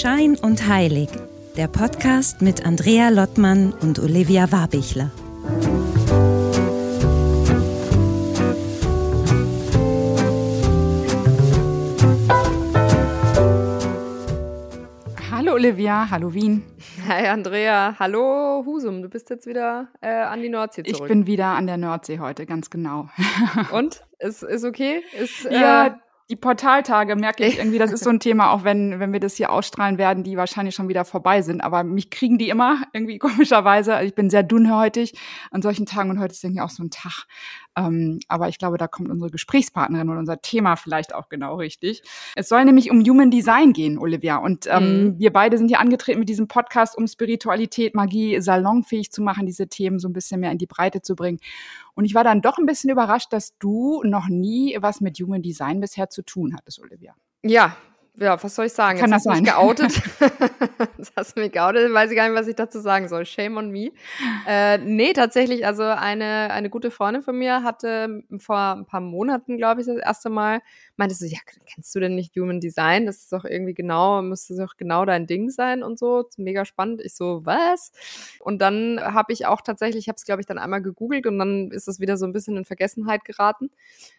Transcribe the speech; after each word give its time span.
Schein 0.00 0.34
und 0.40 0.66
Heilig, 0.66 1.10
der 1.58 1.68
Podcast 1.68 2.40
mit 2.40 2.64
Andrea 2.64 3.10
Lottmann 3.10 3.74
und 3.82 3.98
Olivia 3.98 4.50
Warbichler. 4.50 5.10
Hallo 15.30 15.52
Olivia, 15.52 16.08
hallo 16.10 16.32
Wien. 16.32 16.64
Hi 17.06 17.26
Andrea, 17.26 17.94
hallo 17.98 18.62
Husum, 18.64 19.02
du 19.02 19.10
bist 19.10 19.28
jetzt 19.28 19.46
wieder 19.46 19.88
äh, 20.00 20.08
an 20.08 20.40
die 20.40 20.48
Nordsee 20.48 20.82
zurück. 20.82 21.02
Ich 21.02 21.08
bin 21.08 21.26
wieder 21.26 21.48
an 21.48 21.66
der 21.66 21.76
Nordsee 21.76 22.20
heute, 22.20 22.46
ganz 22.46 22.70
genau. 22.70 23.10
Und? 23.70 24.02
Ist, 24.18 24.42
ist 24.44 24.64
okay? 24.64 25.02
Ist, 25.18 25.44
äh, 25.44 25.60
ja, 25.60 26.00
die 26.30 26.36
Portaltage 26.36 27.16
merke 27.16 27.44
ich 27.44 27.58
irgendwie, 27.58 27.78
das 27.78 27.90
ist 27.90 28.04
so 28.04 28.10
ein 28.10 28.20
Thema, 28.20 28.52
auch 28.52 28.62
wenn, 28.62 29.00
wenn 29.00 29.12
wir 29.12 29.18
das 29.18 29.34
hier 29.34 29.50
ausstrahlen 29.50 29.98
werden, 29.98 30.22
die 30.22 30.36
wahrscheinlich 30.36 30.76
schon 30.76 30.88
wieder 30.88 31.04
vorbei 31.04 31.42
sind. 31.42 31.60
Aber 31.60 31.82
mich 31.82 32.08
kriegen 32.08 32.38
die 32.38 32.48
immer 32.48 32.82
irgendwie 32.92 33.18
komischerweise. 33.18 33.94
Also 33.96 34.06
ich 34.06 34.14
bin 34.14 34.30
sehr 34.30 34.44
dünnhäutig 34.44 35.14
an 35.50 35.60
solchen 35.60 35.86
Tagen 35.86 36.10
und 36.10 36.20
heute 36.20 36.32
ist 36.32 36.44
irgendwie 36.44 36.60
auch 36.60 36.70
so 36.70 36.84
ein 36.84 36.90
Tag. 36.90 37.26
Ähm, 37.76 38.18
aber 38.28 38.48
ich 38.48 38.58
glaube, 38.58 38.78
da 38.78 38.88
kommt 38.88 39.10
unsere 39.10 39.30
Gesprächspartnerin 39.30 40.08
und 40.08 40.18
unser 40.18 40.40
Thema 40.42 40.76
vielleicht 40.76 41.14
auch 41.14 41.28
genau 41.28 41.56
richtig. 41.56 42.02
Es 42.36 42.48
soll 42.48 42.64
nämlich 42.64 42.90
um 42.90 43.00
Human 43.04 43.30
Design 43.30 43.72
gehen, 43.72 43.98
Olivia. 43.98 44.36
Und 44.36 44.66
ähm, 44.68 45.04
mhm. 45.04 45.18
wir 45.18 45.32
beide 45.32 45.56
sind 45.58 45.68
hier 45.68 45.80
angetreten 45.80 46.18
mit 46.18 46.28
diesem 46.28 46.48
Podcast, 46.48 46.96
um 46.96 47.06
Spiritualität, 47.06 47.94
Magie 47.94 48.40
salonfähig 48.40 49.12
zu 49.12 49.22
machen, 49.22 49.46
diese 49.46 49.68
Themen 49.68 49.98
so 49.98 50.08
ein 50.08 50.12
bisschen 50.12 50.40
mehr 50.40 50.52
in 50.52 50.58
die 50.58 50.66
Breite 50.66 51.02
zu 51.02 51.14
bringen. 51.14 51.38
Und 51.94 52.04
ich 52.04 52.14
war 52.14 52.24
dann 52.24 52.42
doch 52.42 52.58
ein 52.58 52.66
bisschen 52.66 52.90
überrascht, 52.90 53.32
dass 53.32 53.56
du 53.58 54.02
noch 54.04 54.28
nie 54.28 54.76
was 54.80 55.00
mit 55.00 55.18
Human 55.18 55.42
Design 55.42 55.80
bisher 55.80 56.10
zu 56.10 56.22
tun 56.22 56.54
hattest, 56.56 56.80
Olivia. 56.80 57.14
Ja, 57.42 57.76
ja, 58.20 58.42
was 58.42 58.54
soll 58.54 58.66
ich 58.66 58.72
sagen? 58.72 58.98
Kann 58.98 59.10
Jetzt 59.10 59.24
das 59.24 59.34
sein? 59.34 59.44
geoutet. 59.44 60.02
das 60.98 61.12
hast 61.16 61.36
du 61.36 61.40
mich 61.40 61.52
geoutet, 61.52 61.92
weiß 61.92 62.10
ich 62.10 62.16
gar 62.16 62.28
nicht, 62.28 62.38
was 62.38 62.46
ich 62.46 62.54
dazu 62.54 62.78
sagen 62.78 63.08
soll. 63.08 63.24
Shame 63.24 63.56
on 63.56 63.70
me. 63.70 63.92
Äh, 64.46 64.78
nee, 64.78 65.12
tatsächlich, 65.14 65.66
also 65.66 65.84
eine, 65.84 66.50
eine 66.50 66.68
gute 66.68 66.90
Freundin 66.90 67.22
von 67.22 67.36
mir 67.36 67.62
hatte 67.62 68.22
vor 68.38 68.76
ein 68.76 68.84
paar 68.84 69.00
Monaten, 69.00 69.56
glaube 69.56 69.80
ich, 69.80 69.86
das 69.86 69.96
erste 69.96 70.28
Mal, 70.28 70.60
meinte 70.96 71.14
so, 71.14 71.24
ja, 71.24 71.38
kennst 71.66 71.94
du 71.94 72.00
denn 72.00 72.14
nicht 72.14 72.36
Human 72.36 72.60
Design? 72.60 73.06
Das 73.06 73.16
ist 73.16 73.32
doch 73.32 73.44
irgendwie 73.44 73.74
genau, 73.74 74.20
müsste 74.20 74.54
doch 74.54 74.76
genau 74.76 75.06
dein 75.06 75.26
Ding 75.26 75.48
sein 75.48 75.82
und 75.82 75.98
so. 75.98 76.28
Mega 76.36 76.66
spannend. 76.66 77.00
Ich 77.02 77.14
so, 77.14 77.46
was? 77.46 77.90
Und 78.38 78.60
dann 78.60 79.00
habe 79.02 79.32
ich 79.32 79.46
auch 79.46 79.62
tatsächlich, 79.62 80.04
ich 80.04 80.08
habe 80.08 80.16
es, 80.16 80.24
glaube 80.24 80.42
ich, 80.42 80.46
dann 80.46 80.58
einmal 80.58 80.82
gegoogelt 80.82 81.26
und 81.26 81.38
dann 81.38 81.70
ist 81.70 81.88
es 81.88 82.00
wieder 82.00 82.18
so 82.18 82.26
ein 82.26 82.32
bisschen 82.32 82.56
in 82.58 82.66
Vergessenheit 82.66 83.24
geraten, 83.24 83.70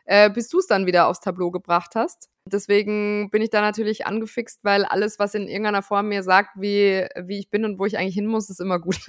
äh, 0.06 0.30
bis 0.32 0.50
du 0.50 0.58
es 0.58 0.66
dann 0.66 0.88
wieder 0.88 1.08
aufs 1.08 1.20
Tableau 1.20 1.52
gebracht 1.52 1.92
hast. 1.96 2.30
Deswegen 2.46 3.30
bin 3.32 3.42
ich 3.42 3.50
da 3.52 3.62
natürlich 3.62 4.06
angefixt, 4.06 4.60
weil 4.64 4.84
alles, 4.86 5.20
was 5.20 5.36
in 5.36 5.48
irgendeiner 5.48 5.84
Form 5.84 6.10
mir 6.10 6.24
sagt, 6.24 6.50
wie, 6.56 7.06
wie 7.24 7.40
ich 7.40 7.50
bin 7.50 7.66
und 7.66 7.80
wo 7.80 7.86
ich 7.86 7.98
eigentlich 7.98 8.16
hin 8.16 8.26
muss, 8.28 8.50
ist 8.50 8.60
immer 8.60 8.80
gut. 8.80 8.98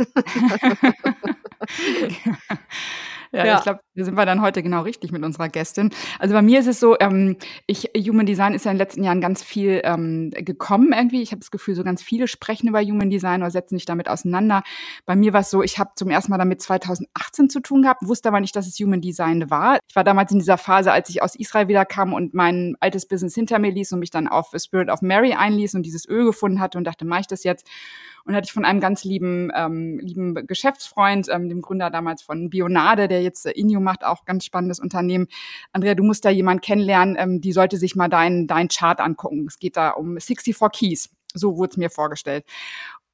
Ja, 3.42 3.46
ja. 3.46 3.56
ich 3.56 3.62
glaube, 3.62 3.80
da 3.94 4.04
sind 4.04 4.14
wir 4.14 4.26
dann 4.26 4.42
heute 4.42 4.62
genau 4.62 4.82
richtig 4.82 5.10
mit 5.10 5.24
unserer 5.24 5.48
Gästin. 5.48 5.90
Also 6.18 6.34
bei 6.34 6.42
mir 6.42 6.60
ist 6.60 6.66
es 6.66 6.78
so, 6.78 6.98
ähm, 7.00 7.36
ich, 7.66 7.90
Human 7.96 8.26
Design 8.26 8.52
ist 8.52 8.66
ja 8.66 8.70
in 8.70 8.76
den 8.76 8.80
letzten 8.80 9.02
Jahren 9.04 9.22
ganz 9.22 9.42
viel 9.42 9.80
ähm, 9.84 10.30
gekommen 10.32 10.92
irgendwie. 10.92 11.22
Ich 11.22 11.30
habe 11.30 11.40
das 11.40 11.50
Gefühl, 11.50 11.74
so 11.74 11.82
ganz 11.82 12.02
viele 12.02 12.28
sprechen 12.28 12.68
über 12.68 12.82
Human 12.82 13.08
Design 13.08 13.40
oder 13.40 13.50
setzen 13.50 13.76
sich 13.76 13.86
damit 13.86 14.08
auseinander. 14.08 14.62
Bei 15.06 15.16
mir 15.16 15.32
war 15.32 15.40
es 15.40 15.50
so, 15.50 15.62
ich 15.62 15.78
habe 15.78 15.92
zum 15.96 16.10
ersten 16.10 16.30
Mal 16.30 16.36
damit 16.36 16.60
2018 16.60 17.48
zu 17.48 17.60
tun 17.60 17.82
gehabt, 17.82 18.02
wusste 18.06 18.28
aber 18.28 18.40
nicht, 18.40 18.54
dass 18.54 18.66
es 18.66 18.78
Human 18.78 19.00
Design 19.00 19.48
war. 19.48 19.78
Ich 19.88 19.96
war 19.96 20.04
damals 20.04 20.30
in 20.32 20.38
dieser 20.38 20.58
Phase, 20.58 20.92
als 20.92 21.08
ich 21.08 21.22
aus 21.22 21.34
Israel 21.34 21.68
wieder 21.68 21.86
kam 21.86 22.12
und 22.12 22.34
mein 22.34 22.76
altes 22.80 23.06
Business 23.08 23.34
hinter 23.34 23.58
mir 23.58 23.72
ließ 23.72 23.92
und 23.92 24.00
mich 24.00 24.10
dann 24.10 24.28
auf 24.28 24.52
Spirit 24.56 24.90
of 24.90 25.00
Mary 25.00 25.32
einließ 25.32 25.74
und 25.74 25.84
dieses 25.84 26.06
Öl 26.06 26.26
gefunden 26.26 26.60
hatte 26.60 26.76
und 26.76 26.84
dachte, 26.84 27.06
mache 27.06 27.20
ich 27.22 27.28
das 27.28 27.44
jetzt? 27.44 27.66
Und 28.24 28.34
hatte 28.34 28.46
ich 28.46 28.52
von 28.52 28.64
einem 28.64 28.80
ganz 28.80 29.04
lieben, 29.04 29.50
ähm, 29.54 29.98
lieben 30.00 30.34
Geschäftsfreund, 30.46 31.28
ähm, 31.30 31.48
dem 31.48 31.62
Gründer 31.62 31.90
damals 31.90 32.22
von 32.22 32.50
Bionade, 32.50 33.08
der 33.08 33.22
jetzt 33.22 33.46
äh, 33.46 33.50
Inio 33.50 33.80
macht, 33.80 34.04
auch 34.04 34.24
ganz 34.24 34.44
spannendes 34.44 34.80
Unternehmen. 34.80 35.28
Andrea, 35.72 35.94
du 35.94 36.04
musst 36.04 36.24
da 36.24 36.30
jemand 36.30 36.62
kennenlernen, 36.62 37.16
ähm, 37.18 37.40
die 37.40 37.52
sollte 37.52 37.76
sich 37.76 37.96
mal 37.96 38.08
dein, 38.08 38.46
dein 38.46 38.68
Chart 38.68 39.00
angucken. 39.00 39.46
Es 39.46 39.58
geht 39.58 39.76
da 39.76 39.90
um 39.90 40.18
64 40.18 40.56
Keys. 40.72 41.10
So 41.34 41.56
wurde 41.56 41.70
es 41.70 41.76
mir 41.78 41.90
vorgestellt. 41.90 42.44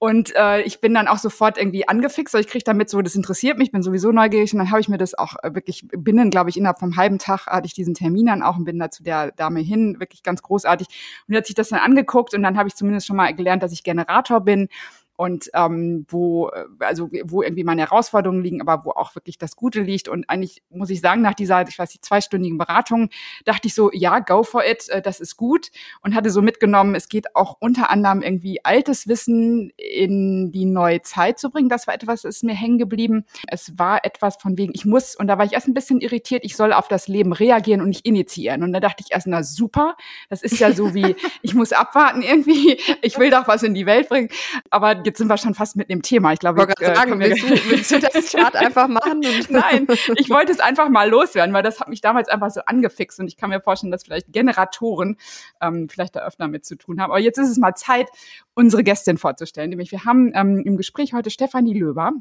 Und 0.00 0.32
äh, 0.36 0.62
ich 0.62 0.80
bin 0.80 0.94
dann 0.94 1.08
auch 1.08 1.18
sofort 1.18 1.58
irgendwie 1.58 1.88
angefixt, 1.88 2.32
weil 2.32 2.42
ich 2.42 2.46
kriege 2.46 2.62
damit 2.62 2.88
so, 2.88 3.02
das 3.02 3.16
interessiert 3.16 3.58
mich, 3.58 3.72
bin 3.72 3.82
sowieso 3.82 4.12
neugierig 4.12 4.52
und 4.52 4.60
dann 4.60 4.70
habe 4.70 4.80
ich 4.80 4.88
mir 4.88 4.98
das 4.98 5.18
auch 5.18 5.34
äh, 5.42 5.54
wirklich 5.54 5.88
binnen, 5.88 6.30
glaube 6.30 6.50
ich, 6.50 6.56
innerhalb 6.56 6.78
vom 6.78 6.96
halben 6.96 7.18
Tag 7.18 7.46
hatte 7.46 7.66
ich 7.66 7.74
diesen 7.74 7.94
Termin 7.94 8.26
dann 8.26 8.42
auch 8.42 8.56
und 8.56 8.64
bin 8.64 8.78
da 8.78 8.92
zu 8.92 9.02
der 9.02 9.32
Dame 9.32 9.58
hin, 9.58 9.98
wirklich 9.98 10.22
ganz 10.22 10.40
großartig. 10.42 10.86
Und 10.86 11.32
die 11.32 11.36
hat 11.36 11.46
sich 11.46 11.56
das 11.56 11.70
dann 11.70 11.80
angeguckt 11.80 12.32
und 12.34 12.44
dann 12.44 12.56
habe 12.56 12.68
ich 12.68 12.76
zumindest 12.76 13.08
schon 13.08 13.16
mal 13.16 13.34
gelernt, 13.34 13.64
dass 13.64 13.72
ich 13.72 13.82
Generator 13.82 14.40
bin 14.40 14.68
und 15.18 15.50
ähm, 15.52 16.06
wo, 16.08 16.48
äh, 16.50 16.64
also 16.78 17.10
wo 17.24 17.42
irgendwie 17.42 17.64
meine 17.64 17.82
Herausforderungen 17.82 18.40
liegen, 18.40 18.60
aber 18.60 18.84
wo 18.84 18.90
auch 18.92 19.16
wirklich 19.16 19.36
das 19.36 19.56
Gute 19.56 19.80
liegt. 19.80 20.06
Und 20.06 20.30
eigentlich 20.30 20.62
muss 20.70 20.90
ich 20.90 21.00
sagen, 21.00 21.22
nach 21.22 21.34
dieser, 21.34 21.66
ich 21.66 21.76
weiß 21.76 21.90
nicht, 21.90 22.04
zweistündigen 22.04 22.56
Beratung, 22.56 23.10
dachte 23.44 23.66
ich 23.66 23.74
so, 23.74 23.90
ja, 23.92 24.20
go 24.20 24.44
for 24.44 24.64
it, 24.64 24.88
äh, 24.90 25.02
das 25.02 25.18
ist 25.18 25.36
gut. 25.36 25.72
Und 26.02 26.14
hatte 26.14 26.30
so 26.30 26.40
mitgenommen, 26.40 26.94
es 26.94 27.08
geht 27.08 27.34
auch 27.34 27.56
unter 27.58 27.90
anderem 27.90 28.22
irgendwie 28.22 28.64
altes 28.64 29.08
Wissen 29.08 29.72
in 29.76 30.52
die 30.52 30.66
neue 30.66 31.02
Zeit 31.02 31.40
zu 31.40 31.50
bringen. 31.50 31.68
Das 31.68 31.88
war 31.88 31.94
etwas, 31.94 32.22
das 32.22 32.36
ist 32.36 32.44
mir 32.44 32.54
hängen 32.54 32.78
geblieben. 32.78 33.24
Es 33.48 33.76
war 33.76 34.04
etwas 34.04 34.36
von 34.36 34.56
wegen, 34.56 34.70
ich 34.72 34.84
muss, 34.84 35.16
und 35.16 35.26
da 35.26 35.36
war 35.36 35.44
ich 35.44 35.54
erst 35.54 35.66
ein 35.66 35.74
bisschen 35.74 36.00
irritiert, 36.00 36.44
ich 36.44 36.54
soll 36.54 36.72
auf 36.72 36.86
das 36.86 37.08
Leben 37.08 37.32
reagieren 37.32 37.80
und 37.80 37.88
nicht 37.88 38.06
initiieren. 38.06 38.62
Und 38.62 38.72
da 38.72 38.78
dachte 38.78 39.02
ich 39.04 39.12
erst, 39.12 39.26
na 39.26 39.42
super, 39.42 39.96
das 40.28 40.42
ist 40.42 40.60
ja 40.60 40.70
so 40.72 40.94
wie, 40.94 41.16
ich 41.42 41.54
muss 41.54 41.72
abwarten 41.72 42.22
irgendwie, 42.22 42.78
ich 43.02 43.18
will 43.18 43.30
doch 43.30 43.48
was 43.48 43.64
in 43.64 43.74
die 43.74 43.84
Welt 43.84 44.08
bringen. 44.08 44.28
Aber 44.70 45.07
jetzt 45.08 45.18
sind 45.18 45.28
wir 45.28 45.38
schon 45.38 45.54
fast 45.54 45.76
mit 45.76 45.90
dem 45.90 46.02
Thema. 46.02 46.32
Ich 46.32 46.38
glaube, 46.38 46.66
ich 46.68 46.86
äh, 46.86 46.94
sagen, 46.94 47.18
willst, 47.18 47.42
du, 47.42 47.48
willst 47.70 47.90
du 47.90 47.98
das 47.98 48.30
Chart 48.30 48.54
einfach 48.54 48.88
machen? 48.88 49.20
Nein, 49.48 49.86
ich 50.16 50.30
wollte 50.30 50.52
es 50.52 50.60
einfach 50.60 50.88
mal 50.88 51.08
loswerden, 51.08 51.54
weil 51.54 51.62
das 51.62 51.80
hat 51.80 51.88
mich 51.88 52.00
damals 52.00 52.28
einfach 52.28 52.50
so 52.50 52.60
angefixt 52.66 53.18
und 53.18 53.26
ich 53.26 53.36
kann 53.36 53.50
mir 53.50 53.60
vorstellen, 53.60 53.90
dass 53.90 54.04
vielleicht 54.04 54.32
Generatoren 54.32 55.16
ähm, 55.60 55.88
vielleicht 55.88 56.16
da 56.16 56.20
öfter 56.20 56.46
mit 56.46 56.64
zu 56.64 56.76
tun 56.76 57.00
haben. 57.00 57.10
Aber 57.10 57.20
jetzt 57.20 57.38
ist 57.38 57.48
es 57.48 57.58
mal 57.58 57.74
Zeit, 57.74 58.08
unsere 58.54 58.84
Gästin 58.84 59.18
vorzustellen. 59.18 59.70
Nämlich 59.70 59.90
wir 59.90 60.04
haben 60.04 60.32
ähm, 60.34 60.62
im 60.64 60.76
Gespräch 60.76 61.14
heute 61.14 61.30
Stefanie 61.30 61.78
Löber. 61.78 62.12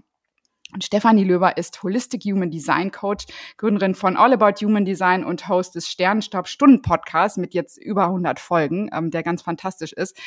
Und 0.73 0.83
Stefanie 0.83 1.23
Löber 1.23 1.57
ist 1.57 1.81
Holistic 1.81 2.23
Human 2.25 2.51
Design 2.51 2.91
Coach, 2.91 3.25
Gründerin 3.55 3.95
von 3.95 4.17
All 4.17 4.33
About 4.33 4.65
Human 4.65 4.83
Design 4.83 5.23
und 5.23 5.47
Host 5.47 5.75
des 5.75 5.87
Sternenstab 5.87 6.47
Stunden 6.49 6.81
Podcasts 6.81 7.37
mit 7.37 7.53
jetzt 7.53 7.77
über 7.77 8.05
100 8.05 8.37
Folgen, 8.39 8.89
ähm, 8.93 9.09
der 9.09 9.23
ganz 9.23 9.41
fantastisch 9.41 9.93
ist. 9.93 10.17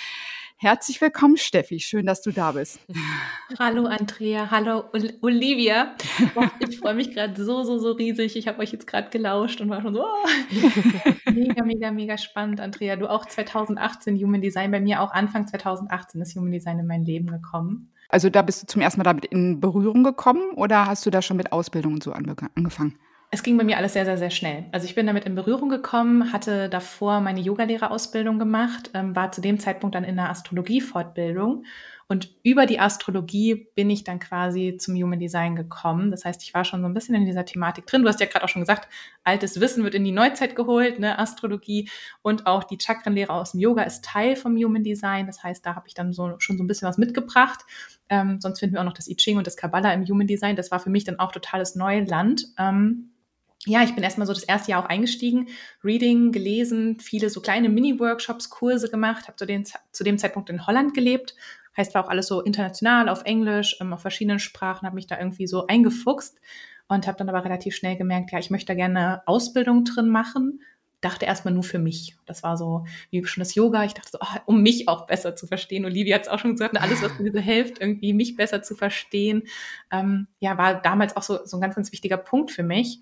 Herzlich 0.62 1.00
willkommen, 1.00 1.38
Steffi. 1.38 1.80
Schön, 1.80 2.04
dass 2.04 2.20
du 2.20 2.32
da 2.32 2.52
bist. 2.52 2.80
Hallo, 3.58 3.86
Andrea. 3.86 4.50
Hallo, 4.50 4.84
Olivia. 5.22 5.94
ich 6.68 6.78
freue 6.78 6.92
mich 6.92 7.14
gerade 7.14 7.42
so, 7.42 7.62
so, 7.62 7.78
so 7.78 7.92
riesig. 7.92 8.36
Ich 8.36 8.46
habe 8.46 8.58
euch 8.58 8.70
jetzt 8.70 8.86
gerade 8.86 9.08
gelauscht 9.08 9.62
und 9.62 9.70
war 9.70 9.80
schon 9.80 9.94
so 9.94 10.04
oh. 10.04 10.28
mega, 11.32 11.64
mega, 11.64 11.90
mega 11.90 12.18
spannend, 12.18 12.60
Andrea. 12.60 12.96
Du 12.96 13.08
auch 13.08 13.24
2018 13.24 14.22
Human 14.22 14.42
Design. 14.42 14.70
Bei 14.70 14.80
mir 14.80 15.00
auch 15.00 15.12
Anfang 15.12 15.46
2018 15.46 16.20
ist 16.20 16.36
Human 16.36 16.52
Design 16.52 16.78
in 16.78 16.86
mein 16.86 17.06
Leben 17.06 17.28
gekommen. 17.28 17.90
Also 18.10 18.28
da 18.28 18.42
bist 18.42 18.62
du 18.62 18.66
zum 18.66 18.82
ersten 18.82 19.00
Mal 19.00 19.04
damit 19.04 19.24
in 19.24 19.60
Berührung 19.60 20.04
gekommen 20.04 20.50
oder 20.56 20.84
hast 20.84 21.06
du 21.06 21.10
da 21.10 21.22
schon 21.22 21.38
mit 21.38 21.52
Ausbildung 21.52 21.94
und 21.94 22.02
so 22.02 22.12
angefangen? 22.12 22.98
Es 23.32 23.44
ging 23.44 23.56
bei 23.56 23.62
mir 23.62 23.76
alles 23.76 23.92
sehr, 23.92 24.04
sehr, 24.04 24.18
sehr 24.18 24.30
schnell. 24.30 24.64
Also 24.72 24.86
ich 24.86 24.96
bin 24.96 25.06
damit 25.06 25.24
in 25.24 25.36
Berührung 25.36 25.68
gekommen, 25.68 26.32
hatte 26.32 26.68
davor 26.68 27.20
meine 27.20 27.40
Yogalehrerausbildung 27.40 28.40
gemacht, 28.40 28.90
ähm, 28.92 29.14
war 29.14 29.30
zu 29.30 29.40
dem 29.40 29.60
Zeitpunkt 29.60 29.94
dann 29.94 30.02
in 30.02 30.16
der 30.16 30.30
Astrologiefortbildung 30.30 31.64
und 32.10 32.28
über 32.42 32.66
die 32.66 32.80
Astrologie 32.80 33.68
bin 33.76 33.88
ich 33.88 34.02
dann 34.02 34.18
quasi 34.18 34.76
zum 34.80 34.96
Human 34.96 35.20
Design 35.20 35.54
gekommen. 35.54 36.10
Das 36.10 36.24
heißt, 36.24 36.42
ich 36.42 36.52
war 36.54 36.64
schon 36.64 36.80
so 36.80 36.88
ein 36.88 36.92
bisschen 36.92 37.14
in 37.14 37.24
dieser 37.24 37.44
Thematik 37.44 37.86
drin. 37.86 38.02
Du 38.02 38.08
hast 38.08 38.18
ja 38.18 38.26
gerade 38.26 38.44
auch 38.44 38.48
schon 38.48 38.62
gesagt, 38.62 38.88
altes 39.22 39.60
Wissen 39.60 39.84
wird 39.84 39.94
in 39.94 40.02
die 40.02 40.10
Neuzeit 40.10 40.56
geholt, 40.56 40.98
ne? 40.98 41.20
Astrologie 41.20 41.88
und 42.22 42.48
auch 42.48 42.64
die 42.64 42.78
Chakrenlehre 42.80 43.32
aus 43.32 43.52
dem 43.52 43.60
Yoga 43.60 43.84
ist 43.84 44.04
Teil 44.04 44.34
vom 44.34 44.56
Human 44.56 44.82
Design. 44.82 45.26
Das 45.26 45.44
heißt, 45.44 45.64
da 45.64 45.76
habe 45.76 45.86
ich 45.86 45.94
dann 45.94 46.12
so 46.12 46.34
schon 46.38 46.58
so 46.58 46.64
ein 46.64 46.66
bisschen 46.66 46.88
was 46.88 46.98
mitgebracht. 46.98 47.60
Ähm, 48.08 48.40
sonst 48.40 48.58
finden 48.58 48.74
wir 48.74 48.80
auch 48.80 48.86
noch 48.86 48.92
das 48.92 49.06
I 49.06 49.14
Ching 49.14 49.38
und 49.38 49.46
das 49.46 49.56
Kabbalah 49.56 49.92
im 49.92 50.04
Human 50.04 50.26
Design. 50.26 50.56
Das 50.56 50.72
war 50.72 50.80
für 50.80 50.90
mich 50.90 51.04
dann 51.04 51.20
auch 51.20 51.30
totales 51.30 51.76
Neuland. 51.76 52.44
Ähm, 52.58 53.12
ja, 53.66 53.82
ich 53.82 53.94
bin 53.94 54.02
erstmal 54.02 54.26
so 54.26 54.32
das 54.32 54.44
erste 54.44 54.70
Jahr 54.70 54.84
auch 54.84 54.88
eingestiegen, 54.88 55.48
Reading 55.84 56.32
gelesen, 56.32 56.98
viele 56.98 57.28
so 57.28 57.40
kleine 57.40 57.68
Mini-Workshops, 57.68 58.48
Kurse 58.48 58.90
gemacht, 58.90 59.28
habe 59.28 59.36
zu, 59.36 59.46
zu 59.92 60.04
dem 60.04 60.18
Zeitpunkt 60.18 60.48
in 60.48 60.66
Holland 60.66 60.94
gelebt. 60.94 61.34
Heißt, 61.76 61.94
war 61.94 62.04
auch 62.04 62.08
alles 62.08 62.26
so 62.26 62.40
international, 62.40 63.08
auf 63.08 63.24
Englisch, 63.24 63.76
ähm, 63.80 63.92
auf 63.92 64.00
verschiedenen 64.00 64.38
Sprachen, 64.38 64.86
habe 64.86 64.94
mich 64.94 65.06
da 65.06 65.18
irgendwie 65.18 65.46
so 65.46 65.66
eingefuchst 65.66 66.40
und 66.88 67.06
habe 67.06 67.18
dann 67.18 67.28
aber 67.28 67.44
relativ 67.44 67.76
schnell 67.76 67.96
gemerkt, 67.96 68.32
ja, 68.32 68.38
ich 68.38 68.50
möchte 68.50 68.68
da 68.68 68.74
gerne 68.74 69.22
Ausbildung 69.26 69.84
drin 69.84 70.08
machen. 70.08 70.62
Dachte 71.02 71.24
erstmal 71.24 71.54
nur 71.54 71.62
für 71.62 71.78
mich. 71.78 72.16
Das 72.26 72.42
war 72.42 72.56
so 72.56 72.84
wie 73.10 73.24
schon 73.24 73.42
das 73.42 73.54
Yoga. 73.54 73.84
Ich 73.84 73.94
dachte 73.94 74.10
so, 74.12 74.18
oh, 74.20 74.38
um 74.46 74.62
mich 74.62 74.88
auch 74.88 75.06
besser 75.06 75.36
zu 75.36 75.46
verstehen. 75.46 75.84
Olivia 75.84 76.16
hat 76.16 76.22
es 76.22 76.28
auch 76.28 76.38
schon 76.38 76.52
gesagt, 76.52 76.78
alles, 76.78 77.02
was 77.02 77.18
mir 77.18 77.32
so 77.32 77.38
hilft, 77.38 77.80
irgendwie 77.80 78.12
mich 78.12 78.36
besser 78.36 78.62
zu 78.62 78.74
verstehen, 78.74 79.44
ähm, 79.90 80.26
ja, 80.40 80.58
war 80.58 80.80
damals 80.80 81.16
auch 81.16 81.22
so, 81.22 81.44
so 81.44 81.56
ein 81.56 81.60
ganz, 81.60 81.74
ganz 81.74 81.92
wichtiger 81.92 82.18
Punkt 82.18 82.50
für 82.50 82.62
mich. 82.64 83.00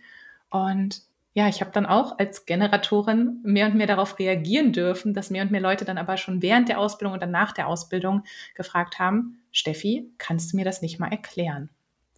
Und 0.51 1.03
ja, 1.35 1.49
ich 1.49 1.61
habe 1.61 1.71
dann 1.71 1.87
auch 1.87 2.19
als 2.19 2.47
Generatorin 2.47 3.41
mehr 3.45 3.67
und 3.67 3.75
mehr 3.77 3.87
darauf 3.87 4.19
reagieren 4.19 4.73
dürfen, 4.73 5.15
dass 5.15 5.31
mehr 5.31 5.43
und 5.43 5.51
mehr 5.51 5.61
Leute 5.61 5.85
dann 5.85 5.99
aber 5.99 6.17
schon 6.17 6.43
während 6.43 6.69
der 6.69 6.79
Ausbildung 6.81 7.15
und 7.15 7.23
dann 7.23 7.31
nach 7.31 7.53
der 7.53 7.69
Ausbildung 7.69 8.25
gefragt 8.55 8.99
haben, 8.99 9.43
Steffi, 9.53 10.11
kannst 10.19 10.53
du 10.53 10.57
mir 10.57 10.65
das 10.65 10.83
nicht 10.83 10.99
mal 10.99 11.11
erklären? 11.13 11.71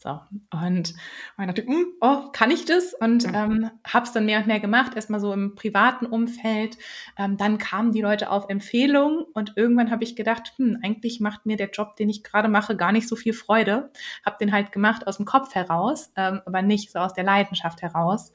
So. 0.02 0.18
Und 0.50 0.94
ich 1.38 1.46
dachte, 1.46 1.66
hm, 1.66 1.92
oh, 2.00 2.30
kann 2.32 2.50
ich 2.50 2.64
das? 2.64 2.94
Und 2.94 3.26
ähm, 3.26 3.70
habe 3.86 4.06
es 4.06 4.12
dann 4.12 4.24
mehr 4.24 4.38
und 4.38 4.46
mehr 4.46 4.58
gemacht, 4.58 4.96
erstmal 4.96 5.20
so 5.20 5.30
im 5.34 5.54
privaten 5.54 6.06
Umfeld. 6.06 6.78
Ähm, 7.18 7.36
dann 7.36 7.58
kamen 7.58 7.92
die 7.92 8.00
Leute 8.00 8.30
auf 8.30 8.48
Empfehlung 8.48 9.26
und 9.34 9.52
irgendwann 9.56 9.90
habe 9.90 10.02
ich 10.04 10.16
gedacht, 10.16 10.54
hm, 10.56 10.78
eigentlich 10.82 11.20
macht 11.20 11.44
mir 11.44 11.58
der 11.58 11.68
Job, 11.68 11.96
den 11.96 12.08
ich 12.08 12.24
gerade 12.24 12.48
mache, 12.48 12.76
gar 12.76 12.92
nicht 12.92 13.08
so 13.08 13.14
viel 13.14 13.34
Freude. 13.34 13.90
Habe 14.24 14.38
den 14.40 14.52
halt 14.52 14.72
gemacht 14.72 15.06
aus 15.06 15.18
dem 15.18 15.26
Kopf 15.26 15.54
heraus, 15.54 16.10
ähm, 16.16 16.40
aber 16.46 16.62
nicht 16.62 16.90
so 16.90 16.98
aus 16.98 17.12
der 17.12 17.24
Leidenschaft 17.24 17.82
heraus. 17.82 18.32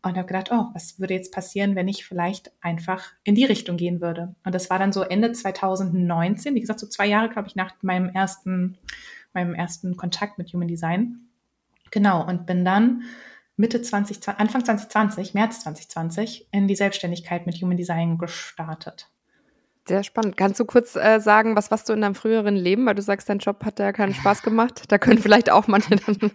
Und 0.00 0.16
habe 0.16 0.26
gedacht, 0.26 0.50
oh, 0.52 0.66
was 0.72 1.00
würde 1.00 1.14
jetzt 1.14 1.32
passieren, 1.32 1.76
wenn 1.76 1.88
ich 1.88 2.06
vielleicht 2.06 2.52
einfach 2.62 3.12
in 3.24 3.34
die 3.34 3.44
Richtung 3.44 3.76
gehen 3.76 4.00
würde? 4.00 4.34
Und 4.44 4.54
das 4.54 4.70
war 4.70 4.78
dann 4.78 4.92
so 4.92 5.02
Ende 5.02 5.32
2019, 5.32 6.54
wie 6.54 6.60
gesagt, 6.60 6.80
so 6.80 6.86
zwei 6.86 7.06
Jahre, 7.06 7.28
glaube 7.28 7.48
ich, 7.48 7.56
nach 7.56 7.74
meinem 7.82 8.08
ersten 8.10 8.78
meinem 9.34 9.54
ersten 9.54 9.96
Kontakt 9.96 10.38
mit 10.38 10.52
Human 10.52 10.68
Design. 10.68 11.28
Genau, 11.90 12.26
und 12.26 12.46
bin 12.46 12.64
dann 12.64 13.02
Mitte 13.56 13.80
20, 13.80 14.28
Anfang 14.28 14.64
2020, 14.64 15.34
März 15.34 15.60
2020 15.60 16.48
in 16.50 16.66
die 16.66 16.74
Selbstständigkeit 16.74 17.46
mit 17.46 17.60
Human 17.60 17.76
Design 17.76 18.18
gestartet. 18.18 19.13
Sehr 19.86 20.02
spannend. 20.02 20.38
Kannst 20.38 20.58
du 20.58 20.64
kurz 20.64 20.96
äh, 20.96 21.20
sagen, 21.20 21.56
was 21.56 21.70
warst 21.70 21.88
du 21.88 21.92
in 21.92 22.00
deinem 22.00 22.14
früheren 22.14 22.56
Leben, 22.56 22.86
weil 22.86 22.94
du 22.94 23.02
sagst, 23.02 23.28
dein 23.28 23.38
Job 23.38 23.64
hat 23.66 23.78
ja 23.78 23.92
keinen 23.92 24.14
Spaß 24.14 24.42
gemacht. 24.42 24.84
Da 24.88 24.96
können 24.96 25.18
vielleicht 25.18 25.50
auch 25.50 25.66
manche 25.66 25.96
dann 25.96 26.30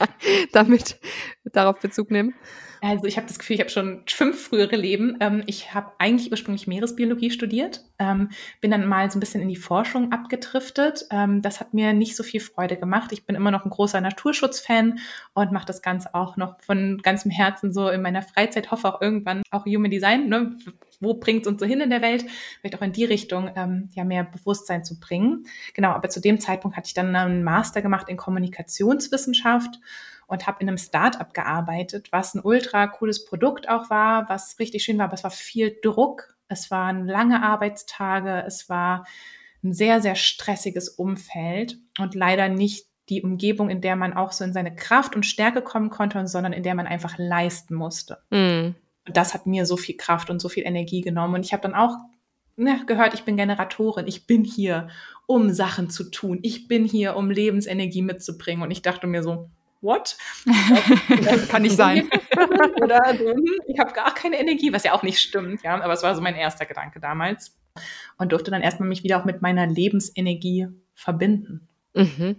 damit 0.52 0.98
darauf 1.44 1.80
Bezug 1.80 2.10
nehmen. 2.10 2.34
Also 2.80 3.06
ich 3.06 3.16
habe 3.16 3.26
das 3.26 3.38
Gefühl, 3.38 3.54
ich 3.54 3.60
habe 3.60 3.70
schon 3.70 4.02
fünf 4.06 4.48
frühere 4.48 4.76
Leben. 4.76 5.16
Ähm, 5.20 5.42
ich 5.46 5.72
habe 5.72 5.92
eigentlich 5.98 6.30
ursprünglich 6.30 6.66
Meeresbiologie 6.66 7.30
studiert, 7.30 7.82
ähm, 7.98 8.28
bin 8.60 8.70
dann 8.70 8.86
mal 8.86 9.10
so 9.10 9.18
ein 9.18 9.20
bisschen 9.20 9.40
in 9.40 9.48
die 9.48 9.56
Forschung 9.56 10.12
abgedriftet. 10.12 11.06
Ähm, 11.10 11.40
das 11.40 11.60
hat 11.60 11.72
mir 11.72 11.94
nicht 11.94 12.14
so 12.14 12.22
viel 12.22 12.40
Freude 12.40 12.76
gemacht. 12.76 13.12
Ich 13.12 13.24
bin 13.24 13.36
immer 13.36 13.50
noch 13.50 13.64
ein 13.64 13.70
großer 13.70 14.00
Naturschutzfan 14.02 14.98
und 15.32 15.52
mache 15.52 15.66
das 15.66 15.80
Ganze 15.80 16.14
auch 16.14 16.36
noch 16.36 16.60
von 16.60 16.98
ganzem 17.02 17.30
Herzen 17.30 17.72
so 17.72 17.88
in 17.88 18.02
meiner 18.02 18.22
Freizeit. 18.22 18.70
Hoffe 18.70 18.92
auch 18.92 19.00
irgendwann 19.00 19.42
auch 19.50 19.64
Human 19.64 19.90
Design. 19.90 20.28
Ne? 20.28 20.56
Wo 21.04 21.14
bringt 21.14 21.42
es 21.42 21.48
uns 21.48 21.60
so 21.60 21.66
hin 21.66 21.80
in 21.80 21.90
der 21.90 22.02
Welt? 22.02 22.24
Vielleicht 22.60 22.76
auch 22.76 22.82
in 22.82 22.92
die 22.92 23.04
Richtung 23.04 23.50
ähm, 23.54 23.90
ja 23.92 24.04
mehr 24.04 24.24
Bewusstsein 24.24 24.84
zu 24.84 24.98
bringen. 24.98 25.46
Genau, 25.74 25.90
aber 25.90 26.08
zu 26.08 26.20
dem 26.20 26.40
Zeitpunkt 26.40 26.76
hatte 26.76 26.88
ich 26.88 26.94
dann 26.94 27.14
einen 27.14 27.44
Master 27.44 27.82
gemacht 27.82 28.08
in 28.08 28.16
Kommunikationswissenschaft 28.16 29.78
und 30.26 30.46
habe 30.46 30.58
in 30.60 30.68
einem 30.68 30.78
Startup 30.78 31.32
gearbeitet, 31.32 32.10
was 32.10 32.34
ein 32.34 32.40
ultra 32.42 32.86
cooles 32.86 33.24
Produkt 33.24 33.68
auch 33.68 33.90
war, 33.90 34.28
was 34.28 34.58
richtig 34.58 34.82
schön 34.82 34.98
war, 34.98 35.06
aber 35.06 35.14
es 35.14 35.24
war 35.24 35.30
viel 35.30 35.76
Druck, 35.82 36.34
es 36.48 36.70
waren 36.70 37.06
lange 37.06 37.42
Arbeitstage, 37.42 38.42
es 38.46 38.68
war 38.68 39.06
ein 39.62 39.72
sehr, 39.72 40.00
sehr 40.00 40.14
stressiges 40.14 40.88
Umfeld 40.88 41.78
und 41.98 42.14
leider 42.14 42.48
nicht 42.48 42.86
die 43.08 43.22
Umgebung, 43.22 43.68
in 43.68 43.80
der 43.80 43.96
man 43.96 44.14
auch 44.14 44.32
so 44.32 44.44
in 44.44 44.52
seine 44.52 44.74
Kraft 44.74 45.14
und 45.14 45.26
Stärke 45.26 45.62
kommen 45.62 45.90
konnte, 45.90 46.26
sondern 46.26 46.52
in 46.52 46.62
der 46.62 46.74
man 46.74 46.86
einfach 46.86 47.18
leisten 47.18 47.74
musste. 47.74 48.18
Mm. 48.30 48.74
Und 49.06 49.16
das 49.16 49.34
hat 49.34 49.46
mir 49.46 49.66
so 49.66 49.76
viel 49.76 49.96
Kraft 49.96 50.30
und 50.30 50.40
so 50.40 50.48
viel 50.48 50.64
Energie 50.66 51.00
genommen. 51.00 51.34
Und 51.34 51.44
ich 51.44 51.52
habe 51.52 51.62
dann 51.62 51.74
auch 51.74 51.96
ne, 52.56 52.82
gehört, 52.86 53.14
ich 53.14 53.24
bin 53.24 53.36
Generatorin, 53.36 54.06
ich 54.06 54.26
bin 54.26 54.44
hier, 54.44 54.88
um 55.26 55.50
Sachen 55.52 55.90
zu 55.90 56.10
tun, 56.10 56.38
ich 56.42 56.68
bin 56.68 56.84
hier, 56.84 57.16
um 57.16 57.30
Lebensenergie 57.30 58.02
mitzubringen. 58.02 58.62
Und 58.62 58.70
ich 58.70 58.82
dachte 58.82 59.06
mir 59.06 59.22
so, 59.22 59.50
what? 59.80 60.16
Kann 61.48 61.62
nicht 61.62 61.76
sein. 61.76 62.08
Oder 62.82 63.00
hm, 63.06 63.44
ich 63.66 63.78
habe 63.78 63.92
gar 63.92 64.14
keine 64.14 64.38
Energie, 64.38 64.72
was 64.72 64.84
ja 64.84 64.92
auch 64.92 65.02
nicht 65.02 65.20
stimmt, 65.20 65.62
ja. 65.62 65.80
Aber 65.80 65.92
es 65.92 66.02
war 66.02 66.14
so 66.14 66.20
mein 66.20 66.36
erster 66.36 66.66
Gedanke 66.66 67.00
damals. 67.00 67.56
Und 68.18 68.32
durfte 68.32 68.50
dann 68.50 68.62
erstmal 68.62 68.88
mich 68.88 69.02
wieder 69.02 69.20
auch 69.20 69.24
mit 69.24 69.42
meiner 69.42 69.66
Lebensenergie 69.66 70.68
verbinden. 70.94 71.68
Mhm. 71.94 72.36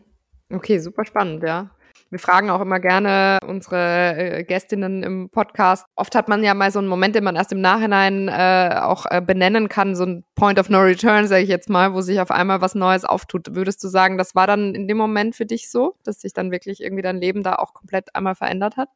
Okay, 0.52 0.80
super 0.80 1.06
spannend, 1.06 1.44
ja. 1.44 1.75
Wir 2.16 2.20
fragen 2.20 2.50
auch 2.50 2.62
immer 2.62 2.80
gerne 2.80 3.40
unsere 3.46 4.16
äh, 4.16 4.44
Gästinnen 4.46 5.04
im 5.04 5.30
Podcast. 5.30 5.86
Oft 5.98 6.16
hat 6.16 6.30
man 6.30 6.46
ja 6.46 6.54
mal 6.54 6.72
so 6.72 6.80
einen 6.80 6.88
Moment, 6.88 7.14
den 7.14 7.26
man 7.26 7.36
erst 7.36 7.52
im 7.52 7.60
Nachhinein 7.60 8.30
äh, 8.30 8.80
auch 8.82 9.06
äh, 9.10 9.22
benennen 9.22 9.68
kann, 9.68 9.98
so 9.98 10.06
ein 10.06 10.24
Point 10.34 10.58
of 10.58 10.70
No 10.70 10.80
Return, 10.80 11.28
sage 11.28 11.44
ich 11.44 11.50
jetzt 11.50 11.70
mal, 11.70 11.94
wo 11.94 12.00
sich 12.00 12.22
auf 12.22 12.32
einmal 12.32 12.62
was 12.62 12.74
Neues 12.74 13.04
auftut. 13.04 13.54
Würdest 13.54 13.84
du 13.84 13.90
sagen, 13.90 14.18
das 14.18 14.34
war 14.34 14.48
dann 14.48 14.74
in 14.76 14.88
dem 14.88 14.96
Moment 14.96 15.36
für 15.36 15.46
dich 15.46 15.70
so, 15.70 15.98
dass 16.06 16.22
sich 16.22 16.32
dann 16.32 16.52
wirklich 16.52 16.82
irgendwie 16.82 17.04
dein 17.04 17.18
Leben 17.18 17.44
da 17.44 17.56
auch 17.56 17.74
komplett 17.74 18.16
einmal 18.16 18.36
verändert 18.36 18.78
hat? 18.78 18.88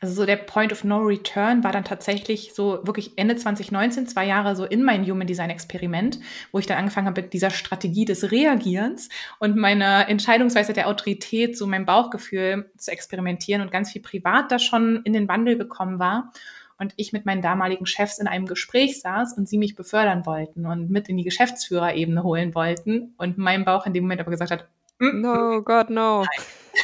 Also 0.00 0.14
so 0.14 0.26
der 0.26 0.36
Point 0.36 0.72
of 0.72 0.84
No 0.84 0.98
Return 0.98 1.64
war 1.64 1.72
dann 1.72 1.84
tatsächlich 1.84 2.52
so 2.54 2.80
wirklich 2.84 3.12
Ende 3.16 3.36
2019, 3.36 4.06
zwei 4.06 4.26
Jahre 4.26 4.56
so 4.56 4.64
in 4.64 4.82
mein 4.82 5.04
Human 5.04 5.26
Design 5.26 5.50
Experiment, 5.50 6.18
wo 6.52 6.58
ich 6.58 6.66
dann 6.66 6.78
angefangen 6.78 7.06
habe 7.06 7.22
mit 7.22 7.32
dieser 7.32 7.50
Strategie 7.50 8.04
des 8.04 8.30
Reagierens 8.30 9.08
und 9.38 9.56
meiner 9.56 10.08
Entscheidungsweise 10.08 10.72
der 10.72 10.88
Autorität, 10.88 11.58
so 11.58 11.66
mein 11.66 11.84
Bauchgefühl 11.84 12.70
zu 12.76 12.90
experimentieren 12.90 13.62
und 13.62 13.70
ganz 13.70 13.92
viel 13.92 14.02
privat 14.02 14.50
da 14.50 14.58
schon 14.58 15.02
in 15.04 15.12
den 15.12 15.28
Wandel 15.28 15.58
gekommen 15.58 15.98
war 15.98 16.32
und 16.78 16.92
ich 16.96 17.12
mit 17.12 17.26
meinen 17.26 17.42
damaligen 17.42 17.86
Chefs 17.86 18.18
in 18.18 18.26
einem 18.26 18.46
Gespräch 18.46 19.00
saß 19.00 19.36
und 19.36 19.48
sie 19.48 19.58
mich 19.58 19.74
befördern 19.74 20.26
wollten 20.26 20.66
und 20.66 20.90
mit 20.90 21.08
in 21.08 21.16
die 21.16 21.24
Geschäftsführerebene 21.24 22.22
holen 22.22 22.54
wollten 22.54 23.14
und 23.16 23.38
mein 23.38 23.64
Bauch 23.64 23.86
in 23.86 23.94
dem 23.94 24.04
Moment 24.04 24.20
aber 24.20 24.30
gesagt 24.30 24.50
hat, 24.50 24.68
mm, 24.98 25.20
no, 25.20 25.62
God, 25.62 25.90
no. 25.90 26.24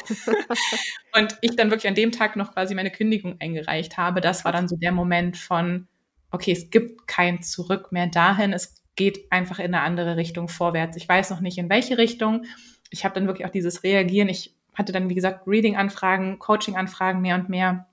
und 1.15 1.37
ich 1.41 1.56
dann 1.56 1.71
wirklich 1.71 1.89
an 1.89 1.94
dem 1.94 2.12
Tag 2.12 2.37
noch 2.37 2.53
quasi 2.53 2.75
meine 2.75 2.91
Kündigung 2.91 3.37
eingereicht 3.41 3.97
habe. 3.97 4.21
Das 4.21 4.44
war 4.44 4.53
dann 4.53 4.69
so 4.69 4.77
der 4.77 4.93
Moment 4.93 5.37
von, 5.37 5.89
okay, 6.31 6.53
es 6.53 6.71
gibt 6.71 7.06
kein 7.06 7.43
Zurück 7.43 7.93
mehr 7.93 8.06
dahin. 8.06 8.53
Es 8.53 8.83
geht 8.97 9.31
einfach 9.31 9.59
in 9.59 9.75
eine 9.75 9.81
andere 9.81 10.17
Richtung 10.17 10.49
vorwärts. 10.49 10.97
Ich 10.97 11.09
weiß 11.09 11.31
noch 11.31 11.41
nicht, 11.41 11.59
in 11.59 11.71
welche 11.71 11.99
Richtung. 11.99 12.44
Ich 12.91 13.05
habe 13.05 13.15
dann 13.15 13.27
wirklich 13.27 13.47
auch 13.47 13.53
dieses 13.53 13.83
Reagieren. 13.83 14.29
Ich 14.29 14.55
hatte 14.75 14.93
dann, 14.93 15.09
wie 15.09 15.15
gesagt, 15.15 15.47
Reading-Anfragen, 15.47 16.39
Coaching-Anfragen 16.39 17.21
mehr 17.21 17.37
und 17.37 17.49
mehr. 17.49 17.87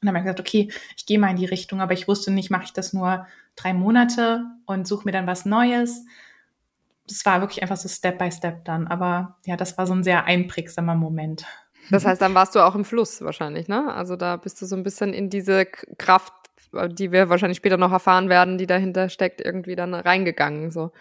Und 0.00 0.06
dann 0.06 0.08
habe 0.08 0.18
ich 0.18 0.24
gesagt, 0.24 0.40
okay, 0.40 0.70
ich 0.96 1.06
gehe 1.06 1.18
mal 1.18 1.30
in 1.30 1.36
die 1.36 1.46
Richtung, 1.46 1.80
aber 1.80 1.92
ich 1.92 2.08
wusste 2.08 2.30
nicht, 2.30 2.50
mache 2.50 2.64
ich 2.64 2.72
das 2.72 2.92
nur 2.92 3.26
drei 3.56 3.72
Monate 3.72 4.44
und 4.66 4.86
suche 4.86 5.04
mir 5.04 5.12
dann 5.12 5.26
was 5.26 5.44
Neues 5.44 6.04
das 7.06 7.24
war 7.24 7.40
wirklich 7.40 7.62
einfach 7.62 7.76
so 7.76 7.88
Step 7.88 8.18
by 8.18 8.30
Step 8.30 8.64
dann. 8.64 8.86
Aber 8.86 9.36
ja, 9.44 9.56
das 9.56 9.76
war 9.78 9.86
so 9.86 9.94
ein 9.94 10.04
sehr 10.04 10.24
einprägsamer 10.24 10.94
Moment. 10.94 11.44
Das 11.90 12.06
heißt, 12.06 12.22
dann 12.22 12.34
warst 12.34 12.54
du 12.54 12.60
auch 12.60 12.74
im 12.74 12.84
Fluss 12.84 13.22
wahrscheinlich, 13.22 13.68
ne? 13.68 13.92
Also 13.92 14.16
da 14.16 14.36
bist 14.36 14.60
du 14.62 14.66
so 14.66 14.74
ein 14.74 14.82
bisschen 14.82 15.12
in 15.12 15.28
diese 15.28 15.66
Kraft, 15.66 16.32
die 16.88 17.12
wir 17.12 17.28
wahrscheinlich 17.28 17.58
später 17.58 17.76
noch 17.76 17.92
erfahren 17.92 18.28
werden, 18.28 18.56
die 18.56 18.66
dahinter 18.66 19.08
steckt, 19.08 19.40
irgendwie 19.40 19.76
dann 19.76 19.94
reingegangen, 19.94 20.70
so. 20.70 20.92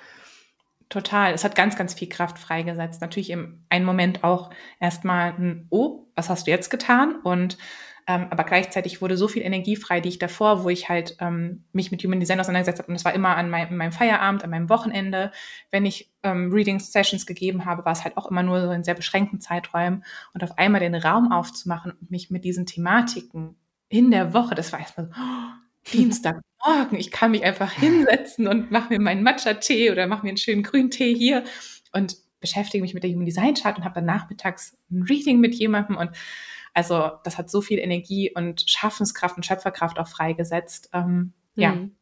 Total. 0.89 1.33
Es 1.33 1.43
hat 1.43 1.55
ganz, 1.55 1.75
ganz 1.75 1.93
viel 1.93 2.09
Kraft 2.09 2.37
freigesetzt. 2.37 3.01
Natürlich 3.01 3.31
im 3.31 3.63
einen 3.69 3.85
Moment 3.85 4.23
auch 4.23 4.51
erstmal 4.79 5.31
ein, 5.31 5.67
oh, 5.71 6.05
was 6.15 6.29
hast 6.29 6.45
du 6.45 6.51
jetzt 6.51 6.69
getan? 6.69 7.15
Und 7.23 7.57
ähm, 8.07 8.27
aber 8.29 8.43
gleichzeitig 8.43 9.01
wurde 9.01 9.15
so 9.15 9.27
viel 9.27 9.43
Energie 9.43 9.75
frei, 9.75 10.01
die 10.01 10.09
ich 10.09 10.19
davor, 10.19 10.63
wo 10.63 10.69
ich 10.69 10.89
halt 10.89 11.15
ähm, 11.19 11.63
mich 11.71 11.91
mit 11.91 12.03
Human 12.03 12.19
Design 12.19 12.39
auseinandergesetzt 12.39 12.79
habe, 12.79 12.89
und 12.89 12.95
das 12.95 13.05
war 13.05 13.13
immer 13.13 13.37
an 13.37 13.49
mein, 13.49 13.75
meinem 13.75 13.91
Feierabend, 13.91 14.43
an 14.43 14.49
meinem 14.49 14.69
Wochenende, 14.69 15.31
wenn 15.71 15.85
ich 15.85 16.11
ähm, 16.23 16.51
Reading 16.51 16.79
Sessions 16.79 17.25
gegeben 17.25 17.65
habe, 17.65 17.85
war 17.85 17.93
es 17.93 18.03
halt 18.03 18.17
auch 18.17 18.29
immer 18.29 18.43
nur 18.43 18.61
so 18.61 18.71
in 18.71 18.83
sehr 18.83 18.93
beschränkten 18.93 19.39
Zeiträumen. 19.39 20.03
Und 20.33 20.43
auf 20.43 20.57
einmal 20.57 20.81
den 20.81 20.95
Raum 20.95 21.31
aufzumachen 21.31 21.93
und 21.99 22.11
mich 22.11 22.29
mit 22.29 22.43
diesen 22.43 22.65
Thematiken 22.65 23.55
in 23.89 24.11
der 24.11 24.33
Woche, 24.33 24.55
das 24.55 24.71
war 24.73 24.79
erstmal 24.79 25.07
so, 25.07 25.13
oh, 25.15 25.91
Dienstagmorgen, 25.93 26.97
ich 26.97 27.11
kann 27.11 27.31
mich 27.31 27.43
einfach 27.43 27.71
hinsetzen 27.71 28.47
und 28.47 28.71
mache 28.71 28.89
mir 28.89 28.99
meinen 28.99 29.23
Matcha-Tee 29.23 29.91
oder 29.91 30.07
mache 30.07 30.23
mir 30.23 30.29
einen 30.29 30.37
schönen 30.37 30.63
Grüntee 30.63 31.13
hier 31.13 31.43
und 31.91 32.17
beschäftige 32.39 32.81
mich 32.81 32.93
mit 32.93 33.03
der 33.03 33.11
Human 33.11 33.25
Design 33.25 33.53
Chart 33.53 33.77
und 33.77 33.83
habe 33.83 33.95
dann 33.95 34.05
nachmittags 34.05 34.77
ein 34.91 35.03
Reading 35.03 35.39
mit 35.39 35.55
jemandem 35.55 35.97
und 35.97 36.11
also 36.73 37.11
das 37.23 37.37
hat 37.37 37.49
so 37.49 37.61
viel 37.61 37.79
Energie 37.79 38.31
und 38.33 38.63
Schaffenskraft 38.67 39.37
und 39.37 39.45
Schöpferkraft 39.45 39.99
auch 39.99 40.07
freigesetzt. 40.07 40.89
Ähm, 40.93 41.33
ja. 41.55 41.75
Mhm. 41.75 41.95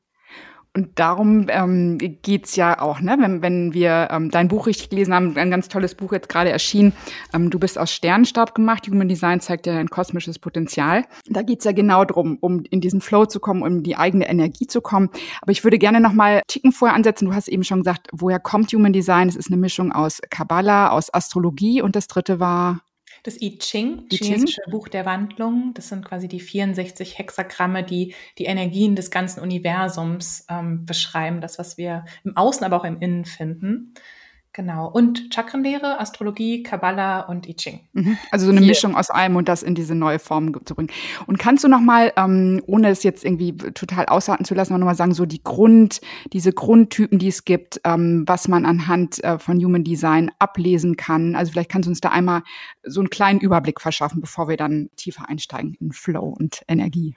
Und 0.73 0.99
darum 0.99 1.47
ähm, 1.49 1.97
geht 1.97 2.55
ja 2.55 2.79
auch, 2.79 3.01
ne? 3.01 3.17
wenn, 3.19 3.41
wenn 3.41 3.73
wir 3.73 4.07
ähm, 4.09 4.31
dein 4.31 4.47
Buch 4.47 4.67
richtig 4.67 4.89
gelesen 4.89 5.13
haben, 5.13 5.37
ein 5.37 5.51
ganz 5.51 5.67
tolles 5.67 5.95
Buch 5.95 6.13
jetzt 6.13 6.29
gerade 6.29 6.49
erschienen. 6.49 6.93
Ähm, 7.33 7.49
du 7.49 7.59
bist 7.59 7.77
aus 7.77 7.91
Sternenstaub 7.91 8.55
gemacht. 8.55 8.87
Human 8.87 9.09
Design 9.09 9.41
zeigt 9.41 9.67
ja 9.67 9.77
ein 9.77 9.89
kosmisches 9.89 10.39
Potenzial. 10.39 11.03
Da 11.27 11.41
geht's 11.41 11.65
ja 11.65 11.73
genau 11.73 12.05
drum, 12.05 12.37
um 12.39 12.63
in 12.69 12.79
diesen 12.79 13.01
Flow 13.01 13.25
zu 13.25 13.41
kommen, 13.41 13.63
um 13.63 13.83
die 13.83 13.97
eigene 13.97 14.29
Energie 14.29 14.65
zu 14.65 14.79
kommen. 14.79 15.09
Aber 15.41 15.51
ich 15.51 15.65
würde 15.65 15.77
gerne 15.77 15.99
noch 15.99 16.13
mal 16.13 16.41
Ticken 16.47 16.71
vorher 16.71 16.95
ansetzen. 16.95 17.25
Du 17.25 17.33
hast 17.33 17.49
eben 17.49 17.65
schon 17.65 17.79
gesagt, 17.79 18.07
woher 18.13 18.39
kommt 18.39 18.71
Human 18.71 18.93
Design? 18.93 19.27
Es 19.27 19.35
ist 19.35 19.51
eine 19.51 19.59
Mischung 19.59 19.91
aus 19.91 20.21
Kabbalah, 20.29 20.91
aus 20.91 21.13
Astrologie 21.13 21.81
und 21.81 21.97
das 21.97 22.07
dritte 22.07 22.39
war 22.39 22.79
das 23.23 23.41
I 23.41 23.57
Ching, 23.57 24.07
I 24.11 24.17
chinesische 24.17 24.61
Buch 24.69 24.87
der 24.87 25.05
Wandlung. 25.05 25.73
Das 25.73 25.89
sind 25.89 26.05
quasi 26.05 26.27
die 26.27 26.39
64 26.39 27.17
Hexagramme, 27.17 27.83
die 27.83 28.15
die 28.37 28.45
Energien 28.45 28.95
des 28.95 29.11
ganzen 29.11 29.41
Universums 29.41 30.45
ähm, 30.49 30.85
beschreiben. 30.85 31.41
Das, 31.41 31.59
was 31.59 31.77
wir 31.77 32.05
im 32.23 32.35
Außen, 32.35 32.63
aber 32.63 32.77
auch 32.77 32.85
im 32.85 32.99
Innen 32.99 33.25
finden. 33.25 33.93
Genau. 34.53 34.89
Und 34.89 35.33
Chakrenlehre, 35.33 35.99
Astrologie, 35.99 36.61
Kabbalah 36.61 37.21
und 37.21 37.47
I 37.47 37.55
Ching. 37.55 37.87
Mhm. 37.93 38.17
Also 38.31 38.45
so 38.45 38.51
eine 38.51 38.59
Hier. 38.59 38.67
Mischung 38.67 38.97
aus 38.97 39.09
allem 39.09 39.37
und 39.37 39.47
das 39.47 39.63
in 39.63 39.75
diese 39.75 39.95
neue 39.95 40.19
Form 40.19 40.53
zu 40.65 40.75
bringen. 40.75 40.89
Und 41.25 41.39
kannst 41.39 41.63
du 41.63 41.69
nochmal, 41.69 42.11
ähm, 42.17 42.61
ohne 42.67 42.89
es 42.89 43.03
jetzt 43.03 43.23
irgendwie 43.23 43.55
total 43.55 44.07
ausarten 44.07 44.45
zu 44.45 44.53
lassen, 44.53 44.77
nochmal 44.77 44.95
sagen, 44.95 45.13
so 45.13 45.25
die 45.25 45.41
Grund, 45.41 46.01
diese 46.33 46.51
Grundtypen, 46.51 47.17
die 47.17 47.29
es 47.29 47.45
gibt, 47.45 47.79
ähm, 47.85 48.25
was 48.27 48.49
man 48.49 48.65
anhand 48.65 49.23
äh, 49.23 49.39
von 49.39 49.57
Human 49.63 49.85
Design 49.85 50.31
ablesen 50.37 50.97
kann. 50.97 51.35
Also 51.35 51.53
vielleicht 51.53 51.71
kannst 51.71 51.87
du 51.87 51.91
uns 51.91 52.01
da 52.01 52.09
einmal 52.09 52.41
so 52.83 52.99
einen 52.99 53.09
kleinen 53.09 53.39
Überblick 53.39 53.79
verschaffen, 53.79 54.19
bevor 54.19 54.49
wir 54.49 54.57
dann 54.57 54.89
tiefer 54.97 55.29
einsteigen 55.29 55.75
in 55.79 55.93
Flow 55.93 56.35
und 56.37 56.61
Energie. 56.67 57.15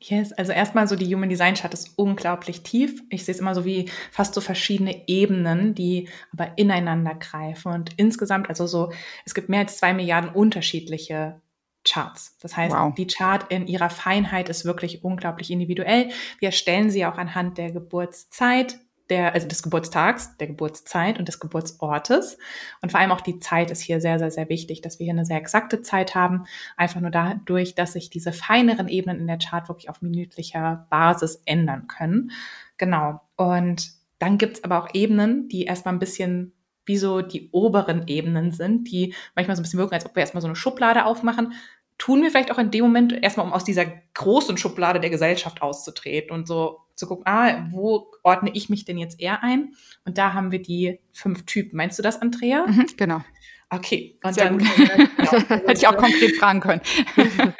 Yes, 0.00 0.32
also 0.32 0.52
erstmal 0.52 0.86
so 0.86 0.94
die 0.94 1.12
Human 1.12 1.28
Design 1.28 1.54
Chart 1.54 1.72
ist 1.72 1.98
unglaublich 1.98 2.62
tief. 2.62 3.02
Ich 3.08 3.24
sehe 3.24 3.34
es 3.34 3.40
immer 3.40 3.54
so 3.54 3.64
wie 3.64 3.88
fast 4.12 4.34
so 4.34 4.40
verschiedene 4.40 5.08
Ebenen, 5.08 5.74
die 5.74 6.08
aber 6.32 6.56
ineinander 6.56 7.14
greifen. 7.14 7.72
Und 7.72 7.92
insgesamt, 7.96 8.48
also 8.48 8.66
so, 8.66 8.92
es 9.24 9.34
gibt 9.34 9.48
mehr 9.48 9.60
als 9.60 9.78
zwei 9.78 9.94
Milliarden 9.94 10.30
unterschiedliche 10.30 11.40
Charts. 11.84 12.36
Das 12.40 12.56
heißt, 12.56 12.74
wow. 12.74 12.94
die 12.94 13.06
Chart 13.06 13.50
in 13.50 13.66
ihrer 13.66 13.90
Feinheit 13.90 14.48
ist 14.48 14.64
wirklich 14.64 15.02
unglaublich 15.04 15.50
individuell. 15.50 16.10
Wir 16.40 16.48
erstellen 16.48 16.90
sie 16.90 17.06
auch 17.06 17.16
anhand 17.16 17.58
der 17.58 17.70
Geburtszeit, 17.70 18.78
der, 19.10 19.34
also 19.34 19.46
des 19.46 19.62
Geburtstags, 19.62 20.36
der 20.38 20.48
Geburtszeit 20.48 21.18
und 21.18 21.28
des 21.28 21.40
Geburtsortes. 21.40 22.38
Und 22.82 22.90
vor 22.90 23.00
allem 23.00 23.12
auch 23.12 23.20
die 23.20 23.38
Zeit 23.38 23.70
ist 23.70 23.80
hier 23.80 24.00
sehr, 24.00 24.18
sehr, 24.18 24.30
sehr 24.30 24.48
wichtig, 24.48 24.80
dass 24.80 24.98
wir 24.98 25.04
hier 25.04 25.12
eine 25.12 25.24
sehr 25.24 25.38
exakte 25.38 25.82
Zeit 25.82 26.14
haben. 26.14 26.44
Einfach 26.76 27.00
nur 27.00 27.10
dadurch, 27.10 27.74
dass 27.74 27.92
sich 27.92 28.10
diese 28.10 28.32
feineren 28.32 28.88
Ebenen 28.88 29.20
in 29.20 29.26
der 29.26 29.38
Chart 29.38 29.68
wirklich 29.68 29.90
auf 29.90 30.02
minütlicher 30.02 30.86
Basis 30.90 31.42
ändern 31.44 31.86
können. 31.86 32.30
Genau. 32.76 33.20
Und 33.36 33.92
dann 34.18 34.38
gibt's 34.38 34.64
aber 34.64 34.82
auch 34.82 34.88
Ebenen, 34.94 35.48
die 35.48 35.64
erstmal 35.64 35.94
ein 35.94 36.00
bisschen 36.00 36.52
wie 36.86 36.96
so 36.96 37.20
die 37.20 37.50
oberen 37.50 38.06
Ebenen 38.06 38.52
sind, 38.52 38.90
die 38.90 39.12
manchmal 39.34 39.56
so 39.56 39.60
ein 39.60 39.64
bisschen 39.64 39.80
wirken, 39.80 39.94
als 39.94 40.06
ob 40.06 40.14
wir 40.14 40.20
erstmal 40.20 40.40
so 40.40 40.46
eine 40.46 40.56
Schublade 40.56 41.04
aufmachen 41.04 41.52
tun 41.98 42.22
wir 42.22 42.30
vielleicht 42.30 42.50
auch 42.50 42.58
in 42.58 42.70
dem 42.70 42.84
Moment 42.84 43.12
erstmal, 43.22 43.46
um 43.46 43.52
aus 43.52 43.64
dieser 43.64 43.86
großen 44.14 44.56
Schublade 44.56 45.00
der 45.00 45.10
Gesellschaft 45.10 45.62
auszutreten 45.62 46.30
und 46.30 46.46
so 46.46 46.80
zu 46.94 47.06
gucken, 47.06 47.26
ah, 47.26 47.66
wo 47.70 48.10
ordne 48.22 48.50
ich 48.54 48.68
mich 48.68 48.84
denn 48.84 48.98
jetzt 48.98 49.20
eher 49.20 49.42
ein? 49.42 49.74
Und 50.04 50.18
da 50.18 50.32
haben 50.32 50.50
wir 50.50 50.60
die 50.60 50.98
fünf 51.12 51.44
Typen. 51.44 51.76
Meinst 51.76 51.98
du 51.98 52.02
das, 52.02 52.20
Andrea? 52.20 52.66
Mhm, 52.66 52.86
genau. 52.96 53.22
Okay. 53.70 54.18
Und 54.22 54.34
Sehr 54.34 54.44
dann 54.44 54.58
gut. 54.58 54.68
genau, 55.16 55.32
hätte 55.32 55.72
ich 55.72 55.86
auch 55.86 55.96
konkret 55.96 56.36
fragen 56.36 56.60
können. 56.60 56.80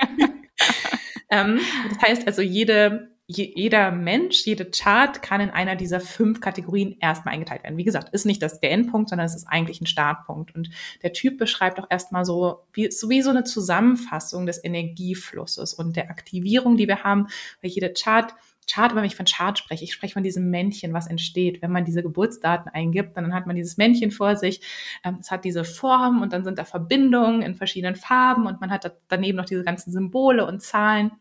ähm, 1.30 1.60
das 1.90 1.98
heißt 2.02 2.26
also, 2.26 2.42
jede 2.42 3.15
jeder 3.28 3.90
Mensch, 3.90 4.46
jede 4.46 4.70
Chart 4.70 5.20
kann 5.20 5.40
in 5.40 5.50
einer 5.50 5.74
dieser 5.74 5.98
fünf 5.98 6.40
Kategorien 6.40 6.96
erstmal 7.00 7.34
eingeteilt 7.34 7.64
werden. 7.64 7.76
Wie 7.76 7.84
gesagt, 7.84 8.14
ist 8.14 8.24
nicht 8.24 8.40
das 8.40 8.60
der 8.60 8.70
Endpunkt, 8.70 9.08
sondern 9.08 9.26
es 9.26 9.34
ist 9.34 9.48
eigentlich 9.48 9.80
ein 9.80 9.86
Startpunkt. 9.86 10.54
Und 10.54 10.70
der 11.02 11.12
Typ 11.12 11.36
beschreibt 11.36 11.80
auch 11.80 11.88
erstmal 11.90 12.24
so 12.24 12.62
wie, 12.72 12.90
so 12.92 13.10
wie 13.10 13.22
so 13.22 13.30
eine 13.30 13.42
Zusammenfassung 13.42 14.46
des 14.46 14.62
Energieflusses 14.62 15.74
und 15.74 15.96
der 15.96 16.08
Aktivierung, 16.10 16.76
die 16.76 16.86
wir 16.86 17.02
haben, 17.02 17.26
weil 17.62 17.70
jede 17.70 17.92
Chart 17.92 18.32
Chart, 18.68 18.94
wenn 18.96 19.04
ich 19.04 19.14
von 19.14 19.26
Chart 19.26 19.56
spreche, 19.56 19.84
ich 19.84 19.92
spreche 19.92 20.14
von 20.14 20.24
diesem 20.24 20.50
Männchen, 20.50 20.92
was 20.92 21.06
entsteht, 21.06 21.62
wenn 21.62 21.70
man 21.70 21.84
diese 21.84 22.02
Geburtsdaten 22.02 22.68
eingibt, 22.68 23.16
dann 23.16 23.32
hat 23.32 23.46
man 23.46 23.54
dieses 23.54 23.76
Männchen 23.76 24.10
vor 24.10 24.34
sich, 24.36 24.60
ähm, 25.04 25.18
es 25.20 25.30
hat 25.30 25.44
diese 25.44 25.62
Form 25.62 26.20
und 26.20 26.32
dann 26.32 26.44
sind 26.44 26.58
da 26.58 26.64
Verbindungen 26.64 27.42
in 27.42 27.54
verschiedenen 27.54 27.94
Farben 27.94 28.46
und 28.46 28.60
man 28.60 28.70
hat 28.70 28.92
daneben 29.08 29.36
noch 29.36 29.44
diese 29.44 29.62
ganzen 29.62 29.92
Symbole 29.92 30.44
und 30.46 30.62
Zahlen. 30.62 31.12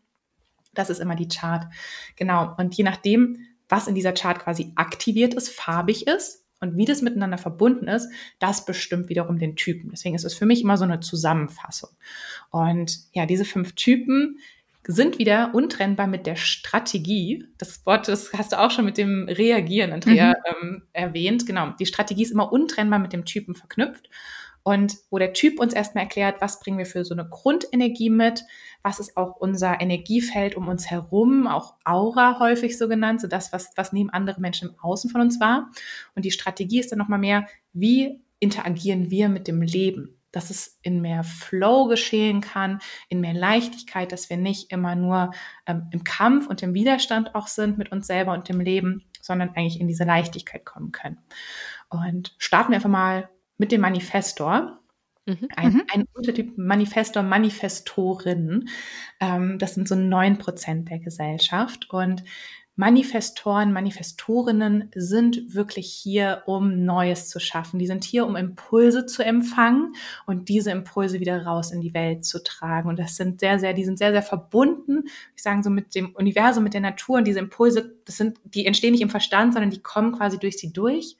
Das 0.78 0.90
ist 0.90 1.00
immer 1.00 1.16
die 1.16 1.28
Chart. 1.28 1.66
Genau. 2.16 2.54
Und 2.56 2.74
je 2.74 2.84
nachdem, 2.84 3.38
was 3.68 3.88
in 3.88 3.94
dieser 3.94 4.12
Chart 4.12 4.38
quasi 4.38 4.72
aktiviert 4.76 5.34
ist, 5.34 5.48
farbig 5.48 6.06
ist 6.06 6.44
und 6.60 6.76
wie 6.76 6.84
das 6.84 7.02
miteinander 7.02 7.38
verbunden 7.38 7.88
ist, 7.88 8.10
das 8.38 8.64
bestimmt 8.64 9.08
wiederum 9.08 9.38
den 9.38 9.56
Typen. 9.56 9.90
Deswegen 9.90 10.14
ist 10.14 10.24
es 10.24 10.34
für 10.34 10.46
mich 10.46 10.62
immer 10.62 10.76
so 10.76 10.84
eine 10.84 11.00
Zusammenfassung. 11.00 11.90
Und 12.50 12.98
ja, 13.12 13.26
diese 13.26 13.44
fünf 13.44 13.74
Typen 13.74 14.38
sind 14.88 15.18
wieder 15.18 15.52
untrennbar 15.52 16.06
mit 16.06 16.26
der 16.26 16.36
Strategie. 16.36 17.44
Das 17.58 17.84
Wort, 17.86 18.06
das 18.06 18.32
hast 18.32 18.52
du 18.52 18.60
auch 18.60 18.70
schon 18.70 18.84
mit 18.84 18.98
dem 18.98 19.28
Reagieren, 19.28 19.92
Andrea, 19.92 20.28
mhm. 20.28 20.34
ähm, 20.68 20.82
erwähnt. 20.92 21.46
Genau. 21.46 21.70
Die 21.78 21.86
Strategie 21.86 22.22
ist 22.22 22.30
immer 22.30 22.52
untrennbar 22.52 23.00
mit 23.00 23.12
dem 23.12 23.24
Typen 23.24 23.54
verknüpft 23.54 24.08
und 24.66 24.98
wo 25.10 25.18
der 25.18 25.32
Typ 25.32 25.60
uns 25.60 25.74
erstmal 25.74 26.02
erklärt, 26.02 26.40
was 26.40 26.58
bringen 26.58 26.78
wir 26.78 26.86
für 26.86 27.04
so 27.04 27.14
eine 27.14 27.28
Grundenergie 27.28 28.10
mit, 28.10 28.42
was 28.82 28.98
ist 28.98 29.16
auch 29.16 29.36
unser 29.36 29.80
Energiefeld 29.80 30.56
um 30.56 30.66
uns 30.66 30.90
herum, 30.90 31.46
auch 31.46 31.74
Aura 31.84 32.40
häufig 32.40 32.76
so 32.76 32.88
genannt, 32.88 33.20
so 33.20 33.28
das, 33.28 33.52
was, 33.52 33.70
was 33.76 33.92
nehmen 33.92 34.10
andere 34.10 34.40
Menschen 34.40 34.70
im 34.70 34.74
Außen 34.80 35.08
von 35.08 35.20
uns 35.20 35.38
wahr. 35.38 35.70
Und 36.16 36.24
die 36.24 36.32
Strategie 36.32 36.80
ist 36.80 36.90
dann 36.90 36.98
nochmal 36.98 37.20
mehr, 37.20 37.46
wie 37.74 38.20
interagieren 38.40 39.08
wir 39.08 39.28
mit 39.28 39.46
dem 39.46 39.62
Leben, 39.62 40.20
dass 40.32 40.50
es 40.50 40.80
in 40.82 41.00
mehr 41.00 41.22
Flow 41.22 41.86
geschehen 41.86 42.40
kann, 42.40 42.80
in 43.08 43.20
mehr 43.20 43.34
Leichtigkeit, 43.34 44.10
dass 44.10 44.30
wir 44.30 44.36
nicht 44.36 44.72
immer 44.72 44.96
nur 44.96 45.30
ähm, 45.68 45.86
im 45.92 46.02
Kampf 46.02 46.48
und 46.48 46.60
im 46.64 46.74
Widerstand 46.74 47.36
auch 47.36 47.46
sind 47.46 47.78
mit 47.78 47.92
uns 47.92 48.08
selber 48.08 48.32
und 48.32 48.48
dem 48.48 48.58
Leben, 48.58 49.04
sondern 49.22 49.50
eigentlich 49.50 49.80
in 49.80 49.86
diese 49.86 50.02
Leichtigkeit 50.02 50.64
kommen 50.64 50.90
können. 50.90 51.18
Und 51.88 52.34
starten 52.38 52.72
wir 52.72 52.78
einfach 52.78 52.90
mal 52.90 53.28
mit 53.58 53.72
dem 53.72 53.80
Manifestor. 53.80 54.80
Mhm. 55.26 55.48
Ein, 55.56 55.72
mhm. 55.72 55.82
ein, 55.92 56.04
Untertyp 56.14 56.56
Manifestor, 56.56 57.22
Manifestorin. 57.22 58.68
Ähm, 59.20 59.58
das 59.58 59.74
sind 59.74 59.88
so 59.88 59.96
neun 59.96 60.38
Prozent 60.38 60.88
der 60.88 61.00
Gesellschaft. 61.00 61.90
Und 61.90 62.22
Manifestoren, 62.78 63.72
Manifestorinnen 63.72 64.90
sind 64.94 65.54
wirklich 65.54 65.90
hier, 65.90 66.42
um 66.44 66.84
Neues 66.84 67.30
zu 67.30 67.40
schaffen. 67.40 67.78
Die 67.78 67.86
sind 67.86 68.04
hier, 68.04 68.26
um 68.26 68.36
Impulse 68.36 69.06
zu 69.06 69.24
empfangen 69.24 69.94
und 70.26 70.50
diese 70.50 70.72
Impulse 70.72 71.18
wieder 71.18 71.46
raus 71.46 71.72
in 71.72 71.80
die 71.80 71.94
Welt 71.94 72.26
zu 72.26 72.44
tragen. 72.44 72.90
Und 72.90 72.98
das 72.98 73.16
sind 73.16 73.40
sehr, 73.40 73.58
sehr, 73.58 73.72
die 73.72 73.84
sind 73.84 73.98
sehr, 73.98 74.12
sehr 74.12 74.22
verbunden, 74.22 75.04
ich 75.34 75.42
sage 75.42 75.62
so 75.62 75.70
mit 75.70 75.94
dem 75.94 76.14
Universum, 76.14 76.64
mit 76.64 76.74
der 76.74 76.82
Natur. 76.82 77.16
Und 77.16 77.24
diese 77.24 77.38
Impulse, 77.38 77.94
das 78.04 78.18
sind, 78.18 78.38
die 78.44 78.66
entstehen 78.66 78.92
nicht 78.92 79.00
im 79.00 79.10
Verstand, 79.10 79.54
sondern 79.54 79.70
die 79.70 79.82
kommen 79.82 80.12
quasi 80.12 80.38
durch 80.38 80.58
sie 80.58 80.74
durch. 80.74 81.16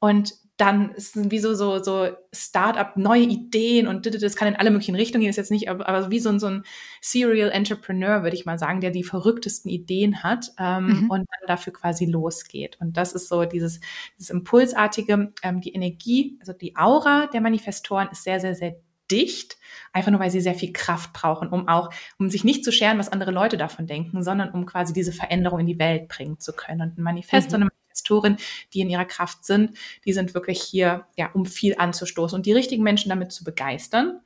Und 0.00 0.32
dann 0.58 0.90
ist 0.90 1.16
es 1.16 1.30
wie 1.30 1.38
so, 1.38 1.54
so, 1.54 1.82
so 1.82 2.08
Start-up, 2.32 2.96
neue 2.96 3.22
Ideen 3.22 3.86
und 3.86 4.12
das 4.22 4.34
kann 4.34 4.48
in 4.48 4.56
alle 4.56 4.70
möglichen 4.70 4.96
Richtungen 4.96 5.22
gehen, 5.22 5.30
ist 5.30 5.36
jetzt 5.36 5.52
nicht, 5.52 5.70
aber, 5.70 5.88
aber 5.88 6.10
wie 6.10 6.18
so, 6.18 6.36
so 6.38 6.48
ein 6.48 6.64
Serial 7.00 7.50
Entrepreneur, 7.50 8.24
würde 8.24 8.36
ich 8.36 8.44
mal 8.44 8.58
sagen, 8.58 8.80
der 8.80 8.90
die 8.90 9.04
verrücktesten 9.04 9.70
Ideen 9.70 10.24
hat 10.24 10.50
ähm, 10.58 10.86
mhm. 10.86 11.10
und 11.10 11.18
dann 11.20 11.46
dafür 11.46 11.72
quasi 11.72 12.06
losgeht. 12.06 12.76
Und 12.80 12.96
das 12.96 13.12
ist 13.12 13.28
so 13.28 13.44
dieses, 13.44 13.78
dieses 14.18 14.30
Impulsartige, 14.30 15.32
ähm, 15.44 15.60
die 15.60 15.74
Energie, 15.74 16.36
also 16.40 16.52
die 16.52 16.76
Aura 16.76 17.28
der 17.28 17.40
Manifestoren 17.40 18.08
ist 18.10 18.24
sehr, 18.24 18.40
sehr, 18.40 18.56
sehr 18.56 18.74
dicht, 19.12 19.58
einfach 19.92 20.10
nur 20.10 20.20
weil 20.20 20.30
sie 20.30 20.40
sehr 20.40 20.54
viel 20.54 20.72
Kraft 20.72 21.12
brauchen, 21.12 21.48
um 21.48 21.68
auch, 21.68 21.90
um 22.18 22.28
sich 22.30 22.42
nicht 22.42 22.64
zu 22.64 22.72
scheren, 22.72 22.98
was 22.98 23.10
andere 23.10 23.30
Leute 23.30 23.56
davon 23.56 23.86
denken, 23.86 24.24
sondern 24.24 24.50
um 24.50 24.66
quasi 24.66 24.92
diese 24.92 25.12
Veränderung 25.12 25.60
in 25.60 25.66
die 25.66 25.78
Welt 25.78 26.08
bringen 26.08 26.40
zu 26.40 26.52
können. 26.52 26.82
Und 26.82 26.98
ein 26.98 27.02
Manifest 27.02 27.50
mhm. 27.50 27.54
und 27.54 27.62
eine 27.62 27.70
Investoren, 27.98 28.36
die 28.72 28.80
in 28.80 28.90
ihrer 28.90 29.04
Kraft 29.04 29.44
sind, 29.44 29.76
die 30.04 30.12
sind 30.12 30.34
wirklich 30.34 30.60
hier, 30.60 31.06
ja, 31.16 31.30
um 31.32 31.46
viel 31.46 31.74
anzustoßen 31.76 32.36
und 32.36 32.46
die 32.46 32.52
richtigen 32.52 32.82
Menschen 32.82 33.08
damit 33.08 33.32
zu 33.32 33.44
begeistern. 33.44 34.20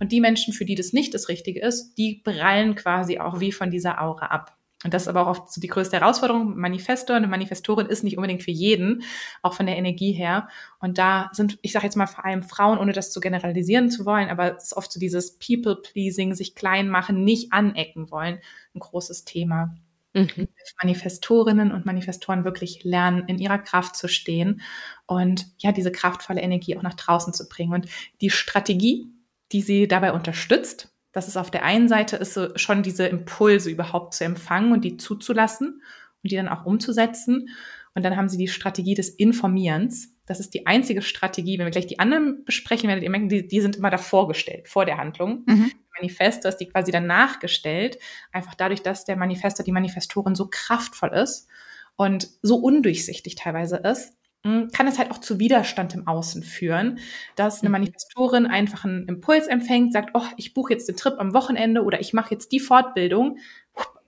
Und 0.00 0.12
die 0.12 0.20
Menschen, 0.20 0.54
für 0.54 0.64
die 0.64 0.76
das 0.76 0.92
nicht 0.92 1.12
das 1.12 1.28
Richtige 1.28 1.60
ist, 1.60 1.94
die 1.94 2.22
prallen 2.22 2.76
quasi 2.76 3.18
auch 3.18 3.40
wie 3.40 3.50
von 3.50 3.70
dieser 3.70 4.00
Aura 4.00 4.26
ab. 4.26 4.56
Und 4.84 4.94
das 4.94 5.02
ist 5.02 5.08
aber 5.08 5.26
auch 5.26 5.30
oft 5.30 5.52
so 5.52 5.60
die 5.60 5.66
größte 5.66 5.98
Herausforderung. 5.98 6.56
Manifestor, 6.56 7.16
eine 7.16 7.26
Manifestorin 7.26 7.88
ist 7.88 8.04
nicht 8.04 8.16
unbedingt 8.16 8.44
für 8.44 8.52
jeden, 8.52 9.02
auch 9.42 9.54
von 9.54 9.66
der 9.66 9.76
Energie 9.76 10.12
her. 10.12 10.48
Und 10.78 10.98
da 10.98 11.30
sind, 11.32 11.58
ich 11.62 11.72
sage 11.72 11.84
jetzt 11.84 11.96
mal 11.96 12.06
vor 12.06 12.24
allem 12.24 12.44
Frauen, 12.44 12.78
ohne 12.78 12.92
das 12.92 13.10
zu 13.10 13.18
generalisieren 13.18 13.90
zu 13.90 14.06
wollen, 14.06 14.28
aber 14.28 14.56
es 14.56 14.66
ist 14.66 14.76
oft 14.76 14.92
so 14.92 15.00
dieses 15.00 15.36
People-Pleasing, 15.38 16.34
sich 16.34 16.54
klein 16.54 16.88
machen, 16.88 17.24
nicht 17.24 17.52
anecken 17.52 18.12
wollen, 18.12 18.38
ein 18.72 18.78
großes 18.78 19.24
Thema 19.24 19.74
mhm. 20.14 20.48
Manifestorinnen 20.82 21.72
und 21.72 21.86
Manifestoren 21.86 22.44
wirklich 22.44 22.84
lernen, 22.84 23.24
in 23.26 23.38
ihrer 23.38 23.58
Kraft 23.58 23.96
zu 23.96 24.08
stehen 24.08 24.60
und 25.06 25.46
ja, 25.58 25.72
diese 25.72 25.92
kraftvolle 25.92 26.40
Energie 26.40 26.76
auch 26.76 26.82
nach 26.82 26.94
draußen 26.94 27.32
zu 27.32 27.48
bringen. 27.48 27.72
Und 27.72 27.88
die 28.20 28.30
Strategie, 28.30 29.08
die 29.52 29.62
sie 29.62 29.88
dabei 29.88 30.12
unterstützt, 30.12 30.92
das 31.12 31.28
ist 31.28 31.36
auf 31.36 31.50
der 31.50 31.64
einen 31.64 31.88
Seite 31.88 32.16
ist 32.16 32.34
so 32.34 32.56
schon 32.56 32.82
diese 32.82 33.06
Impulse 33.06 33.70
überhaupt 33.70 34.14
zu 34.14 34.24
empfangen 34.24 34.72
und 34.72 34.84
die 34.84 34.98
zuzulassen 34.98 35.82
und 36.22 36.30
die 36.30 36.36
dann 36.36 36.48
auch 36.48 36.66
umzusetzen. 36.66 37.48
Und 37.94 38.04
dann 38.04 38.16
haben 38.16 38.28
sie 38.28 38.38
die 38.38 38.48
Strategie 38.48 38.94
des 38.94 39.08
Informierens. 39.08 40.14
Das 40.26 40.40
ist 40.40 40.52
die 40.54 40.66
einzige 40.66 41.02
Strategie. 41.02 41.58
Wenn 41.58 41.66
wir 41.66 41.70
gleich 41.70 41.86
die 41.86 41.98
anderen 41.98 42.44
besprechen, 42.44 42.88
werdet 42.88 43.02
ihr 43.02 43.10
merken, 43.10 43.28
die, 43.28 43.48
die 43.48 43.60
sind 43.60 43.76
immer 43.76 43.90
davor 43.90 44.28
gestellt, 44.28 44.68
vor 44.68 44.84
der 44.84 44.98
Handlung. 44.98 45.44
Mhm. 45.46 45.72
Manifestor 45.98 46.50
ist 46.50 46.58
die 46.58 46.68
quasi 46.68 46.92
dann 46.92 47.06
nachgestellt, 47.06 47.98
einfach 48.32 48.54
dadurch, 48.54 48.82
dass 48.82 49.04
der 49.04 49.16
Manifestor, 49.16 49.64
die 49.64 49.72
Manifestorin 49.72 50.34
so 50.34 50.48
kraftvoll 50.50 51.10
ist 51.10 51.48
und 51.96 52.28
so 52.42 52.56
undurchsichtig 52.56 53.34
teilweise 53.34 53.76
ist, 53.76 54.14
hm, 54.44 54.68
kann 54.72 54.86
es 54.86 54.98
halt 54.98 55.10
auch 55.10 55.18
zu 55.18 55.40
Widerstand 55.40 55.94
im 55.94 56.06
Außen 56.06 56.42
führen, 56.42 57.00
dass 57.34 57.60
eine 57.60 57.70
mhm. 57.70 57.72
Manifestorin 57.72 58.46
einfach 58.46 58.84
einen 58.84 59.08
Impuls 59.08 59.48
empfängt, 59.48 59.92
sagt, 59.92 60.10
oh, 60.14 60.26
ich 60.36 60.54
buche 60.54 60.72
jetzt 60.72 60.88
den 60.88 60.96
Trip 60.96 61.14
am 61.18 61.34
Wochenende 61.34 61.82
oder 61.82 62.00
ich 62.00 62.12
mache 62.12 62.34
jetzt 62.34 62.52
die 62.52 62.60
Fortbildung 62.60 63.38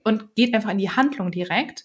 und 0.04 0.35
geht 0.37 0.54
einfach 0.54 0.70
in 0.70 0.78
die 0.78 0.90
Handlung 0.90 1.30
direkt 1.30 1.85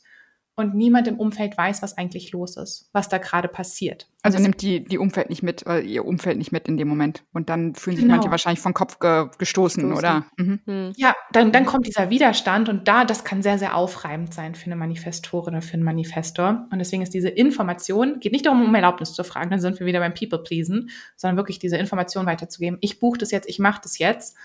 und 0.56 0.74
niemand 0.74 1.08
im 1.08 1.20
Umfeld 1.20 1.58
weiß, 1.58 1.82
was 1.82 1.98
eigentlich 1.98 2.32
los 2.32 2.56
ist, 2.56 2.90
was 2.94 3.10
da 3.10 3.18
gerade 3.18 3.50
passiert. 3.50 4.08
Also 4.22 4.40
nimmt 4.40 4.62
die, 4.62 4.84
die 4.84 4.98
Umfeld 4.98 5.30
nicht 5.30 5.44
mit, 5.44 5.68
äh, 5.68 5.82
ihr 5.82 6.06
Umfeld 6.06 6.38
nicht 6.38 6.52
mit 6.52 6.68
in 6.68 6.78
dem 6.78 6.88
Moment. 6.88 7.24
Und 7.34 7.50
dann 7.50 7.76
fühlen 7.76 7.98
sich 7.98 8.06
genau. 8.06 8.16
manche 8.16 8.32
wahrscheinlich 8.32 8.62
vom 8.62 8.74
Kopf 8.74 9.00
ge 9.00 9.28
gestoßen, 9.38 9.84
gestoßen, 9.84 9.92
oder? 9.92 10.26
Mhm. 10.38 10.60
Hm. 10.66 10.94
Ja, 10.96 11.14
dann, 11.32 11.52
dann 11.52 11.66
kommt 11.66 11.86
dieser 11.86 12.10
Widerstand 12.10 12.70
und 12.70 12.88
da, 12.88 13.04
das 13.04 13.26
kann 13.26 13.42
sehr, 13.42 13.60
sehr 13.60 13.76
aufreibend 13.76 14.34
sein 14.34 14.56
für 14.56 14.68
eine 14.68 14.78
Manifestorin 14.78 15.56
oder 15.56 15.62
für 15.62 15.74
einen 15.74 15.84
Manifestor. 15.84 16.68
Und 16.72 16.80
deswegen 16.80 17.04
ist 17.04 17.14
diese 17.14 17.30
Information, 17.30 18.20
geht 18.20 18.32
nicht 18.32 18.46
darum, 18.46 18.64
um 18.64 18.74
Erlaubnis 18.74 19.14
zu 19.14 19.24
fragen, 19.24 19.52
dann 19.52 19.60
sind 19.60 19.80
wir 19.80 19.86
wieder 19.86 20.00
beim 20.00 20.14
People-Pleasen, 20.14 20.90
sondern 21.18 21.38
wirklich 21.38 21.60
diese 21.60 21.78
Information 21.78 22.26
weiterzugeben. 22.26 22.78
Ich 22.82 23.00
buche 23.00 23.18
das 23.18 23.32
jetzt, 23.32 23.48
ich 23.50 23.60
mache 23.60 23.82
das 23.84 24.00
jetzt 24.00 24.38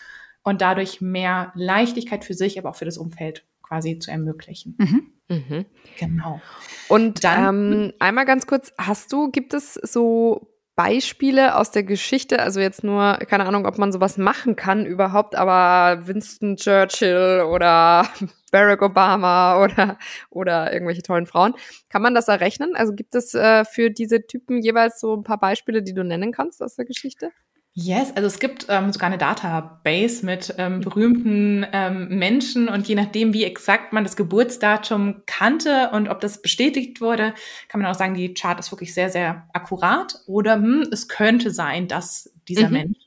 und 0.42 0.60
dadurch 0.60 1.00
mehr 1.00 1.52
Leichtigkeit 1.54 2.24
für 2.24 2.34
sich, 2.34 2.58
aber 2.58 2.70
auch 2.70 2.76
für 2.76 2.84
das 2.84 2.98
Umfeld 2.98 3.44
quasi 3.70 4.00
zu 4.00 4.10
ermöglichen. 4.10 4.74
Mhm. 4.78 5.12
Mhm. 5.28 5.66
Genau. 5.98 6.40
Und 6.88 7.22
dann 7.22 7.72
ähm, 7.72 7.92
einmal 8.00 8.24
ganz 8.26 8.48
kurz, 8.48 8.72
hast 8.76 9.12
du, 9.12 9.30
gibt 9.30 9.54
es 9.54 9.74
so 9.74 10.50
Beispiele 10.74 11.54
aus 11.56 11.70
der 11.70 11.84
Geschichte, 11.84 12.40
also 12.40 12.58
jetzt 12.58 12.82
nur, 12.82 13.18
keine 13.28 13.46
Ahnung, 13.46 13.66
ob 13.66 13.78
man 13.78 13.92
sowas 13.92 14.18
machen 14.18 14.56
kann 14.56 14.86
überhaupt, 14.86 15.36
aber 15.36 16.08
Winston 16.08 16.56
Churchill 16.56 17.44
oder 17.48 18.08
Barack 18.50 18.82
Obama 18.82 19.62
oder, 19.62 19.98
oder 20.30 20.72
irgendwelche 20.72 21.02
tollen 21.02 21.26
Frauen, 21.26 21.54
kann 21.90 22.02
man 22.02 22.14
das 22.14 22.26
errechnen? 22.26 22.74
Also 22.74 22.92
gibt 22.92 23.14
es 23.14 23.34
äh, 23.34 23.64
für 23.64 23.90
diese 23.90 24.26
Typen 24.26 24.60
jeweils 24.60 24.98
so 24.98 25.14
ein 25.14 25.22
paar 25.22 25.38
Beispiele, 25.38 25.84
die 25.84 25.94
du 25.94 26.02
nennen 26.02 26.32
kannst 26.32 26.60
aus 26.60 26.74
der 26.74 26.86
Geschichte? 26.86 27.30
Yes, 27.72 28.10
also 28.16 28.26
es 28.26 28.40
gibt 28.40 28.66
ähm, 28.68 28.92
sogar 28.92 29.06
eine 29.06 29.18
Database 29.18 30.26
mit 30.26 30.52
ähm, 30.58 30.80
berühmten 30.80 31.64
ähm, 31.72 32.08
Menschen 32.18 32.68
und 32.68 32.88
je 32.88 32.96
nachdem, 32.96 33.32
wie 33.32 33.44
exakt 33.44 33.92
man 33.92 34.02
das 34.02 34.16
Geburtsdatum 34.16 35.22
kannte 35.26 35.90
und 35.92 36.08
ob 36.08 36.20
das 36.20 36.42
bestätigt 36.42 37.00
wurde, 37.00 37.32
kann 37.68 37.80
man 37.80 37.88
auch 37.88 37.94
sagen, 37.94 38.14
die 38.14 38.34
Chart 38.34 38.58
ist 38.58 38.72
wirklich 38.72 38.92
sehr, 38.92 39.08
sehr 39.08 39.48
akkurat 39.52 40.16
oder 40.26 40.56
hm, 40.56 40.88
es 40.90 41.06
könnte 41.06 41.52
sein, 41.52 41.86
dass 41.86 42.34
dieser 42.48 42.66
mhm. 42.66 42.72
Mensch 42.72 42.98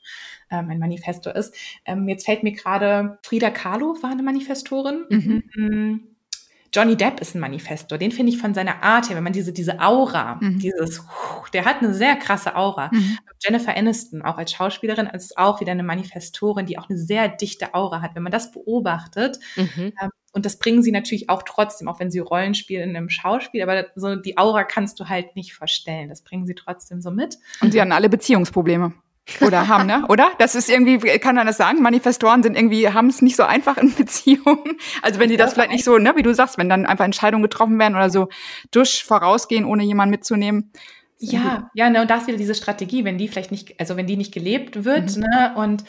ähm, 0.50 0.70
ein 0.70 0.78
Manifestor 0.78 1.36
ist. 1.36 1.54
Ähm, 1.84 2.08
jetzt 2.08 2.24
fällt 2.24 2.42
mir 2.42 2.52
gerade, 2.52 3.18
Frida 3.22 3.50
Kahlo 3.50 3.98
war 4.02 4.12
eine 4.12 4.22
Manifestorin. 4.22 5.04
Mhm. 5.10 5.42
Hm, 5.52 6.13
Johnny 6.74 6.96
Depp 6.96 7.20
ist 7.20 7.36
ein 7.36 7.40
Manifestor. 7.40 7.98
Den 7.98 8.10
finde 8.10 8.32
ich 8.32 8.38
von 8.38 8.52
seiner 8.52 8.82
Art 8.82 9.08
her, 9.08 9.16
wenn 9.16 9.22
man 9.22 9.32
diese, 9.32 9.52
diese 9.52 9.80
Aura, 9.80 10.38
mhm. 10.40 10.58
dieses, 10.58 11.02
der 11.52 11.64
hat 11.64 11.78
eine 11.78 11.94
sehr 11.94 12.16
krasse 12.16 12.56
Aura. 12.56 12.90
Mhm. 12.92 13.16
Jennifer 13.40 13.76
Aniston, 13.76 14.22
auch 14.22 14.38
als 14.38 14.52
Schauspielerin, 14.52 15.06
ist 15.06 15.38
auch 15.38 15.60
wieder 15.60 15.70
eine 15.70 15.84
Manifestorin, 15.84 16.66
die 16.66 16.76
auch 16.76 16.88
eine 16.88 16.98
sehr 16.98 17.28
dichte 17.28 17.74
Aura 17.74 18.02
hat. 18.02 18.16
Wenn 18.16 18.24
man 18.24 18.32
das 18.32 18.50
beobachtet, 18.50 19.38
mhm. 19.54 19.92
ähm, 20.00 20.10
und 20.32 20.44
das 20.44 20.58
bringen 20.58 20.82
sie 20.82 20.90
natürlich 20.90 21.30
auch 21.30 21.44
trotzdem, 21.44 21.86
auch 21.86 22.00
wenn 22.00 22.10
sie 22.10 22.18
Rollen 22.18 22.54
spielen 22.54 22.90
in 22.90 22.96
einem 22.96 23.08
Schauspiel, 23.08 23.62
aber 23.62 23.86
so 23.94 24.16
die 24.16 24.36
Aura 24.36 24.64
kannst 24.64 24.98
du 24.98 25.08
halt 25.08 25.36
nicht 25.36 25.54
verstellen. 25.54 26.08
Das 26.08 26.22
bringen 26.22 26.44
sie 26.44 26.56
trotzdem 26.56 27.00
so 27.00 27.12
mit. 27.12 27.38
Und 27.60 27.70
sie 27.70 27.80
hatten 27.80 27.92
alle 27.92 28.08
Beziehungsprobleme. 28.08 28.94
Oder 29.40 29.68
haben, 29.68 29.86
ne? 29.86 30.04
Oder? 30.08 30.32
Das 30.38 30.54
ist 30.54 30.68
irgendwie, 30.68 30.98
kann 31.18 31.34
man 31.34 31.46
das 31.46 31.56
sagen? 31.56 31.82
Manifestoren 31.82 32.42
sind 32.42 32.56
irgendwie, 32.56 32.88
haben 32.88 33.08
es 33.08 33.22
nicht 33.22 33.36
so 33.36 33.42
einfach 33.44 33.78
in 33.78 33.94
Beziehungen. 33.94 34.78
Also 35.02 35.18
wenn 35.18 35.30
die 35.30 35.36
das 35.36 35.54
vielleicht 35.54 35.70
nicht 35.70 35.84
so, 35.84 35.98
ne, 35.98 36.12
wie 36.16 36.22
du 36.22 36.34
sagst, 36.34 36.58
wenn 36.58 36.68
dann 36.68 36.86
einfach 36.86 37.04
Entscheidungen 37.04 37.42
getroffen 37.42 37.78
werden 37.78 37.94
oder 37.94 38.10
so 38.10 38.28
dusch 38.70 39.04
vorausgehen, 39.04 39.64
ohne 39.64 39.82
jemanden 39.82 40.10
mitzunehmen. 40.10 40.72
Ja, 41.18 41.70
ja, 41.74 41.88
ne, 41.88 42.02
und 42.02 42.10
da 42.10 42.16
ist 42.16 42.26
wieder 42.26 42.36
diese 42.36 42.54
Strategie, 42.54 43.04
wenn 43.04 43.16
die 43.16 43.28
vielleicht 43.28 43.50
nicht, 43.50 43.80
also 43.80 43.96
wenn 43.96 44.06
die 44.06 44.16
nicht 44.16 44.34
gelebt 44.34 44.84
wird, 44.84 45.16
mhm. 45.16 45.22
ne, 45.22 45.54
und 45.56 45.84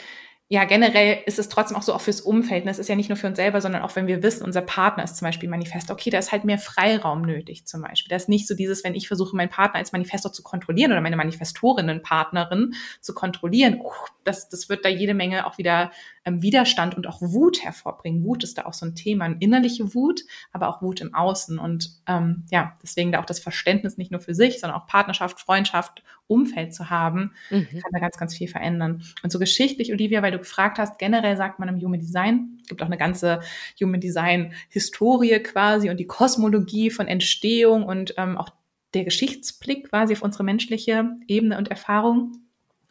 ja, 0.48 0.64
generell 0.66 1.24
ist 1.26 1.40
es 1.40 1.50
trotzdem 1.50 1.76
auch 1.76 1.82
so 1.82 1.92
auch 1.94 2.02
fürs 2.02 2.22
Umfeld. 2.22 2.66
Ne? 2.66 2.72
Es 2.72 2.78
ist 2.78 2.88
ja 2.88 2.96
nicht 2.96 3.10
nur 3.10 3.18
für 3.18 3.26
uns 3.26 3.36
selber, 3.36 3.62
sondern 3.62 3.82
auch 3.82 3.96
wenn 3.96 4.06
wir 4.06 4.22
wissen, 4.22 4.46
unser 4.46 4.62
Partner 4.62 5.04
ist 5.04 5.18
zum 5.18 5.26
Beispiel 5.26 5.50
Manifest. 5.50 5.90
Okay, 5.90 6.12
da 6.12 6.20
ist 6.20 6.32
halt 6.32 6.44
mehr 6.44 6.60
Freiraum 6.60 7.24
nötig 7.24 7.66
zum 7.66 7.82
Beispiel. 7.82 8.10
Da 8.10 8.16
ist 8.16 8.30
nicht 8.30 8.48
so 8.48 8.54
dieses, 8.54 8.84
wenn 8.84 8.94
ich 8.94 9.08
versuche, 9.08 9.36
meinen 9.36 9.50
Partner 9.50 9.80
als 9.80 9.92
Manifestor 9.92 10.32
zu 10.32 10.44
kontrollieren 10.44 10.92
oder 10.92 11.02
meine 11.02 11.16
Manifestorinnen, 11.16 12.04
Partnerin 12.04 12.76
zu 13.02 13.16
kontrollieren, 13.16 13.82
das, 14.24 14.48
das 14.48 14.70
wird 14.70 14.86
da 14.86 14.90
jede 14.90 15.16
Menge 15.16 15.48
auch 15.48 15.58
wieder 15.58 15.92
ähm, 16.26 16.42
Widerstand 16.42 16.96
und 16.96 17.08
auch 17.08 17.22
Wut 17.22 17.64
hervorbringen. 17.64 18.24
Wut 18.24 18.44
ist 18.44 18.58
da 18.58 18.66
auch 18.66 18.74
so 18.74 18.86
ein 18.86 18.96
Thema, 18.96 19.26
eine 19.26 19.38
innerliche 19.40 19.94
Wut, 19.94 20.22
aber 20.52 20.68
auch 20.70 20.82
Wut 20.82 21.02
im 21.02 21.14
Außen. 21.14 21.60
Und 21.60 21.92
ähm, 22.08 22.44
ja, 22.52 22.76
deswegen 22.82 23.12
da 23.12 23.22
auch 23.22 23.26
das 23.26 23.40
Verständnis 23.40 23.98
nicht 23.98 24.12
nur 24.12 24.22
für 24.22 24.34
sich, 24.34 24.60
sondern 24.60 24.80
auch 24.80 24.88
Partnerschaft, 24.88 25.40
Freundschaft, 25.40 26.04
Umfeld 26.28 26.74
zu 26.74 26.90
haben, 26.90 27.32
mhm. 27.52 27.68
kann 27.70 27.92
da 27.92 28.00
ganz, 28.00 28.18
ganz 28.18 28.36
viel 28.36 28.48
verändern. 28.48 29.04
Und 29.22 29.32
so 29.32 29.38
geschichtlich, 29.38 29.92
Olivia, 29.92 30.24
weil 30.24 30.32
du 30.32 30.40
gefragt 30.40 30.80
hast, 30.80 30.98
generell 30.98 31.38
sagt 31.38 31.60
man 31.60 31.70
im 31.70 31.80
Human 31.80 32.00
Design, 32.00 32.58
gibt 32.68 32.82
auch 32.82 32.88
eine 32.88 32.98
ganze 32.98 33.42
Human 33.80 34.02
Design 34.02 34.54
Historie 34.70 35.40
quasi 35.40 35.90
und 35.90 35.98
die 35.98 36.08
Kosmologie 36.08 36.90
von 36.90 37.08
Entstehung 37.08 37.84
und 37.84 38.16
ähm, 38.18 38.38
auch 38.38 38.50
der 38.96 39.04
Geschichtsblick 39.04 39.90
quasi 39.90 40.14
auf 40.14 40.24
unsere 40.24 40.44
menschliche 40.44 41.12
Ebene 41.28 41.58
und 41.58 41.68
Erfahrung. 41.68 42.32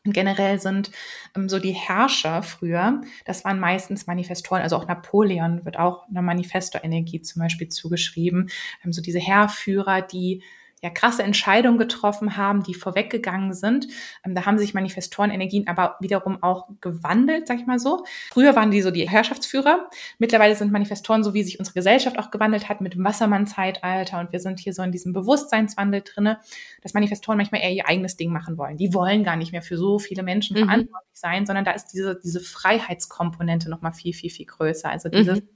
Und 0.06 0.12
generell 0.12 0.60
sind 0.60 0.90
ähm, 1.34 1.48
so 1.48 1.58
die 1.58 1.72
Herrscher 1.72 2.42
früher, 2.42 3.00
das 3.24 3.44
waren 3.44 3.58
meistens 3.58 4.06
Manifestoren, 4.06 4.62
also 4.62 4.76
auch 4.76 4.86
Napoleon 4.86 5.64
wird 5.64 5.78
auch 5.78 6.06
einer 6.08 6.22
Manifestorenergie 6.22 7.22
zum 7.22 7.40
Beispiel 7.40 7.68
zugeschrieben. 7.68 8.50
Ähm, 8.84 8.92
so 8.92 9.00
diese 9.00 9.18
Herrführer, 9.18 10.02
die 10.02 10.42
ja 10.85 10.90
krasse 10.90 11.23
Entscheidungen 11.23 11.79
getroffen 11.79 12.37
haben, 12.37 12.62
die 12.62 12.75
vorweggegangen 12.75 13.55
sind. 13.55 13.88
Ähm, 14.25 14.35
da 14.35 14.44
haben 14.44 14.59
sich 14.59 14.75
Manifestorenenergien 14.75 15.66
aber 15.66 15.97
wiederum 15.99 16.42
auch 16.42 16.68
gewandelt, 16.83 17.49
sag 17.49 17.59
ich 17.59 17.66
mal 17.66 17.79
so. 17.79 18.05
Früher 18.31 18.55
waren 18.55 18.70
die 18.70 18.83
so 18.83 18.90
die 18.90 19.09
Herrschaftsführer. 19.09 19.88
Mittlerweile 20.18 20.55
sind 20.55 20.70
Manifestoren 20.70 21.25
so, 21.25 21.33
wie 21.33 21.42
sich 21.42 21.59
unsere 21.59 21.75
Gesellschaft 21.75 22.18
auch 22.18 22.31
gewandelt 22.31 22.68
hat 22.68 22.83
mit 22.83 22.94
dem 22.94 23.03
Wassermann-Zeitalter 23.03 24.20
und 24.20 24.33
wir 24.33 24.40
sind 24.40 24.61
hier 24.61 24.75
so 24.75 24.83
in 24.83 24.92
diesem 24.92 25.14
Bewusstseinswandel 25.14 26.03
drinne, 26.03 26.38
dass 26.83 26.92
Manifestoren 26.92 27.38
manchmal 27.38 27.62
eher 27.62 27.73
ihr 27.73 27.88
eigenes 27.88 28.16
Ding 28.16 28.31
machen 28.31 28.59
wollen. 28.59 28.77
Die 28.77 28.92
wollen 28.92 29.25
gar 29.25 29.37
nicht 29.37 29.53
mehr 29.53 29.62
für 29.62 29.79
so 29.79 29.99
viele 29.99 30.23
Menschen 30.23 30.61
mhm. 30.61 30.66
verantwortlich 30.66 31.14
sein, 31.14 31.47
sondern 31.47 31.64
da 31.64 31.70
ist 31.70 31.87
diese, 31.87 32.20
diese 32.23 32.40
Freiheitskomponente 32.40 33.70
nochmal 33.70 33.94
viel, 33.94 34.12
viel, 34.12 34.31
viel 34.31 34.47
größer. 34.47 34.90
Also 34.90 35.09
dieses, 35.09 35.40
mhm. 35.40 35.49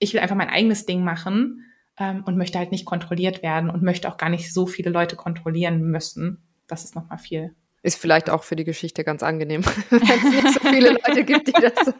ich 0.00 0.12
will 0.12 0.20
einfach 0.20 0.36
mein 0.36 0.50
eigenes 0.50 0.86
Ding 0.86 1.04
machen 1.04 1.71
ähm, 1.98 2.22
und 2.24 2.36
möchte 2.36 2.58
halt 2.58 2.72
nicht 2.72 2.84
kontrolliert 2.84 3.42
werden 3.42 3.70
und 3.70 3.82
möchte 3.82 4.08
auch 4.08 4.16
gar 4.16 4.30
nicht 4.30 4.52
so 4.52 4.66
viele 4.66 4.90
Leute 4.90 5.16
kontrollieren 5.16 5.82
müssen. 5.82 6.42
Das 6.66 6.84
ist 6.84 6.94
nochmal 6.94 7.18
viel. 7.18 7.54
Ist 7.84 8.00
vielleicht 8.00 8.30
auch 8.30 8.44
für 8.44 8.54
die 8.54 8.64
Geschichte 8.64 9.02
ganz 9.02 9.22
angenehm, 9.24 9.64
wenn 9.90 10.02
es 10.02 10.22
nicht 10.24 10.54
so 10.54 10.60
viele 10.60 10.90
Leute 10.90 11.24
gibt, 11.24 11.48
die 11.48 11.52
das 11.52 11.72
so, 11.84 11.92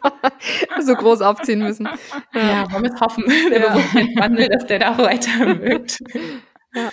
so 0.81 0.95
groß 0.95 1.21
aufziehen 1.21 1.59
müssen. 1.59 1.89
Ja, 2.33 2.41
ja 2.41 2.71
wollen 2.71 2.83
wir 2.83 2.99
hoffen, 2.99 3.25
der 3.49 3.59
ja. 3.59 3.73
Bewusstseinswandel, 3.73 4.49
dass 4.49 4.65
der 4.67 4.79
da 4.79 4.93
auch 4.93 4.99
weiter 4.99 5.59
wirkt. 5.59 5.99
Ja. 6.73 6.91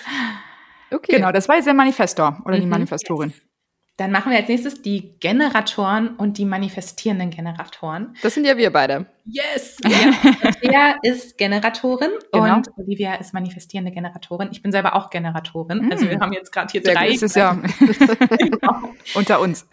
Okay. 0.91 1.17
Genau, 1.17 1.31
das 1.31 1.49
war 1.49 1.57
jetzt 1.57 1.67
der 1.67 1.75
Manifestor 1.75 2.41
oder 2.45 2.57
mhm. 2.57 2.63
die 2.63 2.67
Manifestorin. 2.67 3.33
Dann 3.97 4.13
machen 4.13 4.33
wir 4.33 4.39
als 4.39 4.49
nächstes 4.49 4.83
die 4.83 5.19
Generatoren 5.21 6.17
und 6.17 6.39
die 6.39 6.47
manifestierenden 6.47 7.31
Generatoren. 7.31 8.17
Das 8.23 8.35
sind 8.35 8.47
ja 8.47 8.57
wir 8.57 8.73
beide. 8.73 9.07
Yes! 9.25 9.79
Er 10.63 10.97
ist 11.03 11.39
Generatorin 11.39 12.11
genau. 12.33 12.57
und 12.57 12.69
Olivia 12.77 13.15
ist 13.15 13.33
manifestierende 13.33 13.91
Generatorin. 13.91 14.49
Ich 14.53 14.63
bin 14.63 14.73
selber 14.73 14.95
auch 14.95 15.11
Generatorin. 15.11 15.87
Mm. 15.87 15.93
Also 15.93 16.09
wir 16.09 16.21
haben 16.21 16.33
jetzt 16.33 16.53
gerade 16.53 16.71
hier 16.71 16.83
Sehr 16.83 16.95
drei. 16.95 17.09
Ist 17.09 17.23
es 17.23 17.35
ja 17.35 17.55
genau. 18.39 18.93
unter 19.15 19.41
uns. 19.41 19.67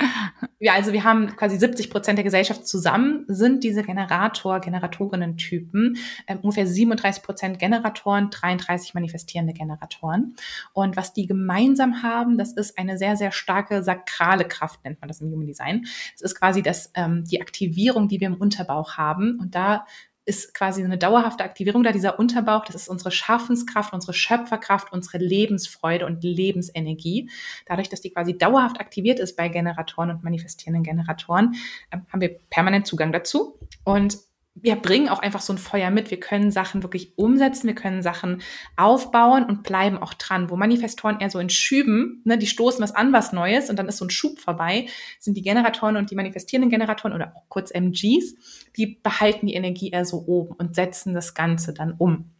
Ja, 0.59 0.73
also 0.73 0.93
wir 0.93 1.03
haben 1.03 1.35
quasi 1.35 1.57
70 1.57 1.89
Prozent 1.89 2.17
der 2.17 2.23
Gesellschaft 2.23 2.67
zusammen 2.67 3.25
sind 3.27 3.63
diese 3.63 3.83
Generator, 3.83 4.59
Generatorinnen-Typen. 4.59 5.97
Ähm, 6.27 6.39
ungefähr 6.41 6.65
37 6.65 7.21
Prozent 7.21 7.59
Generatoren, 7.59 8.29
33 8.31 8.93
manifestierende 8.93 9.53
Generatoren. 9.53 10.35
Und 10.73 10.97
was 10.97 11.13
die 11.13 11.27
gemeinsam 11.27 12.01
haben, 12.01 12.37
das 12.37 12.53
ist 12.53 12.77
eine 12.77 12.97
sehr, 12.97 13.15
sehr 13.17 13.31
starke 13.31 13.83
sakrale 13.83 14.45
Kraft, 14.45 14.83
nennt 14.83 14.99
man 15.01 15.07
das 15.07 15.21
im 15.21 15.31
Human 15.31 15.45
Design. 15.45 15.85
Es 16.15 16.21
ist 16.21 16.35
quasi 16.35 16.63
das, 16.63 16.91
ähm, 16.95 17.23
die 17.25 17.41
Aktivierung, 17.41 18.07
die 18.07 18.19
wir 18.19 18.27
im 18.27 18.35
Unterbauch 18.35 18.97
haben. 18.97 19.46
Und 19.47 19.55
da 19.55 19.85
ist 20.25 20.53
quasi 20.53 20.83
eine 20.83 20.97
dauerhafte 20.97 21.45
Aktivierung 21.45 21.83
da, 21.83 21.93
dieser 21.93 22.19
Unterbauch, 22.19 22.65
das 22.65 22.75
ist 22.75 22.89
unsere 22.89 23.11
Schaffenskraft, 23.11 23.93
unsere 23.93 24.13
Schöpferkraft, 24.13 24.91
unsere 24.91 25.19
Lebensfreude 25.19 26.05
und 26.05 26.21
Lebensenergie. 26.21 27.29
Dadurch, 27.65 27.87
dass 27.87 28.01
die 28.01 28.11
quasi 28.11 28.37
dauerhaft 28.37 28.81
aktiviert 28.81 29.19
ist 29.19 29.37
bei 29.37 29.47
Generatoren 29.47 30.11
und 30.11 30.25
manifestierenden 30.25 30.83
Generatoren, 30.83 31.55
ähm, 31.93 32.05
haben 32.11 32.19
wir 32.19 32.39
permanent 32.49 32.85
Zugang 32.85 33.13
dazu. 33.13 33.57
Und 33.85 34.17
wir 34.61 34.75
bringen 34.75 35.09
auch 35.09 35.19
einfach 35.19 35.41
so 35.41 35.53
ein 35.53 35.57
Feuer 35.57 35.89
mit. 35.91 36.11
Wir 36.11 36.19
können 36.19 36.51
Sachen 36.51 36.83
wirklich 36.83 37.17
umsetzen, 37.17 37.67
wir 37.67 37.75
können 37.75 38.01
Sachen 38.01 38.41
aufbauen 38.75 39.45
und 39.45 39.63
bleiben 39.63 39.97
auch 39.97 40.13
dran. 40.13 40.49
Wo 40.49 40.55
Manifestoren 40.55 41.19
eher 41.19 41.29
so 41.29 41.39
in 41.39 41.49
Schüben, 41.49 42.21
ne, 42.25 42.37
die 42.37 42.47
stoßen 42.47 42.81
was 42.81 42.95
an, 42.95 43.13
was 43.13 43.33
Neues 43.33 43.69
und 43.69 43.77
dann 43.77 43.87
ist 43.87 43.97
so 43.97 44.05
ein 44.05 44.09
Schub 44.09 44.39
vorbei, 44.39 44.87
sind 45.19 45.35
die 45.35 45.41
Generatoren 45.41 45.97
und 45.97 46.11
die 46.11 46.15
manifestierenden 46.15 46.69
Generatoren 46.69 47.13
oder 47.13 47.33
auch 47.35 47.43
kurz 47.49 47.71
MGs, 47.71 48.35
die 48.75 48.99
behalten 49.01 49.47
die 49.47 49.53
Energie 49.53 49.89
eher 49.89 50.05
so 50.05 50.23
oben 50.25 50.55
und 50.55 50.75
setzen 50.75 51.13
das 51.13 51.33
Ganze 51.33 51.73
dann 51.73 51.93
um. 51.97 52.31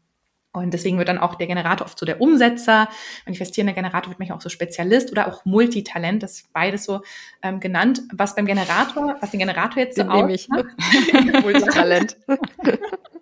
Und 0.58 0.74
deswegen 0.74 0.98
wird 0.98 1.10
dann 1.10 1.17
auch 1.17 1.36
der 1.36 1.48
Generator 1.48 1.86
oft 1.86 1.98
so 1.98 2.06
der 2.06 2.22
Umsetzer. 2.22 2.89
Manifestierender 3.26 3.74
Generator 3.74 4.10
wird 4.10 4.20
manchmal 4.20 4.38
auch 4.38 4.41
so 4.41 4.50
Spezialist 4.50 5.12
oder 5.12 5.28
auch 5.28 5.46
Multitalent. 5.46 6.24
Das 6.24 6.39
ist 6.39 6.54
beides 6.54 6.84
so 6.84 7.02
ähm, 7.41 7.60
genannt. 7.60 8.02
Was 8.13 8.36
beim 8.36 8.46
Generator, 8.46 9.15
was 9.20 9.32
den 9.32 9.39
Generator 9.39 9.84
jetzt 9.84 9.98
so 9.98 10.04
ausmacht. 10.04 10.65
Multitalent. 11.43 12.17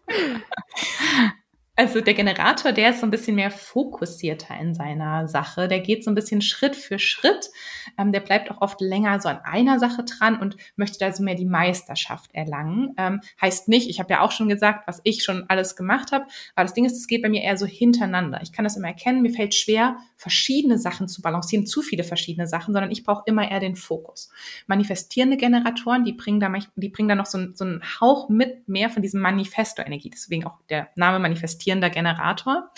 Also 1.78 2.00
der 2.00 2.14
Generator, 2.14 2.72
der 2.72 2.92
ist 2.92 3.02
so 3.02 3.06
ein 3.06 3.12
bisschen 3.12 3.36
mehr 3.36 3.52
fokussierter 3.52 4.58
in 4.58 4.74
seiner 4.74 5.28
Sache. 5.28 5.68
Der 5.68 5.82
geht 5.82 6.06
so 6.06 6.12
ein 6.12 6.16
bisschen 6.16 6.42
Schritt 6.42 6.74
für 6.74 7.00
Schritt. 7.00 7.50
Ähm, 7.98 8.14
der 8.14 8.22
bleibt 8.22 8.50
auch 8.50 8.62
oft 8.62 8.80
länger 8.80 9.20
so 9.20 9.28
an 9.28 9.40
einer 9.44 9.78
Sache 9.78 10.06
dran 10.06 10.40
und 10.40 10.56
möchte 10.78 11.00
da 11.00 11.12
so 11.12 11.22
mehr 11.22 11.36
die 11.36 11.44
Meisterschaft 11.44 12.30
erlangen. 12.34 12.94
Ähm, 12.98 13.20
heißt 13.42 13.68
nicht, 13.68 13.90
ich 13.90 14.00
habe 14.00 14.14
ja 14.14 14.22
auch 14.22 14.32
schon 14.32 14.48
gesagt, 14.48 14.88
was 14.88 15.02
ich 15.04 15.26
schon 15.26 15.50
alles 15.50 15.76
gemacht 15.76 16.14
habe, 16.14 16.24
aber 16.56 16.64
das 16.64 16.74
Ding 16.74 16.86
ist, 16.86 16.96
es 16.96 17.08
geht 17.08 17.22
bei 17.22 17.28
mir 17.28 17.42
eher 17.42 17.58
so 17.58 17.66
hintereinander. 17.66 18.40
Ich 18.42 18.54
kann 18.54 18.64
das 18.64 18.78
immer 18.78 18.88
erkennen, 18.88 19.22
mir 19.22 19.32
fällt 19.32 19.54
schwer, 19.54 19.98
verschiedene 20.16 20.78
Sachen 20.78 21.10
zu 21.10 21.22
balancieren, 21.22 21.66
zu 21.66 21.82
viele 21.82 22.06
verschiedene 22.06 22.48
Sachen, 22.48 22.74
sondern 22.74 22.92
ich 22.92 23.04
brauche 23.04 23.24
immer 23.26 23.52
eher 23.52 23.60
den 23.60 23.76
Fokus. 23.76 24.30
Manifestierende 24.68 25.36
Generatoren, 25.36 26.06
die 26.06 26.14
bringen 26.14 26.40
da, 26.40 26.54
die 26.78 26.90
bringen 26.90 27.10
da 27.10 27.16
noch 27.16 27.26
so, 27.26 27.54
so 27.54 27.66
einen 27.66 27.82
Hauch 28.00 28.30
mit 28.30 28.70
mehr 28.70 28.90
von 28.90 29.02
diesem 29.02 29.20
Manifesto-Energie. 29.20 30.10
Deswegen 30.10 30.46
auch 30.46 30.56
der 30.70 30.88
Name 30.96 31.20
Manifestierende 31.20 31.65
existierender 31.66 31.90
Generator. 31.90 32.70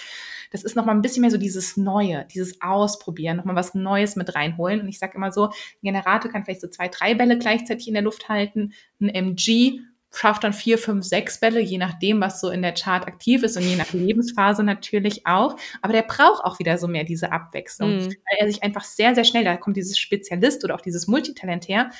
Das 0.51 0.63
ist 0.63 0.77
nochmal 0.77 0.95
ein 0.95 1.01
bisschen 1.01 1.21
mehr 1.21 1.31
so 1.31 1.37
dieses 1.37 1.75
Neue, 1.75 2.25
dieses 2.33 2.61
Ausprobieren, 2.61 3.35
nochmal 3.37 3.55
was 3.55 3.73
Neues 3.73 4.15
mit 4.15 4.33
reinholen. 4.33 4.79
Und 4.79 4.87
ich 4.87 4.97
sage 4.97 5.17
immer 5.17 5.31
so, 5.31 5.47
ein 5.47 5.51
Generator 5.83 6.31
kann 6.31 6.45
vielleicht 6.45 6.61
so 6.61 6.69
zwei, 6.69 6.87
drei 6.87 7.15
Bälle 7.15 7.37
gleichzeitig 7.37 7.89
in 7.89 7.93
der 7.95 8.03
Luft 8.03 8.29
halten. 8.29 8.71
Ein 9.01 9.09
MG 9.09 9.81
schafft 10.13 10.45
dann 10.45 10.53
vier, 10.53 10.77
fünf, 10.77 11.03
sechs 11.03 11.41
Bälle, 11.41 11.59
je 11.59 11.77
nachdem, 11.77 12.21
was 12.21 12.39
so 12.39 12.49
in 12.49 12.61
der 12.61 12.73
Chart 12.73 13.05
aktiv 13.05 13.43
ist 13.43 13.57
und 13.57 13.63
je 13.63 13.75
nach 13.75 13.91
Lebensphase 13.91 14.63
natürlich 14.63 15.27
auch. 15.27 15.57
Aber 15.81 15.91
der 15.91 16.03
braucht 16.03 16.45
auch 16.45 16.59
wieder 16.59 16.77
so 16.77 16.87
mehr 16.87 17.03
diese 17.03 17.33
Abwechslung, 17.33 17.97
mm. 17.97 18.05
weil 18.05 18.37
er 18.39 18.47
sich 18.47 18.63
einfach 18.63 18.85
sehr, 18.85 19.15
sehr 19.15 19.25
schnell, 19.25 19.43
da 19.43 19.57
kommt 19.57 19.75
dieses 19.75 19.99
Spezialist 19.99 20.63
oder 20.63 20.75
auch 20.75 20.81
dieses 20.81 21.07
Multitalent 21.07 21.67
her, 21.67 21.91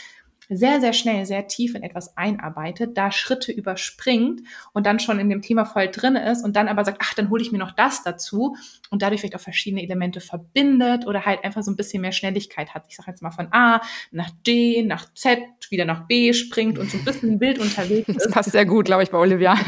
sehr, 0.50 0.80
sehr 0.80 0.94
schnell, 0.94 1.26
sehr 1.26 1.48
tief 1.48 1.76
in 1.76 1.84
etwas 1.84 2.16
einarbeitet, 2.18 2.98
da 2.98 3.12
Schritte 3.12 3.52
überspringt 3.52 4.42
und 4.74 4.86
dann 4.86 5.00
schon 5.00 5.20
in 5.20 5.30
dem 5.30 5.42
Thema 5.42 5.66
voll 5.66 5.90
drin 5.90 6.16
ist 6.16 6.44
und 6.44 6.56
dann 6.56 6.68
aber 6.68 6.86
sagt, 6.86 7.00
ach, 7.02 7.14
dann 7.14 7.30
hole 7.30 7.42
ich 7.42 7.52
mir 7.52 7.58
noch 7.58 7.72
das 7.72 8.04
dazu 8.04 8.56
und 8.90 9.02
dadurch 9.02 9.22
vielleicht 9.22 9.36
auch 9.36 9.42
verschiedene 9.42 9.84
Elemente 9.84 10.22
verbindet 10.22 11.06
oder 11.06 11.26
halt 11.26 11.44
einfach 11.44 11.64
so 11.64 11.72
ein 11.72 11.76
bisschen 11.76 12.02
mehr 12.02 12.12
Schnelligkeit 12.12 12.74
hat. 12.74 12.86
Ich 12.88 12.96
sage 12.96 13.12
jetzt 13.12 13.22
mal 13.22 13.32
von 13.32 13.48
A 13.52 13.82
nach 14.12 14.30
D, 14.46 14.84
nach 14.84 15.14
Z, 15.14 15.40
wieder 15.70 15.86
nach 15.86 16.08
B 16.08 16.34
springt 16.34 16.80
und 16.80 16.90
so 16.90 16.98
ein 16.98 17.06
bisschen 17.06 17.40
wild 17.40 17.60
unterwegs 17.60 18.08
ist. 18.08 18.26
Das 18.26 18.32
passt 18.32 18.52
sehr 18.52 18.66
gut, 18.66 18.86
glaube 18.86 19.04
ich, 19.04 19.12
bei 19.12 19.18
Olivia. 19.18 19.58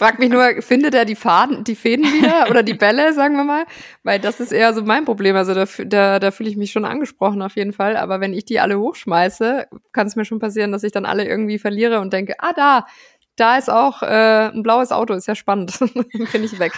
Frag 0.00 0.18
mich 0.18 0.30
nur, 0.30 0.62
findet 0.62 0.94
er 0.94 1.04
die 1.04 1.14
Faden, 1.14 1.62
die 1.62 1.74
Fäden 1.74 2.06
wieder 2.06 2.46
oder 2.50 2.62
die 2.62 2.72
Bälle, 2.72 3.12
sagen 3.12 3.36
wir 3.36 3.44
mal? 3.44 3.66
Weil 4.02 4.18
das 4.18 4.40
ist 4.40 4.50
eher 4.50 4.72
so 4.72 4.80
mein 4.80 5.04
Problem. 5.04 5.36
Also 5.36 5.52
da, 5.52 5.66
da, 5.84 6.18
da 6.18 6.30
fühle 6.30 6.48
ich 6.48 6.56
mich 6.56 6.72
schon 6.72 6.86
angesprochen 6.86 7.42
auf 7.42 7.54
jeden 7.54 7.74
Fall. 7.74 7.98
Aber 7.98 8.18
wenn 8.18 8.32
ich 8.32 8.46
die 8.46 8.60
alle 8.60 8.78
hochschmeiße, 8.78 9.66
kann 9.92 10.06
es 10.06 10.16
mir 10.16 10.24
schon 10.24 10.38
passieren, 10.38 10.72
dass 10.72 10.84
ich 10.84 10.92
dann 10.92 11.04
alle 11.04 11.26
irgendwie 11.26 11.58
verliere 11.58 12.00
und 12.00 12.14
denke, 12.14 12.36
ah 12.38 12.54
da, 12.54 12.86
da 13.40 13.56
ist 13.56 13.70
auch 13.70 14.02
äh, 14.02 14.50
ein 14.50 14.62
blaues 14.62 14.92
Auto, 14.92 15.14
ist 15.14 15.26
ja 15.26 15.34
spannend. 15.34 15.78
Bin 16.32 16.44
ich 16.44 16.58
weg. 16.58 16.72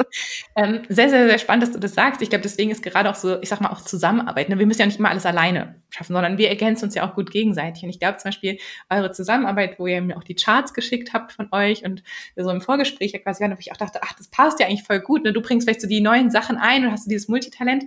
ähm, 0.56 0.82
sehr, 0.88 1.08
sehr, 1.08 1.28
sehr 1.28 1.38
spannend, 1.38 1.62
dass 1.62 1.72
du 1.72 1.78
das 1.78 1.94
sagst. 1.94 2.20
Ich 2.22 2.30
glaube, 2.30 2.42
deswegen 2.42 2.72
ist 2.72 2.82
gerade 2.82 3.08
auch 3.08 3.14
so, 3.14 3.40
ich 3.40 3.48
sag 3.48 3.60
mal, 3.60 3.70
auch 3.70 3.80
Zusammenarbeit. 3.80 4.48
Ne? 4.48 4.58
Wir 4.58 4.66
müssen 4.66 4.80
ja 4.80 4.86
nicht 4.86 4.98
immer 4.98 5.10
alles 5.10 5.26
alleine 5.26 5.76
schaffen, 5.90 6.12
sondern 6.12 6.38
wir 6.38 6.48
ergänzen 6.48 6.86
uns 6.86 6.96
ja 6.96 7.08
auch 7.08 7.14
gut 7.14 7.30
gegenseitig. 7.30 7.84
Und 7.84 7.90
ich 7.90 8.00
glaube 8.00 8.16
zum 8.16 8.30
Beispiel, 8.30 8.58
eure 8.90 9.12
Zusammenarbeit, 9.12 9.78
wo 9.78 9.86
ihr 9.86 10.02
mir 10.02 10.16
auch 10.16 10.24
die 10.24 10.34
Charts 10.34 10.74
geschickt 10.74 11.12
habt 11.12 11.32
von 11.32 11.48
euch 11.52 11.84
und 11.84 12.02
so 12.34 12.50
im 12.50 12.60
Vorgespräch 12.60 13.12
ja 13.12 13.20
quasi 13.20 13.44
waren, 13.44 13.52
wo 13.52 13.60
ich 13.60 13.70
auch 13.70 13.76
dachte, 13.76 14.00
ach, 14.02 14.12
das 14.14 14.26
passt 14.28 14.58
ja 14.58 14.66
eigentlich 14.66 14.82
voll 14.82 15.00
gut. 15.00 15.22
Ne? 15.22 15.32
Du 15.32 15.40
bringst 15.40 15.68
vielleicht 15.68 15.82
so 15.82 15.88
die 15.88 16.00
neuen 16.00 16.32
Sachen 16.32 16.56
ein 16.56 16.84
und 16.84 16.90
hast 16.90 17.06
du 17.06 17.10
dieses 17.10 17.28
Multitalent 17.28 17.84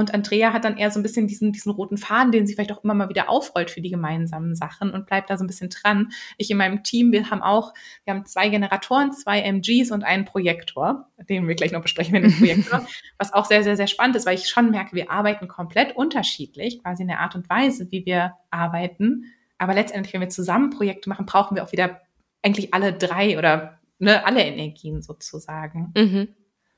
und 0.00 0.12
Andrea 0.12 0.52
hat 0.52 0.64
dann 0.64 0.76
eher 0.76 0.90
so 0.90 0.98
ein 0.98 1.02
bisschen 1.02 1.28
diesen, 1.28 1.52
diesen 1.52 1.70
roten 1.70 1.96
Faden, 1.96 2.32
den 2.32 2.46
sie 2.46 2.54
vielleicht 2.54 2.72
auch 2.72 2.82
immer 2.82 2.94
mal 2.94 3.08
wieder 3.08 3.28
aufrollt 3.28 3.70
für 3.70 3.80
die 3.80 3.90
gemeinsamen 3.90 4.56
Sachen 4.56 4.90
und 4.90 5.06
bleibt 5.06 5.30
da 5.30 5.38
so 5.38 5.44
ein 5.44 5.46
bisschen 5.46 5.70
dran. 5.70 6.08
Ich 6.38 6.50
in 6.50 6.56
meinem 6.56 6.82
Team, 6.82 7.12
wir 7.12 7.30
haben 7.30 7.42
auch, 7.42 7.72
wir 8.04 8.14
haben 8.14 8.26
zwei 8.26 8.48
Generatoren, 8.48 9.12
zwei 9.12 9.40
MGs 9.42 9.92
und 9.92 10.02
einen 10.02 10.24
Projektor, 10.24 11.08
den 11.28 11.46
wir 11.46 11.54
gleich 11.54 11.72
noch 11.72 11.82
besprechen 11.82 12.12
werden, 12.12 12.30
den 12.30 12.38
Projektor, 12.38 12.86
was 13.18 13.32
auch 13.32 13.44
sehr, 13.44 13.62
sehr, 13.62 13.76
sehr 13.76 13.86
spannend 13.86 14.16
ist, 14.16 14.26
weil 14.26 14.36
ich 14.36 14.48
schon 14.48 14.70
merke, 14.70 14.96
wir 14.96 15.10
arbeiten 15.10 15.46
komplett 15.46 15.94
unterschiedlich, 15.94 16.82
quasi 16.82 17.02
in 17.02 17.08
der 17.08 17.20
Art 17.20 17.36
und 17.36 17.48
Weise, 17.48 17.90
wie 17.92 18.04
wir 18.06 18.34
arbeiten. 18.50 19.26
Aber 19.58 19.74
letztendlich, 19.74 20.14
wenn 20.14 20.22
wir 20.22 20.30
zusammen 20.30 20.70
Projekte 20.70 21.08
machen, 21.08 21.26
brauchen 21.26 21.54
wir 21.54 21.62
auch 21.62 21.72
wieder 21.72 22.00
eigentlich 22.42 22.72
alle 22.72 22.92
drei 22.92 23.38
oder 23.38 23.78
ne, 23.98 24.24
alle 24.24 24.42
Energien 24.42 25.02
sozusagen. 25.02 25.92
Mhm. 25.96 26.28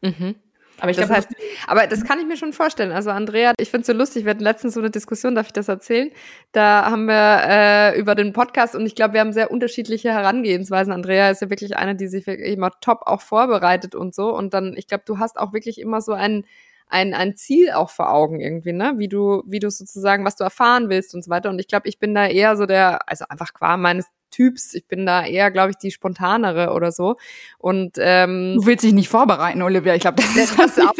Mhm. 0.02 0.34
Aber 0.80 0.90
ich 0.90 0.96
das 0.96 1.06
glaube, 1.06 1.18
heißt, 1.18 1.28
aber 1.66 1.86
das 1.86 2.04
kann 2.04 2.18
ich 2.18 2.26
mir 2.26 2.36
schon 2.36 2.52
vorstellen. 2.52 2.92
Also 2.92 3.10
Andrea, 3.10 3.52
ich 3.58 3.70
finde 3.70 3.82
es 3.82 3.86
so 3.86 3.92
lustig. 3.92 4.24
Wir 4.24 4.30
hatten 4.30 4.42
letztens 4.42 4.74
so 4.74 4.80
eine 4.80 4.90
Diskussion, 4.90 5.34
darf 5.34 5.46
ich 5.46 5.52
das 5.52 5.68
erzählen? 5.68 6.10
Da 6.52 6.90
haben 6.90 7.06
wir 7.06 7.42
äh, 7.46 7.98
über 7.98 8.14
den 8.14 8.32
Podcast 8.32 8.74
und 8.74 8.84
ich 8.86 8.94
glaube, 8.94 9.14
wir 9.14 9.20
haben 9.20 9.32
sehr 9.32 9.50
unterschiedliche 9.50 10.10
Herangehensweisen. 10.10 10.92
Andrea 10.92 11.30
ist 11.30 11.42
ja 11.42 11.50
wirklich 11.50 11.76
eine, 11.76 11.94
die 11.94 12.08
sich 12.08 12.26
wirklich 12.26 12.52
immer 12.52 12.70
top 12.80 13.02
auch 13.02 13.20
vorbereitet 13.20 13.94
und 13.94 14.14
so. 14.14 14.34
Und 14.34 14.54
dann, 14.54 14.74
ich 14.76 14.88
glaube, 14.88 15.04
du 15.06 15.18
hast 15.18 15.38
auch 15.38 15.52
wirklich 15.52 15.80
immer 15.80 16.00
so 16.00 16.12
ein 16.12 16.44
ein, 16.92 17.14
ein 17.14 17.36
Ziel 17.36 17.70
auch 17.72 17.88
vor 17.88 18.12
Augen 18.12 18.40
irgendwie, 18.40 18.72
ne? 18.74 18.94
Wie 18.98 19.08
du, 19.08 19.42
wie 19.46 19.60
du 19.60 19.70
sozusagen, 19.70 20.26
was 20.26 20.36
du 20.36 20.44
erfahren 20.44 20.90
willst 20.90 21.14
und 21.14 21.24
so 21.24 21.30
weiter. 21.30 21.48
Und 21.48 21.58
ich 21.58 21.66
glaube, 21.66 21.88
ich 21.88 21.98
bin 21.98 22.14
da 22.14 22.26
eher 22.26 22.54
so 22.56 22.66
der, 22.66 23.08
also 23.08 23.24
einfach 23.30 23.54
qua 23.54 23.78
meines 23.78 24.06
Typs. 24.32 24.74
Ich 24.74 24.86
bin 24.86 25.06
da 25.06 25.24
eher, 25.24 25.52
glaube 25.52 25.70
ich, 25.70 25.76
die 25.76 25.92
spontanere 25.92 26.72
oder 26.72 26.90
so. 26.90 27.16
Und 27.58 27.92
ähm, 27.98 28.56
du 28.56 28.66
willst 28.66 28.82
dich 28.82 28.92
nicht 28.92 29.08
vorbereiten, 29.08 29.62
Olivia. 29.62 29.94
Ich 29.94 30.00
glaube, 30.00 30.16
das, 30.16 30.34
das 30.34 30.50
ist 30.50 30.58
das 30.58 30.78
auch. 30.80 30.94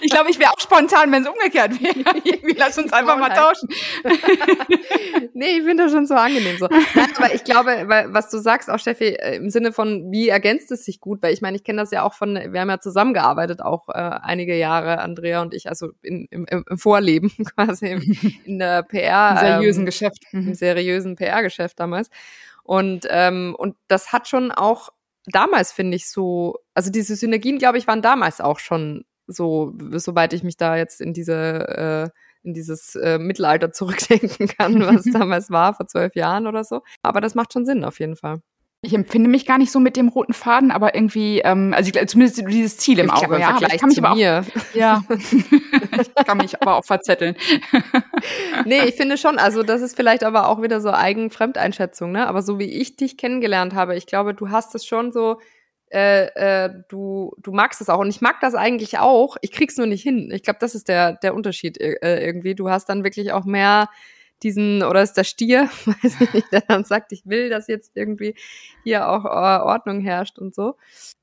Ich 0.00 0.10
glaube, 0.10 0.30
ich 0.30 0.38
wäre 0.38 0.50
auch 0.50 0.60
spontan, 0.60 1.12
wenn 1.12 1.22
es 1.22 1.28
umgekehrt 1.28 1.80
wäre. 1.82 2.54
Lass 2.56 2.78
uns 2.78 2.92
einfach 2.92 3.18
mal 3.18 3.30
tauschen. 3.30 3.68
nee, 5.34 5.58
ich 5.58 5.64
finde 5.64 5.84
das 5.84 5.92
schon 5.92 6.06
so 6.06 6.14
angenehm 6.14 6.58
so. 6.58 6.68
Nein, 6.68 7.08
aber 7.16 7.34
ich 7.34 7.44
glaube, 7.44 7.84
weil, 7.86 8.12
was 8.12 8.30
du 8.30 8.38
sagst, 8.38 8.70
auch 8.70 8.78
Steffi, 8.78 9.08
äh, 9.08 9.36
im 9.36 9.50
Sinne 9.50 9.72
von, 9.72 10.10
wie 10.10 10.28
ergänzt 10.28 10.70
es 10.70 10.84
sich 10.84 11.00
gut? 11.00 11.22
Weil 11.22 11.32
ich 11.32 11.42
meine, 11.42 11.56
ich 11.56 11.64
kenne 11.64 11.80
das 11.80 11.90
ja 11.90 12.02
auch 12.02 12.14
von, 12.14 12.34
wir 12.34 12.60
haben 12.60 12.70
ja 12.70 12.80
zusammengearbeitet 12.80 13.62
auch 13.62 13.88
äh, 13.88 13.92
einige 13.92 14.56
Jahre, 14.56 15.00
Andrea 15.00 15.42
und 15.42 15.54
ich, 15.54 15.68
also 15.68 15.90
in, 16.02 16.26
im, 16.30 16.46
im 16.48 16.78
Vorleben 16.78 17.32
quasi 17.56 17.88
im, 17.88 18.16
in 18.44 18.58
der 18.58 18.82
PR. 18.82 19.32
Im 19.32 19.38
seriösen 19.38 19.82
ähm, 19.82 19.86
Geschäft. 19.86 20.22
Im 20.32 20.46
mhm. 20.46 20.54
seriösen 20.54 21.16
PR-Geschäft 21.16 21.80
damals. 21.80 22.10
Und, 22.64 23.06
ähm, 23.10 23.54
und 23.58 23.76
das 23.88 24.12
hat 24.12 24.28
schon 24.28 24.52
auch 24.52 24.90
damals, 25.26 25.72
finde 25.72 25.96
ich, 25.96 26.08
so, 26.08 26.58
also 26.74 26.90
diese 26.90 27.16
Synergien, 27.16 27.58
glaube 27.58 27.78
ich, 27.78 27.86
waren 27.86 28.02
damals 28.02 28.40
auch 28.40 28.58
schon 28.58 29.04
so, 29.26 29.72
soweit 29.92 30.32
ich 30.32 30.42
mich 30.42 30.56
da 30.56 30.76
jetzt 30.76 31.00
in 31.00 31.12
diese 31.12 32.12
äh, 32.12 32.18
in 32.44 32.54
dieses 32.54 32.96
äh, 32.96 33.18
Mittelalter 33.18 33.72
zurückdenken 33.72 34.48
kann, 34.48 34.80
was 34.80 35.04
damals 35.12 35.50
war, 35.50 35.74
vor 35.74 35.86
zwölf 35.86 36.14
Jahren 36.14 36.46
oder 36.46 36.64
so. 36.64 36.80
Aber 37.02 37.20
das 37.20 37.34
macht 37.34 37.52
schon 37.52 37.64
Sinn 37.64 37.84
auf 37.84 38.00
jeden 38.00 38.16
Fall. 38.16 38.40
Ich 38.84 38.94
empfinde 38.94 39.30
mich 39.30 39.46
gar 39.46 39.58
nicht 39.58 39.70
so 39.70 39.78
mit 39.78 39.96
dem 39.96 40.08
roten 40.08 40.32
Faden, 40.32 40.72
aber 40.72 40.96
irgendwie, 40.96 41.38
ähm, 41.38 41.72
also 41.72 41.92
ich, 41.94 42.08
zumindest 42.08 42.42
dieses 42.48 42.78
Ziel 42.78 42.98
im 42.98 43.10
Auge. 43.10 43.38
Ja, 43.38 43.50
aber 43.50 43.72
ich 43.72 43.78
kann 43.78 43.90
mich 43.90 43.98
aber 44.02 44.10
auch, 44.10 44.16
ja, 44.74 45.04
ich 45.08 46.14
kann 46.26 46.38
mich 46.38 46.60
aber 46.60 46.74
auch 46.74 46.84
verzetteln. 46.84 47.36
nee, 48.64 48.80
ich 48.86 48.96
finde 48.96 49.18
schon, 49.18 49.38
also 49.38 49.62
das 49.62 49.82
ist 49.82 49.94
vielleicht 49.94 50.24
aber 50.24 50.48
auch 50.48 50.62
wieder 50.62 50.80
so 50.80 50.90
Eigenfremdeinschätzung, 50.90 52.10
ne? 52.10 52.26
Aber 52.26 52.42
so 52.42 52.58
wie 52.58 52.64
ich 52.64 52.96
dich 52.96 53.16
kennengelernt 53.16 53.72
habe, 53.72 53.94
ich 53.94 54.06
glaube, 54.06 54.34
du 54.34 54.50
hast 54.50 54.74
es 54.74 54.84
schon 54.84 55.12
so 55.12 55.38
äh, 55.92 56.64
äh, 56.64 56.70
du, 56.88 57.34
du 57.38 57.52
magst 57.52 57.80
es 57.80 57.88
auch. 57.90 57.98
Und 57.98 58.08
ich 58.08 58.20
mag 58.22 58.40
das 58.40 58.54
eigentlich 58.54 58.98
auch. 58.98 59.36
Ich 59.42 59.52
krieg's 59.52 59.76
nur 59.76 59.86
nicht 59.86 60.02
hin. 60.02 60.30
Ich 60.32 60.42
glaube, 60.42 60.58
das 60.60 60.74
ist 60.74 60.88
der, 60.88 61.14
der 61.14 61.34
Unterschied 61.34 61.78
äh, 61.78 62.24
irgendwie. 62.24 62.54
Du 62.54 62.70
hast 62.70 62.88
dann 62.88 63.04
wirklich 63.04 63.32
auch 63.32 63.44
mehr 63.44 63.88
diesen, 64.42 64.82
oder 64.82 65.02
ist 65.02 65.14
der 65.14 65.24
Stier, 65.24 65.68
weiß 65.84 66.20
ich 66.20 66.32
nicht, 66.32 66.52
der 66.52 66.62
dann 66.62 66.84
sagt, 66.84 67.12
ich 67.12 67.26
will, 67.26 67.50
dass 67.50 67.68
jetzt 67.68 67.92
irgendwie 67.94 68.34
hier 68.84 69.08
auch 69.08 69.24
äh, 69.24 69.62
Ordnung 69.62 70.00
herrscht 70.00 70.38
und 70.38 70.54
so. 70.54 70.76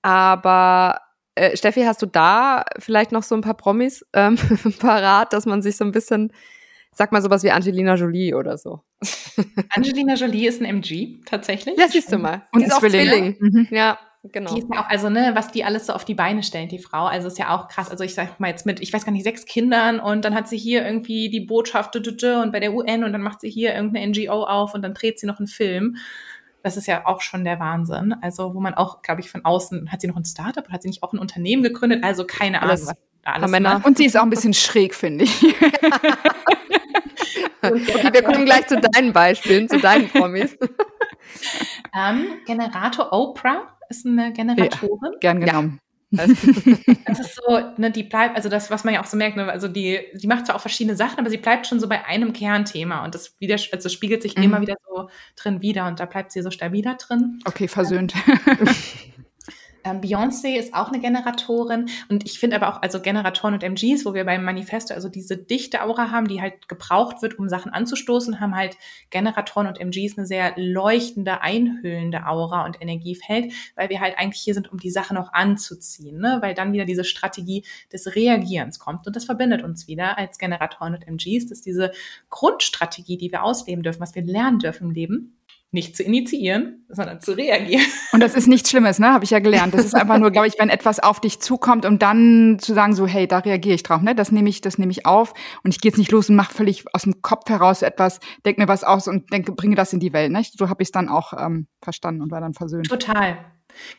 Aber 0.03 1.01
äh, 1.34 1.58
Steffi, 1.58 1.82
hast 1.82 2.01
du 2.01 2.05
da 2.05 2.63
vielleicht 2.77 3.12
noch 3.12 3.23
so 3.23 3.34
ein 3.34 3.41
paar 3.41 3.55
Promis 3.55 4.05
ähm, 4.13 4.38
parat, 4.79 5.34
dass 5.34 5.47
man 5.47 5.63
sich 5.63 5.77
so 5.77 5.84
ein 5.84 5.91
bisschen, 5.91 6.32
sag 6.93 7.12
mal 7.12 7.23
sowas 7.23 7.43
wie 7.43 7.51
Angelina 7.51 7.95
Jolie 7.95 8.36
oder 8.36 8.58
so. 8.58 8.82
Angelina 9.69 10.13
Jolie 10.13 10.47
ist 10.47 10.62
ein 10.62 10.65
MG, 10.65 11.21
tatsächlich. 11.25 11.77
Ja, 11.77 11.88
siehst 11.88 12.12
du 12.12 12.19
mal. 12.19 12.47
Und 12.51 12.62
ist 12.62 12.73
auch 12.73 12.79
Zwilling. 12.79 13.36
Zwilling. 13.36 13.38
Mhm. 13.39 13.67
Ja. 13.71 13.97
Genau. 14.23 14.53
Die 14.53 14.60
ist 14.60 14.67
ja 14.73 14.82
auch, 14.82 14.89
also 14.89 15.10
ne, 15.10 15.32
was 15.34 15.51
die 15.51 15.63
alles 15.63 15.86
so 15.86 15.93
auf 15.93 16.03
die 16.03 16.13
Beine 16.13 16.43
stellen, 16.43 16.67
die 16.67 16.79
Frau, 16.79 17.05
also 17.05 17.29
ist 17.29 17.39
ja 17.39 17.55
auch 17.55 17.69
krass. 17.69 17.89
Also 17.89 18.03
ich 18.03 18.13
sag 18.13 18.38
mal 18.39 18.49
jetzt 18.49 18.65
mit, 18.65 18.82
ich 18.82 18.91
weiß 18.91 19.05
gar 19.05 19.13
nicht, 19.13 19.23
sechs 19.23 19.45
Kindern 19.45 20.01
und 20.01 20.25
dann 20.25 20.36
hat 20.36 20.49
sie 20.49 20.58
hier 20.58 20.86
irgendwie 20.86 21.29
die 21.29 21.39
Botschaft 21.39 21.95
und 21.95 22.51
bei 22.51 22.60
der 22.60 22.73
UN 22.73 23.05
und 23.05 23.13
dann 23.13 23.21
macht 23.21 23.39
sie 23.39 23.49
hier 23.49 23.73
irgendeine 23.73 24.08
NGO 24.08 24.43
auf 24.43 24.73
und 24.73 24.82
dann 24.82 24.93
dreht 24.93 25.19
sie 25.19 25.25
noch 25.25 25.39
einen 25.39 25.47
Film. 25.47 25.95
Das 26.63 26.75
ist 26.75 26.88
ja 26.88 27.05
auch 27.05 27.21
schon 27.21 27.45
der 27.45 27.62
Wahnsinn. 27.62 28.13
Also 28.21 28.53
wo 28.53 28.60
man 28.60 28.73
auch, 28.73 29.01
glaube 29.01 29.21
ich, 29.21 29.32
von 29.32 29.45
außen, 29.45 29.89
hat 29.89 30.01
sie 30.01 30.08
noch 30.08 30.17
ein 30.17 30.25
Startup 30.25 30.65
oder 30.65 30.73
hat 30.73 30.82
sie 30.82 30.89
nicht 30.89 31.01
auch 31.01 31.13
ein 31.13 31.19
Unternehmen 31.19 31.63
gegründet? 31.63 32.03
Also 32.03 32.25
keine 32.25 32.62
Ahnung, 32.62 32.73
was 32.73 32.88
da 33.23 33.32
alles 33.32 33.49
Männer. 33.49 33.82
Und 33.86 33.97
sie 33.97 34.05
ist 34.05 34.17
auch 34.17 34.23
ein 34.23 34.29
bisschen 34.29 34.53
schräg, 34.53 34.93
finde 34.95 35.23
ich. 35.23 35.43
okay, 37.62 38.10
wir 38.13 38.23
kommen 38.23 38.43
gleich 38.43 38.67
zu 38.67 38.82
deinen 38.82 39.13
Beispielen, 39.13 39.69
zu 39.69 39.79
deinen 39.79 40.10
Promis. 40.10 40.58
ähm, 41.95 42.25
Generator 42.45 43.13
Oprah 43.13 43.78
ist 43.89 44.06
eine 44.06 44.32
Generatorin. 44.34 45.13
Ja, 45.13 45.19
gern 45.19 45.41
genommen. 45.41 45.80
Ja. 46.12 46.25
das 47.06 47.19
ist 47.19 47.36
so, 47.36 47.60
ne, 47.78 47.91
die 47.91 48.02
bleibt, 48.02 48.36
also 48.36 48.49
das, 48.49 48.71
was 48.71 48.84
man 48.84 48.95
ja 48.95 49.02
auch 49.02 49.06
so 49.06 49.15
merkt, 49.15 49.38
ne, 49.38 49.45
also 49.45 49.67
die, 49.67 49.99
die 50.15 50.25
macht 50.25 50.47
zwar 50.47 50.56
auch 50.56 50.62
verschiedene 50.62 50.95
Sachen, 50.95 51.19
aber 51.19 51.30
sie 51.30 51.38
bleibt 51.38 51.67
schon 51.67 51.80
so 51.80 51.88
bei 51.88 52.04
einem 52.06 52.34
Kernthema 52.34 53.06
und 53.06 53.13
das 53.13 53.39
wieder, 53.39 53.58
also 53.71 53.89
spiegelt 53.89 54.23
sich 54.23 54.36
mhm. 54.36 54.43
immer 54.43 54.62
wieder 54.62 54.75
so 54.88 55.10
drin 55.36 55.62
wieder 55.62 55.88
und 55.88 55.99
da 55.99 56.06
bleibt 56.06 56.32
sie 56.32 56.41
so 56.41 56.49
stabiler 56.49 56.95
drin. 56.95 57.39
Okay, 57.45 57.67
versöhnt. 57.67 58.15
Ähm, 59.83 60.01
Beyoncé 60.01 60.57
ist 60.57 60.73
auch 60.73 60.89
eine 60.89 60.99
Generatorin 60.99 61.89
und 62.09 62.25
ich 62.25 62.39
finde 62.39 62.55
aber 62.55 62.69
auch, 62.69 62.81
also 62.81 63.01
Generatoren 63.01 63.53
und 63.53 63.63
MGs, 63.63 64.05
wo 64.05 64.13
wir 64.13 64.25
beim 64.25 64.43
Manifesto 64.43 64.93
also 64.93 65.09
diese 65.09 65.37
dichte 65.37 65.83
Aura 65.83 66.11
haben, 66.11 66.27
die 66.27 66.41
halt 66.41 66.67
gebraucht 66.67 67.21
wird, 67.21 67.39
um 67.39 67.49
Sachen 67.49 67.71
anzustoßen, 67.71 68.39
haben 68.39 68.55
halt 68.55 68.77
Generatoren 69.09 69.67
und 69.67 69.79
MGs 69.79 70.17
eine 70.17 70.27
sehr 70.27 70.53
leuchtende, 70.57 71.41
einhüllende 71.41 72.25
Aura 72.25 72.65
und 72.65 72.81
Energiefeld, 72.81 73.53
weil 73.75 73.89
wir 73.89 73.99
halt 73.99 74.17
eigentlich 74.17 74.41
hier 74.41 74.53
sind, 74.53 74.71
um 74.71 74.79
die 74.79 74.91
Sache 74.91 75.13
noch 75.13 75.33
anzuziehen, 75.33 76.19
ne? 76.19 76.39
weil 76.41 76.53
dann 76.53 76.73
wieder 76.73 76.85
diese 76.85 77.03
Strategie 77.03 77.63
des 77.91 78.15
Reagierens 78.15 78.79
kommt 78.79 79.07
und 79.07 79.15
das 79.15 79.25
verbindet 79.25 79.63
uns 79.63 79.87
wieder 79.87 80.17
als 80.17 80.37
Generatoren 80.37 80.95
und 80.95 81.07
MGs, 81.07 81.47
dass 81.47 81.61
diese 81.61 81.91
Grundstrategie, 82.29 83.17
die 83.17 83.31
wir 83.31 83.43
ausleben 83.43 83.83
dürfen, 83.83 84.01
was 84.01 84.15
wir 84.15 84.23
lernen 84.23 84.59
dürfen 84.59 84.87
im 84.87 84.91
Leben, 84.91 85.38
nicht 85.71 85.95
zu 85.95 86.03
initiieren, 86.03 86.86
sondern 86.89 87.21
zu 87.21 87.34
reagieren. 87.34 87.86
Und 88.12 88.21
das 88.21 88.34
ist 88.34 88.47
nichts 88.47 88.69
Schlimmes, 88.69 88.97
ne? 88.97 89.13
Habe 89.13 89.23
ich 89.23 89.29
ja 89.29 89.39
gelernt. 89.39 89.73
Das 89.73 89.86
ist 89.86 89.93
einfach 89.93 90.17
nur, 90.17 90.32
glaube 90.32 90.47
ich, 90.47 90.58
wenn 90.58 90.69
etwas 90.69 90.99
auf 90.99 91.19
dich 91.19 91.39
zukommt 91.39 91.86
und 91.86 92.01
dann 92.01 92.58
zu 92.60 92.73
sagen 92.73 92.95
so, 92.95 93.05
hey, 93.05 93.27
da 93.27 93.39
reagiere 93.39 93.75
ich 93.75 93.84
drauf, 93.84 94.01
ne? 94.01 94.15
Das 94.15 94.32
nehme 94.32 94.49
ich, 94.49 94.62
das 94.62 94.77
nehme 94.79 94.91
ich 94.91 95.05
auf 95.05 95.34
und 95.63 95.73
ich 95.73 95.79
gehe 95.79 95.91
jetzt 95.91 95.97
nicht 95.97 96.12
los 96.12 96.29
und 96.29 96.36
mache 96.36 96.53
völlig 96.53 96.86
aus 96.93 97.03
dem 97.03 97.21
Kopf 97.21 97.49
heraus 97.49 97.84
etwas, 97.84 98.19
denke 98.45 98.62
mir 98.62 98.67
was 98.67 98.84
aus 98.84 99.08
und 99.08 99.32
denke, 99.32 99.51
bringe 99.51 99.75
das 99.75 99.93
in 99.93 99.99
die 99.99 100.13
Welt, 100.13 100.32
ne? 100.32 100.41
So 100.43 100.69
habe 100.69 100.82
ich 100.82 100.88
es 100.88 100.91
dann 100.91 101.08
auch 101.08 101.34
ähm, 101.34 101.67
verstanden 101.82 102.21
und 102.21 102.32
war 102.32 102.41
dann 102.41 102.53
versöhnt. 102.53 102.89
Total. 102.89 103.38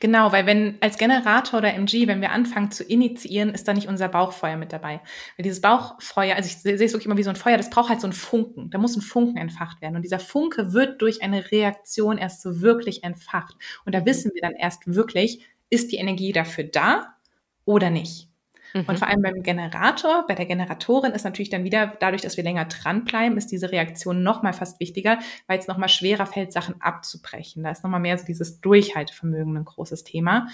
Genau, 0.01 0.33
weil 0.33 0.47
wenn 0.47 0.77
als 0.81 0.99
Generator 0.99 1.59
oder 1.59 1.75
MG, 1.75 2.07
wenn 2.07 2.21
wir 2.21 2.33
anfangen 2.33 2.71
zu 2.71 2.85
initiieren, 2.85 3.51
ist 3.51 3.69
da 3.69 3.75
nicht 3.75 3.89
unser 3.89 4.09
Bauchfeuer 4.09 4.57
mit 4.57 4.73
dabei. 4.73 5.01
Weil 5.37 5.45
dieses 5.45 5.61
Bauchfeuer, 5.61 6.37
also 6.37 6.47
ich 6.49 6.57
sehe 6.59 6.75
es 6.75 6.81
wirklich 6.81 7.07
immer 7.07 7.17
wie 7.17 7.23
so 7.23 7.31
ein 7.31 7.37
Feuer, 7.37 7.57
das 7.57 7.71
braucht 7.71 7.89
halt 7.91 8.01
so 8.01 8.07
einen 8.07 8.13
Funken. 8.13 8.71
Da 8.71 8.79
muss 8.79 8.97
ein 8.97 9.03
Funken 9.03 9.37
entfacht 9.37 9.81
werden. 9.83 9.97
Und 9.97 10.03
dieser 10.03 10.19
Funke 10.21 10.73
wird 10.73 11.01
durch 11.03 11.23
eine 11.23 11.51
Reaktion 11.51 12.19
erst 12.19 12.43
so 12.43 12.61
wirklich 12.61 13.05
entfacht. 13.05 13.55
Und 13.85 13.95
da 13.95 14.05
wissen 14.07 14.33
wir 14.35 14.43
dann 14.43 14.55
erst 14.55 14.87
wirklich, 14.95 15.47
ist 15.71 15.93
die 15.93 15.97
Energie 15.97 16.33
dafür 16.33 16.65
da 16.65 17.15
oder 17.65 17.91
nicht. 17.91 18.30
Mhm. 18.75 18.85
Und 18.87 18.99
vor 18.99 19.09
allem 19.09 19.23
beim 19.23 19.43
Generator, 19.43 20.25
bei 20.27 20.35
der 20.35 20.47
Generatorin 20.47 21.13
ist 21.13 21.25
natürlich 21.25 21.51
dann 21.51 21.65
wieder, 21.65 21.95
dadurch, 22.01 22.23
dass 22.23 22.37
wir 22.37 22.45
länger 22.45 22.65
dranbleiben, 22.65 23.37
ist 23.37 23.51
diese 23.51 23.73
Reaktion 23.73 24.23
nochmal 24.23 24.53
fast 24.53 24.81
wichtiger, 24.81 25.19
weil 25.47 25.59
es 25.59 25.67
nochmal 25.67 25.89
schwerer 25.89 26.27
fällt, 26.27 26.53
Sachen 26.53 26.81
abzubrechen. 26.81 27.63
Da 27.63 27.71
ist 27.71 27.83
nochmal 27.83 28.01
mehr 28.01 28.19
so 28.19 28.25
dieses 28.25 28.61
Durchhaltevermögen 28.61 29.57
ein 29.57 29.65
großes 29.65 30.05
Thema. 30.05 30.49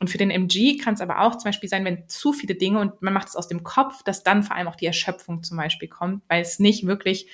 Und 0.00 0.10
für 0.10 0.18
den 0.18 0.30
MG 0.30 0.76
kann 0.76 0.94
es 0.94 1.00
aber 1.00 1.20
auch 1.20 1.36
zum 1.36 1.48
Beispiel 1.48 1.68
sein, 1.68 1.84
wenn 1.84 2.08
zu 2.08 2.32
viele 2.32 2.54
Dinge 2.54 2.80
und 2.80 3.02
man 3.02 3.12
macht 3.12 3.28
es 3.28 3.36
aus 3.36 3.48
dem 3.48 3.62
Kopf, 3.62 4.02
dass 4.02 4.22
dann 4.22 4.42
vor 4.42 4.56
allem 4.56 4.68
auch 4.68 4.76
die 4.76 4.86
Erschöpfung 4.86 5.42
zum 5.42 5.56
Beispiel 5.56 5.88
kommt, 5.88 6.22
weil 6.28 6.42
es 6.42 6.58
nicht 6.58 6.86
wirklich 6.86 7.28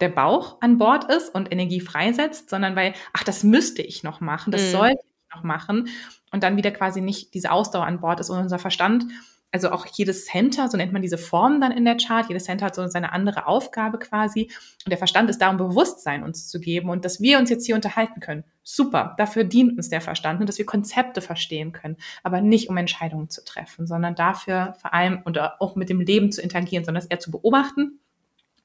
der 0.00 0.08
Bauch 0.08 0.60
an 0.60 0.78
Bord 0.78 1.10
ist 1.10 1.34
und 1.34 1.50
Energie 1.50 1.80
freisetzt, 1.80 2.50
sondern 2.50 2.76
weil, 2.76 2.94
ach, 3.12 3.24
das 3.24 3.44
müsste 3.44 3.82
ich 3.82 4.02
noch 4.02 4.20
machen, 4.20 4.50
das 4.52 4.66
mhm. 4.66 4.70
sollte 4.70 5.00
ich 5.02 5.34
noch 5.34 5.42
machen 5.42 5.88
und 6.32 6.42
dann 6.42 6.56
wieder 6.56 6.70
quasi 6.70 7.00
nicht 7.00 7.34
diese 7.34 7.50
Ausdauer 7.50 7.86
an 7.86 8.00
Bord 8.00 8.20
ist 8.20 8.30
und 8.30 8.38
unser 8.38 8.58
Verstand 8.58 9.06
also 9.52 9.70
auch 9.70 9.86
jedes 9.86 10.26
Center, 10.26 10.68
so 10.68 10.76
nennt 10.76 10.92
man 10.92 11.02
diese 11.02 11.18
Form 11.18 11.60
dann 11.60 11.72
in 11.72 11.84
der 11.84 11.96
Chart, 11.96 12.28
jedes 12.28 12.44
Center 12.44 12.66
hat 12.66 12.74
so 12.74 12.86
seine 12.88 13.12
andere 13.12 13.46
Aufgabe 13.46 13.98
quasi. 13.98 14.50
Und 14.84 14.90
der 14.90 14.98
Verstand 14.98 15.30
ist 15.30 15.40
da, 15.40 15.50
um 15.50 15.56
Bewusstsein 15.56 16.22
uns 16.22 16.48
zu 16.48 16.60
geben 16.60 16.90
und 16.90 17.04
dass 17.04 17.20
wir 17.20 17.38
uns 17.38 17.48
jetzt 17.48 17.64
hier 17.64 17.74
unterhalten 17.74 18.20
können. 18.20 18.44
Super, 18.62 19.14
dafür 19.18 19.44
dient 19.44 19.76
uns 19.76 19.88
der 19.88 20.00
Verstand 20.00 20.40
und 20.40 20.48
dass 20.48 20.58
wir 20.58 20.66
Konzepte 20.66 21.20
verstehen 21.20 21.72
können, 21.72 21.96
aber 22.22 22.40
nicht 22.40 22.68
um 22.68 22.76
Entscheidungen 22.76 23.30
zu 23.30 23.44
treffen, 23.44 23.86
sondern 23.86 24.14
dafür 24.14 24.74
vor 24.80 24.92
allem 24.92 25.22
und 25.24 25.38
auch 25.38 25.76
mit 25.76 25.88
dem 25.88 26.00
Leben 26.00 26.32
zu 26.32 26.42
interagieren, 26.42 26.84
sondern 26.84 27.02
es 27.02 27.08
eher 27.08 27.20
zu 27.20 27.30
beobachten 27.30 28.00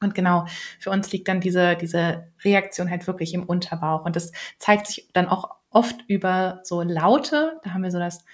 und 0.01 0.15
genau, 0.15 0.45
für 0.79 0.89
uns 0.89 1.11
liegt 1.11 1.27
dann 1.27 1.41
diese, 1.41 1.75
diese 1.75 2.27
Reaktion 2.43 2.89
halt 2.89 3.05
wirklich 3.05 3.33
im 3.33 3.43
Unterbauch. 3.43 4.03
Und 4.03 4.15
das 4.15 4.31
zeigt 4.57 4.87
sich 4.87 5.07
dann 5.13 5.27
auch 5.27 5.51
oft 5.69 6.03
über 6.07 6.59
so 6.63 6.81
Laute. 6.81 7.59
Da 7.63 7.73
haben 7.73 7.83
wir 7.83 7.91
so 7.91 7.99
das 7.99 8.25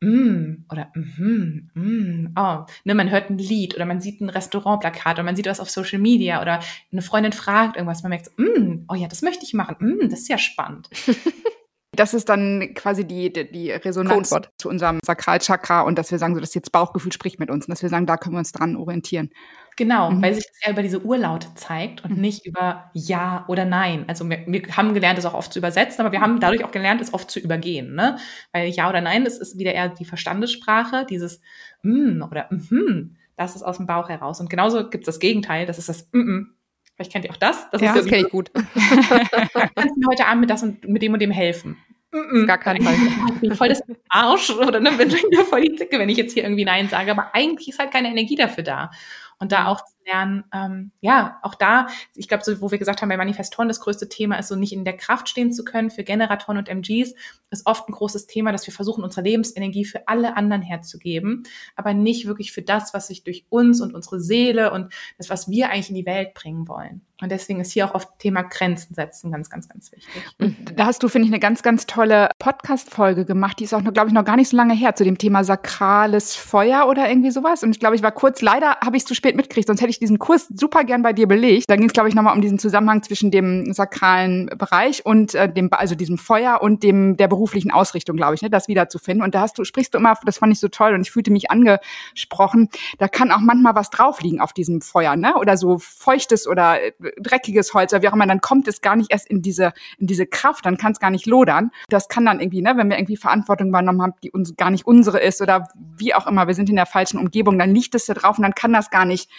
mm, 0.00 0.66
oder 0.70 0.90
mm, 0.94 1.70
mm, 1.74 2.34
oh, 2.36 2.64
ne, 2.84 2.94
man 2.94 3.10
hört 3.10 3.30
ein 3.30 3.38
Lied 3.38 3.74
oder 3.74 3.86
man 3.86 4.00
sieht 4.00 4.20
ein 4.20 4.30
Restaurantplakat 4.30 5.16
oder 5.16 5.24
man 5.24 5.36
sieht 5.36 5.46
was 5.46 5.60
auf 5.60 5.70
Social 5.70 5.98
Media 5.98 6.40
oder 6.42 6.60
eine 6.92 7.02
Freundin 7.02 7.32
fragt 7.32 7.76
irgendwas, 7.76 8.02
man 8.02 8.10
merkt, 8.10 8.26
so, 8.26 8.32
mm, 8.42 8.86
oh 8.88 8.94
ja, 8.94 9.08
das 9.08 9.22
möchte 9.22 9.44
ich 9.44 9.54
machen, 9.54 9.76
mm, 9.78 10.08
das 10.08 10.20
ist 10.20 10.28
ja 10.28 10.38
spannend. 10.38 10.88
Das 11.96 12.14
ist 12.14 12.28
dann 12.28 12.74
quasi 12.74 13.06
die, 13.06 13.32
die, 13.32 13.50
die 13.50 13.70
Resonanz 13.70 14.30
Codewort. 14.30 14.50
zu 14.58 14.68
unserem 14.68 14.98
Sakralchakra 15.04 15.82
und 15.82 15.98
dass 15.98 16.10
wir 16.10 16.18
sagen, 16.18 16.34
so 16.34 16.40
das 16.40 16.54
jetzt 16.54 16.72
Bauchgefühl 16.72 17.12
spricht 17.12 17.38
mit 17.38 17.50
uns 17.50 17.66
und 17.66 17.70
dass 17.70 17.82
wir 17.82 17.88
sagen, 17.88 18.06
da 18.06 18.16
können 18.16 18.34
wir 18.34 18.40
uns 18.40 18.52
dran 18.52 18.76
orientieren. 18.76 19.30
Genau, 19.76 20.10
mhm. 20.10 20.22
weil 20.22 20.34
sich 20.34 20.46
das 20.46 20.60
ja 20.64 20.72
über 20.72 20.82
diese 20.82 21.02
Urlaute 21.04 21.48
zeigt 21.56 22.04
und 22.04 22.12
mhm. 22.12 22.20
nicht 22.20 22.46
über 22.46 22.90
Ja 22.92 23.44
oder 23.48 23.64
Nein. 23.64 24.04
Also 24.06 24.28
wir, 24.28 24.44
wir 24.46 24.76
haben 24.76 24.94
gelernt, 24.94 25.18
es 25.18 25.26
auch 25.26 25.34
oft 25.34 25.52
zu 25.52 25.58
übersetzen, 25.58 26.00
aber 26.00 26.12
wir 26.12 26.20
haben 26.20 26.38
dadurch 26.38 26.64
auch 26.64 26.70
gelernt, 26.70 27.00
es 27.00 27.12
oft 27.12 27.30
zu 27.30 27.40
übergehen. 27.40 27.94
Ne? 27.94 28.16
Weil 28.52 28.68
Ja 28.68 28.88
oder 28.88 29.00
Nein, 29.00 29.24
das 29.24 29.38
ist 29.38 29.58
wieder 29.58 29.72
eher 29.72 29.88
die 29.88 30.04
Verstandessprache, 30.04 31.06
dieses 31.08 31.40
Mm 31.82 32.22
oder 32.22 32.48
Mhm, 32.50 33.16
das 33.36 33.56
ist 33.56 33.62
aus 33.62 33.78
dem 33.78 33.86
Bauch 33.86 34.08
heraus. 34.08 34.40
Und 34.40 34.48
genauso 34.48 34.88
gibt 34.88 35.02
es 35.02 35.14
das 35.14 35.18
Gegenteil, 35.18 35.66
das 35.66 35.78
ist 35.78 35.88
das 35.88 36.08
Mm, 36.12 36.18
-mm. 36.18 36.46
Vielleicht 36.94 37.10
kennt 37.10 37.24
ihr 37.24 37.32
auch 37.32 37.36
das. 37.36 37.68
Das 37.70 37.82
ja, 37.82 37.90
ist 37.90 37.98
das 37.98 38.06
kenne 38.06 38.26
ich 38.26 38.30
gut. 38.30 38.52
kannst 39.74 39.96
mir 39.96 40.06
heute 40.08 40.26
Abend 40.26 40.42
mit, 40.42 40.50
das 40.50 40.62
und, 40.62 40.86
mit 40.86 41.02
dem 41.02 41.12
und 41.12 41.20
dem 41.20 41.32
helfen. 41.32 41.76
Mm 42.12 42.46
Gar 42.46 42.58
keinen 42.58 42.82
Fall. 42.82 42.94
Ich 43.42 43.54
voll 43.54 43.68
das 43.68 43.82
Arsch 44.08 44.50
oder 44.50 44.78
ne, 44.78 44.92
bin 44.92 45.10
voll 45.50 45.62
die 45.62 45.74
Zicke, 45.74 45.98
wenn 45.98 46.08
ich 46.08 46.16
jetzt 46.16 46.34
hier 46.34 46.44
irgendwie 46.44 46.64
Nein 46.64 46.88
sage. 46.88 47.10
Aber 47.10 47.34
eigentlich 47.34 47.68
ist 47.68 47.80
halt 47.80 47.90
keine 47.90 48.08
Energie 48.08 48.36
dafür 48.36 48.62
da. 48.62 48.90
Und 49.38 49.52
da 49.52 49.68
auch 49.68 49.82
lernen, 50.06 50.44
ähm, 50.52 50.92
ja, 51.00 51.38
auch 51.42 51.54
da, 51.54 51.88
ich 52.14 52.28
glaube, 52.28 52.44
so, 52.44 52.60
wo 52.60 52.70
wir 52.70 52.78
gesagt 52.78 53.02
haben, 53.02 53.08
bei 53.08 53.16
Manifestoren 53.16 53.68
das 53.68 53.80
größte 53.80 54.08
Thema 54.08 54.36
ist 54.38 54.48
so 54.48 54.56
nicht 54.56 54.72
in 54.72 54.84
der 54.84 54.96
Kraft 54.96 55.28
stehen 55.28 55.52
zu 55.52 55.64
können. 55.64 55.90
Für 55.90 56.04
Generatoren 56.04 56.58
und 56.58 56.68
MGs 56.68 57.14
ist 57.50 57.66
oft 57.66 57.88
ein 57.88 57.92
großes 57.92 58.26
Thema, 58.26 58.52
dass 58.52 58.66
wir 58.66 58.74
versuchen, 58.74 59.04
unsere 59.04 59.22
Lebensenergie 59.22 59.84
für 59.84 60.08
alle 60.08 60.36
anderen 60.36 60.62
herzugeben, 60.62 61.44
aber 61.76 61.94
nicht 61.94 62.26
wirklich 62.26 62.52
für 62.52 62.62
das, 62.62 62.94
was 62.94 63.08
sich 63.08 63.24
durch 63.24 63.46
uns 63.48 63.80
und 63.80 63.94
unsere 63.94 64.20
Seele 64.20 64.72
und 64.72 64.92
das, 65.18 65.30
was 65.30 65.48
wir 65.48 65.70
eigentlich 65.70 65.90
in 65.90 65.96
die 65.96 66.06
Welt 66.06 66.34
bringen 66.34 66.68
wollen. 66.68 67.02
Und 67.22 67.30
deswegen 67.30 67.60
ist 67.60 67.72
hier 67.72 67.86
auch 67.86 67.94
oft 67.94 68.18
Thema 68.18 68.42
Grenzen 68.42 68.92
setzen 68.94 69.30
ganz, 69.30 69.48
ganz, 69.48 69.68
ganz 69.68 69.92
wichtig. 69.92 70.12
Und 70.38 70.78
da 70.78 70.86
hast 70.86 71.02
du, 71.02 71.08
finde 71.08 71.26
ich, 71.26 71.32
eine 71.32 71.40
ganz, 71.40 71.62
ganz 71.62 71.86
tolle 71.86 72.28
Podcast-Folge 72.38 73.24
gemacht. 73.24 73.60
Die 73.60 73.64
ist 73.64 73.72
auch, 73.72 73.82
glaube 73.82 74.08
ich, 74.08 74.12
noch 74.12 74.24
gar 74.24 74.36
nicht 74.36 74.48
so 74.48 74.56
lange 74.56 74.74
her 74.74 74.96
zu 74.96 75.04
dem 75.04 75.16
Thema 75.16 75.44
sakrales 75.44 76.34
Feuer 76.34 76.86
oder 76.88 77.08
irgendwie 77.08 77.30
sowas. 77.30 77.62
Und 77.62 77.70
ich 77.70 77.78
glaube, 77.78 77.94
ich 77.94 78.02
war 78.02 78.10
kurz, 78.10 78.42
leider 78.42 78.76
habe 78.84 78.96
ich 78.96 79.04
es 79.04 79.06
zu 79.06 79.14
spät 79.14 79.36
mitgekriegt, 79.36 79.68
sonst 79.68 79.80
hätte 79.80 79.90
ich 79.90 79.93
diesen 79.98 80.18
Kurs 80.18 80.46
super 80.48 80.84
gern 80.84 81.02
bei 81.02 81.12
dir 81.12 81.26
belegt. 81.26 81.68
Da 81.68 81.76
ging 81.76 81.86
es, 81.86 81.92
glaube 81.92 82.08
ich, 82.08 82.14
nochmal 82.14 82.34
um 82.34 82.40
diesen 82.40 82.58
Zusammenhang 82.58 83.02
zwischen 83.02 83.30
dem 83.30 83.72
sakralen 83.72 84.46
Bereich 84.46 85.04
und 85.04 85.34
äh, 85.34 85.52
dem, 85.52 85.72
also 85.72 85.94
diesem 85.94 86.18
Feuer 86.18 86.60
und 86.62 86.82
dem 86.82 87.16
der 87.16 87.28
beruflichen 87.28 87.70
Ausrichtung, 87.70 88.16
glaube 88.16 88.34
ich, 88.34 88.42
ne, 88.42 88.50
das 88.50 88.68
wiederzufinden. 88.68 89.24
Und 89.24 89.34
da 89.34 89.40
hast 89.40 89.58
du, 89.58 89.64
sprichst 89.64 89.94
du 89.94 89.98
immer, 89.98 90.14
das 90.24 90.38
fand 90.38 90.52
ich 90.52 90.60
so 90.60 90.68
toll 90.68 90.94
und 90.94 91.02
ich 91.02 91.10
fühlte 91.10 91.30
mich 91.30 91.50
angesprochen. 91.50 92.68
Da 92.98 93.08
kann 93.08 93.30
auch 93.30 93.40
manchmal 93.40 93.74
was 93.74 93.90
drauf 93.90 94.20
liegen 94.20 94.40
auf 94.40 94.52
diesem 94.52 94.80
Feuer, 94.80 95.16
ne? 95.16 95.36
Oder 95.36 95.56
so 95.56 95.78
feuchtes 95.78 96.46
oder 96.46 96.82
äh, 96.82 96.92
dreckiges 97.20 97.74
Holz 97.74 97.92
oder 97.92 98.02
wie 98.02 98.08
auch 98.08 98.14
immer, 98.14 98.26
dann 98.26 98.40
kommt 98.40 98.68
es 98.68 98.80
gar 98.80 98.96
nicht 98.96 99.10
erst 99.10 99.28
in 99.28 99.42
diese, 99.42 99.72
in 99.98 100.06
diese 100.06 100.26
Kraft, 100.26 100.66
dann 100.66 100.76
kann 100.76 100.92
es 100.92 101.00
gar 101.00 101.10
nicht 101.10 101.26
lodern. 101.26 101.70
Das 101.88 102.08
kann 102.08 102.26
dann 102.26 102.40
irgendwie, 102.40 102.62
ne, 102.62 102.74
wenn 102.76 102.88
wir 102.88 102.98
irgendwie 102.98 103.16
Verantwortung 103.16 103.68
übernommen 103.68 104.02
haben, 104.02 104.14
die 104.22 104.30
uns 104.30 104.56
gar 104.56 104.70
nicht 104.70 104.86
unsere 104.86 105.20
ist 105.20 105.40
oder 105.40 105.68
wie 105.96 106.14
auch 106.14 106.26
immer, 106.26 106.46
wir 106.46 106.54
sind 106.54 106.68
in 106.70 106.76
der 106.76 106.86
falschen 106.86 107.18
Umgebung, 107.18 107.58
dann 107.58 107.74
liegt 107.74 107.94
es 107.94 108.06
da 108.06 108.14
drauf 108.14 108.38
und 108.38 108.42
dann 108.42 108.54
kann 108.54 108.72
das 108.72 108.90
gar 108.90 109.04
nicht 109.04 109.30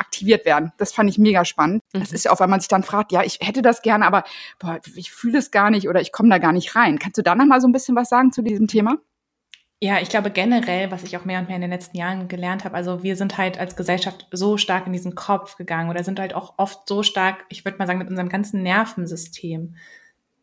aktiviert 0.00 0.44
werden. 0.44 0.72
Das 0.78 0.92
fand 0.92 1.08
ich 1.10 1.18
mega 1.18 1.44
spannend. 1.44 1.82
Mhm. 1.92 2.00
Das 2.00 2.12
ist 2.12 2.24
ja 2.24 2.32
auch, 2.32 2.40
wenn 2.40 2.50
man 2.50 2.60
sich 2.60 2.68
dann 2.68 2.82
fragt, 2.82 3.12
ja, 3.12 3.22
ich 3.22 3.38
hätte 3.40 3.62
das 3.62 3.82
gerne, 3.82 4.06
aber 4.06 4.24
boah, 4.58 4.80
ich 4.96 5.12
fühle 5.12 5.38
es 5.38 5.50
gar 5.50 5.70
nicht 5.70 5.88
oder 5.88 6.00
ich 6.00 6.10
komme 6.10 6.30
da 6.30 6.38
gar 6.38 6.52
nicht 6.52 6.74
rein. 6.74 6.98
Kannst 6.98 7.18
du 7.18 7.22
da 7.22 7.34
noch 7.34 7.46
mal 7.46 7.60
so 7.60 7.68
ein 7.68 7.72
bisschen 7.72 7.96
was 7.96 8.08
sagen 8.08 8.32
zu 8.32 8.42
diesem 8.42 8.66
Thema? 8.66 8.98
Ja, 9.82 9.98
ich 9.98 10.10
glaube 10.10 10.30
generell, 10.30 10.90
was 10.90 11.04
ich 11.04 11.16
auch 11.16 11.24
mehr 11.24 11.40
und 11.40 11.46
mehr 11.46 11.56
in 11.56 11.62
den 11.62 11.70
letzten 11.70 11.96
Jahren 11.96 12.28
gelernt 12.28 12.64
habe, 12.64 12.74
also 12.74 13.02
wir 13.02 13.16
sind 13.16 13.38
halt 13.38 13.58
als 13.58 13.76
Gesellschaft 13.76 14.28
so 14.30 14.58
stark 14.58 14.86
in 14.86 14.92
diesen 14.92 15.14
Kopf 15.14 15.56
gegangen 15.56 15.88
oder 15.88 16.04
sind 16.04 16.20
halt 16.20 16.34
auch 16.34 16.54
oft 16.58 16.86
so 16.86 17.02
stark, 17.02 17.46
ich 17.48 17.64
würde 17.64 17.78
mal 17.78 17.86
sagen, 17.86 17.98
mit 17.98 18.10
unserem 18.10 18.28
ganzen 18.28 18.62
Nervensystem 18.62 19.76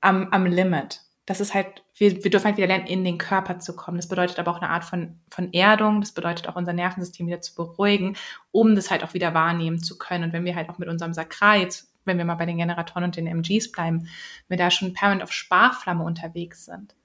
am, 0.01 0.29
am 0.31 0.45
Limit. 0.47 1.01
Das 1.27 1.41
ist 1.41 1.53
halt, 1.53 1.83
wir, 1.95 2.23
wir 2.23 2.31
dürfen 2.31 2.45
halt 2.45 2.57
wieder 2.57 2.67
lernen, 2.67 2.87
in 2.87 3.03
den 3.03 3.19
Körper 3.19 3.59
zu 3.59 3.75
kommen. 3.75 3.97
Das 3.97 4.07
bedeutet 4.07 4.39
aber 4.39 4.49
auch 4.49 4.61
eine 4.61 4.71
Art 4.71 4.85
von, 4.85 5.19
von 5.29 5.53
Erdung. 5.53 6.01
Das 6.01 6.13
bedeutet 6.13 6.49
auch 6.49 6.55
unser 6.55 6.73
Nervensystem 6.73 7.27
wieder 7.27 7.41
zu 7.41 7.53
beruhigen, 7.53 8.15
um 8.51 8.75
das 8.75 8.89
halt 8.89 9.03
auch 9.03 9.13
wieder 9.13 9.33
wahrnehmen 9.33 9.83
zu 9.83 9.99
können. 9.99 10.23
Und 10.23 10.33
wenn 10.33 10.45
wir 10.45 10.55
halt 10.55 10.69
auch 10.69 10.79
mit 10.79 10.87
unserem 10.89 11.13
Sakral, 11.13 11.67
wenn 12.05 12.17
wir 12.17 12.25
mal 12.25 12.35
bei 12.35 12.45
den 12.45 12.57
Generatoren 12.57 13.03
und 13.03 13.17
den 13.17 13.27
MGs 13.27 13.71
bleiben, 13.71 14.07
wir 14.47 14.57
da 14.57 14.71
schon 14.71 14.93
permanent 14.93 15.21
auf 15.21 15.33
Sparflamme 15.33 16.03
unterwegs 16.03 16.65
sind, 16.65 16.95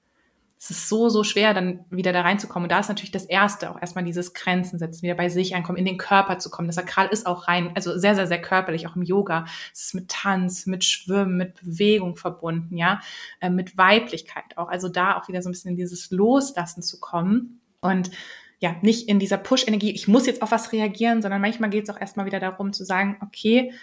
es 0.63 0.69
ist 0.69 0.87
so, 0.87 1.09
so 1.09 1.25
schwer, 1.25 1.53
dann 1.53 1.83
wieder 1.89 2.13
da 2.13 2.21
reinzukommen. 2.21 2.65
Und 2.65 2.71
da 2.71 2.79
ist 2.79 2.87
natürlich 2.87 3.11
das 3.11 3.25
Erste, 3.25 3.69
auch 3.69 3.81
erstmal 3.81 4.05
dieses 4.05 4.33
Grenzen 4.33 4.79
setzen, 4.79 5.01
wieder 5.01 5.13
bei 5.13 5.27
sich 5.27 5.55
ankommen, 5.55 5.77
in 5.77 5.83
den 5.83 5.97
Körper 5.97 6.39
zu 6.39 6.49
kommen. 6.49 6.69
Das 6.69 6.77
Sakral 6.77 7.07
ist 7.07 7.25
auch 7.25 7.49
rein, 7.49 7.71
also 7.75 7.97
sehr, 7.97 8.15
sehr, 8.15 8.27
sehr 8.27 8.41
körperlich, 8.41 8.87
auch 8.87 8.95
im 8.95 9.01
Yoga. 9.01 9.43
Es 9.73 9.87
ist 9.87 9.93
mit 9.93 10.07
Tanz, 10.07 10.65
mit 10.65 10.85
Schwimmen, 10.85 11.35
mit 11.35 11.55
Bewegung 11.55 12.15
verbunden, 12.15 12.77
ja, 12.77 13.01
äh, 13.41 13.49
mit 13.49 13.77
Weiblichkeit 13.77 14.57
auch. 14.57 14.69
Also 14.69 14.87
da 14.87 15.17
auch 15.17 15.27
wieder 15.27 15.41
so 15.41 15.49
ein 15.49 15.51
bisschen 15.51 15.71
in 15.71 15.77
dieses 15.77 16.11
Loslassen 16.11 16.81
zu 16.81 17.01
kommen. 17.01 17.59
Und 17.81 18.11
ja, 18.59 18.77
nicht 18.81 19.09
in 19.09 19.19
dieser 19.19 19.39
Push-Energie, 19.39 19.91
ich 19.91 20.07
muss 20.07 20.25
jetzt 20.27 20.41
auf 20.41 20.51
was 20.51 20.71
reagieren, 20.71 21.21
sondern 21.21 21.41
manchmal 21.41 21.71
geht 21.71 21.83
es 21.83 21.93
auch 21.93 21.99
erstmal 21.99 22.25
wieder 22.25 22.39
darum 22.39 22.71
zu 22.71 22.85
sagen, 22.85 23.17
okay, 23.21 23.73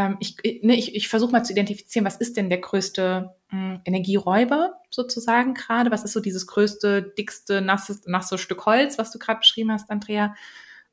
ähm, 0.00 0.16
ich, 0.18 0.36
ne, 0.62 0.76
ich, 0.76 0.94
ich 0.94 1.08
versuche 1.08 1.30
mal 1.30 1.44
zu 1.44 1.52
identifizieren, 1.52 2.06
was 2.06 2.16
ist 2.16 2.38
denn 2.38 2.48
der 2.48 2.58
größte 2.58 3.34
mh, 3.50 3.58
hm, 3.58 3.80
Energieräuber 3.84 4.80
sozusagen 4.90 5.52
gerade? 5.52 5.90
Was 5.90 6.04
ist 6.04 6.14
so 6.14 6.20
dieses 6.20 6.46
größte, 6.46 7.02
dickste, 7.02 7.60
nasse, 7.60 8.00
nasse 8.06 8.38
Stück 8.38 8.64
Holz, 8.64 8.96
was 8.96 9.12
du 9.12 9.18
gerade 9.18 9.40
beschrieben 9.40 9.70
hast, 9.70 9.90
Andrea? 9.90 10.34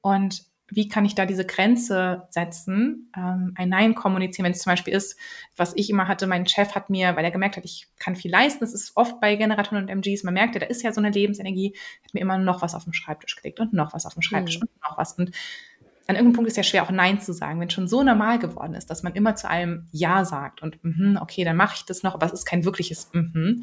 Und 0.02 0.44
wie 0.70 0.90
kann 0.90 1.06
ich 1.06 1.16
da 1.16 1.26
diese 1.26 1.46
Grenze 1.46 2.28
setzen, 2.30 3.10
ähm, 3.16 3.54
ein 3.56 3.70
Nein 3.70 3.96
kommunizieren, 3.96 4.44
wenn 4.44 4.52
es 4.52 4.60
zum 4.60 4.72
Beispiel 4.74 4.94
ist, 4.94 5.18
was 5.56 5.72
ich 5.78 5.90
immer 5.90 6.10
hatte, 6.10 6.28
mein 6.28 6.46
Chef 6.46 6.76
hat 6.76 6.90
mir, 6.90 7.16
weil 7.16 7.24
er 7.24 7.32
gemerkt 7.32 7.56
hat, 7.56 7.64
ich 7.64 7.88
kann 8.00 8.18
viel 8.18 8.32
leisten, 8.32 8.60
das 8.60 8.74
ist 8.74 8.92
oft 8.98 9.22
bei 9.22 9.38
Generatoren 9.38 9.84
und 9.84 9.90
MGs, 9.90 10.24
man 10.24 10.34
merkt 10.34 10.56
ja, 10.56 10.60
da 10.60 10.66
ist 10.66 10.84
ja 10.84 10.92
so 10.92 11.00
eine 11.00 11.12
Lebensenergie, 11.12 11.74
hat 12.04 12.14
mir 12.14 12.20
immer 12.20 12.38
noch 12.38 12.62
was 12.62 12.76
auf 12.76 12.84
den 12.84 12.92
Schreibtisch 12.92 13.38
gelegt 13.38 13.62
und 13.62 13.72
noch 13.72 13.94
was 13.94 14.06
auf 14.06 14.16
den 14.16 14.24
Schreibtisch 14.24 14.58
mhm. 14.58 14.64
und 14.64 14.84
noch 14.84 14.98
was. 14.98 15.14
Und 15.14 15.32
an 16.08 16.16
irgendeinem 16.16 16.34
Punkt 16.34 16.50
ist 16.50 16.58
ja 16.58 16.64
schwer, 16.64 16.84
auch 16.84 16.92
Nein 16.92 17.20
zu 17.20 17.34
sagen, 17.34 17.60
wenn 17.60 17.68
es 17.68 17.74
schon 17.74 17.90
so 17.90 18.02
normal 18.02 18.40
geworden 18.40 18.74
ist, 18.74 18.90
dass 18.90 19.04
man 19.04 19.14
immer 19.14 19.36
zu 19.36 19.50
allem 19.50 19.88
Ja 19.92 20.24
sagt 20.24 20.62
und 20.62 20.80
mm 20.84 21.18
okay, 21.22 21.44
dann 21.44 21.58
mache 21.58 21.76
ich 21.76 21.86
das 21.86 22.02
noch, 22.04 22.14
aber 22.14 22.26
es 22.26 22.34
ist 22.34 22.46
kein 22.46 22.66
wirkliches 22.66 23.10
mm 23.14 23.62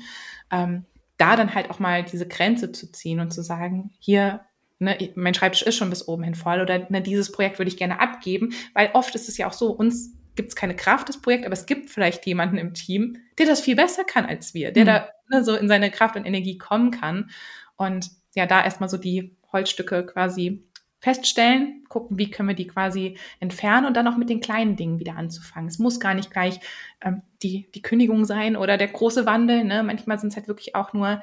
ähm, 0.50 0.84
da 1.16 1.36
dann 1.36 1.54
halt 1.54 1.70
auch 1.70 1.78
mal 1.78 2.02
diese 2.02 2.26
Grenze 2.26 2.72
zu 2.72 2.90
ziehen 2.90 3.20
und 3.20 3.32
zu 3.32 3.42
sagen, 3.42 3.92
hier, 3.98 4.40
ne, 4.78 5.12
mein 5.14 5.34
Schreibtisch 5.34 5.62
ist 5.62 5.76
schon 5.76 5.90
bis 5.90 6.08
oben 6.08 6.24
hin 6.24 6.34
voll 6.34 6.60
oder 6.60 6.90
ne, 6.90 7.00
dieses 7.02 7.32
Projekt 7.32 7.58
würde 7.58 7.68
ich 7.68 7.76
gerne 7.76 8.00
abgeben, 8.00 8.52
weil 8.74 8.90
oft 8.94 9.14
ist 9.14 9.28
es 9.28 9.38
ja 9.38 9.46
auch 9.46 9.52
so, 9.52 9.70
uns 9.70 10.12
gibt 10.34 10.48
es 10.48 10.56
keine 10.56 10.74
Kraft, 10.74 11.08
das 11.08 11.20
Projekt, 11.20 11.46
aber 11.46 11.52
es 11.52 11.66
gibt 11.66 11.90
vielleicht 11.90 12.26
jemanden 12.26 12.58
im 12.58 12.74
Team, 12.74 13.18
der 13.38 13.46
das 13.46 13.60
viel 13.60 13.76
besser 13.76 14.04
kann 14.04 14.26
als 14.26 14.54
wir, 14.54 14.72
der 14.72 14.82
mhm. 14.82 14.86
da 14.86 15.08
ne, 15.30 15.44
so 15.44 15.54
in 15.54 15.68
seine 15.68 15.90
Kraft 15.90 16.16
und 16.16 16.24
Energie 16.24 16.58
kommen 16.58 16.90
kann 16.90 17.30
und 17.76 18.10
ja, 18.34 18.46
da 18.46 18.64
erstmal 18.64 18.88
so 18.88 18.96
die 18.96 19.36
Holzstücke 19.52 20.04
quasi 20.04 20.64
feststellen, 21.04 21.84
gucken, 21.90 22.16
wie 22.16 22.30
können 22.30 22.48
wir 22.48 22.56
die 22.56 22.66
quasi 22.66 23.18
entfernen 23.38 23.86
und 23.86 23.94
dann 23.94 24.08
auch 24.08 24.16
mit 24.16 24.30
den 24.30 24.40
kleinen 24.40 24.74
Dingen 24.74 24.98
wieder 24.98 25.16
anzufangen. 25.16 25.68
Es 25.68 25.78
muss 25.78 26.00
gar 26.00 26.14
nicht 26.14 26.30
gleich 26.30 26.60
ähm, 27.02 27.20
die, 27.42 27.70
die 27.74 27.82
Kündigung 27.82 28.24
sein 28.24 28.56
oder 28.56 28.78
der 28.78 28.88
große 28.88 29.26
Wandel. 29.26 29.64
Ne? 29.64 29.82
Manchmal 29.82 30.18
sind 30.18 30.30
es 30.30 30.36
halt 30.36 30.48
wirklich 30.48 30.74
auch 30.74 30.94
nur, 30.94 31.22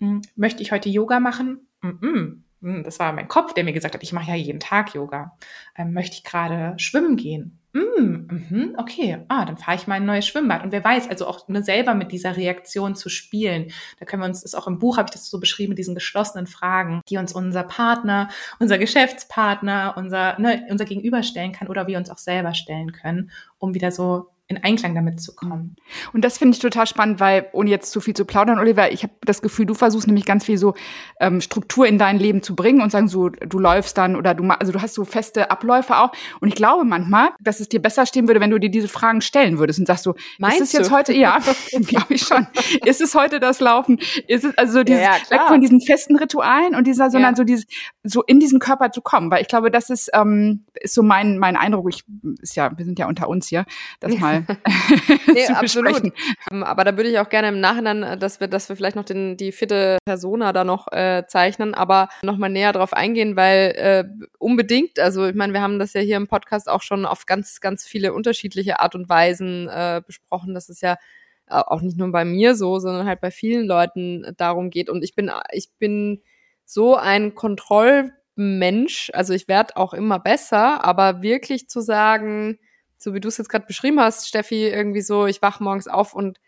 mh, 0.00 0.08
hm, 0.08 0.22
möchte 0.34 0.62
ich 0.62 0.72
heute 0.72 0.88
Yoga 0.88 1.20
machen? 1.20 1.68
Mm 1.82 2.40
-mm. 2.60 2.82
Das 2.82 2.98
war 2.98 3.12
mein 3.12 3.28
Kopf, 3.28 3.54
der 3.54 3.62
mir 3.62 3.72
gesagt 3.72 3.94
hat, 3.94 4.02
ich 4.02 4.12
mache 4.12 4.30
ja 4.30 4.36
jeden 4.36 4.58
Tag 4.58 4.92
Yoga. 4.92 5.38
Ähm, 5.76 5.92
möchte 5.92 6.16
ich 6.16 6.24
gerade 6.24 6.76
schwimmen 6.78 7.16
gehen? 7.16 7.60
Mm, 7.74 8.74
okay, 8.76 9.24
ah, 9.28 9.46
dann 9.46 9.56
fahre 9.56 9.76
ich 9.78 9.86
mal 9.86 9.94
ein 9.94 10.04
neues 10.04 10.26
Schwimmbad. 10.26 10.62
Und 10.62 10.72
wer 10.72 10.84
weiß, 10.84 11.08
also 11.08 11.26
auch 11.26 11.48
ne, 11.48 11.62
selber 11.62 11.94
mit 11.94 12.12
dieser 12.12 12.36
Reaktion 12.36 12.94
zu 12.94 13.08
spielen. 13.08 13.72
Da 13.98 14.04
können 14.04 14.22
wir 14.22 14.26
uns, 14.26 14.42
ist 14.42 14.54
auch 14.54 14.66
im 14.66 14.78
Buch, 14.78 14.98
habe 14.98 15.06
ich 15.06 15.12
das 15.12 15.30
so 15.30 15.40
beschrieben, 15.40 15.70
mit 15.70 15.78
diesen 15.78 15.94
geschlossenen 15.94 16.46
Fragen, 16.46 17.00
die 17.08 17.16
uns 17.16 17.32
unser 17.32 17.62
Partner, 17.62 18.28
unser 18.58 18.76
Geschäftspartner, 18.76 19.94
unser, 19.96 20.38
ne, 20.38 20.66
unser 20.68 20.84
Gegenüber 20.84 21.22
stellen 21.22 21.52
kann 21.52 21.68
oder 21.68 21.86
wir 21.86 21.96
uns 21.96 22.10
auch 22.10 22.18
selber 22.18 22.52
stellen 22.52 22.92
können, 22.92 23.30
um 23.58 23.72
wieder 23.72 23.90
so 23.90 24.31
in 24.48 24.62
Einklang 24.62 24.94
damit 24.94 25.20
zu 25.20 25.34
kommen. 25.34 25.76
Und 26.12 26.24
das 26.24 26.38
finde 26.38 26.54
ich 26.54 26.60
total 26.60 26.86
spannend, 26.86 27.20
weil, 27.20 27.46
ohne 27.52 27.70
jetzt 27.70 27.90
zu 27.90 28.00
viel 28.00 28.14
zu 28.14 28.24
plaudern, 28.24 28.58
Oliver, 28.58 28.92
ich 28.92 29.02
habe 29.02 29.14
das 29.22 29.40
Gefühl, 29.40 29.66
du 29.66 29.74
versuchst 29.74 30.06
nämlich 30.06 30.26
ganz 30.26 30.44
viel 30.44 30.58
so 30.58 30.74
ähm, 31.20 31.40
Struktur 31.40 31.86
in 31.86 31.98
dein 31.98 32.18
Leben 32.18 32.42
zu 32.42 32.54
bringen 32.54 32.82
und 32.82 32.90
sagen 32.90 33.08
so, 33.08 33.28
du 33.28 33.58
läufst 33.58 33.96
dann 33.96 34.14
oder 34.16 34.34
du, 34.34 34.44
also 34.44 34.72
du 34.72 34.82
hast 34.82 34.94
so 34.94 35.04
feste 35.04 35.50
Abläufe 35.50 35.96
auch. 35.96 36.12
Und 36.40 36.48
ich 36.48 36.54
glaube 36.54 36.84
manchmal, 36.84 37.30
dass 37.40 37.60
es 37.60 37.68
dir 37.68 37.80
besser 37.80 38.04
stehen 38.04 38.28
würde, 38.28 38.40
wenn 38.40 38.50
du 38.50 38.58
dir 38.58 38.70
diese 38.70 38.88
Fragen 38.88 39.22
stellen 39.22 39.58
würdest 39.58 39.78
und 39.78 39.86
sagst 39.86 40.04
so, 40.04 40.14
Meinst 40.38 40.60
ist 40.60 40.68
es 40.68 40.72
jetzt 40.72 40.90
du? 40.90 40.94
heute, 40.94 41.14
ja, 41.14 41.38
glaube 41.86 42.14
ich 42.14 42.22
schon. 42.22 42.46
ist 42.84 43.00
es 43.00 43.14
heute 43.14 43.40
das 43.40 43.60
Laufen? 43.60 43.98
Ist 44.28 44.44
es 44.44 44.56
also 44.58 44.72
so 44.74 44.84
dieses, 44.84 45.02
ja, 45.02 45.16
ja, 45.16 45.30
weg 45.30 45.40
von 45.48 45.60
diesen 45.60 45.80
festen 45.80 46.16
Ritualen 46.16 46.74
und 46.74 46.86
dieser, 46.86 47.10
sondern 47.10 47.32
ja. 47.32 47.36
so 47.36 47.44
dieses, 47.44 47.66
so 48.02 48.22
in 48.22 48.38
diesen 48.40 48.58
Körper 48.58 48.90
zu 48.90 49.00
kommen, 49.00 49.30
weil 49.30 49.40
ich 49.40 49.48
glaube, 49.48 49.70
das 49.70 49.88
ist, 49.88 50.10
ähm, 50.12 50.66
ist 50.74 50.94
so 50.94 51.02
mein, 51.02 51.38
mein 51.38 51.56
Eindruck. 51.56 51.88
Ich, 51.88 52.04
ist 52.40 52.56
ja, 52.56 52.76
wir 52.76 52.84
sind 52.84 52.98
ja 52.98 53.06
unter 53.06 53.28
uns 53.28 53.48
hier, 53.48 53.64
das 54.00 54.12
mal 54.32 54.56
nee, 55.34 55.46
absolut. 55.46 56.12
Ähm, 56.50 56.62
aber 56.62 56.84
da 56.84 56.96
würde 56.96 57.10
ich 57.10 57.18
auch 57.18 57.28
gerne 57.28 57.48
im 57.48 57.60
Nachhinein, 57.60 58.02
äh, 58.02 58.18
dass 58.18 58.40
wir, 58.40 58.48
dass 58.48 58.68
wir 58.68 58.76
vielleicht 58.76 58.96
noch 58.96 59.04
den, 59.04 59.36
die 59.36 59.52
vierte 59.52 59.98
Persona 60.04 60.52
da 60.52 60.64
noch 60.64 60.90
äh, 60.92 61.24
zeichnen, 61.26 61.74
aber 61.74 62.08
nochmal 62.22 62.50
näher 62.50 62.72
drauf 62.72 62.92
eingehen, 62.92 63.36
weil 63.36 63.72
äh, 63.76 64.04
unbedingt, 64.38 64.98
also 64.98 65.26
ich 65.26 65.34
meine, 65.34 65.52
wir 65.52 65.62
haben 65.62 65.78
das 65.78 65.92
ja 65.92 66.00
hier 66.00 66.16
im 66.16 66.28
Podcast 66.28 66.68
auch 66.68 66.82
schon 66.82 67.06
auf 67.06 67.26
ganz, 67.26 67.60
ganz 67.60 67.84
viele 67.84 68.12
unterschiedliche 68.12 68.80
Art 68.80 68.94
und 68.94 69.08
Weisen 69.08 69.68
äh, 69.68 70.02
besprochen. 70.04 70.54
Das 70.54 70.68
ist 70.68 70.82
ja 70.82 70.96
auch 71.48 71.82
nicht 71.82 71.98
nur 71.98 72.10
bei 72.12 72.24
mir 72.24 72.54
so, 72.54 72.78
sondern 72.78 73.06
halt 73.06 73.20
bei 73.20 73.30
vielen 73.30 73.66
Leuten 73.66 74.24
darum 74.38 74.70
geht. 74.70 74.88
Und 74.88 75.04
ich 75.04 75.14
bin, 75.14 75.30
ich 75.50 75.70
bin 75.78 76.22
so 76.64 76.96
ein 76.96 77.34
Kontrollmensch, 77.34 79.10
also 79.12 79.34
ich 79.34 79.48
werde 79.48 79.76
auch 79.76 79.92
immer 79.92 80.18
besser, 80.18 80.84
aber 80.84 81.20
wirklich 81.20 81.68
zu 81.68 81.80
sagen, 81.80 82.58
so 83.02 83.14
wie 83.14 83.20
du 83.20 83.28
es 83.28 83.38
jetzt 83.38 83.48
gerade 83.48 83.66
beschrieben 83.66 84.00
hast, 84.00 84.28
Steffi, 84.28 84.68
irgendwie 84.68 85.02
so, 85.02 85.26
ich 85.26 85.42
wach 85.42 85.60
morgens 85.60 85.88
auf 85.88 86.14
und 86.14 86.38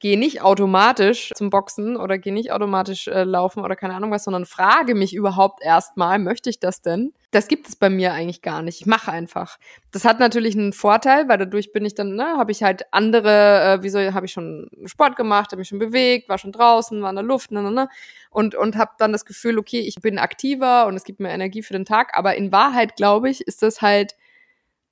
gehe 0.00 0.18
nicht 0.18 0.42
automatisch 0.42 1.32
zum 1.34 1.50
Boxen 1.50 1.96
oder 1.96 2.18
gehe 2.18 2.32
nicht 2.32 2.52
automatisch 2.52 3.08
äh, 3.08 3.24
laufen 3.24 3.64
oder 3.64 3.74
keine 3.74 3.94
Ahnung 3.94 4.12
was, 4.12 4.24
sondern 4.24 4.46
frage 4.46 4.94
mich 4.94 5.12
überhaupt 5.12 5.60
erstmal, 5.62 6.18
möchte 6.20 6.50
ich 6.50 6.60
das 6.60 6.82
denn? 6.82 7.12
Das 7.32 7.48
gibt 7.48 7.68
es 7.68 7.74
bei 7.74 7.90
mir 7.90 8.12
eigentlich 8.12 8.40
gar 8.40 8.62
nicht. 8.62 8.80
Ich 8.80 8.86
mache 8.86 9.10
einfach. 9.10 9.58
Das 9.90 10.04
hat 10.04 10.20
natürlich 10.20 10.56
einen 10.56 10.72
Vorteil, 10.72 11.28
weil 11.28 11.38
dadurch 11.38 11.72
bin 11.72 11.84
ich 11.84 11.94
dann, 11.94 12.14
ne, 12.14 12.36
habe 12.36 12.52
ich 12.52 12.62
halt 12.62 12.84
andere, 12.92 13.78
äh, 13.78 13.82
wieso 13.82 13.98
habe 14.14 14.26
ich 14.26 14.32
schon 14.32 14.70
Sport 14.84 15.16
gemacht, 15.16 15.50
habe 15.50 15.58
mich 15.58 15.68
schon 15.68 15.80
bewegt, 15.80 16.28
war 16.28 16.38
schon 16.38 16.52
draußen, 16.52 17.02
war 17.02 17.10
in 17.10 17.16
der 17.16 17.24
Luft, 17.24 17.50
ne, 17.50 17.62
ne, 17.62 17.72
ne, 17.72 17.88
und 18.30 18.54
und 18.54 18.76
habe 18.76 18.92
dann 18.98 19.10
das 19.10 19.24
Gefühl, 19.24 19.58
okay, 19.58 19.80
ich 19.80 19.96
bin 19.96 20.18
aktiver 20.18 20.86
und 20.86 20.94
es 20.94 21.04
gibt 21.04 21.18
mir 21.18 21.30
Energie 21.30 21.62
für 21.62 21.72
den 21.72 21.84
Tag, 21.84 22.16
aber 22.16 22.36
in 22.36 22.52
Wahrheit 22.52 22.94
glaube 22.94 23.30
ich, 23.30 23.40
ist 23.40 23.62
das 23.62 23.82
halt 23.82 24.14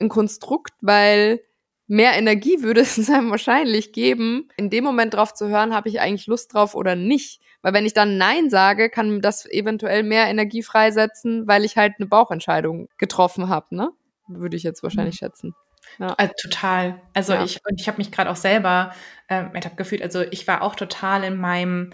ein 0.01 0.09
Konstrukt, 0.09 0.73
weil 0.81 1.41
mehr 1.87 2.15
Energie 2.15 2.59
würde 2.63 2.81
es 2.81 3.11
einem 3.11 3.31
wahrscheinlich 3.31 3.93
geben, 3.93 4.49
in 4.57 4.71
dem 4.71 4.85
Moment 4.85 5.15
drauf 5.15 5.35
zu 5.35 5.49
hören, 5.49 5.75
habe 5.75 5.89
ich 5.89 6.01
eigentlich 6.01 6.27
Lust 6.27 6.55
drauf 6.55 6.75
oder 6.75 6.97
nicht. 6.97 7.41
Weil 7.63 7.73
wenn 7.73 7.87
ich 7.87 7.95
dann 7.95 8.17
Nein 8.17 8.49
sage, 8.51 8.91
kann 8.91 9.21
das 9.21 9.47
eventuell 9.47 10.03
mehr 10.03 10.27
Energie 10.27 10.63
freisetzen, 10.63 11.49
weil 11.49 11.65
ich 11.65 11.77
halt 11.77 11.95
eine 11.99 12.07
Bauchentscheidung 12.07 12.89
getroffen 12.97 13.49
habe, 13.49 13.75
ne? 13.75 13.91
Würde 14.29 14.57
ich 14.57 14.63
jetzt 14.63 14.83
wahrscheinlich 14.83 15.17
mhm. 15.17 15.27
schätzen. 15.27 15.55
Ja. 15.99 16.15
Also, 16.17 16.33
total. 16.43 17.01
Also 17.15 17.33
ja. 17.33 17.45
ich 17.45 17.61
und 17.65 17.81
ich 17.81 17.89
habe 17.89 17.99
mich 17.99 18.13
gerade 18.13 18.31
auch 18.31 18.37
selber 18.37 18.93
äh, 19.29 19.45
hab 19.45 19.77
gefühlt, 19.77 20.03
also 20.03 20.23
ich 20.23 20.47
war 20.47 20.63
auch 20.63 20.75
total 20.75 21.25
in 21.25 21.37
meinem 21.37 21.93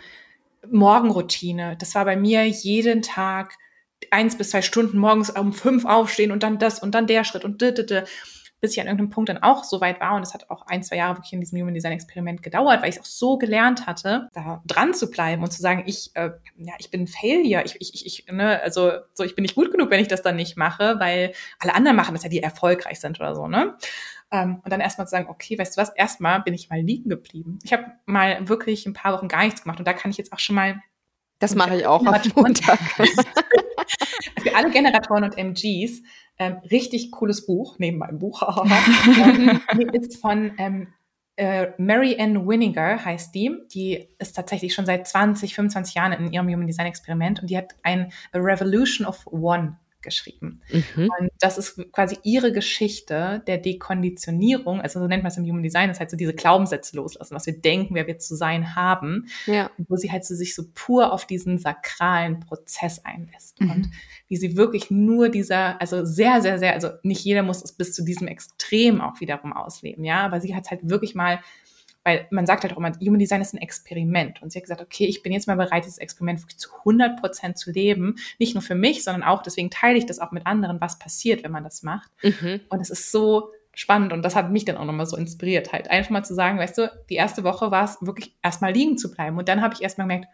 Morgenroutine. 0.70 1.76
Das 1.78 1.94
war 1.94 2.04
bei 2.04 2.16
mir 2.16 2.46
jeden 2.46 3.02
Tag 3.02 3.54
eins 4.10 4.36
bis 4.36 4.50
zwei 4.50 4.62
Stunden 4.62 4.98
morgens 4.98 5.30
um 5.30 5.52
fünf 5.52 5.84
aufstehen 5.84 6.32
und 6.32 6.42
dann 6.42 6.58
das 6.58 6.80
und 6.80 6.94
dann 6.94 7.06
der 7.06 7.24
Schritt 7.24 7.44
und 7.44 7.60
d, 7.60 7.72
d, 7.72 7.84
d, 7.84 8.02
bis 8.62 8.72
ich 8.72 8.80
an 8.80 8.86
irgendeinem 8.86 9.10
Punkt 9.10 9.28
dann 9.28 9.42
auch 9.42 9.64
so 9.64 9.80
weit 9.80 10.00
war 10.00 10.14
und 10.14 10.22
es 10.22 10.34
hat 10.34 10.48
auch 10.48 10.66
ein, 10.66 10.84
zwei 10.84 10.96
Jahre 10.96 11.16
wirklich 11.16 11.32
in 11.32 11.40
diesem 11.40 11.60
Human 11.60 11.74
Design 11.74 11.92
Experiment 11.92 12.44
gedauert, 12.44 12.80
weil 12.80 12.90
ich 12.90 13.00
auch 13.00 13.04
so 13.04 13.36
gelernt 13.36 13.86
hatte, 13.86 14.28
da 14.32 14.62
dran 14.64 14.94
zu 14.94 15.10
bleiben 15.10 15.42
und 15.42 15.52
zu 15.52 15.60
sagen, 15.60 15.82
ich, 15.86 16.12
äh, 16.14 16.30
ja, 16.56 16.74
ich 16.78 16.90
bin 16.90 17.02
ein 17.02 17.06
Failure, 17.08 17.64
ich, 17.64 17.76
ich, 17.80 18.06
ich, 18.06 18.26
ne, 18.30 18.62
also 18.62 18.92
so, 19.14 19.24
ich 19.24 19.34
bin 19.34 19.42
nicht 19.42 19.56
gut 19.56 19.72
genug, 19.72 19.90
wenn 19.90 20.00
ich 20.00 20.06
das 20.06 20.22
dann 20.22 20.36
nicht 20.36 20.56
mache, 20.56 21.00
weil 21.00 21.32
alle 21.58 21.74
anderen 21.74 21.96
machen 21.96 22.14
das 22.14 22.22
ja, 22.22 22.28
die 22.28 22.40
erfolgreich 22.40 23.00
sind 23.00 23.18
oder 23.18 23.34
so, 23.34 23.48
ne? 23.48 23.76
Ähm, 24.30 24.60
und 24.64 24.72
dann 24.72 24.80
erstmal 24.80 25.08
zu 25.08 25.10
sagen, 25.10 25.28
okay, 25.28 25.58
weißt 25.58 25.76
du 25.76 25.80
was, 25.80 25.90
erstmal 25.90 26.40
bin 26.40 26.54
ich 26.54 26.70
mal 26.70 26.80
liegen 26.80 27.10
geblieben. 27.10 27.58
Ich 27.64 27.72
habe 27.72 27.84
mal 28.06 28.48
wirklich 28.48 28.86
ein 28.86 28.94
paar 28.94 29.12
Wochen 29.12 29.28
gar 29.28 29.42
nichts 29.42 29.62
gemacht 29.62 29.80
und 29.80 29.86
da 29.86 29.92
kann 29.92 30.10
ich 30.12 30.16
jetzt 30.16 30.32
auch 30.32 30.38
schon 30.38 30.56
mal 30.56 30.80
das 31.40 31.56
mache 31.56 31.76
ich 31.76 31.86
auch 31.86 32.06
am 32.06 32.20
Montag. 32.36 32.78
Für 34.42 34.56
alle 34.56 34.70
Generatoren 34.70 35.24
und 35.24 35.38
MGs, 35.38 36.02
ähm, 36.38 36.56
richtig 36.70 37.10
cooles 37.10 37.46
Buch, 37.46 37.76
neben 37.78 37.98
meinem 37.98 38.18
Buch. 38.18 38.42
ähm, 39.24 39.60
ist 39.92 40.20
von 40.20 40.52
ähm, 40.58 40.88
äh, 41.36 41.68
Mary 41.78 42.16
Ann 42.20 42.46
Winninger, 42.46 43.04
heißt 43.04 43.34
die. 43.34 43.56
Die 43.72 44.08
ist 44.18 44.34
tatsächlich 44.34 44.74
schon 44.74 44.86
seit 44.86 45.06
20, 45.06 45.54
25 45.54 45.94
Jahren 45.94 46.12
in 46.12 46.32
ihrem 46.32 46.48
Human 46.48 46.66
Design 46.66 46.86
Experiment 46.86 47.40
und 47.40 47.50
die 47.50 47.56
hat 47.56 47.74
ein 47.82 48.12
A 48.32 48.38
Revolution 48.38 49.06
of 49.06 49.26
One 49.26 49.78
geschrieben. 50.02 50.60
Mhm. 50.70 51.08
Und 51.18 51.30
das 51.40 51.58
ist 51.58 51.92
quasi 51.92 52.18
ihre 52.22 52.52
Geschichte 52.52 53.42
der 53.46 53.58
Dekonditionierung, 53.58 54.80
also 54.80 55.00
so 55.00 55.06
nennt 55.06 55.22
man 55.22 55.30
es 55.30 55.38
im 55.38 55.44
Human 55.44 55.62
Design, 55.62 55.90
ist 55.90 56.00
halt 56.00 56.10
so 56.10 56.16
diese 56.16 56.34
Glaubenssätze 56.34 56.96
loslassen, 56.96 57.34
was 57.34 57.46
wir 57.46 57.58
denken, 57.58 57.94
wer 57.94 58.06
wir 58.06 58.18
zu 58.18 58.34
sein 58.34 58.74
haben, 58.74 59.26
ja. 59.46 59.70
wo 59.78 59.96
sie 59.96 60.10
halt 60.10 60.24
so 60.24 60.34
sich 60.34 60.54
so 60.54 60.64
pur 60.74 61.12
auf 61.12 61.26
diesen 61.26 61.58
sakralen 61.58 62.40
Prozess 62.40 63.04
einlässt 63.04 63.60
mhm. 63.60 63.70
und 63.70 63.90
wie 64.28 64.36
sie 64.36 64.56
wirklich 64.56 64.90
nur 64.90 65.28
dieser, 65.28 65.80
also 65.80 66.04
sehr, 66.04 66.42
sehr, 66.42 66.58
sehr, 66.58 66.74
also 66.74 66.90
nicht 67.02 67.24
jeder 67.24 67.42
muss 67.42 67.62
es 67.62 67.72
bis 67.72 67.94
zu 67.94 68.04
diesem 68.04 68.26
Extrem 68.26 69.00
auch 69.00 69.20
wiederum 69.20 69.52
ausleben, 69.52 70.04
ja, 70.04 70.20
aber 70.24 70.40
sie 70.40 70.54
hat 70.54 70.70
halt 70.70 70.88
wirklich 70.88 71.14
mal 71.14 71.40
weil 72.04 72.26
man 72.30 72.46
sagt 72.46 72.62
halt 72.62 72.72
auch 72.72 72.78
immer, 72.78 72.92
Human 73.00 73.18
Design 73.18 73.40
ist 73.40 73.54
ein 73.54 73.58
Experiment. 73.58 74.42
Und 74.42 74.52
sie 74.52 74.58
hat 74.58 74.64
gesagt, 74.64 74.82
okay, 74.82 75.06
ich 75.06 75.22
bin 75.22 75.32
jetzt 75.32 75.46
mal 75.46 75.56
bereit, 75.56 75.84
dieses 75.84 75.98
Experiment 75.98 76.40
wirklich 76.40 76.58
zu 76.58 76.70
100 76.80 77.20
Prozent 77.20 77.58
zu 77.58 77.70
leben. 77.70 78.16
Nicht 78.38 78.54
nur 78.54 78.62
für 78.62 78.74
mich, 78.74 79.04
sondern 79.04 79.22
auch, 79.22 79.42
deswegen 79.42 79.70
teile 79.70 79.98
ich 79.98 80.06
das 80.06 80.18
auch 80.18 80.32
mit 80.32 80.46
anderen, 80.46 80.80
was 80.80 80.98
passiert, 80.98 81.44
wenn 81.44 81.52
man 81.52 81.64
das 81.64 81.82
macht. 81.82 82.10
Mhm. 82.22 82.60
Und 82.68 82.80
es 82.80 82.90
ist 82.90 83.12
so 83.12 83.50
spannend 83.74 84.12
und 84.12 84.22
das 84.22 84.36
hat 84.36 84.50
mich 84.50 84.64
dann 84.64 84.76
auch 84.76 84.84
nochmal 84.84 85.06
so 85.06 85.16
inspiriert, 85.16 85.72
halt 85.72 85.88
einfach 85.88 86.10
mal 86.10 86.24
zu 86.24 86.34
sagen, 86.34 86.58
weißt 86.58 86.76
du, 86.76 86.92
die 87.08 87.14
erste 87.14 87.42
Woche 87.42 87.70
war 87.70 87.84
es 87.84 87.96
wirklich 88.02 88.34
erstmal 88.42 88.72
liegen 88.72 88.98
zu 88.98 89.10
bleiben. 89.10 89.38
Und 89.38 89.48
dann 89.48 89.62
habe 89.62 89.74
ich 89.74 89.82
erstmal 89.82 90.06
gemerkt, 90.06 90.28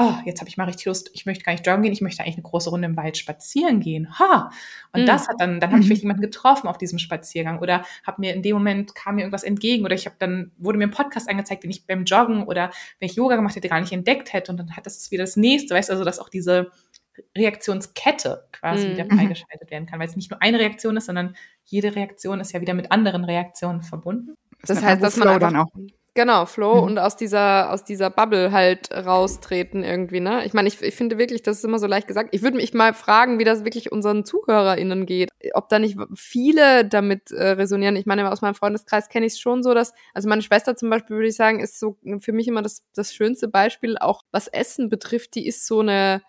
oh, 0.00 0.14
jetzt 0.24 0.40
habe 0.40 0.48
ich 0.48 0.56
mal 0.56 0.64
richtig 0.64 0.86
Lust, 0.86 1.10
ich 1.12 1.26
möchte 1.26 1.44
gar 1.44 1.52
nicht 1.52 1.66
joggen 1.66 1.82
gehen, 1.82 1.92
ich 1.92 2.00
möchte 2.00 2.22
eigentlich 2.22 2.36
eine 2.36 2.44
große 2.44 2.70
Runde 2.70 2.86
im 2.86 2.96
Wald 2.96 3.18
spazieren 3.18 3.80
gehen. 3.80 4.18
Ha! 4.18 4.50
Und 4.92 5.02
mhm. 5.02 5.06
das 5.06 5.28
hat 5.28 5.36
dann, 5.38 5.60
dann 5.60 5.70
habe 5.70 5.80
ich 5.80 5.86
vielleicht 5.86 6.02
jemanden 6.02 6.22
getroffen 6.22 6.68
auf 6.68 6.78
diesem 6.78 6.98
Spaziergang 6.98 7.58
oder 7.58 7.84
habe 8.04 8.20
mir 8.20 8.34
in 8.34 8.42
dem 8.42 8.54
Moment 8.54 8.94
kam 8.94 9.16
mir 9.16 9.22
irgendwas 9.22 9.42
entgegen 9.42 9.84
oder 9.84 9.94
ich 9.94 10.06
habe 10.06 10.16
dann, 10.18 10.52
wurde 10.56 10.78
mir 10.78 10.84
ein 10.84 10.90
Podcast 10.90 11.28
angezeigt, 11.28 11.64
den 11.64 11.70
ich 11.70 11.86
beim 11.86 12.04
Joggen 12.04 12.44
oder 12.44 12.70
wenn 12.98 13.08
ich 13.08 13.16
Yoga 13.16 13.36
gemacht 13.36 13.56
hätte, 13.56 13.68
gar 13.68 13.80
nicht 13.80 13.92
entdeckt 13.92 14.32
hätte 14.32 14.50
und 14.50 14.58
dann 14.58 14.74
hat 14.74 14.86
das 14.86 15.10
wieder 15.10 15.24
das 15.24 15.36
nächste, 15.36 15.74
weißt 15.74 15.90
du, 15.90 15.92
also 15.92 16.04
dass 16.04 16.18
auch 16.18 16.30
diese 16.30 16.70
Reaktionskette 17.36 18.48
quasi 18.52 18.88
mhm. 18.88 18.92
wieder 18.92 19.04
freigeschaltet 19.04 19.70
werden 19.70 19.86
kann, 19.86 20.00
weil 20.00 20.08
es 20.08 20.16
nicht 20.16 20.30
nur 20.30 20.40
eine 20.40 20.58
Reaktion 20.58 20.96
ist, 20.96 21.06
sondern 21.06 21.36
jede 21.64 21.94
Reaktion 21.94 22.40
ist 22.40 22.52
ja 22.52 22.60
wieder 22.62 22.74
mit 22.74 22.90
anderen 22.90 23.24
Reaktionen 23.24 23.82
verbunden. 23.82 24.34
Das, 24.62 24.78
das 24.78 24.82
heißt, 24.82 25.02
dass 25.02 25.16
man 25.16 25.28
einfach, 25.28 25.50
dann 25.50 25.56
auch 25.56 25.68
Genau, 26.14 26.44
Flow 26.44 26.76
mhm. 26.76 26.82
und 26.82 26.98
aus 26.98 27.16
dieser, 27.16 27.72
aus 27.72 27.84
dieser 27.84 28.10
Bubble 28.10 28.50
halt 28.50 28.90
raustreten 28.90 29.84
irgendwie, 29.84 30.18
ne? 30.18 30.44
Ich 30.44 30.52
meine, 30.52 30.66
ich, 30.66 30.82
ich 30.82 30.96
finde 30.96 31.18
wirklich, 31.18 31.42
das 31.42 31.58
ist 31.58 31.64
immer 31.64 31.78
so 31.78 31.86
leicht 31.86 32.08
gesagt. 32.08 32.30
Ich 32.32 32.42
würde 32.42 32.56
mich 32.56 32.74
mal 32.74 32.94
fragen, 32.94 33.38
wie 33.38 33.44
das 33.44 33.64
wirklich 33.64 33.92
unseren 33.92 34.24
ZuhörerInnen 34.24 35.06
geht. 35.06 35.30
Ob 35.54 35.68
da 35.68 35.78
nicht 35.78 35.96
viele 36.14 36.84
damit 36.84 37.30
äh, 37.30 37.50
resonieren. 37.50 37.94
Ich 37.94 38.06
meine, 38.06 38.28
aus 38.30 38.42
meinem 38.42 38.56
Freundeskreis 38.56 39.08
kenne 39.08 39.26
ich 39.26 39.34
es 39.34 39.40
schon 39.40 39.62
so, 39.62 39.72
dass, 39.72 39.94
also 40.12 40.28
meine 40.28 40.42
Schwester 40.42 40.74
zum 40.74 40.90
Beispiel, 40.90 41.14
würde 41.14 41.28
ich 41.28 41.36
sagen, 41.36 41.60
ist 41.60 41.78
so 41.78 41.96
für 42.18 42.32
mich 42.32 42.48
immer 42.48 42.62
das, 42.62 42.82
das 42.92 43.14
schönste 43.14 43.46
Beispiel, 43.46 43.96
auch 43.96 44.22
was 44.32 44.48
Essen 44.48 44.88
betrifft, 44.88 45.36
die 45.36 45.46
ist 45.46 45.64
so 45.64 45.78
eine, 45.78 46.22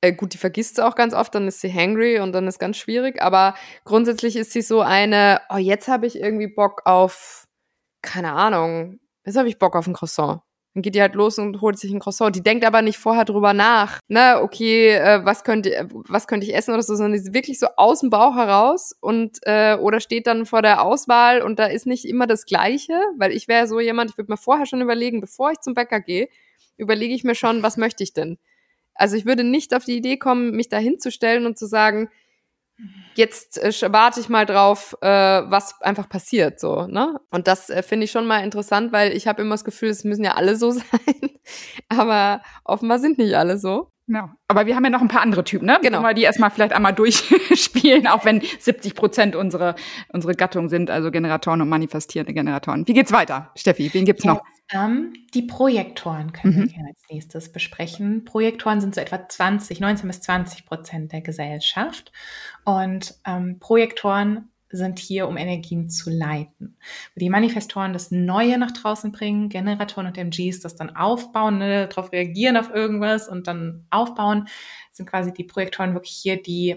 äh, 0.00 0.12
gut, 0.12 0.34
die 0.34 0.38
vergisst 0.38 0.76
sie 0.76 0.84
auch 0.84 0.96
ganz 0.96 1.14
oft, 1.14 1.32
dann 1.34 1.46
ist 1.46 1.60
sie 1.60 1.72
hangry 1.72 2.18
und 2.18 2.32
dann 2.32 2.48
ist 2.48 2.58
ganz 2.58 2.76
schwierig, 2.76 3.22
aber 3.22 3.54
grundsätzlich 3.84 4.34
ist 4.34 4.52
sie 4.52 4.62
so 4.62 4.80
eine, 4.80 5.40
oh, 5.48 5.58
jetzt 5.58 5.86
habe 5.86 6.06
ich 6.06 6.16
irgendwie 6.18 6.48
Bock 6.48 6.82
auf 6.86 7.46
keine 8.02 8.32
Ahnung, 8.32 9.00
jetzt 9.24 9.36
habe 9.36 9.48
ich 9.48 9.58
Bock 9.58 9.76
auf 9.76 9.86
ein 9.86 9.94
Croissant. 9.94 10.40
Dann 10.74 10.82
geht 10.82 10.94
die 10.94 11.00
halt 11.00 11.16
los 11.16 11.38
und 11.38 11.60
holt 11.60 11.78
sich 11.78 11.90
ein 11.92 11.98
Croissant. 11.98 12.34
Die 12.34 12.44
denkt 12.44 12.64
aber 12.64 12.80
nicht 12.80 12.98
vorher 12.98 13.24
drüber 13.24 13.52
nach, 13.54 13.98
ne, 14.06 14.38
okay, 14.40 14.90
äh, 14.90 15.24
was 15.24 15.42
könnte, 15.42 15.88
was 15.92 16.28
könnte 16.28 16.46
ich 16.46 16.54
essen 16.54 16.72
oder 16.72 16.82
so, 16.82 16.94
sondern 16.94 17.12
die 17.12 17.18
ist 17.18 17.34
wirklich 17.34 17.58
so 17.58 17.66
aus 17.76 18.00
dem 18.00 18.10
Bauch 18.10 18.36
heraus 18.36 18.94
und 19.00 19.38
äh, 19.42 19.76
oder 19.76 19.98
steht 19.98 20.28
dann 20.28 20.46
vor 20.46 20.62
der 20.62 20.82
Auswahl 20.84 21.42
und 21.42 21.58
da 21.58 21.66
ist 21.66 21.86
nicht 21.86 22.04
immer 22.04 22.28
das 22.28 22.46
Gleiche, 22.46 23.00
weil 23.18 23.32
ich 23.32 23.48
wäre 23.48 23.66
so 23.66 23.80
jemand, 23.80 24.10
ich 24.10 24.16
würde 24.16 24.30
mir 24.30 24.36
vorher 24.36 24.66
schon 24.66 24.80
überlegen, 24.80 25.20
bevor 25.20 25.50
ich 25.50 25.58
zum 25.58 25.74
Bäcker 25.74 26.00
gehe, 26.00 26.28
überlege 26.76 27.14
ich 27.14 27.24
mir 27.24 27.34
schon, 27.34 27.64
was 27.64 27.76
möchte 27.76 28.04
ich 28.04 28.12
denn? 28.12 28.38
Also 28.94 29.16
ich 29.16 29.26
würde 29.26 29.42
nicht 29.42 29.74
auf 29.74 29.84
die 29.84 29.96
Idee 29.96 30.18
kommen, 30.18 30.52
mich 30.52 30.68
da 30.68 30.78
hinzustellen 30.78 31.46
und 31.46 31.58
zu 31.58 31.66
sagen, 31.66 32.10
jetzt 33.14 33.58
äh, 33.58 33.92
warte 33.92 34.20
ich 34.20 34.28
mal 34.28 34.46
drauf, 34.46 34.96
äh, 35.00 35.06
was 35.08 35.80
einfach 35.82 36.08
passiert, 36.08 36.60
so, 36.60 36.86
ne? 36.86 37.20
Und 37.30 37.46
das 37.46 37.70
äh, 37.70 37.82
finde 37.82 38.04
ich 38.04 38.10
schon 38.10 38.26
mal 38.26 38.44
interessant, 38.44 38.92
weil 38.92 39.12
ich 39.12 39.26
habe 39.26 39.42
immer 39.42 39.54
das 39.54 39.64
Gefühl, 39.64 39.90
es 39.90 40.04
müssen 40.04 40.24
ja 40.24 40.34
alle 40.34 40.56
so 40.56 40.70
sein, 40.70 41.30
aber 41.88 42.42
offenbar 42.64 42.98
sind 42.98 43.18
nicht 43.18 43.34
alle 43.36 43.58
so. 43.58 43.90
Ja, 44.12 44.34
aber 44.48 44.66
wir 44.66 44.74
haben 44.74 44.82
ja 44.82 44.90
noch 44.90 45.02
ein 45.02 45.08
paar 45.08 45.22
andere 45.22 45.44
Typen, 45.44 45.66
ne? 45.66 45.78
Genau. 45.82 46.02
Mal 46.02 46.14
die 46.14 46.22
erstmal 46.22 46.50
vielleicht 46.50 46.72
einmal 46.72 46.92
durchspielen, 46.94 48.08
auch 48.08 48.24
wenn 48.24 48.42
70 48.58 48.96
Prozent 48.96 49.36
unsere, 49.36 49.76
unsere 50.12 50.34
Gattung 50.34 50.68
sind, 50.68 50.90
also 50.90 51.12
Generatoren 51.12 51.60
und 51.60 51.68
manifestierende 51.68 52.34
Generatoren. 52.34 52.88
Wie 52.88 52.92
geht's 52.92 53.12
weiter, 53.12 53.52
Steffi? 53.54 53.88
Wen 53.94 54.04
gibt's 54.04 54.24
noch? 54.24 54.42
Ähm, 54.72 55.12
die 55.32 55.42
Projektoren 55.42 56.32
können 56.32 56.56
mhm. 56.56 56.60
wir 56.62 56.66
gerne 56.66 56.88
als 56.88 57.02
nächstes 57.08 57.52
besprechen. 57.52 58.24
Projektoren 58.24 58.80
sind 58.80 58.96
so 58.96 59.00
etwa 59.00 59.28
20, 59.28 59.78
19 59.78 60.08
bis 60.08 60.20
20 60.22 60.66
Prozent 60.66 61.12
der 61.12 61.20
Gesellschaft. 61.20 62.10
Und 62.64 63.14
ähm, 63.24 63.58
Projektoren 63.60 64.49
sind 64.70 64.98
hier, 64.98 65.28
um 65.28 65.36
Energien 65.36 65.88
zu 65.88 66.10
leiten. 66.10 66.76
Die 67.16 67.30
Manifestoren 67.30 67.92
das 67.92 68.10
Neue 68.10 68.58
nach 68.58 68.70
draußen 68.70 69.12
bringen, 69.12 69.48
Generatoren 69.48 70.06
und 70.06 70.18
MGs 70.18 70.60
das 70.60 70.76
dann 70.76 70.94
aufbauen, 70.94 71.58
ne, 71.58 71.88
darauf 71.88 72.12
reagieren 72.12 72.56
auf 72.56 72.70
irgendwas 72.70 73.28
und 73.28 73.46
dann 73.46 73.86
aufbauen, 73.90 74.48
sind 74.92 75.08
quasi 75.08 75.32
die 75.32 75.44
Projektoren 75.44 75.94
wirklich 75.94 76.12
hier, 76.12 76.40
die 76.40 76.76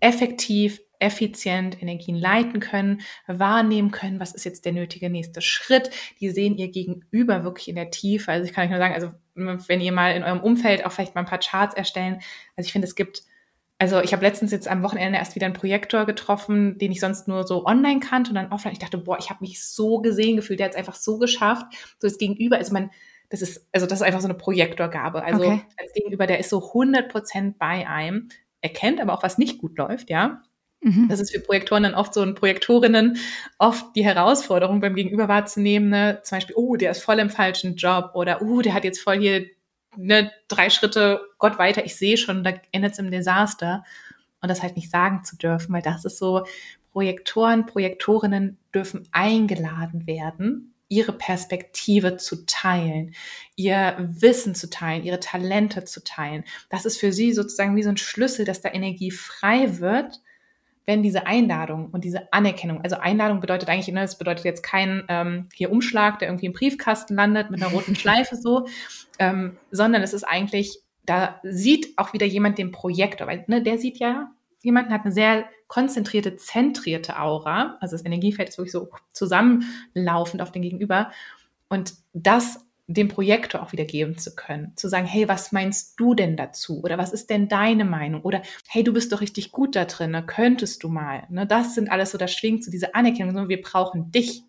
effektiv, 0.00 0.80
effizient 0.98 1.80
Energien 1.82 2.16
leiten 2.16 2.60
können, 2.60 3.00
wahrnehmen 3.26 3.90
können, 3.90 4.20
was 4.20 4.32
ist 4.32 4.44
jetzt 4.44 4.64
der 4.64 4.72
nötige 4.72 5.08
nächste 5.08 5.40
Schritt. 5.40 5.90
Die 6.20 6.30
sehen 6.30 6.56
ihr 6.56 6.68
Gegenüber 6.68 7.44
wirklich 7.44 7.68
in 7.68 7.74
der 7.74 7.90
Tiefe. 7.90 8.30
Also 8.30 8.46
ich 8.46 8.52
kann 8.52 8.64
euch 8.64 8.70
nur 8.70 8.78
sagen, 8.78 8.94
also 8.94 9.10
wenn 9.34 9.80
ihr 9.80 9.92
mal 9.92 10.14
in 10.14 10.22
eurem 10.22 10.40
Umfeld 10.40 10.84
auch 10.84 10.92
vielleicht 10.92 11.14
mal 11.14 11.22
ein 11.22 11.26
paar 11.26 11.38
Charts 11.38 11.74
erstellen, 11.74 12.20
also 12.56 12.66
ich 12.66 12.72
finde, 12.72 12.86
es 12.86 12.94
gibt 12.94 13.22
also 13.80 14.02
ich 14.02 14.12
habe 14.12 14.22
letztens 14.22 14.52
jetzt 14.52 14.68
am 14.68 14.82
Wochenende 14.82 15.18
erst 15.18 15.34
wieder 15.34 15.46
einen 15.46 15.54
Projektor 15.54 16.04
getroffen, 16.04 16.76
den 16.76 16.92
ich 16.92 17.00
sonst 17.00 17.28
nur 17.28 17.46
so 17.46 17.64
online 17.64 18.00
kannte 18.00 18.28
und 18.30 18.34
dann 18.34 18.52
offline. 18.52 18.74
Ich 18.74 18.78
dachte, 18.78 18.98
boah, 18.98 19.16
ich 19.18 19.30
habe 19.30 19.40
mich 19.40 19.64
so 19.64 20.02
gesehen 20.02 20.36
gefühlt, 20.36 20.60
der 20.60 20.66
hat 20.66 20.72
es 20.72 20.78
einfach 20.78 20.96
so 20.96 21.16
geschafft. 21.16 21.64
So 21.98 22.06
das 22.06 22.18
Gegenüber 22.18 22.60
ist 22.60 22.72
man, 22.72 22.90
das 23.30 23.40
ist, 23.40 23.66
also 23.72 23.86
das 23.86 24.00
ist 24.00 24.06
einfach 24.06 24.20
so 24.20 24.28
eine 24.28 24.36
Projektorgabe. 24.36 25.24
Also 25.24 25.40
okay. 25.40 25.62
als 25.78 25.94
Gegenüber, 25.94 26.26
der 26.26 26.40
ist 26.40 26.50
so 26.50 26.68
100 26.68 27.10
Prozent 27.10 27.58
bei 27.58 27.88
einem, 27.88 28.28
erkennt 28.60 29.00
aber 29.00 29.14
auch, 29.14 29.22
was 29.22 29.38
nicht 29.38 29.56
gut 29.56 29.78
läuft, 29.78 30.10
ja. 30.10 30.42
Mhm. 30.82 31.08
Das 31.08 31.18
ist 31.18 31.32
für 31.32 31.40
Projektoren 31.40 31.84
dann 31.84 31.94
oft 31.94 32.12
so 32.12 32.20
und 32.20 32.34
Projektorinnen 32.34 33.16
oft 33.58 33.96
die 33.96 34.04
Herausforderung 34.04 34.80
beim 34.80 34.94
Gegenüber 34.94 35.28
wahrzunehmen, 35.28 35.88
ne? 35.88 36.20
zum 36.22 36.36
Beispiel, 36.36 36.56
oh, 36.56 36.76
der 36.76 36.90
ist 36.90 37.02
voll 37.02 37.18
im 37.18 37.30
falschen 37.30 37.76
Job 37.76 38.10
oder 38.12 38.42
oh, 38.42 38.60
der 38.60 38.74
hat 38.74 38.84
jetzt 38.84 39.00
voll 39.00 39.18
hier 39.18 39.46
ne, 39.96 40.30
drei 40.48 40.70
Schritte 40.70 41.20
Gott 41.38 41.58
weiter, 41.58 41.84
ich 41.84 41.96
sehe 41.96 42.16
schon, 42.16 42.44
da 42.44 42.52
endet 42.72 42.92
es 42.92 42.98
im 42.98 43.10
Desaster. 43.10 43.84
Und 44.42 44.48
das 44.48 44.62
halt 44.62 44.76
nicht 44.76 44.90
sagen 44.90 45.22
zu 45.22 45.36
dürfen, 45.36 45.72
weil 45.74 45.82
das 45.82 46.06
ist 46.06 46.18
so, 46.18 46.46
Projektoren, 46.92 47.66
Projektorinnen 47.66 48.58
dürfen 48.74 49.08
eingeladen 49.12 50.06
werden, 50.06 50.74
ihre 50.88 51.12
Perspektive 51.12 52.16
zu 52.16 52.44
teilen, 52.46 53.14
ihr 53.54 53.96
Wissen 53.98 54.56
zu 54.56 54.68
teilen, 54.68 55.04
ihre 55.04 55.20
Talente 55.20 55.84
zu 55.84 56.02
teilen. 56.02 56.44
Das 56.68 56.84
ist 56.84 56.98
für 56.98 57.12
sie 57.12 57.32
sozusagen 57.32 57.76
wie 57.76 57.84
so 57.84 57.90
ein 57.90 57.96
Schlüssel, 57.96 58.44
dass 58.44 58.60
da 58.60 58.70
Energie 58.70 59.12
frei 59.12 59.78
wird, 59.78 60.20
wenn 60.86 61.02
diese 61.02 61.26
Einladung 61.26 61.90
und 61.90 62.04
diese 62.04 62.32
Anerkennung, 62.32 62.80
also 62.82 62.96
Einladung 62.96 63.40
bedeutet 63.40 63.68
eigentlich, 63.68 63.88
ne, 63.94 64.00
das 64.00 64.18
bedeutet 64.18 64.44
jetzt 64.44 64.62
kein 64.62 65.04
ähm, 65.08 65.48
hier 65.54 65.70
Umschlag, 65.70 66.18
der 66.18 66.28
irgendwie 66.28 66.46
im 66.46 66.52
Briefkasten 66.52 67.14
landet 67.14 67.50
mit 67.50 67.62
einer 67.62 67.72
roten 67.72 67.94
Schleife 67.96 68.36
so, 68.36 68.66
ähm, 69.18 69.56
sondern 69.70 70.02
es 70.02 70.12
ist 70.12 70.24
eigentlich, 70.24 70.80
da 71.06 71.40
sieht 71.42 71.96
auch 71.96 72.12
wieder 72.12 72.26
jemand 72.26 72.58
den 72.58 72.72
Projektor, 72.72 73.26
weil 73.26 73.44
ne, 73.46 73.62
der 73.62 73.78
sieht 73.78 73.98
ja, 73.98 74.30
jemanden 74.62 74.92
hat 74.92 75.04
eine 75.04 75.12
sehr 75.12 75.44
konzentrierte, 75.68 76.36
zentrierte 76.36 77.20
Aura, 77.20 77.76
also 77.80 77.94
das 77.96 78.04
Energiefeld 78.04 78.48
ist 78.48 78.58
wirklich 78.58 78.72
so 78.72 78.90
zusammenlaufend 79.12 80.42
auf 80.42 80.50
den 80.50 80.62
Gegenüber. 80.62 81.12
Und 81.68 81.94
das 82.12 82.66
dem 82.94 83.08
Projektor 83.08 83.62
auch 83.62 83.72
wieder 83.72 83.84
geben 83.84 84.18
zu 84.18 84.34
können. 84.34 84.72
Zu 84.76 84.88
sagen, 84.88 85.06
hey, 85.06 85.28
was 85.28 85.52
meinst 85.52 85.98
du 85.98 86.14
denn 86.14 86.36
dazu? 86.36 86.82
Oder 86.82 86.98
was 86.98 87.12
ist 87.12 87.30
denn 87.30 87.48
deine 87.48 87.84
Meinung? 87.84 88.22
Oder 88.22 88.42
hey, 88.68 88.82
du 88.82 88.92
bist 88.92 89.12
doch 89.12 89.20
richtig 89.20 89.52
gut 89.52 89.76
da 89.76 89.84
drin, 89.84 90.10
ne? 90.10 90.24
könntest 90.26 90.82
du 90.82 90.88
mal. 90.88 91.24
Ne? 91.30 91.46
Das 91.46 91.74
sind 91.74 91.90
alles 91.90 92.10
so, 92.10 92.18
das 92.18 92.32
schwingt 92.32 92.64
zu 92.64 92.66
so 92.66 92.72
dieser 92.72 92.94
Anerkennung, 92.96 93.48
wir 93.48 93.60
brauchen 93.60 94.10
dich. 94.10 94.42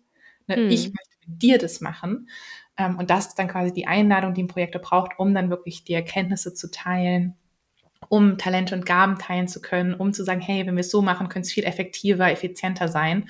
Ne? 0.48 0.56
Hm. 0.56 0.70
Ich 0.70 0.86
möchte 0.86 1.16
mit 1.26 1.42
dir 1.42 1.58
das 1.58 1.80
machen. 1.80 2.28
Ähm, 2.76 2.98
und 2.98 3.10
das 3.10 3.28
ist 3.28 3.38
dann 3.38 3.48
quasi 3.48 3.72
die 3.72 3.86
Einladung, 3.86 4.34
die 4.34 4.42
ein 4.42 4.48
Projektor 4.48 4.82
braucht, 4.82 5.18
um 5.18 5.34
dann 5.34 5.50
wirklich 5.50 5.84
die 5.84 5.94
Erkenntnisse 5.94 6.52
zu 6.52 6.70
teilen, 6.70 7.36
um 8.08 8.38
Talente 8.38 8.74
und 8.74 8.86
Gaben 8.86 9.18
teilen 9.18 9.46
zu 9.46 9.60
können, 9.60 9.94
um 9.94 10.12
zu 10.12 10.24
sagen, 10.24 10.40
hey, 10.40 10.66
wenn 10.66 10.74
wir 10.74 10.80
es 10.80 10.90
so 10.90 11.02
machen, 11.02 11.28
könnte 11.28 11.46
es 11.46 11.52
viel 11.52 11.64
effektiver, 11.64 12.30
effizienter 12.30 12.88
sein. 12.88 13.28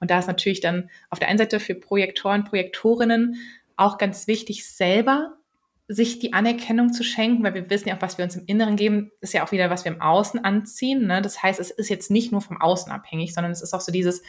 Und 0.00 0.10
da 0.10 0.18
ist 0.18 0.26
natürlich 0.26 0.60
dann 0.60 0.90
auf 1.10 1.18
der 1.18 1.28
einen 1.28 1.38
Seite 1.38 1.60
für 1.60 1.74
Projektoren, 1.74 2.44
Projektorinnen 2.44 3.36
auch 3.78 3.98
ganz 3.98 4.26
wichtig, 4.26 4.68
selber 4.68 5.34
sich 5.88 6.18
die 6.18 6.34
Anerkennung 6.34 6.92
zu 6.92 7.02
schenken, 7.02 7.42
weil 7.42 7.54
wir 7.54 7.70
wissen 7.70 7.88
ja 7.88 7.96
auch, 7.96 8.02
was 8.02 8.18
wir 8.18 8.24
uns 8.24 8.36
im 8.36 8.44
Inneren 8.44 8.76
geben, 8.76 9.10
ist 9.22 9.32
ja 9.32 9.44
auch 9.44 9.52
wieder, 9.52 9.70
was 9.70 9.84
wir 9.84 9.92
im 9.92 10.02
Außen 10.02 10.44
anziehen. 10.44 11.06
Ne? 11.06 11.22
Das 11.22 11.42
heißt, 11.42 11.58
es 11.58 11.70
ist 11.70 11.88
jetzt 11.88 12.10
nicht 12.10 12.30
nur 12.30 12.42
vom 12.42 12.60
Außen 12.60 12.92
abhängig, 12.92 13.32
sondern 13.32 13.52
es 13.52 13.62
ist 13.62 13.72
auch 13.72 13.80
so 13.80 13.90
dieses, 13.90 14.22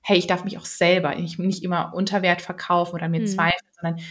hey, 0.00 0.16
ich 0.16 0.26
darf 0.26 0.44
mich 0.44 0.56
auch 0.56 0.64
selber 0.64 1.14
nicht, 1.14 1.62
immer 1.62 1.92
unter 1.94 2.22
Wert 2.22 2.40
verkaufen 2.40 2.94
oder 2.94 3.10
mir 3.10 3.20
mhm. 3.20 3.26
zweifeln, 3.26 3.70
sondern 3.78 4.04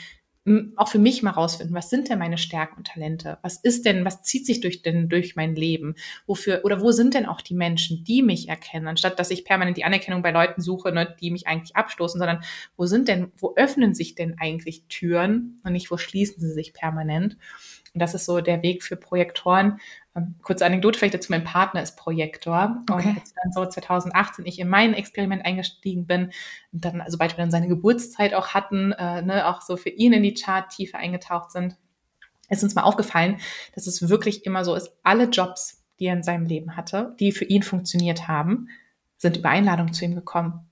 auch 0.76 0.88
für 0.88 0.98
mich 0.98 1.22
mal 1.22 1.32
rausfinden, 1.32 1.76
was 1.76 1.92
sind 1.92 2.10
denn 2.10 2.18
meine 2.18 2.40
Stärken 2.40 2.78
und 2.78 2.88
Talente? 2.88 3.38
Was 3.44 3.58
ist 3.58 3.86
denn, 3.86 4.04
was 4.06 4.24
zieht 4.24 4.48
sich 4.48 4.60
durch 4.60 4.82
denn 4.82 5.08
durch 5.08 5.36
mein 5.36 5.56
Leben? 5.56 5.94
Wofür 6.26 6.62
oder 6.64 6.82
wo 6.82 6.92
sind 6.92 7.14
denn 7.14 7.28
auch 7.28 7.42
die 7.42 7.54
Menschen, 7.54 8.04
die 8.04 8.24
mich 8.24 8.50
erkennen, 8.50 8.88
anstatt 8.88 9.20
dass 9.20 9.30
ich 9.30 9.46
permanent 9.46 9.78
die 9.78 9.84
Anerkennung 9.84 10.24
bei 10.24 10.32
Leuten 10.32 10.62
suche, 10.62 10.92
ne, 10.92 11.16
die 11.22 11.30
mich 11.30 11.46
eigentlich 11.46 11.76
abstoßen, 11.76 12.18
sondern 12.18 12.44
wo 12.76 12.88
sind 12.88 13.08
denn, 13.08 13.32
wo 13.38 13.54
öffnen 13.56 13.94
sich 13.94 14.16
denn 14.16 14.40
eigentlich 14.40 14.86
Türen 14.90 15.60
und 15.64 15.74
nicht 15.74 15.92
wo 15.92 15.98
schließen 15.98 16.42
sie 16.42 16.52
sich 16.54 16.74
permanent? 16.74 17.38
Und 17.94 18.00
das 18.00 18.14
ist 18.16 18.26
so 18.26 18.42
der 18.42 18.64
Weg 18.64 18.84
für 18.84 18.96
Projektoren. 18.96 19.80
Ähm, 20.16 20.36
kurze 20.42 20.66
Anekdote 20.66 21.00
vielleicht 21.00 21.14
dazu, 21.14 21.32
mein 21.32 21.44
Partner 21.44 21.82
ist 21.82 21.96
Projektor. 21.96 22.78
Okay. 22.90 23.10
Und 23.10 23.18
als 23.20 23.34
dann 23.34 23.52
so 23.54 23.66
2018 23.66 24.46
ich 24.46 24.60
in 24.60 24.68
mein 24.68 24.94
Experiment 24.94 25.46
eingestiegen 25.46 26.06
bin, 26.06 26.32
und 26.72 26.86
dann, 26.86 27.04
sobald 27.08 27.34
wir 27.34 27.38
dann 27.38 27.52
seine 27.52 27.68
Geburtszeit 27.68 28.34
auch 28.34 28.50
hatten, 28.50 28.92
äh, 28.94 29.22
ne, 29.22 29.48
auch 29.48 29.62
so 29.62 29.78
für 29.78 29.90
ihn 29.90 30.14
in 30.14 30.24
die 30.24 30.36
Charttiefe 30.36 30.98
eingetaucht 30.98 31.52
sind, 31.52 31.78
ist 32.50 32.64
uns 32.64 32.76
mal 32.76 32.84
aufgefallen, 32.84 33.38
dass 33.74 33.88
es 33.88 34.10
wirklich 34.10 34.46
immer 34.46 34.66
so 34.66 34.76
ist, 34.76 34.92
alle 35.04 35.26
Jobs, 35.26 35.84
die 36.00 36.06
er 36.08 36.14
in 36.14 36.24
seinem 36.24 36.46
Leben 36.46 36.76
hatte, 36.76 37.16
die 37.20 37.32
für 37.32 37.46
ihn 37.46 37.64
funktioniert 37.64 38.28
haben, 38.28 38.68
sind 39.18 39.38
über 39.38 39.50
Einladung 39.50 39.94
zu 39.94 40.04
ihm 40.04 40.16
gekommen. 40.16 40.68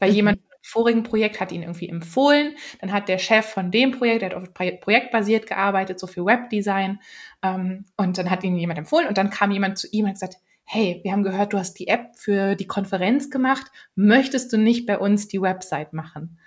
Weil 0.00 0.10
mhm. 0.10 0.16
jemand 0.16 0.40
vorigen 0.62 1.02
Projekt 1.02 1.40
hat 1.40 1.52
ihn 1.52 1.62
irgendwie 1.62 1.88
empfohlen. 1.88 2.54
Dann 2.80 2.92
hat 2.92 3.08
der 3.08 3.18
Chef 3.18 3.46
von 3.46 3.70
dem 3.70 3.92
Projekt, 3.92 4.22
der 4.22 4.30
hat 4.30 4.36
auf 4.36 4.52
projektbasiert 4.54 5.46
gearbeitet, 5.46 5.98
so 5.98 6.06
für 6.06 6.24
Webdesign. 6.24 7.00
Ähm, 7.42 7.86
und 7.96 8.18
dann 8.18 8.30
hat 8.30 8.44
ihn 8.44 8.56
jemand 8.56 8.78
empfohlen 8.78 9.08
und 9.08 9.18
dann 9.18 9.30
kam 9.30 9.50
jemand 9.50 9.78
zu 9.78 9.88
ihm 9.90 10.04
und 10.04 10.10
hat 10.10 10.14
gesagt, 10.14 10.36
hey, 10.64 11.00
wir 11.02 11.10
haben 11.12 11.24
gehört, 11.24 11.52
du 11.52 11.58
hast 11.58 11.74
die 11.80 11.88
App 11.88 12.14
für 12.14 12.54
die 12.54 12.66
Konferenz 12.66 13.28
gemacht. 13.28 13.66
Möchtest 13.96 14.52
du 14.52 14.56
nicht 14.56 14.86
bei 14.86 14.98
uns 14.98 15.26
die 15.26 15.42
Website 15.42 15.92
machen? 15.92 16.38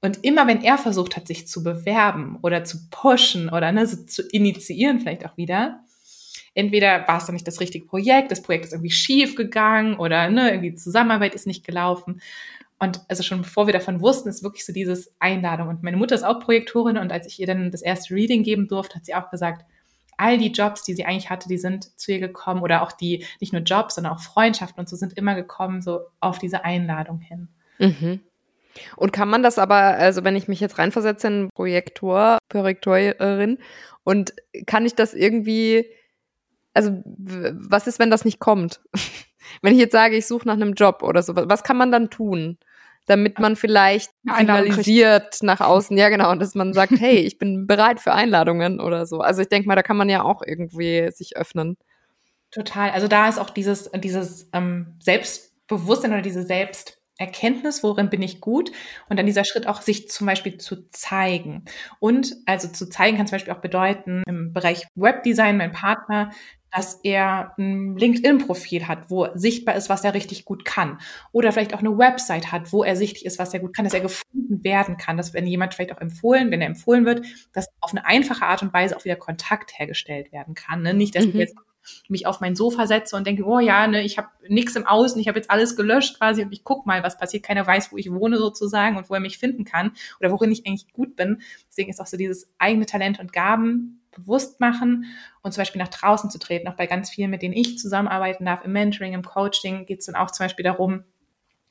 Und 0.00 0.22
immer 0.22 0.46
wenn 0.46 0.62
er 0.62 0.78
versucht 0.78 1.16
hat, 1.16 1.26
sich 1.26 1.48
zu 1.48 1.64
bewerben 1.64 2.38
oder 2.42 2.62
zu 2.62 2.88
pushen 2.90 3.48
oder 3.48 3.72
ne, 3.72 3.86
so 3.86 4.04
zu 4.04 4.22
initiieren 4.22 5.00
vielleicht 5.00 5.26
auch 5.26 5.36
wieder, 5.36 5.80
entweder 6.54 7.08
war 7.08 7.18
es 7.18 7.26
dann 7.26 7.34
nicht 7.34 7.48
das 7.48 7.60
richtige 7.60 7.86
Projekt, 7.86 8.30
das 8.30 8.42
Projekt 8.42 8.66
ist 8.66 8.72
irgendwie 8.72 8.92
schief 8.92 9.34
gegangen 9.34 9.96
oder 9.96 10.30
ne, 10.30 10.50
irgendwie 10.50 10.74
Zusammenarbeit 10.74 11.34
ist 11.34 11.48
nicht 11.48 11.66
gelaufen. 11.66 12.20
Und 12.78 13.00
also 13.08 13.22
schon 13.22 13.42
bevor 13.42 13.66
wir 13.66 13.72
davon 13.72 14.00
wussten, 14.00 14.28
ist 14.28 14.42
wirklich 14.42 14.66
so 14.66 14.72
dieses 14.72 15.14
Einladung. 15.18 15.68
Und 15.68 15.82
meine 15.82 15.96
Mutter 15.96 16.14
ist 16.14 16.24
auch 16.24 16.40
Projektorin 16.40 16.98
und 16.98 17.10
als 17.10 17.26
ich 17.26 17.40
ihr 17.40 17.46
dann 17.46 17.70
das 17.70 17.82
erste 17.82 18.14
Reading 18.14 18.42
geben 18.42 18.68
durfte, 18.68 18.96
hat 18.96 19.06
sie 19.06 19.14
auch 19.14 19.30
gesagt, 19.30 19.64
all 20.18 20.38
die 20.38 20.52
Jobs, 20.52 20.82
die 20.82 20.94
sie 20.94 21.04
eigentlich 21.04 21.30
hatte, 21.30 21.48
die 21.48 21.58
sind 21.58 21.98
zu 21.98 22.12
ihr 22.12 22.20
gekommen 22.20 22.62
oder 22.62 22.82
auch 22.82 22.92
die, 22.92 23.24
nicht 23.40 23.52
nur 23.52 23.62
Jobs, 23.62 23.94
sondern 23.94 24.14
auch 24.14 24.20
Freundschaften 24.20 24.80
und 24.80 24.88
so 24.88 24.96
sind 24.96 25.14
immer 25.14 25.34
gekommen, 25.34 25.82
so 25.82 26.00
auf 26.20 26.38
diese 26.38 26.64
Einladung 26.64 27.20
hin. 27.20 27.48
Mhm. 27.78 28.20
Und 28.96 29.12
kann 29.12 29.28
man 29.28 29.42
das 29.42 29.58
aber, 29.58 29.76
also 29.76 30.24
wenn 30.24 30.36
ich 30.36 30.48
mich 30.48 30.60
jetzt 30.60 30.78
reinversetze 30.78 31.26
in 31.26 31.50
Projektor, 31.54 32.38
Projektorin 32.48 33.58
und 34.04 34.34
kann 34.66 34.84
ich 34.84 34.94
das 34.94 35.14
irgendwie, 35.14 35.86
also 36.74 37.02
was 37.04 37.86
ist, 37.86 37.98
wenn 37.98 38.10
das 38.10 38.24
nicht 38.24 38.38
kommt? 38.38 38.80
wenn 39.62 39.72
ich 39.72 39.78
jetzt 39.78 39.92
sage, 39.92 40.16
ich 40.16 40.26
suche 40.26 40.46
nach 40.46 40.54
einem 40.54 40.74
Job 40.74 41.02
oder 41.02 41.22
so, 41.22 41.34
was 41.36 41.62
kann 41.62 41.76
man 41.76 41.92
dann 41.92 42.10
tun? 42.10 42.58
damit 43.06 43.38
man 43.38 43.54
vielleicht 43.54 44.10
signalisiert 44.24 45.42
nach 45.42 45.60
außen, 45.60 45.96
ja 45.96 46.08
genau, 46.08 46.30
und 46.32 46.40
dass 46.40 46.54
man 46.54 46.72
sagt, 46.74 46.92
hey, 46.98 47.18
ich 47.18 47.38
bin 47.38 47.66
bereit 47.66 48.00
für 48.00 48.12
Einladungen 48.12 48.80
oder 48.80 49.06
so. 49.06 49.20
Also 49.20 49.42
ich 49.42 49.48
denke 49.48 49.68
mal, 49.68 49.76
da 49.76 49.82
kann 49.82 49.96
man 49.96 50.08
ja 50.08 50.22
auch 50.22 50.42
irgendwie 50.44 51.08
sich 51.12 51.36
öffnen. 51.36 51.76
Total. 52.50 52.90
Also 52.90 53.08
da 53.08 53.28
ist 53.28 53.38
auch 53.38 53.50
dieses, 53.50 53.90
dieses 53.92 54.48
ähm, 54.52 54.96
Selbstbewusstsein 55.00 56.12
oder 56.12 56.22
diese 56.22 56.42
Selbsterkenntnis, 57.18 57.82
worin 57.82 58.10
bin 58.10 58.22
ich 58.22 58.40
gut 58.40 58.72
und 59.08 59.18
dann 59.18 59.26
dieser 59.26 59.44
Schritt 59.44 59.66
auch, 59.66 59.82
sich 59.82 60.08
zum 60.08 60.26
Beispiel 60.26 60.58
zu 60.58 60.88
zeigen. 60.90 61.64
Und 61.98 62.34
also 62.46 62.68
zu 62.68 62.88
zeigen 62.88 63.16
kann 63.16 63.26
zum 63.26 63.36
Beispiel 63.36 63.52
auch 63.52 63.60
bedeuten, 63.60 64.22
im 64.26 64.52
Bereich 64.52 64.86
Webdesign, 64.94 65.56
mein 65.56 65.72
Partner 65.72 66.30
dass 66.76 67.00
er 67.02 67.54
ein 67.56 67.96
LinkedIn-Profil 67.96 68.86
hat, 68.86 69.10
wo 69.10 69.28
sichtbar 69.34 69.76
ist, 69.76 69.88
was 69.88 70.04
er 70.04 70.12
richtig 70.12 70.44
gut 70.44 70.66
kann. 70.66 70.98
Oder 71.32 71.50
vielleicht 71.50 71.72
auch 71.72 71.78
eine 71.78 71.96
Website 71.96 72.52
hat, 72.52 72.70
wo 72.70 72.84
er 72.84 72.96
sichtlich 72.96 73.24
ist, 73.24 73.38
was 73.38 73.54
er 73.54 73.60
gut 73.60 73.74
kann, 73.74 73.86
dass 73.86 73.94
er 73.94 74.00
gefunden 74.00 74.62
werden 74.62 74.98
kann, 74.98 75.16
dass 75.16 75.32
wenn 75.32 75.46
jemand 75.46 75.72
vielleicht 75.72 75.92
auch 75.92 76.00
empfohlen, 76.00 76.50
wenn 76.50 76.60
er 76.60 76.66
empfohlen 76.66 77.06
wird, 77.06 77.24
dass 77.54 77.68
auf 77.80 77.92
eine 77.92 78.04
einfache 78.04 78.44
Art 78.44 78.62
und 78.62 78.74
Weise 78.74 78.94
auch 78.94 79.06
wieder 79.06 79.16
Kontakt 79.16 79.78
hergestellt 79.78 80.32
werden 80.32 80.54
kann. 80.54 80.82
Ne? 80.82 80.92
Nicht, 80.92 81.14
dass 81.14 81.24
mhm. 81.24 81.30
ich 81.30 81.36
jetzt 81.36 81.56
mich 82.08 82.26
auf 82.26 82.40
mein 82.40 82.56
Sofa 82.56 82.86
setze 82.86 83.16
und 83.16 83.26
denke, 83.26 83.44
oh 83.44 83.58
ja, 83.58 83.86
ne, 83.86 84.02
ich 84.02 84.18
habe 84.18 84.28
nichts 84.48 84.76
im 84.76 84.86
Außen, 84.86 85.20
ich 85.20 85.28
habe 85.28 85.38
jetzt 85.38 85.50
alles 85.50 85.76
gelöscht 85.76 86.18
quasi 86.18 86.42
und 86.42 86.52
ich 86.52 86.64
guck 86.64 86.86
mal, 86.86 87.02
was 87.02 87.18
passiert. 87.18 87.42
Keiner 87.42 87.66
weiß, 87.66 87.92
wo 87.92 87.96
ich 87.96 88.12
wohne 88.12 88.38
sozusagen 88.38 88.96
und 88.96 89.10
wo 89.10 89.14
er 89.14 89.20
mich 89.20 89.38
finden 89.38 89.64
kann 89.64 89.92
oder 90.20 90.30
worin 90.30 90.50
ich 90.52 90.66
eigentlich 90.66 90.92
gut 90.92 91.16
bin. 91.16 91.40
Deswegen 91.68 91.90
ist 91.90 92.00
auch 92.00 92.06
so 92.06 92.16
dieses 92.16 92.48
eigene 92.58 92.86
Talent 92.86 93.20
und 93.20 93.32
Gaben 93.32 94.02
bewusst 94.16 94.60
machen 94.60 95.06
und 95.42 95.52
zum 95.52 95.60
Beispiel 95.60 95.80
nach 95.80 95.88
draußen 95.88 96.30
zu 96.30 96.38
treten. 96.38 96.68
Auch 96.68 96.76
bei 96.76 96.86
ganz 96.86 97.10
vielen, 97.10 97.30
mit 97.30 97.42
denen 97.42 97.54
ich 97.54 97.78
zusammenarbeiten 97.78 98.44
darf, 98.44 98.64
im 98.64 98.72
Mentoring, 98.72 99.12
im 99.12 99.22
Coaching, 99.22 99.86
geht 99.86 100.00
es 100.00 100.06
dann 100.06 100.14
auch 100.14 100.30
zum 100.30 100.44
Beispiel 100.44 100.64
darum, 100.64 101.04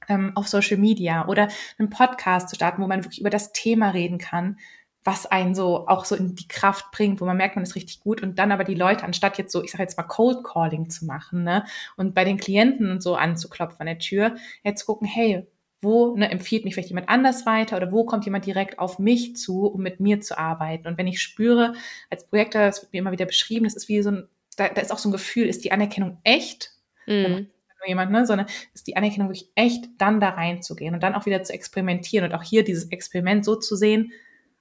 ähm, 0.08 0.32
auf 0.36 0.48
Social 0.48 0.78
Media 0.78 1.28
oder 1.28 1.48
einen 1.78 1.90
Podcast 1.90 2.50
zu 2.50 2.56
starten, 2.56 2.82
wo 2.82 2.88
man 2.88 3.04
wirklich 3.04 3.22
über 3.22 3.30
das 3.30 3.52
Thema 3.54 3.90
reden 3.90 4.18
kann, 4.18 4.58
was 5.06 5.28
einen 5.28 5.54
so 5.54 5.88
auch 5.88 6.04
so 6.04 6.16
in 6.16 6.36
die 6.36 6.48
Kraft 6.48 6.92
bringt, 6.92 7.22
wo 7.22 7.26
man 7.26 7.38
merkt, 7.38 7.56
man 7.56 7.64
ist 7.64 7.76
richtig 7.76 8.00
gut 8.00 8.22
und 8.24 8.40
dann 8.40 8.52
aber 8.52 8.64
die 8.64 8.74
Leute, 8.74 9.04
anstatt 9.04 9.38
jetzt 9.38 9.52
so, 9.52 9.64
ich 9.64 9.72
sage 9.72 9.84
jetzt 9.84 9.98
mal 9.98 10.04
Cold 10.04 10.44
Calling 10.44 10.90
zu 10.90 11.06
machen, 11.06 11.44
ne, 11.44 11.64
und 11.96 12.16
bei 12.16 12.26
den 12.26 12.38
Klienten 12.38 12.90
und 12.90 13.04
so 13.04 13.16
anzuklopfen 13.16 13.80
an 13.82 13.86
der 13.86 14.00
Tür, 14.00 14.36
jetzt 14.64 14.86
gucken, 14.86 15.08
hey, 15.08 15.48
wo 15.82 16.16
ne, 16.16 16.32
empfiehlt 16.32 16.66
mich 16.66 16.74
vielleicht 16.74 16.90
jemand 16.90 17.08
anders 17.08 17.46
weiter 17.46 17.78
oder 17.78 17.92
wo 17.92 18.04
kommt 18.04 18.26
jemand 18.26 18.48
direkt 18.48 18.80
auf 18.80 18.98
mich 18.98 19.36
zu, 19.36 19.68
um 19.68 19.84
mit 19.84 20.00
mir 20.00 20.22
zu 20.22 20.40
arbeiten. 20.40 20.88
Und 20.88 20.98
wenn 20.98 21.06
ich 21.06 21.22
spüre, 21.22 21.76
als 22.10 22.28
Projektor, 22.28 22.62
das 22.62 22.82
wird 22.82 22.92
mir 22.92 23.00
immer 23.00 23.12
wieder 23.12 23.26
beschrieben, 23.26 23.66
das 23.66 23.76
ist 23.76 23.88
wie 23.88 24.02
so 24.02 24.10
ein, 24.10 24.28
da, 24.58 24.70
da 24.70 24.82
ist 24.82 24.92
auch 24.92 24.98
so 24.98 25.10
ein 25.10 25.12
Gefühl, 25.12 25.46
ist 25.46 25.64
die 25.64 25.72
Anerkennung 25.72 26.18
echt? 26.24 26.72
Mhm. 27.06 27.48
Jemand, 27.86 28.12
ne, 28.12 28.26
sondern 28.26 28.48
ist 28.74 28.88
die 28.88 28.98
Anerkennung 28.98 29.28
wirklich 29.28 29.52
echt, 29.54 29.86
dann 30.00 30.20
da 30.20 30.30
reinzugehen 30.30 30.96
und 30.96 31.04
dann 31.04 31.14
auch 31.14 31.28
wieder 31.28 31.44
zu 31.44 31.54
experimentieren 31.54 32.26
und 32.26 32.34
auch 32.36 32.42
hier 32.42 32.64
dieses 32.64 32.86
Experiment 32.86 33.46
so 33.46 33.56
zu 33.58 33.76
sehen, 33.76 34.12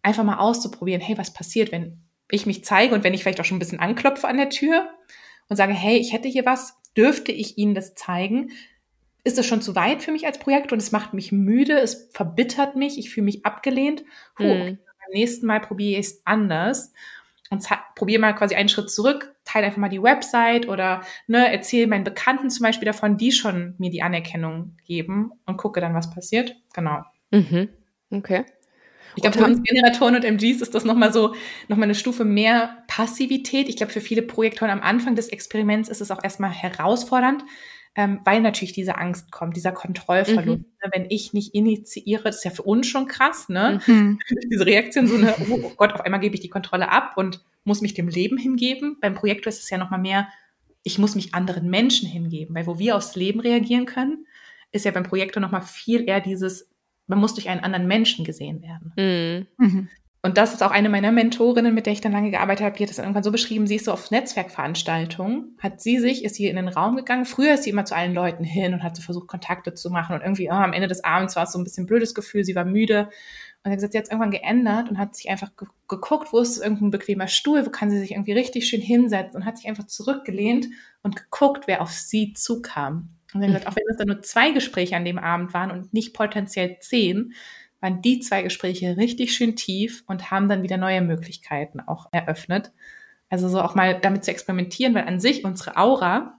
einfach 0.05 0.25
mal 0.25 0.39
auszuprobieren, 0.39 1.01
hey, 1.01 1.19
was 1.19 1.33
passiert, 1.33 1.73
wenn 1.73 1.99
ich 2.31 2.47
mich 2.47 2.65
zeige 2.65 2.95
und 2.95 3.05
wenn 3.05 3.15
ich 3.15 3.23
vielleicht 3.23 3.41
auch 3.41 3.45
schon 3.45 3.57
ein 3.57 3.61
bisschen 3.61 3.81
anklopfe 3.81 4.29
an 4.29 4.37
der 4.37 4.51
Tür 4.51 4.89
und 5.49 5.57
sage, 5.57 5.73
hey, 5.73 5.97
ich 5.97 6.13
hätte 6.13 6.29
hier 6.29 6.47
was, 6.47 6.77
dürfte 6.97 7.33
ich 7.33 7.59
Ihnen 7.59 7.75
das 7.75 7.95
zeigen? 7.95 8.51
ist 9.25 9.39
es 9.39 9.47
schon 9.47 9.63
zu 9.63 9.75
weit 9.75 10.03
für 10.03 10.13
mich 10.13 10.27
als 10.27 10.39
Projekt 10.39 10.71
und 10.73 10.79
es 10.79 10.93
macht 10.93 11.15
mich 11.15 11.33
müde, 11.33 11.79
es 11.81 12.11
verbittert 12.13 12.77
mich, 12.77 12.99
ich 12.99 13.11
fühle 13.11 13.25
mich 13.25 13.45
abgelehnt. 13.45 14.05
Puh, 14.37 14.45
mhm. 14.45 14.79
Beim 15.01 15.13
nächsten 15.13 15.47
Mal 15.47 15.61
probiere 15.61 15.99
ich 15.99 16.07
es 16.07 16.23
anders 16.27 16.93
und 17.51 17.67
probiere 17.95 18.21
mal 18.21 18.35
quasi 18.35 18.55
einen 18.55 18.69
Schritt 18.69 18.91
zurück, 18.91 19.35
teile 19.45 19.67
einfach 19.67 19.79
mal 19.79 19.89
die 19.89 20.03
Website 20.03 20.69
oder 20.69 21.03
ne, 21.27 21.51
erzähle 21.51 21.87
meinen 21.87 22.05
Bekannten 22.05 22.51
zum 22.51 22.65
Beispiel 22.65 22.87
davon, 22.87 23.17
die 23.17 23.33
schon 23.33 23.75
mir 23.79 23.91
die 23.91 24.03
Anerkennung 24.03 24.77
geben 24.87 25.33
und 25.47 25.57
gucke 25.57 25.81
dann, 25.81 25.95
was 25.95 26.11
passiert. 26.11 26.55
Genau. 26.75 27.03
Mhm. 27.31 27.71
Okay. 28.11 28.45
Ich 29.17 29.23
glaube, 29.23 29.39
für 29.39 29.45
uns 29.45 29.63
Generatoren 29.63 30.17
und 30.17 30.25
MGs 30.25 30.61
ist 30.61 30.75
das 30.75 30.85
nochmal 30.85 31.13
so, 31.13 31.35
nochmal 31.69 31.85
eine 31.85 31.95
Stufe 31.95 32.25
mehr 32.25 32.85
Passivität. 32.87 33.69
Ich 33.69 33.77
glaube, 33.77 33.93
für 33.93 34.01
viele 34.01 34.23
Projektoren 34.23 34.71
am 34.71 34.81
Anfang 34.81 35.15
des 35.15 35.29
Experiments 35.29 35.89
ist 35.89 36.01
es 36.01 36.11
auch 36.11 36.23
erstmal 36.23 36.51
herausfordernd, 36.51 37.45
ähm, 37.97 38.21
weil 38.25 38.41
natürlich 38.41 38.73
diese 38.73 38.99
Angst 38.99 39.31
kommt, 39.31 39.57
dieser 39.57 39.73
Kontrollverlust. 39.73 40.59
Mhm. 40.59 40.67
Ne, 40.83 40.91
wenn 40.93 41.07
ich 41.11 41.33
nicht 41.33 41.55
initiiere, 41.55 42.29
ist 42.29 42.45
ja 42.45 42.51
für 42.51 42.63
uns 42.63 42.87
schon 42.87 43.07
krass, 43.07 43.49
ne? 43.49 43.81
Mhm. 43.87 44.19
diese 44.51 44.67
Reaktion, 44.67 45.07
so 45.07 45.17
eine, 45.17 45.35
oh 45.49 45.73
Gott, 45.77 45.93
auf 45.93 46.01
einmal 46.01 46.21
gebe 46.21 46.35
ich 46.35 46.41
die 46.41 46.49
Kontrolle 46.49 46.91
ab 46.91 47.13
und 47.17 47.45
muss 47.65 47.81
mich 47.81 47.95
dem 47.95 48.09
Leben 48.09 48.37
hingeben. 48.37 48.99
Beim 49.01 49.15
Projektor 49.15 49.49
ist 49.51 49.63
es 49.63 49.71
ja 49.71 49.79
nochmal 49.79 50.01
mehr, 50.01 50.29
ich 50.83 50.99
muss 50.99 51.15
mich 51.15 51.35
anderen 51.35 51.71
Menschen 51.71 52.09
hingeben, 52.09 52.55
weil 52.55 52.67
wo 52.67 52.79
wir 52.79 52.97
aufs 52.97 53.17
Leben 53.17 53.41
reagieren 53.41 53.87
können, 53.87 54.27
ist 54.71 54.85
ja 54.85 54.91
beim 54.91 55.05
Projektor 55.05 55.41
nochmal 55.41 55.63
viel 55.63 56.07
eher 56.09 56.21
dieses, 56.21 56.69
man 57.07 57.19
muss 57.19 57.35
durch 57.35 57.49
einen 57.49 57.61
anderen 57.61 57.87
Menschen 57.87 58.25
gesehen 58.25 58.63
werden. 58.63 58.93
Mhm. 58.97 59.67
mhm. 59.67 59.89
Und 60.25 60.39
das 60.39 60.55
ist 60.55 60.63
auch 60.63 60.71
eine 60.71 60.89
meiner 60.89 61.13
Mentorinnen, 61.13 61.75
mit 61.75 61.85
der 61.85 61.93
ich 61.93 62.01
dann 62.01 62.13
lange 62.13 62.31
gearbeitet 62.31 62.65
habe, 62.65 62.75
die 62.79 62.85
hat 62.85 62.89
das 62.89 62.97
dann 62.97 63.05
irgendwann 63.05 63.25
so 63.25 63.31
beschrieben, 63.31 63.67
sie 63.67 63.75
ist 63.75 63.85
so 63.85 63.93
auf 63.93 64.11
Netzwerkveranstaltungen, 64.11 65.55
hat 65.61 65.83
sie 65.83 65.99
sich, 65.99 66.25
ist 66.25 66.37
sie 66.37 66.47
in 66.47 66.57
den 66.57 66.69
Raum 66.69 66.97
gegangen. 66.97 67.27
Früher 67.27 67.53
ist 67.53 67.65
sie 67.65 67.69
immer 67.69 67.85
zu 67.85 67.95
allen 67.95 68.15
Leuten 68.15 68.43
hin 68.43 68.73
und 68.73 68.83
hat 68.83 68.97
so 68.97 69.03
versucht, 69.03 69.29
Kontakte 69.29 69.75
zu 69.75 69.91
machen. 69.91 70.15
Und 70.15 70.23
irgendwie 70.23 70.49
oh, 70.49 70.55
am 70.55 70.73
Ende 70.73 70.89
des 70.89 71.05
Abends 71.05 71.37
war 71.37 71.43
es 71.43 71.53
so 71.53 71.59
ein 71.59 71.65
bisschen 71.65 71.85
blödes 71.85 72.15
Gefühl, 72.15 72.43
sie 72.43 72.55
war 72.55 72.65
müde. 72.65 73.11
Und 73.63 73.71
hat 73.71 73.77
gesagt, 73.77 73.93
sie 73.93 73.99
hat 73.99 74.05
es 74.05 74.11
irgendwann 74.11 74.31
geändert 74.31 74.89
und 74.89 74.97
hat 74.97 75.15
sich 75.15 75.29
einfach 75.29 75.55
ge 75.59 75.69
geguckt, 75.89 76.33
wo 76.33 76.39
ist 76.39 76.57
irgendein 76.57 76.91
bequemer 76.91 77.29
Stuhl, 77.29 77.67
wo 77.67 77.71
kann 77.71 77.91
sie 77.91 77.99
sich 77.99 78.13
irgendwie 78.13 78.33
richtig 78.33 78.67
schön 78.67 78.81
hinsetzen 78.81 79.37
und 79.37 79.45
hat 79.45 79.59
sich 79.59 79.69
einfach 79.69 79.87
zurückgelehnt 79.87 80.69
und 81.03 81.17
geguckt, 81.17 81.65
wer 81.67 81.83
auf 81.83 81.91
sie 81.91 82.33
zukam. 82.33 83.11
Und 83.35 83.41
sie 83.41 83.49
gesagt, 83.49 83.67
auch 83.67 83.77
wenn 83.77 83.85
es 83.91 83.97
dann 83.97 84.07
nur 84.07 84.23
zwei 84.23 84.53
Gespräche 84.53 84.97
an 84.97 85.05
dem 85.05 85.19
Abend 85.19 85.53
waren 85.53 85.71
und 85.71 85.93
nicht 85.93 86.15
potenziell 86.15 86.79
zehn, 86.81 87.35
waren 87.81 88.01
die 88.01 88.21
zwei 88.21 88.43
Gespräche 88.43 88.97
richtig 88.97 89.35
schön 89.35 89.57
tief 89.57 90.05
und 90.07 90.31
haben 90.31 90.49
dann 90.49 90.63
wieder 90.63 90.79
neue 90.79 91.03
Möglichkeiten 91.03 91.81
auch 91.81 92.07
eröffnet. 92.13 92.73
Also 93.29 93.49
so 93.49 93.61
auch 93.61 93.75
mal 93.75 94.01
damit 94.01 94.25
zu 94.25 94.31
experimentieren, 94.31 94.95
weil 94.95 95.07
an 95.07 95.21
sich 95.21 95.45
unsere 95.45 95.77
Aura, 95.77 96.39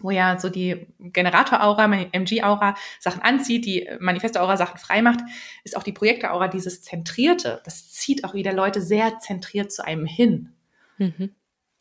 wo 0.00 0.10
ja 0.10 0.38
so 0.38 0.50
die 0.50 0.88
Generator-Aura, 0.98 1.84
MG-Aura 2.12 2.74
Sachen 2.98 3.22
anzieht, 3.22 3.64
die 3.64 3.88
Manifesto-Aura 4.00 4.56
Sachen 4.56 4.78
freimacht, 4.78 5.20
ist 5.62 5.76
auch 5.76 5.84
die 5.84 5.92
Projektor-Aura 5.92 6.48
dieses 6.48 6.82
Zentrierte. 6.82 7.62
Das 7.64 7.92
zieht 7.92 8.24
auch 8.24 8.34
wieder 8.34 8.52
Leute 8.52 8.82
sehr 8.82 9.20
zentriert 9.20 9.72
zu 9.72 9.84
einem 9.84 10.04
hin. 10.04 10.52
Mhm. 10.98 11.30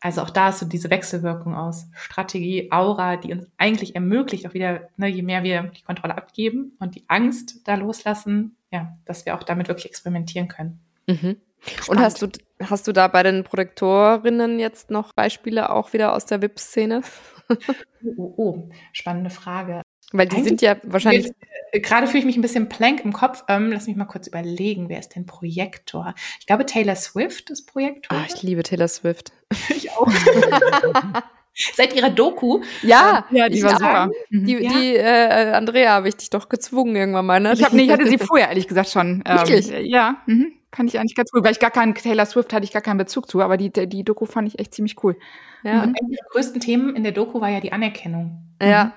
Also 0.03 0.21
auch 0.21 0.31
da 0.31 0.49
ist 0.49 0.59
so 0.59 0.65
diese 0.65 0.89
Wechselwirkung 0.89 1.55
aus 1.55 1.87
Strategie, 1.93 2.69
Aura, 2.73 3.15
die 3.15 3.31
uns 3.31 3.47
eigentlich 3.55 3.95
ermöglicht, 3.95 4.45
auch 4.45 4.53
wieder, 4.53 4.89
ne, 4.97 5.07
je 5.07 5.21
mehr 5.21 5.43
wir 5.43 5.63
die 5.63 5.81
Kontrolle 5.81 6.17
abgeben 6.17 6.75
und 6.81 6.95
die 6.95 7.05
Angst 7.07 7.65
da 7.65 7.75
loslassen, 7.75 8.57
ja, 8.69 8.97
dass 9.05 9.25
wir 9.25 9.33
auch 9.33 9.43
damit 9.43 9.69
wirklich 9.69 9.85
experimentieren 9.85 10.49
können. 10.49 10.81
Mhm. 11.07 11.37
Und 11.87 12.01
hast 12.01 12.21
du, 12.21 12.27
hast 12.61 12.85
du 12.85 12.91
da 12.91 13.07
bei 13.07 13.23
den 13.23 13.45
Projektorinnen 13.45 14.59
jetzt 14.59 14.91
noch 14.91 15.13
Beispiele 15.13 15.69
auch 15.69 15.93
wieder 15.93 16.13
aus 16.13 16.25
der 16.25 16.41
VIP-Szene? 16.41 17.01
oh, 17.47 17.55
oh, 18.17 18.33
oh, 18.35 18.69
spannende 18.91 19.29
Frage. 19.29 19.82
Weil 20.13 20.27
die 20.27 20.35
Eigentlich 20.35 20.47
sind 20.47 20.61
ja 20.61 20.77
wahrscheinlich. 20.83 21.31
Äh, 21.71 21.79
gerade 21.79 22.05
fühle 22.05 22.19
ich 22.19 22.25
mich 22.25 22.37
ein 22.37 22.43
bisschen 22.43 22.69
plank 22.69 23.03
im 23.03 23.13
Kopf. 23.13 23.43
Ähm, 23.47 23.71
lass 23.71 23.87
mich 23.87 23.95
mal 23.95 24.05
kurz 24.05 24.27
überlegen, 24.27 24.87
wer 24.87 24.99
ist 24.99 25.15
denn 25.15 25.25
Projektor? 25.25 26.13
Ich 26.39 26.45
glaube, 26.45 26.67
Taylor 26.67 26.95
Swift 26.95 27.49
ist 27.49 27.65
Projektor. 27.65 28.15
Oh, 28.17 28.23
ich 28.27 28.43
liebe 28.43 28.61
Taylor 28.61 28.87
Swift. 28.87 29.33
ich 29.69 29.91
auch. 29.91 30.07
Seit 31.75 31.95
ihrer 31.95 32.11
Doku. 32.11 32.61
Ja, 32.83 33.25
ja 33.31 33.49
die 33.49 33.63
war 33.63 33.71
super. 33.71 34.09
Mhm. 34.29 34.45
Die, 34.45 34.57
die 34.57 34.95
äh, 34.95 35.51
Andrea 35.51 35.91
habe 35.91 36.09
ich 36.09 36.15
dich 36.15 36.29
doch 36.29 36.47
gezwungen 36.47 36.95
irgendwann 36.95 37.25
mal, 37.25 37.39
ne? 37.39 37.53
Ich, 37.53 37.63
hab, 37.63 37.73
nee, 37.73 37.83
ich 37.83 37.91
hatte 37.91 38.07
sie 38.07 38.17
vorher, 38.19 38.49
ehrlich 38.49 38.67
gesagt, 38.67 38.89
schon. 38.89 39.23
Ähm, 39.25 39.37
Wirklich? 39.37 39.69
Ja, 39.87 40.17
mhm. 40.25 40.53
fand 40.71 40.89
ich 40.89 40.99
eigentlich 40.99 41.15
ganz 41.15 41.31
cool, 41.33 41.43
weil 41.43 41.51
ich 41.51 41.59
gar 41.59 41.69
keinen, 41.69 41.93
Taylor 41.95 42.25
Swift 42.25 42.53
hatte 42.53 42.63
ich 42.63 42.71
gar 42.71 42.81
keinen 42.81 42.97
Bezug 42.97 43.29
zu, 43.29 43.41
aber 43.41 43.57
die, 43.57 43.71
die 43.71 44.03
Doku 44.03 44.25
fand 44.25 44.47
ich 44.47 44.59
echt 44.59 44.73
ziemlich 44.73 45.03
cool. 45.03 45.15
Ja. 45.63 45.83
Und 45.83 45.95
eines 45.99 46.17
der 46.17 46.27
größten 46.31 46.61
Themen 46.61 46.95
in 46.95 47.03
der 47.03 47.11
Doku 47.13 47.39
war 47.39 47.49
ja 47.49 47.59
die 47.59 47.71
Anerkennung. 47.71 48.55
Ja. 48.61 48.93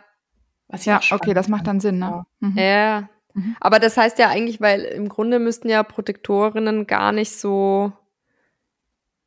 Was 0.68 0.84
ja, 0.84 1.00
okay, 1.10 1.34
das 1.34 1.48
macht 1.48 1.66
dann 1.66 1.80
Sinn, 1.80 1.98
ne? 1.98 2.26
Mhm. 2.40 2.58
Ja. 2.58 3.08
Mhm. 3.34 3.56
Aber 3.60 3.78
das 3.78 3.96
heißt 3.96 4.18
ja 4.18 4.28
eigentlich, 4.28 4.60
weil 4.60 4.82
im 4.82 5.08
Grunde 5.08 5.38
müssten 5.38 5.68
ja 5.68 5.82
Protektorinnen 5.82 6.86
gar 6.86 7.12
nicht 7.12 7.38
so 7.38 7.92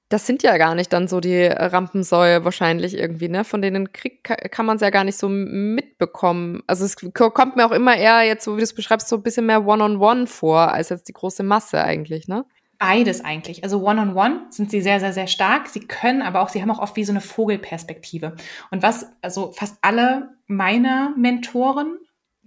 das 0.09 0.25
sind 0.25 0.41
ja 0.41 0.57
gar 0.57 0.73
nicht 0.73 0.91
dann 0.91 1.07
so 1.07 1.19
die 1.19 1.45
Rampensäue 1.45 2.43
wahrscheinlich 2.43 2.97
irgendwie, 2.97 3.29
ne? 3.29 3.43
Von 3.43 3.61
denen 3.61 3.93
krieg, 3.93 4.23
kann 4.23 4.65
man 4.65 4.77
es 4.77 4.81
ja 4.81 4.89
gar 4.89 5.03
nicht 5.03 5.17
so 5.17 5.29
mitbekommen. 5.29 6.63
Also 6.65 6.83
es 6.83 6.95
kommt 7.13 7.55
mir 7.55 7.65
auch 7.65 7.71
immer 7.71 7.95
eher 7.95 8.23
jetzt, 8.23 8.43
so 8.43 8.55
wie 8.55 8.61
du 8.61 8.63
es 8.63 8.73
beschreibst, 8.73 9.07
so 9.07 9.17
ein 9.17 9.21
bisschen 9.21 9.45
mehr 9.45 9.65
One-on-One 9.67 10.21
-on 10.21 10.23
-one 10.23 10.27
vor, 10.27 10.73
als 10.73 10.89
jetzt 10.89 11.07
die 11.07 11.13
große 11.13 11.43
Masse 11.43 11.83
eigentlich, 11.83 12.27
ne? 12.27 12.45
Beides 12.79 13.23
eigentlich. 13.23 13.63
Also 13.63 13.81
One-on-One 13.83 14.13
-on 14.13 14.39
-one 14.47 14.51
sind 14.51 14.71
sie 14.71 14.81
sehr, 14.81 14.99
sehr, 14.99 15.13
sehr 15.13 15.27
stark. 15.27 15.67
Sie 15.67 15.81
können 15.81 16.21
aber 16.21 16.41
auch, 16.41 16.49
sie 16.49 16.61
haben 16.61 16.71
auch 16.71 16.79
oft 16.79 16.95
wie 16.95 17.03
so 17.03 17.11
eine 17.11 17.21
Vogelperspektive. 17.21 18.35
Und 18.71 18.81
was, 18.81 19.11
also 19.21 19.51
fast 19.51 19.77
alle 19.81 20.29
meiner 20.47 21.13
Mentoren 21.15 21.99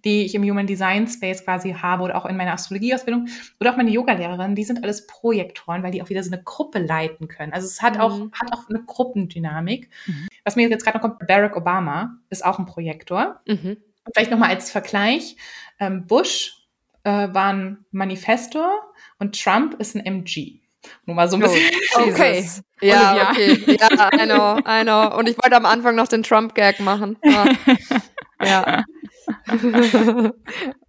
die 0.04 0.24
ich 0.24 0.34
im 0.34 0.42
Human 0.42 0.66
Design 0.66 1.06
Space 1.06 1.44
quasi 1.44 1.74
habe 1.74 2.02
oder 2.02 2.16
auch 2.16 2.26
in 2.26 2.36
meiner 2.36 2.52
Astrologieausbildung 2.52 3.28
oder 3.60 3.72
auch 3.72 3.76
meine 3.76 3.90
Yogalehrerin, 3.90 4.54
die 4.54 4.64
sind 4.64 4.82
alles 4.82 5.06
Projektoren, 5.06 5.82
weil 5.82 5.92
die 5.92 6.02
auch 6.02 6.10
wieder 6.10 6.22
so 6.22 6.32
eine 6.32 6.42
Gruppe 6.42 6.78
leiten 6.78 7.28
können. 7.28 7.52
Also 7.52 7.66
es 7.66 7.82
hat 7.82 7.98
auch, 7.98 8.18
mhm. 8.18 8.32
hat 8.32 8.52
auch 8.52 8.68
eine 8.68 8.82
Gruppendynamik. 8.82 9.90
Mhm. 10.06 10.28
Was 10.44 10.56
mir 10.56 10.68
jetzt 10.68 10.84
gerade 10.84 10.98
noch 10.98 11.02
kommt, 11.02 11.26
Barack 11.26 11.56
Obama 11.56 12.18
ist 12.30 12.44
auch 12.44 12.58
ein 12.58 12.66
Projektor. 12.66 13.40
Mhm. 13.46 13.76
Und 14.04 14.14
vielleicht 14.14 14.32
nochmal 14.32 14.50
als 14.50 14.70
Vergleich, 14.70 15.36
ähm, 15.78 16.06
Bush 16.06 16.66
äh, 17.04 17.28
war 17.32 17.52
ein 17.52 17.84
Manifestor 17.92 18.72
und 19.22 19.40
Trump 19.40 19.74
ist 19.78 19.94
ein 19.94 20.04
MG. 20.04 20.58
Nur 21.06 21.14
mal 21.14 21.30
so 21.30 21.36
ein 21.36 21.44
oh, 21.44 21.46
bisschen. 21.46 21.70
Oh, 21.96 22.00
okay. 22.10 22.48
Ja, 22.82 23.30
okay. 23.30 23.76
Ja, 23.78 24.10
I 24.12 24.26
know, 24.26 24.58
I 24.58 24.82
know. 24.82 25.16
Und 25.16 25.28
ich 25.28 25.36
wollte 25.40 25.54
am 25.54 25.66
Anfang 25.66 25.94
noch 25.94 26.08
den 26.08 26.24
Trump-Gag 26.24 26.80
machen. 26.80 27.16
Ja. 27.22 27.44
ja. 28.44 28.84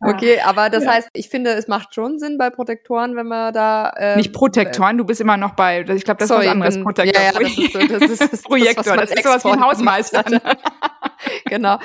okay, 0.02 0.40
aber 0.44 0.72
das 0.72 0.88
heißt, 0.88 1.10
ich 1.14 1.30
finde, 1.30 1.52
es 1.52 1.68
macht 1.68 1.94
schon 1.94 2.18
Sinn 2.18 2.40
bei 2.40 2.50
Protektoren, 2.50 3.16
wenn 3.16 3.28
man 3.28 3.54
da. 3.54 3.94
Ähm, 3.96 4.18
Nicht 4.18 4.34
Protektoren, 4.34 4.98
du 4.98 5.06
bist 5.06 5.22
immer 5.22 5.38
noch 5.38 5.54
bei, 5.54 5.82
ich 5.82 6.04
glaube, 6.04 6.18
das 6.18 6.30
Sorry, 6.30 6.46
ist 6.46 6.48
was 6.48 6.54
anderes. 6.54 6.74
Bin, 6.74 6.84
Protektor. 6.84 7.22
Ja, 7.22 7.32
ja, 7.32 7.40
das 7.40 7.58
ist, 7.60 7.76
das 7.76 8.10
ist, 8.10 8.34
das 8.34 8.42
Projektor, 8.42 8.98
das, 8.98 9.10
das 9.12 9.20
ist 9.20 9.24
sowas 9.24 9.46
wie 9.46 9.50
ein 9.50 9.62
Hausmeister. 9.62 10.24
genau. 11.46 11.78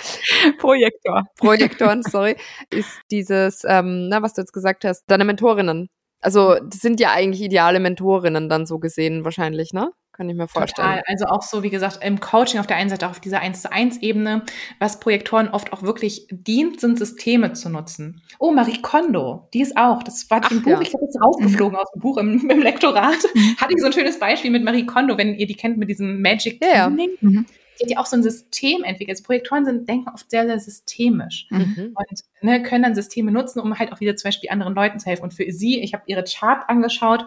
Projektor. 0.56 1.24
Projektoren, 1.36 2.02
sorry, 2.02 2.36
ist 2.70 2.98
dieses, 3.10 3.62
ähm, 3.68 4.08
na, 4.08 4.22
was 4.22 4.32
du 4.32 4.40
jetzt 4.40 4.54
gesagt 4.54 4.86
hast, 4.86 5.04
deine 5.08 5.26
Mentorinnen. 5.26 5.90
Also, 6.20 6.56
das 6.56 6.80
sind 6.80 7.00
ja 7.00 7.12
eigentlich 7.12 7.42
ideale 7.42 7.80
Mentorinnen 7.80 8.48
dann 8.48 8.66
so 8.66 8.78
gesehen 8.78 9.24
wahrscheinlich, 9.24 9.72
ne? 9.72 9.92
Kann 10.18 10.28
ich 10.28 10.34
mir 10.34 10.48
vorstellen. 10.48 10.88
Total. 10.88 11.02
Also 11.06 11.26
auch 11.26 11.42
so, 11.42 11.62
wie 11.62 11.70
gesagt, 11.70 12.00
im 12.02 12.18
Coaching 12.18 12.58
auf 12.58 12.66
der 12.66 12.76
einen 12.76 12.90
Seite 12.90 13.06
auch 13.06 13.12
auf 13.12 13.20
dieser 13.20 13.38
1 13.38 13.62
zu 13.62 13.70
1 13.70 14.02
Ebene, 14.02 14.42
was 14.80 14.98
Projektoren 14.98 15.46
oft 15.46 15.72
auch 15.72 15.84
wirklich 15.84 16.26
dient, 16.32 16.80
sind 16.80 16.98
Systeme 16.98 17.52
zu 17.52 17.70
nutzen. 17.70 18.20
Oh, 18.40 18.50
Marie 18.50 18.82
Kondo, 18.82 19.48
die 19.54 19.60
ist 19.60 19.76
auch, 19.76 20.02
das 20.02 20.28
war 20.28 20.42
ein 20.50 20.62
Buch, 20.62 20.72
ja. 20.72 20.80
ich 20.80 20.92
habe 20.92 21.04
jetzt 21.04 21.22
rausgeflogen 21.22 21.74
mhm. 21.74 21.80
aus 21.80 21.92
dem 21.92 22.00
Buch 22.00 22.16
im, 22.16 22.50
im 22.50 22.60
Lektorat, 22.60 23.18
mhm. 23.32 23.56
hatte 23.58 23.74
ich 23.76 23.80
so 23.80 23.86
ein 23.86 23.92
schönes 23.92 24.18
Beispiel 24.18 24.50
mit 24.50 24.64
Marie 24.64 24.86
Kondo, 24.86 25.16
wenn 25.16 25.36
ihr 25.36 25.46
die 25.46 25.54
kennt 25.54 25.78
mit 25.78 25.88
diesem 25.88 26.20
Magic 26.20 26.60
ja. 26.64 26.74
Ja. 26.74 26.90
Mhm 26.90 27.46
die 27.78 27.84
hat 27.84 27.90
ja 27.90 27.98
auch 27.98 28.06
so 28.06 28.16
ein 28.16 28.22
System 28.22 28.82
entwickelt. 28.84 29.16
Also 29.16 29.24
Projektoren 29.24 29.64
sind, 29.64 29.88
denken 29.88 30.08
oft 30.12 30.30
sehr, 30.30 30.46
sehr 30.46 30.58
systemisch 30.58 31.46
mhm. 31.50 31.94
und 31.94 32.20
ne, 32.40 32.62
können 32.62 32.82
dann 32.82 32.94
Systeme 32.94 33.30
nutzen, 33.30 33.60
um 33.60 33.78
halt 33.78 33.92
auch 33.92 34.00
wieder 34.00 34.16
zum 34.16 34.28
Beispiel 34.28 34.50
anderen 34.50 34.74
Leuten 34.74 34.98
zu 34.98 35.06
helfen. 35.06 35.22
Und 35.22 35.34
für 35.34 35.50
sie, 35.50 35.80
ich 35.80 35.94
habe 35.94 36.02
ihre 36.06 36.24
Chart 36.24 36.68
angeschaut, 36.68 37.26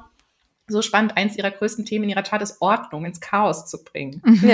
so 0.68 0.82
spannend, 0.82 1.18
eins 1.18 1.38
ihrer 1.38 1.52
größten 1.52 1.86
Themen 1.86 2.06
in 2.06 2.12
ihrer 2.12 2.24
Chart 2.24 2.42
ist 2.42 2.62
Ordnung 2.62 3.06
ins 3.06 3.20
Chaos 3.20 3.66
zu 3.68 3.84
bringen. 3.84 4.22
Mhm. 4.26 4.48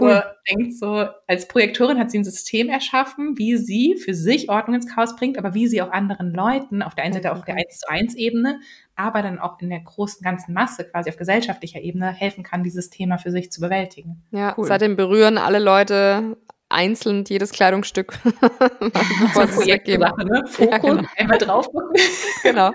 Cool. 0.00 0.22
denkt 0.50 0.74
so, 0.74 1.06
als 1.26 1.48
Projektorin 1.48 1.98
hat 1.98 2.10
sie 2.10 2.18
ein 2.18 2.24
System 2.24 2.68
erschaffen, 2.68 3.38
wie 3.38 3.56
sie 3.56 3.96
für 3.96 4.14
sich 4.14 4.48
Ordnung 4.48 4.76
ins 4.76 4.92
Chaos 4.92 5.16
bringt, 5.16 5.38
aber 5.38 5.54
wie 5.54 5.68
sie 5.68 5.82
auch 5.82 5.90
anderen 5.90 6.32
Leuten 6.32 6.82
auf 6.82 6.94
der 6.94 7.04
einen 7.04 7.14
Seite 7.14 7.32
auf 7.32 7.44
der 7.44 7.56
1 7.56 7.78
zu 7.78 7.88
1 7.88 8.14
Ebene, 8.14 8.60
aber 8.96 9.22
dann 9.22 9.38
auch 9.38 9.60
in 9.60 9.70
der 9.70 9.80
großen 9.80 10.22
ganzen 10.22 10.52
Masse, 10.52 10.84
quasi 10.84 11.10
auf 11.10 11.16
gesellschaftlicher 11.16 11.80
Ebene, 11.80 12.12
helfen 12.12 12.44
kann, 12.44 12.62
dieses 12.62 12.90
Thema 12.90 13.18
für 13.18 13.30
sich 13.30 13.50
zu 13.50 13.60
bewältigen. 13.60 14.22
Ja, 14.30 14.54
cool. 14.56 14.66
seitdem 14.66 14.96
berühren 14.96 15.38
alle 15.38 15.58
Leute 15.58 16.36
einzeln 16.72 17.24
jedes 17.28 17.52
Kleidungsstück. 17.52 18.18
bevor 18.80 19.46
sie 19.46 19.70
weggeben. 19.70 20.10
Ne? 20.24 20.42
Fokus, 20.46 20.70
ja, 20.70 20.78
genau. 20.78 21.02
einmal 21.16 21.38
drauf. 21.38 21.68
genau. 22.42 22.72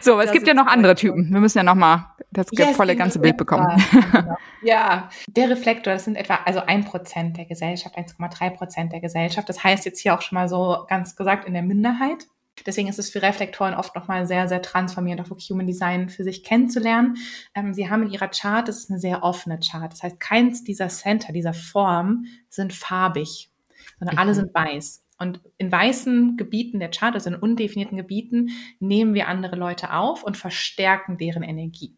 So, 0.00 0.14
aber 0.14 0.24
es 0.24 0.32
gibt 0.32 0.46
ja 0.46 0.54
noch 0.54 0.66
andere 0.66 0.94
Typen. 0.94 1.32
Wir 1.32 1.40
müssen 1.40 1.58
ja 1.58 1.64
noch 1.64 1.74
mal 1.74 2.11
das 2.32 2.46
ja, 2.52 2.66
volle 2.68 2.96
ganze 2.96 3.18
Bild 3.18 3.36
bekommen. 3.36 3.68
Genau. 4.12 4.36
ja, 4.62 5.08
der 5.26 5.50
Reflektor, 5.50 5.92
das 5.92 6.04
sind 6.04 6.16
etwa 6.16 6.40
also 6.44 6.60
ein 6.60 6.84
Prozent 6.84 7.36
der 7.36 7.46
Gesellschaft, 7.46 7.96
1,3 7.96 8.50
Prozent 8.50 8.92
der 8.92 9.00
Gesellschaft. 9.00 9.48
Das 9.48 9.64
heißt 9.64 9.84
jetzt 9.84 10.00
hier 10.00 10.14
auch 10.14 10.22
schon 10.22 10.36
mal 10.36 10.48
so 10.48 10.84
ganz 10.88 11.16
gesagt 11.16 11.46
in 11.46 11.54
der 11.54 11.62
Minderheit. 11.62 12.26
Deswegen 12.66 12.88
ist 12.88 12.98
es 12.98 13.10
für 13.10 13.22
Reflektoren 13.22 13.74
oft 13.74 13.94
nochmal 13.96 14.26
sehr, 14.26 14.48
sehr 14.48 14.62
transformierend, 14.62 15.22
auch 15.22 15.30
wirklich 15.30 15.48
Human 15.50 15.66
Design 15.66 16.08
für 16.08 16.24
sich 16.24 16.44
kennenzulernen. 16.44 17.16
Ähm, 17.54 17.74
sie 17.74 17.88
haben 17.90 18.04
in 18.04 18.10
ihrer 18.10 18.28
Chart, 18.28 18.68
das 18.68 18.78
ist 18.78 18.90
eine 18.90 19.00
sehr 19.00 19.22
offene 19.22 19.58
Chart. 19.58 19.92
Das 19.92 20.02
heißt, 20.02 20.20
keins 20.20 20.62
dieser 20.62 20.88
Center, 20.88 21.32
dieser 21.32 21.54
Form 21.54 22.26
sind 22.48 22.72
farbig, 22.72 23.50
sondern 23.98 24.16
mhm. 24.16 24.20
alle 24.20 24.34
sind 24.34 24.54
weiß. 24.54 25.04
Und 25.18 25.40
in 25.56 25.70
weißen 25.70 26.36
Gebieten 26.36 26.80
der 26.80 26.90
Chart, 26.90 27.14
also 27.14 27.30
in 27.30 27.36
undefinierten 27.36 27.96
Gebieten, 27.96 28.50
nehmen 28.80 29.14
wir 29.14 29.28
andere 29.28 29.56
Leute 29.56 29.92
auf 29.94 30.24
und 30.24 30.36
verstärken 30.36 31.16
deren 31.16 31.42
Energie. 31.42 31.96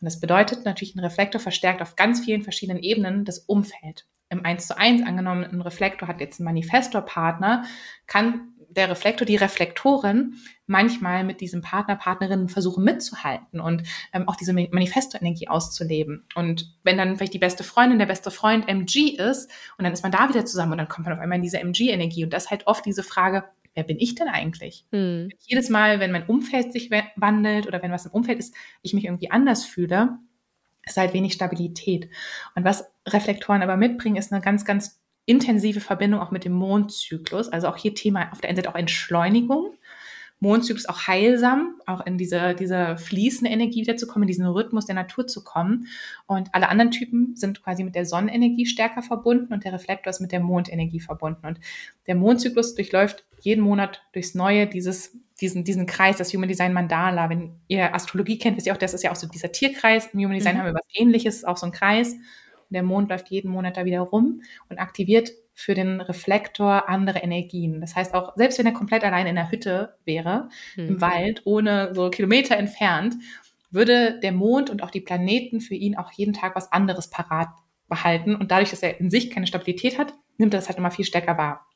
Und 0.00 0.04
das 0.04 0.20
bedeutet 0.20 0.64
natürlich, 0.64 0.94
ein 0.94 1.00
Reflektor 1.00 1.40
verstärkt 1.40 1.82
auf 1.82 1.96
ganz 1.96 2.24
vielen 2.24 2.42
verschiedenen 2.42 2.82
Ebenen 2.82 3.24
das 3.24 3.40
Umfeld. 3.40 4.06
Im 4.28 4.44
1 4.44 4.66
zu 4.66 4.76
1 4.76 5.06
angenommen, 5.06 5.44
ein 5.44 5.60
Reflektor 5.60 6.08
hat 6.08 6.20
jetzt 6.20 6.40
einen 6.40 6.46
Manifestorpartner, 6.46 7.64
kann 8.06 8.52
der 8.76 8.90
Reflektor, 8.90 9.26
die 9.26 9.36
Reflektorin 9.36 10.34
manchmal 10.66 11.24
mit 11.24 11.40
diesem 11.40 11.62
Partner, 11.62 11.96
Partnerinnen 11.96 12.48
versuchen 12.48 12.84
mitzuhalten 12.84 13.60
und 13.60 13.84
ähm, 14.12 14.28
auch 14.28 14.36
diese 14.36 14.52
Manifesto-Energie 14.52 15.48
auszuleben. 15.48 16.26
Und 16.34 16.76
wenn 16.82 16.98
dann 16.98 17.16
vielleicht 17.16 17.34
die 17.34 17.38
beste 17.38 17.64
Freundin, 17.64 17.98
der 17.98 18.06
beste 18.06 18.30
Freund 18.30 18.68
MG 18.68 19.16
ist 19.16 19.50
und 19.78 19.84
dann 19.84 19.92
ist 19.92 20.02
man 20.02 20.12
da 20.12 20.28
wieder 20.28 20.44
zusammen 20.44 20.72
und 20.72 20.78
dann 20.78 20.88
kommt 20.88 21.06
man 21.06 21.14
auf 21.14 21.20
einmal 21.20 21.36
in 21.36 21.42
diese 21.42 21.60
MG-Energie 21.60 22.24
und 22.24 22.32
das 22.32 22.44
ist 22.44 22.50
halt 22.50 22.66
oft 22.66 22.84
diese 22.84 23.02
Frage, 23.02 23.44
wer 23.76 23.84
bin 23.84 23.98
ich 24.00 24.16
denn 24.16 24.28
eigentlich? 24.28 24.86
Hm. 24.90 25.28
Jedes 25.40 25.68
Mal, 25.68 26.00
wenn 26.00 26.10
mein 26.10 26.26
Umfeld 26.26 26.72
sich 26.72 26.90
wandelt 27.14 27.66
oder 27.68 27.82
wenn 27.82 27.92
was 27.92 28.06
im 28.06 28.12
Umfeld 28.12 28.38
ist, 28.38 28.54
ich 28.82 28.94
mich 28.94 29.04
irgendwie 29.04 29.30
anders 29.30 29.64
fühle, 29.64 30.18
ist 30.84 30.96
halt 30.96 31.12
wenig 31.12 31.34
Stabilität. 31.34 32.08
Und 32.54 32.64
was 32.64 32.90
Reflektoren 33.06 33.62
aber 33.62 33.76
mitbringen, 33.76 34.16
ist 34.16 34.32
eine 34.32 34.40
ganz, 34.40 34.64
ganz 34.64 35.00
intensive 35.26 35.80
Verbindung 35.80 36.20
auch 36.20 36.30
mit 36.30 36.44
dem 36.44 36.52
Mondzyklus. 36.52 37.48
Also 37.48 37.68
auch 37.68 37.76
hier 37.76 37.94
Thema 37.94 38.32
auf 38.32 38.40
der 38.40 38.48
einen 38.48 38.56
Seite 38.56 38.70
auch 38.70 38.76
Entschleunigung. 38.76 39.74
Mondzyklus 40.40 40.86
auch 40.86 41.06
heilsam, 41.06 41.80
auch 41.86 42.04
in 42.04 42.18
diese, 42.18 42.54
diese 42.54 42.98
fließende 42.98 43.50
Energie 43.50 43.80
wiederzukommen, 43.80 44.24
in 44.24 44.28
diesen 44.28 44.46
Rhythmus 44.46 44.84
der 44.84 44.94
Natur 44.94 45.26
zu 45.26 45.42
kommen. 45.42 45.86
Und 46.26 46.54
alle 46.54 46.68
anderen 46.68 46.90
Typen 46.90 47.34
sind 47.36 47.62
quasi 47.62 47.84
mit 47.84 47.94
der 47.94 48.04
Sonnenenergie 48.04 48.66
stärker 48.66 49.02
verbunden 49.02 49.54
und 49.54 49.64
der 49.64 49.72
Reflektor 49.72 50.10
ist 50.10 50.20
mit 50.20 50.32
der 50.32 50.40
Mondenergie 50.40 51.00
verbunden. 51.00 51.46
Und 51.46 51.60
der 52.06 52.16
Mondzyklus 52.16 52.74
durchläuft 52.74 53.24
jeden 53.40 53.62
Monat 53.62 54.02
durchs 54.12 54.34
Neue 54.34 54.66
dieses, 54.66 55.16
diesen, 55.40 55.64
diesen 55.64 55.86
Kreis, 55.86 56.18
das 56.18 56.32
Human 56.34 56.48
Design 56.48 56.74
Mandala. 56.74 57.30
Wenn 57.30 57.54
ihr 57.68 57.94
Astrologie 57.94 58.38
kennt, 58.38 58.56
wisst 58.56 58.66
ihr 58.66 58.74
auch, 58.74 58.78
das 58.78 58.92
ist 58.92 59.04
ja 59.04 59.12
auch 59.12 59.16
so 59.16 59.26
dieser 59.26 59.52
Tierkreis. 59.52 60.08
Im 60.12 60.20
Human 60.20 60.36
Design 60.36 60.56
mhm. 60.56 60.60
haben 60.60 60.66
wir 60.66 60.74
was 60.74 60.86
ähnliches, 60.92 61.44
auch 61.44 61.56
so 61.56 61.64
ein 61.64 61.72
Kreis. 61.72 62.12
Und 62.12 62.74
der 62.74 62.82
Mond 62.82 63.08
läuft 63.08 63.28
jeden 63.28 63.50
Monat 63.50 63.76
da 63.76 63.86
wieder 63.86 64.00
rum 64.00 64.42
und 64.68 64.78
aktiviert 64.78 65.30
für 65.58 65.72
den 65.72 66.02
Reflektor 66.02 66.86
andere 66.86 67.20
Energien. 67.20 67.80
Das 67.80 67.96
heißt 67.96 68.12
auch, 68.12 68.36
selbst 68.36 68.58
wenn 68.58 68.66
er 68.66 68.72
komplett 68.72 69.02
allein 69.02 69.26
in 69.26 69.36
der 69.36 69.50
Hütte 69.50 69.96
wäre, 70.04 70.50
mhm. 70.76 70.88
im 70.88 71.00
Wald, 71.00 71.42
ohne 71.46 71.94
so 71.94 72.10
Kilometer 72.10 72.58
entfernt, 72.58 73.14
würde 73.70 74.20
der 74.20 74.32
Mond 74.32 74.68
und 74.68 74.82
auch 74.82 74.90
die 74.90 75.00
Planeten 75.00 75.60
für 75.62 75.74
ihn 75.74 75.96
auch 75.96 76.12
jeden 76.12 76.34
Tag 76.34 76.54
was 76.56 76.70
anderes 76.72 77.08
parat 77.08 77.48
behalten. 77.88 78.36
Und 78.36 78.50
dadurch, 78.50 78.68
dass 78.68 78.82
er 78.82 79.00
in 79.00 79.08
sich 79.08 79.30
keine 79.30 79.46
Stabilität 79.46 79.98
hat, 79.98 80.12
nimmt 80.36 80.52
er 80.52 80.60
das 80.60 80.68
halt 80.68 80.76
immer 80.76 80.90
viel 80.90 81.06
stärker 81.06 81.38
wahr. 81.38 81.66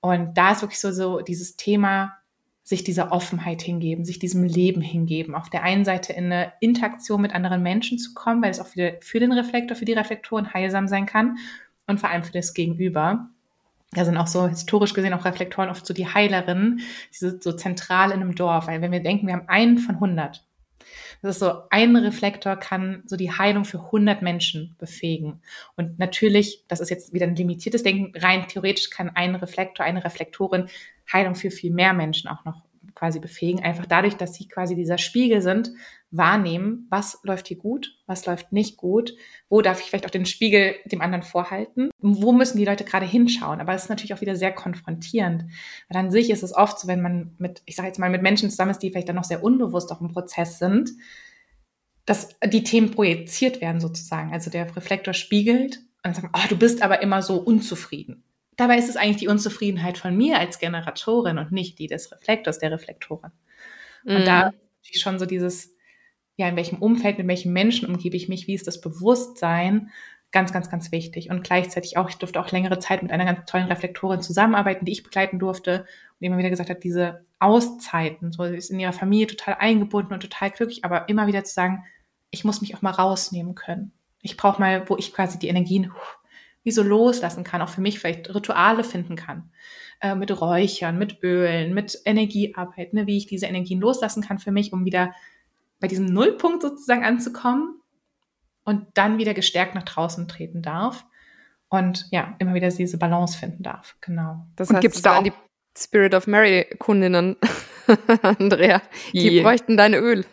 Und 0.00 0.34
da 0.34 0.52
ist 0.52 0.60
wirklich 0.60 0.78
so, 0.78 0.92
so 0.92 1.22
dieses 1.22 1.56
Thema 1.56 2.18
sich 2.64 2.84
dieser 2.84 3.12
Offenheit 3.12 3.62
hingeben, 3.62 4.04
sich 4.04 4.18
diesem 4.18 4.44
Leben 4.44 4.82
hingeben. 4.82 5.34
Auf 5.34 5.48
der 5.48 5.62
einen 5.62 5.86
Seite 5.86 6.12
in 6.12 6.26
eine 6.26 6.52
Interaktion 6.60 7.22
mit 7.22 7.34
anderen 7.34 7.62
Menschen 7.62 7.98
zu 7.98 8.12
kommen, 8.12 8.42
weil 8.42 8.50
es 8.50 8.60
auch 8.60 8.66
für, 8.66 8.98
für 9.00 9.20
den 9.20 9.32
Reflektor, 9.32 9.74
für 9.74 9.84
die 9.86 9.94
Reflektoren 9.94 10.52
heilsam 10.52 10.86
sein 10.86 11.06
kann 11.06 11.38
und 11.86 12.00
vor 12.00 12.10
allem 12.10 12.22
für 12.22 12.32
das 12.32 12.54
Gegenüber. 12.54 13.28
Da 13.92 14.04
sind 14.04 14.16
auch 14.16 14.26
so 14.26 14.48
historisch 14.48 14.94
gesehen 14.94 15.14
auch 15.14 15.24
Reflektoren 15.24 15.70
oft 15.70 15.86
so 15.86 15.94
die 15.94 16.06
Heilerinnen, 16.06 16.78
die 16.78 17.16
sind 17.16 17.42
so 17.42 17.52
zentral 17.52 18.10
in 18.10 18.20
einem 18.20 18.34
Dorf. 18.34 18.66
Weil 18.66 18.82
wenn 18.82 18.92
wir 18.92 19.02
denken, 19.02 19.26
wir 19.26 19.34
haben 19.34 19.48
einen 19.48 19.78
von 19.78 19.94
100 19.94 20.44
Das 21.22 21.36
ist 21.36 21.40
so, 21.40 21.62
ein 21.70 21.96
Reflektor 21.96 22.56
kann 22.56 23.04
so 23.06 23.16
die 23.16 23.32
Heilung 23.32 23.64
für 23.64 23.78
100 23.78 24.22
Menschen 24.22 24.74
befähigen. 24.78 25.40
Und 25.76 25.98
natürlich, 25.98 26.64
das 26.68 26.80
ist 26.80 26.90
jetzt 26.90 27.12
wieder 27.12 27.26
ein 27.26 27.36
limitiertes 27.36 27.84
Denken, 27.84 28.12
rein 28.18 28.48
theoretisch 28.48 28.90
kann 28.90 29.10
ein 29.14 29.34
Reflektor, 29.36 29.86
eine 29.86 30.04
Reflektorin 30.04 30.68
Heilung 31.12 31.36
für 31.36 31.50
viel 31.52 31.72
mehr 31.72 31.92
Menschen 31.92 32.28
auch 32.28 32.44
noch 32.44 32.65
quasi 32.96 33.20
befähigen, 33.20 33.62
einfach 33.62 33.86
dadurch, 33.86 34.16
dass 34.16 34.34
sie 34.34 34.48
quasi 34.48 34.74
dieser 34.74 34.98
Spiegel 34.98 35.42
sind, 35.42 35.70
wahrnehmen, 36.10 36.86
was 36.90 37.20
läuft 37.22 37.48
hier 37.48 37.58
gut, 37.58 37.98
was 38.06 38.26
läuft 38.26 38.52
nicht 38.52 38.76
gut, 38.76 39.14
wo 39.48 39.60
darf 39.60 39.80
ich 39.80 39.86
vielleicht 39.86 40.06
auch 40.06 40.10
den 40.10 40.26
Spiegel 40.26 40.74
dem 40.86 41.02
anderen 41.02 41.22
vorhalten, 41.22 41.90
wo 41.98 42.32
müssen 42.32 42.58
die 42.58 42.64
Leute 42.64 42.84
gerade 42.84 43.06
hinschauen. 43.06 43.60
Aber 43.60 43.74
es 43.74 43.84
ist 43.84 43.88
natürlich 43.90 44.14
auch 44.14 44.20
wieder 44.20 44.34
sehr 44.34 44.52
konfrontierend. 44.52 45.44
Weil 45.88 46.00
an 46.00 46.10
sich 46.10 46.30
ist 46.30 46.42
es 46.42 46.54
oft 46.54 46.80
so, 46.80 46.88
wenn 46.88 47.02
man 47.02 47.34
mit, 47.38 47.62
ich 47.66 47.76
sage 47.76 47.88
jetzt 47.88 47.98
mal, 47.98 48.10
mit 48.10 48.22
Menschen 48.22 48.50
zusammen 48.50 48.70
ist, 48.70 48.82
die 48.82 48.90
vielleicht 48.90 49.08
dann 49.08 49.16
noch 49.16 49.24
sehr 49.24 49.44
unbewusst 49.44 49.92
auch 49.92 50.00
im 50.00 50.08
Prozess 50.08 50.58
sind, 50.58 50.90
dass 52.06 52.30
die 52.44 52.64
Themen 52.64 52.92
projiziert 52.92 53.60
werden 53.60 53.80
sozusagen. 53.80 54.32
Also 54.32 54.50
der 54.50 54.74
Reflektor 54.74 55.12
spiegelt 55.12 55.80
und 56.04 56.16
sagt, 56.16 56.28
oh, 56.32 56.48
du 56.48 56.56
bist 56.56 56.82
aber 56.82 57.02
immer 57.02 57.20
so 57.20 57.36
unzufrieden. 57.36 58.22
Dabei 58.56 58.78
ist 58.78 58.88
es 58.88 58.96
eigentlich 58.96 59.18
die 59.18 59.28
Unzufriedenheit 59.28 59.98
von 59.98 60.16
mir 60.16 60.38
als 60.38 60.58
Generatorin 60.58 61.38
und 61.38 61.52
nicht 61.52 61.78
die 61.78 61.86
des 61.86 62.10
Reflektors, 62.10 62.58
der 62.58 62.72
Reflektorin. 62.72 63.32
Und 64.04 64.22
mm. 64.22 64.24
da 64.24 64.52
schon 64.92 65.18
so 65.18 65.26
dieses, 65.26 65.74
ja, 66.36 66.48
in 66.48 66.56
welchem 66.56 66.78
Umfeld, 66.78 67.18
mit 67.18 67.28
welchen 67.28 67.52
Menschen 67.52 67.88
umgebe 67.88 68.16
ich 68.16 68.28
mich, 68.28 68.46
wie 68.46 68.54
ist 68.54 68.66
das 68.66 68.80
Bewusstsein, 68.80 69.90
ganz, 70.32 70.52
ganz, 70.52 70.70
ganz 70.70 70.92
wichtig. 70.92 71.30
Und 71.30 71.44
gleichzeitig 71.44 71.96
auch, 71.96 72.08
ich 72.08 72.16
durfte 72.16 72.40
auch 72.40 72.50
längere 72.50 72.78
Zeit 72.78 73.02
mit 73.02 73.12
einer 73.12 73.24
ganz 73.24 73.50
tollen 73.50 73.68
Reflektorin 73.68 74.20
zusammenarbeiten, 74.20 74.84
die 74.84 74.92
ich 74.92 75.02
begleiten 75.02 75.38
durfte 75.38 75.86
und 76.20 76.26
immer 76.26 76.38
wieder 76.38 76.50
gesagt 76.50 76.70
hat, 76.70 76.84
diese 76.84 77.24
Auszeiten, 77.38 78.32
so 78.32 78.44
sie 78.46 78.56
ist 78.56 78.70
in 78.70 78.80
ihrer 78.80 78.92
Familie 78.92 79.26
total 79.26 79.56
eingebunden 79.58 80.12
und 80.12 80.20
total 80.20 80.50
glücklich, 80.50 80.84
aber 80.84 81.08
immer 81.08 81.26
wieder 81.26 81.44
zu 81.44 81.54
sagen, 81.54 81.84
ich 82.30 82.44
muss 82.44 82.60
mich 82.60 82.74
auch 82.74 82.82
mal 82.82 82.90
rausnehmen 82.90 83.54
können. 83.54 83.92
Ich 84.20 84.36
brauche 84.36 84.60
mal, 84.60 84.88
wo 84.88 84.96
ich 84.96 85.12
quasi 85.12 85.38
die 85.38 85.48
Energien 85.48 85.92
wie 86.66 86.72
so 86.72 86.82
loslassen 86.82 87.44
kann, 87.44 87.62
auch 87.62 87.68
für 87.68 87.80
mich 87.80 88.00
vielleicht 88.00 88.34
Rituale 88.34 88.82
finden 88.82 89.14
kann. 89.14 89.50
Äh, 90.00 90.14
mit 90.14 90.40
Räuchern, 90.40 90.98
mit 90.98 91.22
Ölen, 91.22 91.72
mit 91.72 92.02
Energiearbeit, 92.04 92.92
ne, 92.92 93.06
wie 93.06 93.16
ich 93.16 93.26
diese 93.26 93.46
Energien 93.46 93.80
loslassen 93.80 94.22
kann 94.22 94.38
für 94.38 94.50
mich, 94.50 94.72
um 94.72 94.84
wieder 94.84 95.14
bei 95.80 95.86
diesem 95.88 96.06
Nullpunkt 96.06 96.62
sozusagen 96.62 97.04
anzukommen 97.04 97.80
und 98.64 98.86
dann 98.94 99.16
wieder 99.16 99.32
gestärkt 99.32 99.74
nach 99.74 99.84
draußen 99.84 100.28
treten 100.28 100.60
darf 100.60 101.06
und 101.68 102.08
ja, 102.10 102.34
immer 102.40 102.52
wieder 102.52 102.68
diese 102.68 102.98
Balance 102.98 103.38
finden 103.38 103.62
darf. 103.62 103.96
Genau. 104.00 104.46
Das 104.56 104.70
heißt, 104.70 104.82
gibt's 104.82 105.02
da 105.02 105.18
auch 105.18 105.22
die 105.22 105.32
Spirit 105.78 106.14
of 106.14 106.26
Mary 106.26 106.66
Kundinnen, 106.78 107.36
Andrea, 108.22 108.82
die 109.12 109.30
Je. 109.30 109.42
bräuchten 109.42 109.76
deine 109.76 109.98
Öl. 109.98 110.26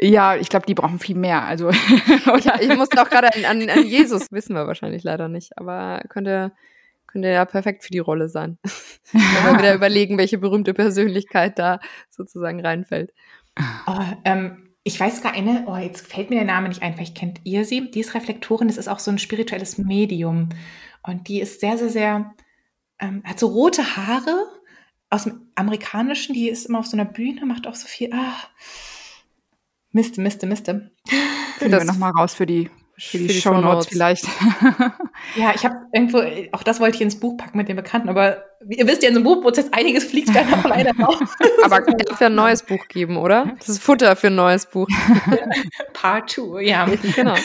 Ja, 0.00 0.36
ich 0.36 0.48
glaube, 0.48 0.66
die 0.66 0.74
brauchen 0.74 0.98
viel 0.98 1.16
mehr. 1.16 1.44
Also 1.44 1.70
ja, 2.42 2.60
ich 2.60 2.76
musste 2.76 3.02
auch 3.02 3.10
gerade 3.10 3.34
an, 3.34 3.44
an, 3.44 3.68
an, 3.68 3.86
Jesus, 3.86 4.30
wissen 4.30 4.54
wir 4.54 4.66
wahrscheinlich 4.66 5.02
leider 5.02 5.28
nicht, 5.28 5.58
aber 5.58 6.02
könnte, 6.08 6.52
könnte 7.06 7.28
ja 7.28 7.44
perfekt 7.44 7.84
für 7.84 7.90
die 7.90 7.98
Rolle 7.98 8.28
sein. 8.28 8.58
Wenn 9.12 9.22
wir 9.22 9.58
wieder 9.58 9.74
überlegen, 9.74 10.18
welche 10.18 10.38
berühmte 10.38 10.74
Persönlichkeit 10.74 11.58
da 11.58 11.80
sozusagen 12.10 12.64
reinfällt. 12.64 13.12
Oh, 13.86 14.00
ähm, 14.24 14.68
ich 14.84 14.98
weiß 14.98 15.20
gar 15.22 15.32
eine, 15.32 15.64
oh, 15.66 15.76
jetzt 15.76 16.06
fällt 16.06 16.30
mir 16.30 16.36
der 16.36 16.44
Name 16.44 16.68
nicht 16.68 16.82
ein, 16.82 16.94
vielleicht 16.94 17.16
kennt 17.16 17.40
ihr 17.44 17.64
sie. 17.64 17.90
Die 17.90 18.00
ist 18.00 18.14
Reflektorin, 18.14 18.68
das 18.68 18.78
ist 18.78 18.88
auch 18.88 19.00
so 19.00 19.10
ein 19.10 19.18
spirituelles 19.18 19.78
Medium. 19.78 20.48
Und 21.02 21.28
die 21.28 21.40
ist 21.40 21.60
sehr, 21.60 21.76
sehr, 21.76 21.90
sehr, 21.90 22.34
ähm, 22.98 23.22
hat 23.24 23.38
so 23.38 23.48
rote 23.48 23.96
Haare 23.96 24.46
aus 25.10 25.24
dem 25.24 25.50
Amerikanischen, 25.54 26.34
die 26.34 26.48
ist 26.48 26.66
immer 26.66 26.78
auf 26.78 26.86
so 26.86 26.96
einer 26.96 27.04
Bühne, 27.04 27.46
macht 27.46 27.66
auch 27.66 27.74
so 27.74 27.86
viel, 27.86 28.12
ah, 28.12 28.36
Miste, 29.92 30.20
Miste, 30.20 30.46
Miste. 30.46 30.90
Finden 31.58 31.78
wir 31.78 31.84
nochmal 31.84 32.12
raus 32.12 32.34
für 32.34 32.46
die, 32.46 32.70
für 32.98 33.18
die, 33.18 33.26
die 33.28 33.40
Show 33.40 33.58
Notes 33.58 33.86
vielleicht. 33.86 34.24
ja, 35.36 35.52
ich 35.54 35.64
habe 35.64 35.76
irgendwo, 35.92 36.22
auch 36.52 36.62
das 36.62 36.78
wollte 36.78 36.96
ich 36.96 37.02
ins 37.02 37.18
Buch 37.18 37.36
packen 37.36 37.56
mit 37.56 37.68
den 37.68 37.76
Bekannten, 37.76 38.08
aber 38.08 38.44
ihr 38.68 38.86
wisst 38.86 39.02
ja, 39.02 39.08
in 39.08 39.14
so 39.14 39.20
einem 39.20 39.24
Buchprozess, 39.24 39.72
einiges 39.72 40.04
fliegt 40.04 40.34
dann 40.34 40.52
auch 40.52 40.64
leider 40.64 40.92
raus. 40.98 41.18
aber 41.64 41.80
kann 41.80 41.96
es 41.98 42.20
ja 42.20 42.26
ein 42.26 42.34
neues 42.34 42.62
Buch 42.62 42.86
geben, 42.88 43.16
oder? 43.16 43.54
Das 43.58 43.68
ist 43.68 43.82
Futter 43.82 44.14
für 44.16 44.28
ein 44.28 44.34
neues 44.34 44.66
Buch. 44.66 44.88
Part 45.94 46.30
2, 46.30 46.62
ja. 46.62 46.86
Genau. 47.14 47.34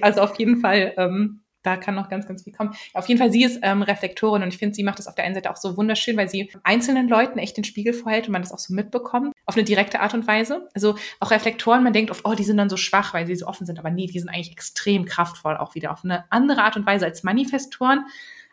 Also 0.00 0.20
auf 0.20 0.38
jeden 0.38 0.60
Fall 0.60 0.94
ähm, 0.96 1.42
da 1.66 1.76
kann 1.76 1.96
noch 1.96 2.08
ganz, 2.08 2.26
ganz 2.26 2.44
viel 2.44 2.52
kommen. 2.52 2.74
Auf 2.94 3.08
jeden 3.08 3.18
Fall, 3.18 3.32
sie 3.32 3.42
ist 3.42 3.58
ähm, 3.62 3.82
Reflektorin 3.82 4.42
und 4.42 4.48
ich 4.48 4.58
finde, 4.58 4.74
sie 4.74 4.84
macht 4.84 4.98
das 4.98 5.08
auf 5.08 5.16
der 5.16 5.24
einen 5.24 5.34
Seite 5.34 5.50
auch 5.50 5.56
so 5.56 5.76
wunderschön, 5.76 6.16
weil 6.16 6.28
sie 6.28 6.50
einzelnen 6.62 7.08
Leuten 7.08 7.38
echt 7.38 7.56
den 7.56 7.64
Spiegel 7.64 7.92
vorhält 7.92 8.28
und 8.28 8.32
man 8.32 8.42
das 8.42 8.52
auch 8.52 8.58
so 8.58 8.72
mitbekommt, 8.72 9.32
auf 9.46 9.56
eine 9.56 9.64
direkte 9.64 10.00
Art 10.00 10.12
und 10.12 10.26
Weise. 10.26 10.68
Also 10.74 10.96
auch 11.20 11.30
Reflektoren, 11.30 11.84
man 11.84 11.92
denkt 11.92 12.10
oft, 12.10 12.24
oh, 12.24 12.34
die 12.34 12.44
sind 12.44 12.56
dann 12.56 12.68
so 12.68 12.76
schwach, 12.76 13.14
weil 13.14 13.26
sie 13.26 13.36
so 13.36 13.46
offen 13.46 13.64
sind, 13.64 13.78
aber 13.78 13.90
nee, 13.90 14.06
die 14.06 14.18
sind 14.18 14.28
eigentlich 14.28 14.52
extrem 14.52 15.04
kraftvoll, 15.04 15.56
auch 15.56 15.74
wieder 15.74 15.92
auf 15.92 16.04
eine 16.04 16.24
andere 16.30 16.62
Art 16.62 16.76
und 16.76 16.84
Weise 16.84 17.06
als 17.06 17.22
Manifestoren. 17.22 18.04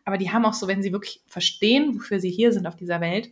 Aber 0.05 0.17
die 0.17 0.31
haben 0.31 0.45
auch 0.45 0.53
so, 0.53 0.67
wenn 0.67 0.83
sie 0.83 0.91
wirklich 0.91 1.21
verstehen, 1.27 1.95
wofür 1.95 2.19
sie 2.19 2.29
hier 2.29 2.53
sind 2.53 2.67
auf 2.67 2.75
dieser 2.75 3.01
Welt, 3.01 3.31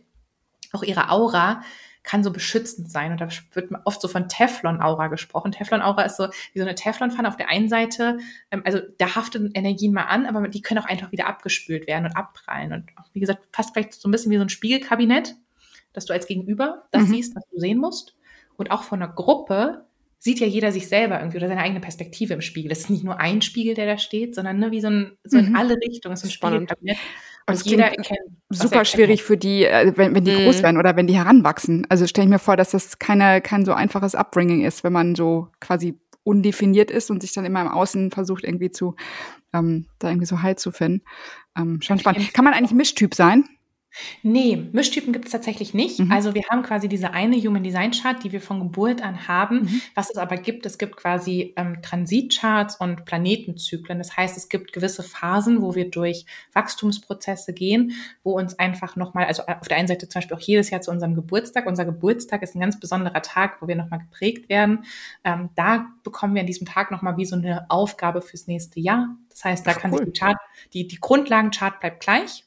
auch 0.72 0.82
ihre 0.82 1.10
Aura, 1.10 1.62
kann 2.02 2.24
so 2.24 2.32
beschützend 2.32 2.90
sein. 2.90 3.12
Und 3.12 3.20
da 3.20 3.28
wird 3.52 3.70
oft 3.84 4.00
so 4.00 4.08
von 4.08 4.28
Teflon-Aura 4.28 5.08
gesprochen. 5.08 5.52
Teflon-Aura 5.52 6.02
ist 6.02 6.16
so 6.16 6.28
wie 6.52 6.58
so 6.58 6.64
eine 6.64 6.74
Teflonpfanne 6.74 7.28
auf 7.28 7.36
der 7.36 7.48
einen 7.48 7.68
Seite. 7.68 8.18
Ähm, 8.50 8.62
also 8.64 8.80
da 8.98 9.14
haften 9.14 9.52
Energien 9.54 9.92
mal 9.92 10.04
an, 10.04 10.26
aber 10.26 10.48
die 10.48 10.62
können 10.62 10.80
auch 10.80 10.88
einfach 10.88 11.12
wieder 11.12 11.28
abgespült 11.28 11.86
werden 11.86 12.06
und 12.06 12.16
abprallen. 12.16 12.72
Und 12.72 12.90
wie 13.12 13.20
gesagt, 13.20 13.46
fast 13.52 13.72
vielleicht 13.72 13.94
so 13.94 14.08
ein 14.08 14.10
bisschen 14.10 14.32
wie 14.32 14.36
so 14.36 14.42
ein 14.42 14.48
Spiegelkabinett, 14.48 15.36
dass 15.92 16.06
du 16.06 16.12
als 16.12 16.26
Gegenüber 16.26 16.84
das 16.90 17.02
mhm. 17.04 17.14
siehst, 17.14 17.36
was 17.36 17.44
du 17.50 17.58
sehen 17.58 17.78
musst. 17.78 18.14
Und 18.56 18.70
auch 18.70 18.82
von 18.82 19.02
einer 19.02 19.12
Gruppe 19.12 19.84
sieht 20.18 20.38
ja 20.38 20.46
jeder 20.46 20.70
sich 20.70 20.86
selber 20.86 21.18
irgendwie 21.18 21.38
oder 21.38 21.48
seine 21.48 21.62
eigene 21.62 21.80
Perspektive 21.80 22.32
im 22.34 22.42
Spiegel. 22.42 22.68
Das 22.68 22.80
ist 22.80 22.90
nicht 22.90 23.02
nur 23.02 23.18
ein 23.18 23.42
Spiegel, 23.42 23.74
der 23.74 23.86
da 23.86 23.98
steht, 23.98 24.36
sondern 24.36 24.58
ne, 24.58 24.70
wie 24.70 24.80
so, 24.80 24.86
ein, 24.88 25.16
so 25.24 25.36
in 25.36 25.50
mhm. 25.50 25.56
alle 25.56 25.74
Richtungen. 25.74 26.14
Es 26.14 26.20
ist 26.20 26.28
ein 26.28 26.30
Spiegelkabinett. 26.30 26.98
Und 27.48 27.58
das 27.58 27.64
jeder 27.64 27.86
erkennt. 27.86 28.30
Super 28.50 28.84
schwierig 28.84 29.24
für 29.24 29.36
die, 29.36 29.64
äh, 29.64 29.92
wenn, 29.96 30.14
wenn 30.14 30.24
die 30.24 30.30
mhm. 30.30 30.44
groß 30.44 30.62
werden 30.62 30.78
oder 30.78 30.94
wenn 30.94 31.08
die 31.08 31.16
heranwachsen. 31.16 31.86
Also 31.88 32.06
stelle 32.06 32.26
ich 32.26 32.30
mir 32.30 32.38
vor, 32.38 32.56
dass 32.56 32.70
das 32.70 33.00
keine, 33.00 33.40
kein 33.40 33.64
so 33.64 33.72
einfaches 33.72 34.14
Upbringing 34.14 34.64
ist, 34.64 34.84
wenn 34.84 34.92
man 34.92 35.16
so 35.16 35.48
quasi 35.58 35.98
undefiniert 36.22 36.92
ist 36.92 37.10
und 37.10 37.20
sich 37.20 37.32
dann 37.32 37.44
immer 37.44 37.60
im 37.60 37.68
Außen 37.68 38.12
versucht, 38.12 38.44
irgendwie 38.44 38.70
zu, 38.70 38.94
ähm, 39.52 39.86
da 39.98 40.08
irgendwie 40.08 40.26
so 40.26 40.42
Halt 40.42 40.60
zu 40.60 40.70
finden. 40.70 41.02
Ähm, 41.56 41.82
schon 41.82 41.98
spannend. 41.98 42.32
Kann 42.32 42.44
man 42.44 42.54
eigentlich 42.54 42.72
Mischtyp 42.72 43.14
sein? 43.16 43.48
Nee, 44.22 44.68
Mischtypen 44.72 45.12
gibt 45.12 45.26
es 45.26 45.32
tatsächlich 45.32 45.74
nicht. 45.74 45.98
Mhm. 45.98 46.12
Also 46.12 46.34
wir 46.34 46.44
haben 46.50 46.62
quasi 46.62 46.88
diese 46.88 47.12
eine 47.12 47.36
Human 47.36 47.62
Design 47.62 47.90
Chart, 47.90 48.22
die 48.22 48.32
wir 48.32 48.40
von 48.40 48.60
Geburt 48.60 49.02
an 49.02 49.28
haben. 49.28 49.62
Mhm. 49.62 49.82
Was 49.94 50.10
es 50.10 50.16
aber 50.16 50.36
gibt, 50.36 50.64
es 50.66 50.78
gibt 50.78 50.96
quasi 50.96 51.52
ähm, 51.56 51.82
Transitcharts 51.82 52.76
und 52.76 53.04
Planetenzyklen. 53.04 53.98
Das 53.98 54.16
heißt, 54.16 54.36
es 54.36 54.48
gibt 54.48 54.72
gewisse 54.72 55.02
Phasen, 55.02 55.60
wo 55.60 55.74
wir 55.74 55.90
durch 55.90 56.24
Wachstumsprozesse 56.52 57.52
gehen, 57.52 57.92
wo 58.22 58.38
uns 58.38 58.58
einfach 58.58 58.96
nochmal, 58.96 59.26
also 59.26 59.42
auf 59.46 59.68
der 59.68 59.76
einen 59.76 59.88
Seite 59.88 60.08
zum 60.08 60.20
Beispiel 60.20 60.36
auch 60.36 60.40
jedes 60.40 60.70
Jahr 60.70 60.80
zu 60.80 60.90
unserem 60.90 61.14
Geburtstag. 61.14 61.66
Unser 61.66 61.84
Geburtstag 61.84 62.42
ist 62.42 62.54
ein 62.54 62.60
ganz 62.60 62.80
besonderer 62.80 63.22
Tag, 63.22 63.60
wo 63.60 63.68
wir 63.68 63.76
nochmal 63.76 64.00
geprägt 64.00 64.48
werden. 64.48 64.84
Ähm, 65.24 65.50
da 65.54 65.86
bekommen 66.02 66.34
wir 66.34 66.40
an 66.40 66.46
diesem 66.46 66.66
Tag 66.66 66.90
nochmal 66.90 67.16
wie 67.16 67.26
so 67.26 67.36
eine 67.36 67.66
Aufgabe 67.68 68.22
fürs 68.22 68.46
nächste 68.46 68.80
Jahr. 68.80 69.16
Das 69.28 69.44
heißt, 69.44 69.66
da 69.66 69.72
Ach, 69.72 69.78
kann 69.78 69.92
cool. 69.92 69.98
sich 69.98 70.12
die 70.12 70.18
Chart, 70.18 70.36
die, 70.72 70.86
die 70.86 70.98
Grundlagenchart 70.98 71.80
bleibt 71.80 72.00
gleich 72.00 72.44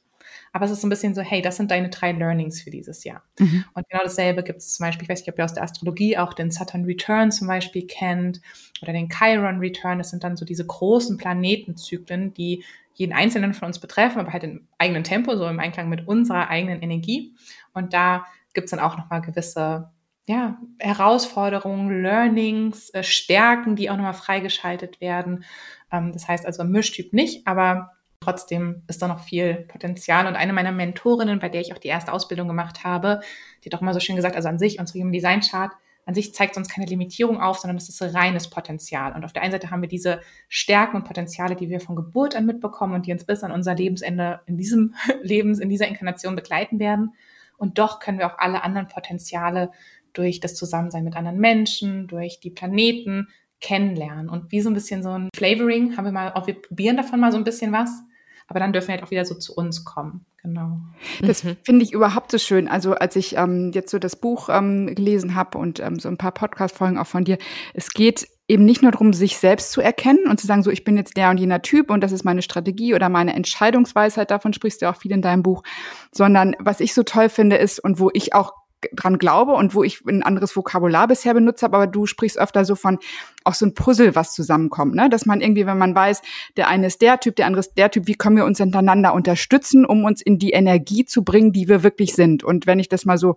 aber 0.55 0.63
es 0.63 0.71
ist 0.71 0.79
so 0.79 0.87
ein 0.87 0.89
bisschen 0.89 1.13
so, 1.13 1.21
hey, 1.21 1.41
das 1.41 1.57
sind 1.57 1.69
deine 1.69 1.89
drei 1.89 2.13
Learnings 2.13 2.61
für 2.61 2.71
dieses 2.71 3.03
Jahr. 3.03 3.21
Mhm. 3.39 3.65
Und 3.73 3.89
genau 3.89 4.03
dasselbe 4.03 4.41
gibt 4.41 4.59
es 4.59 4.75
zum 4.75 4.85
Beispiel, 4.85 5.03
ich 5.03 5.09
weiß 5.09 5.19
nicht, 5.19 5.27
ob 5.27 5.37
ihr 5.37 5.43
aus 5.43 5.53
der 5.53 5.63
Astrologie 5.63 6.17
auch 6.17 6.33
den 6.33 6.49
Saturn 6.49 6.85
Return 6.85 7.29
zum 7.29 7.49
Beispiel 7.49 7.85
kennt 7.85 8.39
oder 8.81 8.93
den 8.93 9.09
Chiron 9.09 9.59
Return. 9.59 9.97
Das 9.97 10.11
sind 10.11 10.23
dann 10.23 10.37
so 10.37 10.45
diese 10.45 10.65
großen 10.65 11.17
Planetenzyklen, 11.17 12.33
die 12.33 12.63
jeden 12.93 13.11
einzelnen 13.11 13.53
von 13.53 13.67
uns 13.67 13.79
betreffen, 13.79 14.21
aber 14.21 14.31
halt 14.31 14.45
im 14.45 14.65
eigenen 14.77 15.03
Tempo, 15.03 15.35
so 15.35 15.45
im 15.45 15.59
Einklang 15.59 15.89
mit 15.89 16.07
unserer 16.07 16.47
eigenen 16.47 16.81
Energie. 16.81 17.35
Und 17.73 17.91
da 17.91 18.25
gibt 18.53 18.65
es 18.65 18.71
dann 18.71 18.79
auch 18.79 18.97
nochmal 18.97 19.19
gewisse 19.19 19.89
ja, 20.25 20.57
Herausforderungen, 20.79 22.01
Learnings, 22.01 22.91
äh, 22.91 23.03
Stärken, 23.03 23.75
die 23.75 23.89
auch 23.89 23.97
nochmal 23.97 24.13
freigeschaltet 24.13 25.01
werden. 25.01 25.43
Ähm, 25.91 26.13
das 26.13 26.29
heißt 26.29 26.45
also 26.45 26.63
Mischtyp 26.63 27.11
nicht, 27.11 27.45
aber 27.45 27.91
Trotzdem 28.25 28.81
ist 28.87 29.03
da 29.03 29.07
noch 29.07 29.19
viel 29.19 29.53
Potenzial. 29.67 30.25
Und 30.25 30.35
eine 30.35 30.51
meiner 30.51 30.71
Mentorinnen, 30.71 31.37
bei 31.37 31.47
der 31.47 31.61
ich 31.61 31.73
auch 31.73 31.77
die 31.77 31.89
erste 31.89 32.11
Ausbildung 32.11 32.47
gemacht 32.47 32.83
habe, 32.83 33.21
die 33.63 33.69
hat 33.69 33.75
auch 33.77 33.83
immer 33.83 33.93
so 33.93 33.99
schön 33.99 34.15
gesagt, 34.15 34.35
also 34.35 34.49
an 34.49 34.57
sich, 34.57 34.79
unsere 34.79 34.97
Human 34.97 35.13
Design 35.13 35.41
Chart, 35.41 35.71
an 36.07 36.15
sich 36.15 36.33
zeigt 36.33 36.57
uns 36.57 36.67
keine 36.67 36.87
Limitierung 36.87 37.39
auf, 37.39 37.59
sondern 37.59 37.77
es 37.77 37.87
ist 37.87 38.01
reines 38.15 38.49
Potenzial. 38.49 39.13
Und 39.13 39.25
auf 39.25 39.31
der 39.31 39.43
einen 39.43 39.51
Seite 39.51 39.69
haben 39.69 39.81
wir 39.81 39.89
diese 39.89 40.21
Stärken 40.49 40.97
und 40.97 41.03
Potenziale, 41.03 41.55
die 41.55 41.69
wir 41.69 41.79
von 41.79 41.95
Geburt 41.95 42.35
an 42.35 42.47
mitbekommen 42.47 42.95
und 42.95 43.05
die 43.05 43.11
uns 43.11 43.25
bis 43.25 43.43
an 43.43 43.51
unser 43.51 43.75
Lebensende 43.75 44.39
in 44.47 44.57
diesem 44.57 44.95
Lebens, 45.21 45.59
in 45.59 45.69
dieser 45.69 45.87
Inkarnation 45.87 46.35
begleiten 46.35 46.79
werden. 46.79 47.13
Und 47.57 47.77
doch 47.77 47.99
können 47.99 48.17
wir 48.17 48.25
auch 48.25 48.39
alle 48.39 48.63
anderen 48.63 48.87
Potenziale 48.87 49.69
durch 50.13 50.39
das 50.39 50.55
Zusammensein 50.55 51.03
mit 51.03 51.15
anderen 51.15 51.37
Menschen, 51.37 52.07
durch 52.07 52.39
die 52.39 52.49
Planeten 52.49 53.27
kennenlernen. 53.61 54.29
Und 54.29 54.51
wie 54.51 54.61
so 54.61 54.71
ein 54.71 54.73
bisschen 54.73 55.03
so 55.03 55.11
ein 55.11 55.29
Flavoring 55.35 55.95
haben 55.95 56.05
wir 56.05 56.11
mal, 56.11 56.33
auch 56.33 56.47
wir 56.47 56.59
probieren 56.59 56.97
davon 56.97 57.19
mal 57.19 57.31
so 57.31 57.37
ein 57.37 57.43
bisschen 57.43 57.71
was 57.71 58.01
Aber 58.47 58.59
dann 58.59 58.73
dürfen 58.73 58.89
wir 58.89 58.95
halt 58.95 59.03
auch 59.03 59.11
wieder 59.11 59.25
so 59.25 59.35
zu 59.35 59.55
uns 59.55 59.83
kommen. 59.85 60.25
Genau. 60.43 60.77
Das 61.21 61.43
mhm. 61.43 61.57
finde 61.63 61.83
ich 61.83 61.93
überhaupt 61.93 62.31
so 62.31 62.37
schön. 62.37 62.67
Also 62.67 62.93
als 62.93 63.15
ich 63.15 63.35
ähm, 63.35 63.71
jetzt 63.73 63.89
so 63.89 63.97
das 63.97 64.15
Buch 64.15 64.49
ähm, 64.49 64.93
gelesen 64.93 65.33
habe 65.33 65.57
und 65.57 65.79
ähm, 65.79 65.97
so 65.97 66.07
ein 66.07 66.17
paar 66.17 66.31
Podcast-Folgen 66.31 66.99
auch 66.99 67.07
von 67.07 67.23
dir, 67.23 67.39
es 67.73 67.89
geht 67.89 68.27
eben 68.47 68.63
nicht 68.63 68.83
nur 68.83 68.91
darum, 68.91 69.13
sich 69.13 69.37
selbst 69.37 69.71
zu 69.71 69.81
erkennen 69.81 70.27
und 70.29 70.39
zu 70.39 70.45
sagen, 70.45 70.61
so 70.61 70.69
ich 70.69 70.83
bin 70.83 70.97
jetzt 70.97 71.17
der 71.17 71.31
und 71.31 71.39
jener 71.39 71.63
Typ 71.63 71.89
und 71.89 72.01
das 72.01 72.11
ist 72.11 72.23
meine 72.23 72.43
Strategie 72.43 72.93
oder 72.93 73.09
meine 73.09 73.33
Entscheidungsweisheit, 73.33 74.29
davon 74.29 74.53
sprichst 74.53 74.83
du 74.83 74.89
auch 74.89 74.97
viel 74.97 75.11
in 75.11 75.23
deinem 75.23 75.41
Buch, 75.41 75.63
sondern 76.11 76.55
was 76.59 76.79
ich 76.79 76.93
so 76.93 77.01
toll 77.01 77.29
finde 77.29 77.55
ist 77.55 77.79
und 77.79 77.99
wo 77.99 78.11
ich 78.13 78.35
auch 78.35 78.53
dran 78.93 79.17
glaube 79.17 79.53
und 79.53 79.75
wo 79.75 79.83
ich 79.83 80.05
ein 80.05 80.23
anderes 80.23 80.55
Vokabular 80.55 81.07
bisher 81.07 81.33
benutzt 81.33 81.63
habe, 81.63 81.77
aber 81.77 81.87
du 81.87 82.05
sprichst 82.05 82.37
öfter 82.37 82.65
so 82.65 82.75
von 82.75 82.99
auch 83.43 83.53
so 83.53 83.65
ein 83.65 83.73
Puzzle, 83.73 84.15
was 84.15 84.33
zusammenkommt, 84.33 84.95
ne? 84.95 85.09
Dass 85.09 85.25
man 85.25 85.41
irgendwie, 85.41 85.65
wenn 85.65 85.77
man 85.77 85.93
weiß, 85.93 86.21
der 86.57 86.67
eine 86.67 86.87
ist 86.87 87.01
der 87.01 87.19
Typ, 87.19 87.35
der 87.35 87.45
andere 87.45 87.59
ist 87.59 87.77
der 87.77 87.91
Typ, 87.91 88.07
wie 88.07 88.15
können 88.15 88.37
wir 88.37 88.45
uns 88.45 88.59
untereinander 88.59 89.13
unterstützen, 89.13 89.85
um 89.85 90.03
uns 90.03 90.21
in 90.21 90.39
die 90.39 90.51
Energie 90.51 91.05
zu 91.05 91.23
bringen, 91.23 91.53
die 91.53 91.67
wir 91.67 91.83
wirklich 91.83 92.15
sind. 92.15 92.43
Und 92.43 92.65
wenn 92.65 92.79
ich 92.79 92.89
das 92.89 93.05
mal 93.05 93.17
so 93.17 93.35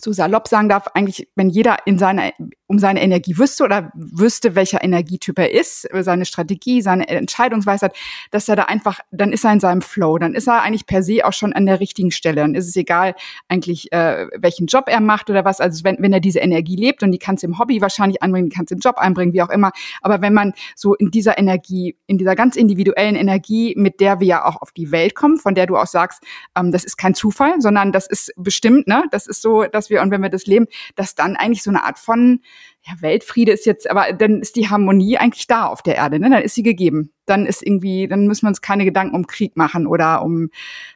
so 0.00 0.12
salopp 0.12 0.48
sagen 0.48 0.68
darf, 0.68 0.86
eigentlich, 0.94 1.28
wenn 1.36 1.50
jeder 1.50 1.76
in 1.86 1.98
seiner, 1.98 2.32
um 2.66 2.78
seine 2.78 3.02
Energie 3.02 3.36
wüsste 3.36 3.64
oder 3.64 3.92
wüsste, 3.94 4.54
welcher 4.54 4.82
Energietyp 4.82 5.38
er 5.38 5.52
ist, 5.52 5.86
seine 6.00 6.24
Strategie, 6.24 6.80
seine 6.80 7.08
Entscheidungsweisheit, 7.08 7.94
dass 8.30 8.48
er 8.48 8.56
da 8.56 8.64
einfach, 8.64 9.00
dann 9.10 9.32
ist 9.32 9.44
er 9.44 9.52
in 9.52 9.60
seinem 9.60 9.82
Flow, 9.82 10.16
dann 10.18 10.34
ist 10.34 10.48
er 10.48 10.62
eigentlich 10.62 10.86
per 10.86 11.02
se 11.02 11.24
auch 11.24 11.34
schon 11.34 11.52
an 11.52 11.66
der 11.66 11.80
richtigen 11.80 12.10
Stelle. 12.10 12.40
Dann 12.40 12.54
ist 12.54 12.68
es 12.68 12.76
egal 12.76 13.14
eigentlich, 13.48 13.92
äh, 13.92 14.28
welchen 14.38 14.66
Job 14.66 14.84
er 14.86 15.00
macht 15.00 15.28
oder 15.28 15.44
was. 15.44 15.60
Also 15.60 15.84
wenn, 15.84 15.96
wenn 16.00 16.12
er 16.12 16.20
diese 16.20 16.38
Energie 16.38 16.76
lebt 16.76 17.02
und 17.02 17.12
die 17.12 17.18
kannst 17.18 17.42
du 17.42 17.48
im 17.48 17.58
Hobby 17.58 17.82
wahrscheinlich 17.82 18.22
einbringen, 18.22 18.48
die 18.48 18.56
kannst 18.56 18.70
du 18.70 18.76
im 18.76 18.80
Job 18.80 18.96
einbringen, 18.96 19.34
wie 19.34 19.42
auch 19.42 19.50
immer. 19.50 19.72
Aber 20.00 20.22
wenn 20.22 20.32
man 20.32 20.54
so 20.74 20.94
in 20.94 21.10
dieser 21.10 21.38
Energie, 21.38 21.96
in 22.06 22.16
dieser 22.16 22.34
ganz 22.34 22.56
individuellen 22.56 23.16
Energie, 23.16 23.74
mit 23.76 24.00
der 24.00 24.20
wir 24.20 24.26
ja 24.26 24.44
auch 24.46 24.62
auf 24.62 24.72
die 24.72 24.90
Welt 24.90 25.14
kommen, 25.14 25.36
von 25.36 25.54
der 25.54 25.66
du 25.66 25.76
auch 25.76 25.86
sagst, 25.86 26.22
ähm, 26.56 26.72
das 26.72 26.84
ist 26.84 26.96
kein 26.96 27.14
Zufall, 27.14 27.60
sondern 27.60 27.92
das 27.92 28.06
ist 28.06 28.32
bestimmt, 28.36 28.86
ne? 28.86 29.04
Das 29.10 29.26
ist 29.26 29.42
so, 29.42 29.64
dass 29.82 29.90
wir, 29.90 30.00
und 30.00 30.10
wenn 30.10 30.22
wir 30.22 30.30
das 30.30 30.46
leben, 30.46 30.66
dass 30.94 31.14
dann 31.14 31.36
eigentlich 31.36 31.62
so 31.62 31.70
eine 31.70 31.82
Art 31.82 31.98
von 31.98 32.40
ja, 32.84 32.94
Weltfriede 33.00 33.52
ist 33.52 33.64
jetzt, 33.64 33.88
aber 33.88 34.12
dann 34.12 34.40
ist 34.40 34.56
die 34.56 34.68
Harmonie 34.68 35.16
eigentlich 35.16 35.46
da 35.46 35.66
auf 35.66 35.82
der 35.82 35.96
Erde, 35.96 36.18
ne? 36.18 36.28
Dann 36.30 36.42
ist 36.42 36.54
sie 36.54 36.64
gegeben. 36.64 37.12
Dann 37.26 37.46
ist 37.46 37.64
irgendwie, 37.64 38.08
dann 38.08 38.26
müssen 38.26 38.42
wir 38.42 38.48
uns 38.48 38.60
keine 38.60 38.84
Gedanken 38.84 39.14
um 39.14 39.28
Krieg 39.28 39.56
machen 39.56 39.86
oder 39.86 40.22
um, 40.22 40.50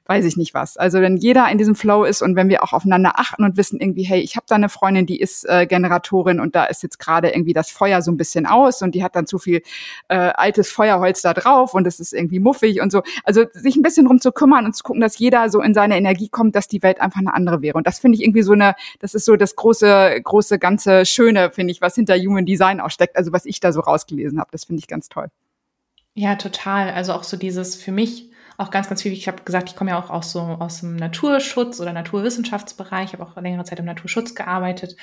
weiß 0.07 0.25
ich 0.25 0.37
nicht 0.37 0.55
was. 0.55 0.77
Also 0.77 1.01
wenn 1.01 1.17
jeder 1.17 1.49
in 1.49 1.59
diesem 1.59 1.77
Flow 1.77 2.03
ist 2.03 2.21
und 2.21 2.35
wenn 2.35 2.49
wir 2.49 2.65
auch 2.65 2.73
aufeinander 2.73 3.13
achten 3.15 3.45
und 3.45 3.57
wissen 3.57 3.81
irgendwie, 3.81 4.03
hey, 4.03 4.21
ich 4.21 4.35
habe 4.35 4.47
da 4.49 4.57
eine 4.57 4.69
Freundin, 4.69 5.07
die 5.07 5.21
ist 5.21 5.49
äh, 5.49 5.67
Generatorin 5.67 6.41
und 6.41 6.57
da 6.57 6.65
ist 6.65 6.83
jetzt 6.83 6.99
gerade 6.99 7.29
irgendwie 7.29 7.53
das 7.53 7.71
Feuer 7.71 8.03
so 8.03 8.11
ein 8.11 8.17
bisschen 8.17 8.45
aus 8.45 8.83
und 8.83 8.97
die 8.97 9.05
hat 9.05 9.15
dann 9.15 9.29
zu 9.29 9.39
viel 9.39 9.63
äh, 10.09 10.17
altes 10.17 10.69
Feuerholz 10.69 11.23
da 11.23 11.33
drauf 11.33 11.75
und 11.75 11.87
es 11.87 12.01
ist 12.01 12.13
irgendwie 12.13 12.41
muffig 12.41 12.81
und 12.81 12.91
so. 12.91 13.03
Also 13.23 13.45
sich 13.53 13.77
ein 13.77 13.83
bisschen 13.83 14.07
drum 14.07 14.21
zu 14.21 14.33
kümmern 14.33 14.65
und 14.65 14.75
zu 14.75 14.83
gucken, 14.83 15.01
dass 15.01 15.17
jeder 15.19 15.49
so 15.49 15.61
in 15.61 15.75
seine 15.75 15.97
Energie 15.97 16.29
kommt, 16.29 16.57
dass 16.57 16.67
die 16.67 16.83
Welt 16.83 17.01
einfach 17.01 17.21
eine 17.21 17.35
andere 17.35 17.63
wäre. 17.63 17.79
Und 17.79 17.87
das 17.87 18.01
finde 18.01 18.17
ich 18.17 18.25
irgendwie 18.25 18.43
so 18.43 18.53
eine, 18.53 18.75
das 18.99 19.15
ist 19.15 19.27
so 19.27 19.37
das 19.37 19.55
große, 19.55 20.21
große, 20.25 20.59
ganze 20.59 21.07
Schöne, 21.07 21.53
finde 21.53 21.71
ich 21.71 21.76
ich, 21.77 21.81
was 21.81 21.95
hinter 21.95 22.17
Human 22.17 22.47
Design 22.47 22.81
auch 22.81 22.91
steckt, 22.91 23.17
also 23.17 23.33
was 23.33 23.47
ich 23.47 23.61
da 23.61 23.73
so 23.73 23.81
rausgelesen 23.81 24.41
habe. 24.41 24.51
Das 24.53 24.65
finde 24.65 24.81
ich 24.81 24.89
ganz 24.89 25.09
toll. 25.09 25.29
Ja, 26.15 26.37
total. 26.37 26.91
Also 26.91 27.13
auch 27.13 27.25
so 27.25 27.37
dieses 27.37 27.77
für 27.77 27.93
mich 27.93 28.31
auch 28.59 28.71
ganz, 28.71 28.89
ganz 28.89 29.03
viel. 29.03 29.13
Ich 29.13 29.29
habe 29.29 29.43
gesagt, 29.43 29.69
ich 29.69 29.77
komme 29.77 29.91
ja 29.91 29.99
auch 29.99 30.09
aus 30.09 30.33
so 30.33 30.41
aus 30.41 30.81
dem 30.81 30.97
Naturschutz 30.97 31.79
oder 31.81 31.93
Naturwissenschaftsbereich. 31.93 33.09
Ich 33.09 33.13
habe 33.13 33.23
auch 33.23 33.37
längere 33.37 33.65
Zeit 33.65 33.79
im 33.79 33.85
Naturschutz 33.85 34.35
gearbeitet. 34.35 34.97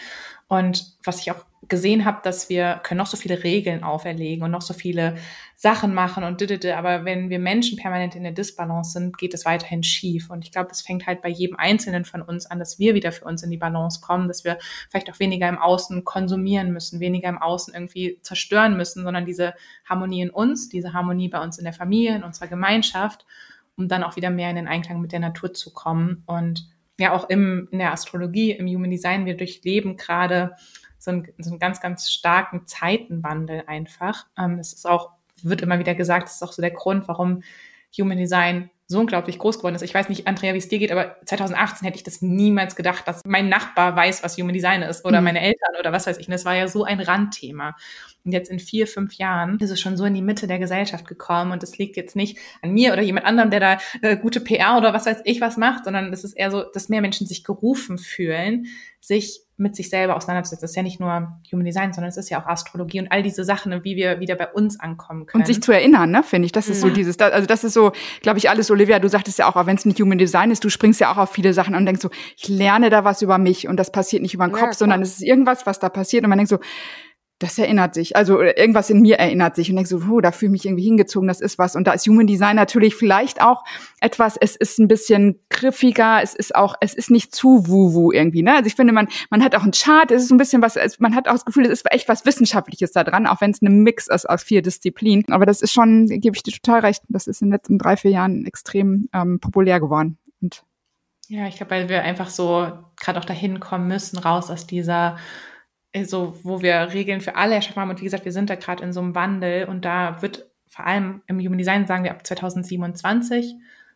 Und 0.53 0.85
was 1.03 1.19
ich 1.19 1.31
auch 1.31 1.43
gesehen 1.67 2.05
habe, 2.05 2.19
dass 2.23 2.47
wir 2.47 2.79
können 2.83 2.99
noch 2.99 3.07
so 3.07 3.17
viele 3.17 3.43
Regeln 3.43 3.83
auferlegen 3.83 4.43
und 4.43 4.51
noch 4.51 4.61
so 4.61 4.73
viele 4.73 5.15
Sachen 5.55 5.95
machen 5.95 6.23
und 6.23 6.41
didede, 6.41 6.77
aber 6.77 7.05
wenn 7.05 7.31
wir 7.31 7.39
Menschen 7.39 7.77
permanent 7.77 8.15
in 8.15 8.21
der 8.21 8.33
Disbalance 8.33 8.91
sind, 8.91 9.17
geht 9.17 9.33
es 9.33 9.45
weiterhin 9.45 9.81
schief. 9.81 10.29
Und 10.29 10.43
ich 10.43 10.51
glaube, 10.51 10.69
es 10.71 10.81
fängt 10.81 11.07
halt 11.07 11.23
bei 11.23 11.29
jedem 11.29 11.55
Einzelnen 11.55 12.05
von 12.05 12.21
uns 12.21 12.45
an, 12.45 12.59
dass 12.59 12.77
wir 12.77 12.93
wieder 12.93 13.11
für 13.11 13.25
uns 13.25 13.41
in 13.41 13.49
die 13.49 13.57
Balance 13.57 13.99
kommen, 14.01 14.27
dass 14.27 14.43
wir 14.43 14.59
vielleicht 14.91 15.09
auch 15.09 15.19
weniger 15.19 15.49
im 15.49 15.57
Außen 15.57 16.03
konsumieren 16.03 16.71
müssen, 16.71 16.99
weniger 16.99 17.29
im 17.29 17.41
Außen 17.41 17.73
irgendwie 17.73 18.19
zerstören 18.21 18.77
müssen, 18.77 19.03
sondern 19.03 19.25
diese 19.25 19.55
Harmonie 19.85 20.21
in 20.21 20.29
uns, 20.29 20.69
diese 20.69 20.93
Harmonie 20.93 21.29
bei 21.29 21.41
uns 21.41 21.57
in 21.57 21.63
der 21.63 21.73
Familie, 21.73 22.15
in 22.15 22.23
unserer 22.23 22.47
Gemeinschaft, 22.47 23.25
um 23.75 23.87
dann 23.87 24.03
auch 24.03 24.17
wieder 24.17 24.29
mehr 24.29 24.51
in 24.51 24.57
den 24.57 24.67
Einklang 24.67 25.01
mit 25.01 25.13
der 25.13 25.21
Natur 25.21 25.53
zu 25.53 25.73
kommen. 25.73 26.21
Und 26.27 26.67
ja, 27.03 27.11
auch 27.11 27.29
im, 27.29 27.67
in 27.71 27.79
der 27.79 27.91
Astrologie, 27.91 28.51
im 28.51 28.65
Human 28.65 28.89
Design, 28.89 29.25
wir 29.25 29.35
durchleben 29.35 29.97
gerade 29.97 30.55
so 30.97 31.11
einen, 31.11 31.27
so 31.37 31.49
einen 31.49 31.59
ganz, 31.59 31.81
ganz 31.81 32.09
starken 32.09 32.65
Zeitenwandel 32.65 33.63
einfach. 33.67 34.25
Ähm, 34.37 34.57
es 34.57 34.71
ist 34.71 34.87
auch, 34.87 35.11
wird 35.41 35.61
immer 35.61 35.79
wieder 35.79 35.95
gesagt, 35.95 36.29
es 36.29 36.35
ist 36.35 36.43
auch 36.43 36.53
so 36.53 36.61
der 36.61 36.71
Grund, 36.71 37.09
warum 37.09 37.43
Human 37.99 38.17
Design 38.17 38.69
so 38.93 38.99
unglaublich 38.99 39.37
groß 39.37 39.57
geworden 39.57 39.75
ist. 39.75 39.81
Ich 39.81 39.93
weiß 39.93 40.07
nicht, 40.07 40.27
Andrea, 40.27 40.53
wie 40.53 40.59
es 40.59 40.69
dir 40.69 40.79
geht, 40.79 40.91
aber 40.91 41.17
2018 41.25 41.85
hätte 41.85 41.97
ich 41.97 42.03
das 42.03 42.21
niemals 42.21 42.75
gedacht, 42.75 43.07
dass 43.07 43.21
mein 43.25 43.49
Nachbar 43.49 43.95
weiß, 43.95 44.23
was 44.23 44.37
Human 44.37 44.53
Design 44.53 44.81
ist 44.81 45.03
oder 45.03 45.19
mhm. 45.19 45.25
meine 45.25 45.41
Eltern 45.41 45.75
oder 45.79 45.91
was 45.91 46.07
weiß 46.07 46.17
ich. 46.17 46.27
Und 46.27 46.31
das 46.31 46.45
war 46.45 46.55
ja 46.55 46.67
so 46.67 46.85
ein 46.85 47.01
Randthema. 47.01 47.75
Und 48.25 48.31
jetzt 48.31 48.49
in 48.49 48.59
vier, 48.59 48.87
fünf 48.87 49.15
Jahren 49.15 49.59
ist 49.59 49.69
es 49.69 49.81
schon 49.81 49.97
so 49.97 50.05
in 50.05 50.13
die 50.13 50.21
Mitte 50.21 50.47
der 50.47 50.59
Gesellschaft 50.59 51.05
gekommen 51.05 51.51
und 51.51 51.61
es 51.61 51.77
liegt 51.77 51.97
jetzt 51.97 52.15
nicht 52.15 52.37
an 52.61 52.71
mir 52.71 52.93
oder 52.93 53.01
jemand 53.01 53.25
anderem, 53.25 53.49
der 53.49 53.59
da 53.59 53.77
äh, 54.01 54.15
gute 54.15 54.39
PR 54.39 54.77
oder 54.77 54.93
was 54.93 55.05
weiß 55.05 55.21
ich 55.25 55.41
was 55.41 55.57
macht, 55.57 55.83
sondern 55.83 56.13
es 56.13 56.23
ist 56.23 56.33
eher 56.33 56.49
so, 56.49 56.63
dass 56.63 56.87
mehr 56.87 57.01
Menschen 57.01 57.27
sich 57.27 57.43
gerufen 57.43 57.97
fühlen, 57.97 58.67
sich 59.03 59.41
mit 59.57 59.75
sich 59.75 59.89
selber 59.89 60.15
auseinanderzusetzen. 60.15 60.61
Das 60.61 60.71
ist 60.71 60.77
ja 60.77 60.81
nicht 60.81 61.01
nur 61.01 61.41
Human 61.51 61.65
Design, 61.65 61.91
sondern 61.91 62.07
es 62.07 62.15
ist 62.15 62.29
ja 62.29 62.41
auch 62.41 62.47
Astrologie 62.47 63.01
und 63.01 63.11
all 63.11 63.21
diese 63.21 63.43
Sachen, 63.43 63.83
wie 63.83 63.97
wir 63.97 64.21
wieder 64.21 64.35
bei 64.35 64.47
uns 64.47 64.79
ankommen 64.79 65.25
können. 65.25 65.41
Und 65.41 65.45
sich 65.45 65.61
zu 65.61 65.73
erinnern, 65.73 66.09
ne, 66.09 66.23
finde 66.23 66.45
ich. 66.45 66.53
Das 66.53 66.69
ist 66.69 66.81
ja. 66.81 66.87
so 66.87 66.95
dieses, 66.95 67.19
also 67.19 67.45
das 67.45 67.65
ist 67.65 67.73
so, 67.73 67.91
glaube 68.21 68.37
ich, 68.37 68.49
alles, 68.49 68.71
Olivia, 68.71 68.99
du 68.99 69.09
sagtest 69.09 69.39
ja 69.39 69.49
auch, 69.49 69.57
auch 69.57 69.65
wenn 69.65 69.75
es 69.75 69.83
nicht 69.83 69.99
Human 69.99 70.17
Design 70.17 70.51
ist, 70.51 70.63
du 70.63 70.69
springst 70.69 71.01
ja 71.01 71.11
auch 71.11 71.17
auf 71.17 71.31
viele 71.31 71.53
Sachen 71.53 71.75
und 71.75 71.85
denkst 71.85 72.01
so, 72.01 72.09
ich 72.37 72.47
lerne 72.47 72.89
da 72.89 73.03
was 73.03 73.21
über 73.21 73.37
mich 73.37 73.67
und 73.67 73.75
das 73.75 73.91
passiert 73.91 74.21
nicht 74.21 74.33
über 74.33 74.47
den 74.47 74.53
Kopf, 74.53 74.67
ja, 74.67 74.73
sondern 74.73 75.01
es 75.01 75.15
ist 75.15 75.21
irgendwas, 75.21 75.65
was 75.65 75.79
da 75.79 75.89
passiert 75.89 76.23
und 76.23 76.29
man 76.29 76.37
denkt 76.37 76.49
so, 76.49 76.59
das 77.39 77.57
erinnert 77.57 77.93
sich, 77.93 78.15
also 78.15 78.41
irgendwas 78.41 78.89
in 78.89 79.01
mir 79.01 79.17
erinnert 79.17 79.55
sich 79.55 79.69
und 79.69 79.75
denke 79.75 79.89
so, 79.89 80.01
oh, 80.09 80.21
da 80.21 80.31
fühle 80.31 80.49
ich 80.49 80.51
mich 80.51 80.65
irgendwie 80.65 80.83
hingezogen, 80.83 81.27
das 81.27 81.41
ist 81.41 81.57
was. 81.57 81.75
Und 81.75 81.87
da 81.87 81.91
ist 81.91 82.07
Human 82.07 82.27
Design 82.27 82.55
natürlich 82.55 82.95
vielleicht 82.95 83.41
auch 83.41 83.63
etwas, 83.99 84.37
es 84.37 84.55
ist 84.55 84.79
ein 84.79 84.87
bisschen 84.87 85.39
griffiger, 85.49 86.21
es 86.21 86.35
ist 86.35 86.55
auch, 86.55 86.75
es 86.79 86.93
ist 86.93 87.11
nicht 87.11 87.35
zu 87.35 87.67
wuhu 87.67 88.11
irgendwie, 88.11 88.43
ne? 88.43 88.55
Also 88.55 88.67
ich 88.67 88.75
finde, 88.75 88.93
man, 88.93 89.07
man 89.29 89.43
hat 89.43 89.55
auch 89.55 89.63
einen 89.63 89.73
Chart, 89.73 90.09
es 90.11 90.23
ist 90.23 90.31
ein 90.31 90.37
bisschen 90.37 90.61
was, 90.61 90.77
man 90.99 91.15
hat 91.15 91.27
auch 91.27 91.33
das 91.33 91.45
Gefühl, 91.45 91.65
es 91.65 91.71
ist 91.71 91.91
echt 91.91 92.07
was 92.07 92.25
Wissenschaftliches 92.25 92.91
da 92.91 93.03
dran, 93.03 93.27
auch 93.27 93.41
wenn 93.41 93.51
es 93.51 93.61
ein 93.61 93.83
Mix 93.83 94.07
ist 94.07 94.29
aus 94.29 94.43
vier 94.43 94.61
Disziplinen. 94.61 95.25
Aber 95.29 95.45
das 95.45 95.61
ist 95.61 95.73
schon, 95.73 96.07
gebe 96.07 96.35
ich 96.35 96.43
dir 96.43 96.53
total 96.53 96.81
recht, 96.81 97.03
das 97.09 97.27
ist 97.27 97.41
in 97.41 97.49
den 97.49 97.53
letzten 97.53 97.77
drei, 97.77 97.97
vier 97.97 98.11
Jahren 98.11 98.45
extrem 98.45 99.09
ähm, 99.13 99.39
populär 99.39 99.79
geworden. 99.79 100.17
Und 100.41 100.63
ja, 101.27 101.47
ich 101.47 101.57
glaube, 101.57 101.71
weil 101.71 101.89
wir 101.89 102.03
einfach 102.03 102.29
so 102.29 102.71
gerade 102.99 103.19
auch 103.19 103.25
dahin 103.25 103.59
kommen 103.59 103.87
müssen, 103.87 104.17
raus 104.19 104.49
aus 104.49 104.67
dieser 104.67 105.17
so, 106.03 106.37
wo 106.43 106.61
wir 106.61 106.93
Regeln 106.93 107.21
für 107.21 107.35
alle 107.35 107.55
erschaffen 107.55 107.81
haben. 107.81 107.89
Und 107.89 107.99
wie 108.01 108.05
gesagt, 108.05 108.25
wir 108.25 108.31
sind 108.31 108.49
da 108.49 108.55
gerade 108.55 108.83
in 108.83 108.93
so 108.93 108.99
einem 108.99 109.15
Wandel 109.15 109.65
und 109.65 109.85
da 109.85 110.21
wird 110.21 110.49
vor 110.67 110.87
allem 110.87 111.21
im 111.27 111.39
Human 111.39 111.59
Design, 111.59 111.85
sagen 111.85 112.03
wir 112.03 112.11
ab 112.11 112.25
2027, 112.25 113.53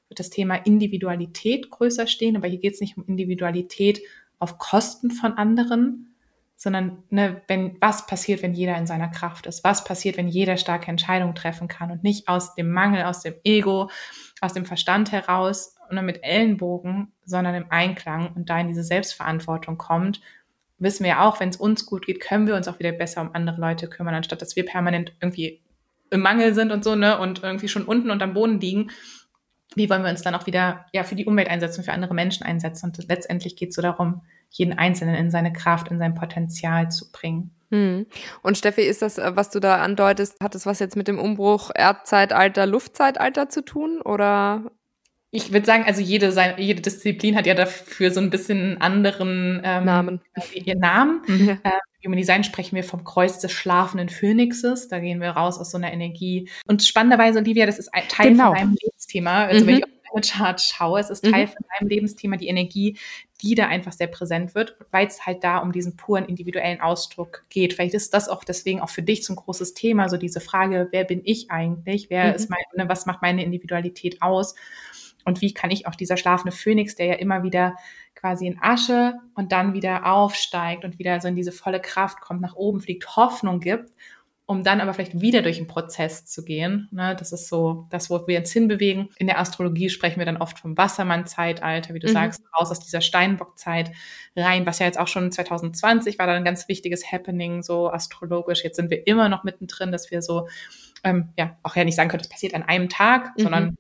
wird 0.08 0.20
das 0.20 0.30
Thema 0.30 0.56
Individualität 0.56 1.72
größer 1.72 2.06
stehen. 2.06 2.38
Aber 2.38 2.48
hier 2.48 2.60
geht 2.60 2.76
es 2.76 2.82
nicht 2.82 2.98
um 2.98 3.06
Individualität 3.08 4.02
auf 4.38 4.60
Kosten 4.60 5.10
von 5.10 5.34
anderen, 5.34 6.16
sondern 6.56 7.04
ne, 7.10 7.42
wenn, 7.48 7.78
was 7.82 8.06
passiert, 8.06 8.44
wenn 8.44 8.54
jeder 8.54 8.78
in 8.78 8.88
seiner 8.88 9.10
Kraft 9.10 9.48
ist? 9.48 9.64
Was 9.64 9.84
passiert, 9.84 10.18
wenn 10.18 10.28
jeder 10.28 10.58
starke 10.58 10.90
Entscheidungen 10.90 11.36
treffen 11.36 11.68
kann 11.68 11.92
und 11.92 12.04
nicht 12.04 12.28
aus 12.28 12.56
dem 12.56 12.72
Mangel, 12.72 13.04
aus 13.04 13.22
dem 13.22 13.36
Ego, 13.44 13.90
aus 14.42 14.54
dem 14.54 14.66
Verstand 14.66 15.12
heraus 15.12 15.76
und 15.90 16.04
mit 16.06 16.24
Ellenbogen, 16.24 17.12
sondern 17.26 17.56
im 17.56 17.72
Einklang 17.72 18.34
und 18.36 18.50
da 18.50 18.60
in 18.60 18.68
diese 18.68 18.84
Selbstverantwortung 18.84 19.78
kommt 19.78 20.22
wissen 20.80 21.04
wir 21.04 21.12
ja 21.12 21.28
auch, 21.28 21.40
wenn 21.40 21.50
es 21.50 21.58
uns 21.58 21.86
gut 21.86 22.06
geht, 22.06 22.20
können 22.20 22.48
wir 22.48 22.56
uns 22.56 22.68
auch 22.68 22.80
wieder 22.80 22.92
besser 22.92 23.22
um 23.22 23.32
andere 23.34 23.60
Leute 23.60 23.88
kümmern, 23.88 24.16
anstatt 24.16 24.42
dass 24.42 24.56
wir 24.56 24.66
permanent 24.66 25.14
irgendwie 25.22 25.62
im 26.10 26.22
Mangel 26.22 26.54
sind 26.54 26.72
und 26.72 26.84
so, 26.84 26.96
ne, 26.96 27.20
und 27.20 27.44
irgendwie 27.44 27.68
schon 27.68 27.86
unten 27.86 28.12
und 28.12 28.22
am 28.22 28.34
Boden 28.34 28.60
liegen. 28.60 28.92
Wie 29.76 29.90
wollen 29.90 30.04
wir 30.04 30.10
uns 30.10 30.22
dann 30.22 30.36
auch 30.36 30.48
wieder 30.48 30.86
ja 30.94 31.04
für 31.04 31.16
die 31.16 31.26
Umwelt 31.26 31.50
einsetzen, 31.50 31.84
für 31.84 31.92
andere 31.92 32.14
Menschen 32.14 32.46
einsetzen? 32.46 32.88
Und 32.88 33.08
letztendlich 33.10 33.56
geht 33.56 33.70
es 33.70 33.76
so 33.76 33.82
darum, 33.82 34.22
jeden 34.50 34.78
Einzelnen 34.78 35.16
in 35.16 35.30
seine 35.30 35.52
Kraft, 35.52 35.90
in 35.90 36.00
sein 36.00 36.16
Potenzial 36.16 36.90
zu 36.90 37.12
bringen. 37.12 37.52
Hm. 37.70 38.06
Und 38.42 38.58
Steffi, 38.58 38.82
ist 38.82 39.02
das, 39.02 39.18
äh, 39.18 39.36
was 39.36 39.50
du 39.50 39.60
da 39.60 39.82
andeutest, 39.82 40.40
hat 40.42 40.56
das 40.56 40.66
was 40.66 40.80
jetzt 40.80 40.96
mit 40.96 41.08
dem 41.08 41.20
Umbruch 41.20 41.70
Erdzeitalter, 41.76 42.66
Luftzeitalter 42.66 43.50
zu 43.50 43.64
tun? 43.64 44.02
Oder 44.02 44.72
ich 45.32 45.52
würde 45.52 45.66
sagen, 45.66 45.84
also 45.86 46.02
jede, 46.02 46.34
jede 46.58 46.82
Disziplin 46.82 47.36
hat 47.36 47.46
ja 47.46 47.54
dafür 47.54 48.12
so 48.12 48.20
ein 48.20 48.30
bisschen 48.30 48.80
anderen 48.80 49.62
ähm, 49.64 49.86
Namen. 49.86 50.22
Ihren 50.54 50.80
Namen. 50.80 51.22
Mhm. 51.28 51.60
Äh, 51.64 51.72
Human 52.06 52.18
Design 52.18 52.44
sprechen 52.44 52.76
wir 52.76 52.84
vom 52.84 53.04
Kreuz 53.04 53.40
des 53.40 53.52
schlafenden 53.52 54.08
Phönixes. 54.08 54.88
Da 54.88 55.00
gehen 55.00 55.20
wir 55.20 55.32
raus 55.32 55.60
aus 55.60 55.72
so 55.72 55.78
einer 55.78 55.92
Energie. 55.92 56.50
Und 56.68 56.84
spannenderweise, 56.84 57.40
Olivia, 57.40 57.66
das 57.66 57.80
ist 57.80 57.94
ein 57.94 58.08
Teil 58.08 58.30
genau. 58.30 58.48
von 58.48 58.56
deinem 58.56 58.78
Lebensthema. 58.82 59.46
Also 59.46 59.66
mhm. 59.66 59.68
wenn 59.68 59.78
ich 59.78 59.84
Chart 60.22 60.60
schaue. 60.60 61.00
Es 61.00 61.10
ist 61.10 61.24
Teil 61.24 61.46
mhm. 61.46 61.50
von 61.50 61.66
meinem 61.80 61.90
Lebensthema, 61.90 62.38
die 62.38 62.48
Energie, 62.48 62.98
die 63.42 63.56
da 63.56 63.68
einfach 63.68 63.92
sehr 63.92 64.08
präsent 64.08 64.56
wird, 64.56 64.78
weil 64.92 65.08
es 65.08 65.26
halt 65.26 65.44
da 65.44 65.60
um 65.60 65.72
diesen 65.72 65.96
puren 65.96 66.26
individuellen 66.26 66.82
Ausdruck 66.82 67.46
geht. 67.50 67.74
Vielleicht 67.74 67.94
ist 67.94 68.14
das 68.14 68.30
auch 68.30 68.44
deswegen 68.44 68.82
auch 68.82 68.90
für 68.90 69.04
dich 69.04 69.26
so 69.26 69.34
ein 69.34 69.38
großes 69.38 69.74
Thema, 69.74 70.10
so 70.10 70.18
diese 70.18 70.40
Frage, 70.40 70.88
wer 70.92 71.04
bin 71.04 71.22
ich 71.24 71.52
eigentlich? 71.52 72.10
Wer 72.10 72.30
mhm. 72.30 72.36
ist 72.36 72.50
meine, 72.50 72.90
was 72.90 73.06
macht 73.06 73.22
meine 73.22 73.44
Individualität 73.44 74.22
aus? 74.22 74.56
Und 75.28 75.42
wie 75.42 75.54
kann 75.54 75.70
ich 75.72 75.86
auch 75.86 75.96
dieser 75.96 76.18
schlafende 76.18 76.56
Phönix, 76.56 76.96
der 76.96 77.06
ja 77.06 77.14
immer 77.16 77.44
wieder 77.44 77.76
quasi 78.16 78.48
in 78.48 78.58
Asche 78.62 79.16
und 79.36 79.52
dann 79.52 79.74
wieder 79.74 80.06
aufsteigt 80.12 80.84
und 80.86 80.98
wieder 80.98 81.20
so 81.22 81.28
in 81.28 81.36
diese 81.36 81.52
volle 81.52 81.82
Kraft 81.82 82.22
kommt, 82.22 82.42
nach 82.42 82.56
oben 82.56 82.82
fliegt, 82.82 83.16
Hoffnung 83.16 83.60
gibt 83.60 83.92
um 84.50 84.64
dann 84.64 84.80
aber 84.80 84.94
vielleicht 84.94 85.20
wieder 85.20 85.42
durch 85.42 85.58
einen 85.58 85.68
Prozess 85.68 86.26
zu 86.26 86.46
gehen. 86.46 86.88
Ne? 86.92 87.18
Das 87.20 87.34
ist 87.34 87.50
so 87.50 87.86
das, 87.90 88.10
wo 88.10 88.26
wir 88.28 88.40
uns 88.40 88.54
hinbewegen. 88.54 89.10
In 89.18 89.28
der 89.28 89.40
Astrologie 89.40 89.90
sprechen 89.90 90.20
wir 90.20 90.26
dann 90.26 90.38
oft 90.38 90.58
vom 90.58 90.78
Wassermann-Zeitalter, 90.78 91.94
wie 91.94 92.00
du 92.00 92.08
mhm. 92.08 92.14
sagst, 92.14 92.42
raus 92.58 92.72
aus 92.72 92.80
dieser 92.80 93.02
Steinbock-Zeit 93.02 93.92
rein, 94.38 94.66
was 94.66 94.80
ja 94.80 94.86
jetzt 94.86 95.00
auch 95.00 95.10
schon 95.10 95.34
2020 95.34 96.18
war 96.18 96.28
da 96.28 96.34
ein 96.34 96.46
ganz 96.46 96.70
wichtiges 96.70 97.12
Happening, 97.12 97.62
so 97.62 97.92
astrologisch. 97.92 98.64
Jetzt 98.64 98.78
sind 98.78 98.90
wir 98.90 99.06
immer 99.06 99.28
noch 99.28 99.44
mittendrin, 99.44 99.92
dass 99.92 100.12
wir 100.12 100.22
so, 100.22 100.48
ähm, 101.04 101.28
ja, 101.38 101.58
auch 101.64 101.76
ja 101.76 101.84
nicht 101.84 101.98
sagen 101.98 102.10
können, 102.10 102.24
das 102.24 102.30
passiert 102.30 102.54
an 102.54 102.64
einem 102.64 102.88
Tag, 102.88 103.38
mhm. 103.38 103.44
sondern 103.44 103.78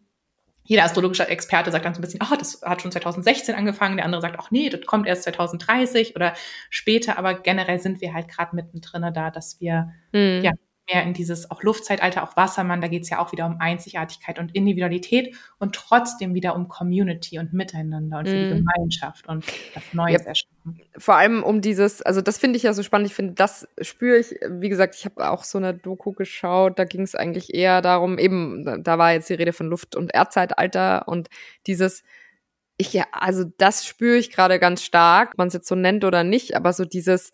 jeder 0.67 0.83
astrologische 0.83 1.27
Experte 1.27 1.71
sagt 1.71 1.85
dann 1.85 1.93
so 1.93 1.99
ein 1.99 2.01
bisschen, 2.01 2.19
oh, 2.21 2.35
das 2.37 2.61
hat 2.61 2.81
schon 2.81 2.91
2016 2.91 3.55
angefangen, 3.55 3.95
der 3.95 4.05
andere 4.05 4.21
sagt, 4.21 4.35
ach 4.37 4.51
nee, 4.51 4.69
das 4.69 4.81
kommt 4.85 5.07
erst 5.07 5.23
2030 5.23 6.15
oder 6.15 6.33
später, 6.69 7.17
aber 7.17 7.35
generell 7.35 7.79
sind 7.79 8.01
wir 8.01 8.13
halt 8.13 8.27
gerade 8.27 8.53
mittendrin 8.53 9.13
da, 9.13 9.31
dass 9.31 9.61
wir 9.61 9.93
mhm. 10.11 10.41
ja 10.43 10.51
mehr 10.91 11.03
in 11.03 11.13
dieses 11.13 11.51
auch 11.51 11.63
Luftzeitalter, 11.63 12.23
auch 12.23 12.35
Wassermann, 12.35 12.81
da 12.81 12.87
geht 12.87 13.03
es 13.03 13.09
ja 13.09 13.19
auch 13.19 13.31
wieder 13.31 13.45
um 13.45 13.57
Einzigartigkeit 13.59 14.39
und 14.39 14.55
Individualität 14.55 15.35
und 15.59 15.75
trotzdem 15.75 16.33
wieder 16.33 16.55
um 16.55 16.67
Community 16.67 17.39
und 17.39 17.53
Miteinander 17.53 18.19
und 18.19 18.27
für 18.27 18.35
mm. 18.35 18.49
die 18.49 18.53
mhm. 18.53 18.65
Gemeinschaft 18.65 19.27
und 19.27 19.45
das 19.73 19.83
Neues 19.93 20.21
ja, 20.21 20.29
erschaffen. 20.29 20.81
Vor 20.97 21.15
allem 21.15 21.43
um 21.43 21.61
dieses, 21.61 22.01
also 22.01 22.21
das 22.21 22.37
finde 22.37 22.57
ich 22.57 22.63
ja 22.63 22.73
so 22.73 22.83
spannend, 22.83 23.07
ich 23.07 23.15
finde, 23.15 23.33
das 23.33 23.67
spüre 23.81 24.17
ich, 24.17 24.35
wie 24.49 24.69
gesagt, 24.69 24.95
ich 24.95 25.05
habe 25.05 25.29
auch 25.29 25.43
so 25.43 25.57
eine 25.57 25.73
Doku 25.73 26.13
geschaut, 26.13 26.79
da 26.79 26.85
ging 26.85 27.01
es 27.01 27.15
eigentlich 27.15 27.53
eher 27.53 27.81
darum, 27.81 28.17
eben, 28.17 28.83
da 28.83 28.97
war 28.97 29.13
jetzt 29.13 29.29
die 29.29 29.35
Rede 29.35 29.53
von 29.53 29.67
Luft- 29.67 29.95
und 29.95 30.13
Erdzeitalter 30.13 31.07
und 31.07 31.29
dieses, 31.67 32.03
ich 32.77 32.93
ja, 32.93 33.05
also 33.11 33.43
das 33.57 33.85
spüre 33.85 34.17
ich 34.17 34.31
gerade 34.31 34.59
ganz 34.59 34.83
stark, 34.83 35.37
man 35.37 35.47
es 35.47 35.53
jetzt 35.53 35.67
so 35.67 35.75
nennt 35.75 36.05
oder 36.05 36.23
nicht, 36.23 36.55
aber 36.55 36.73
so 36.73 36.85
dieses, 36.85 37.31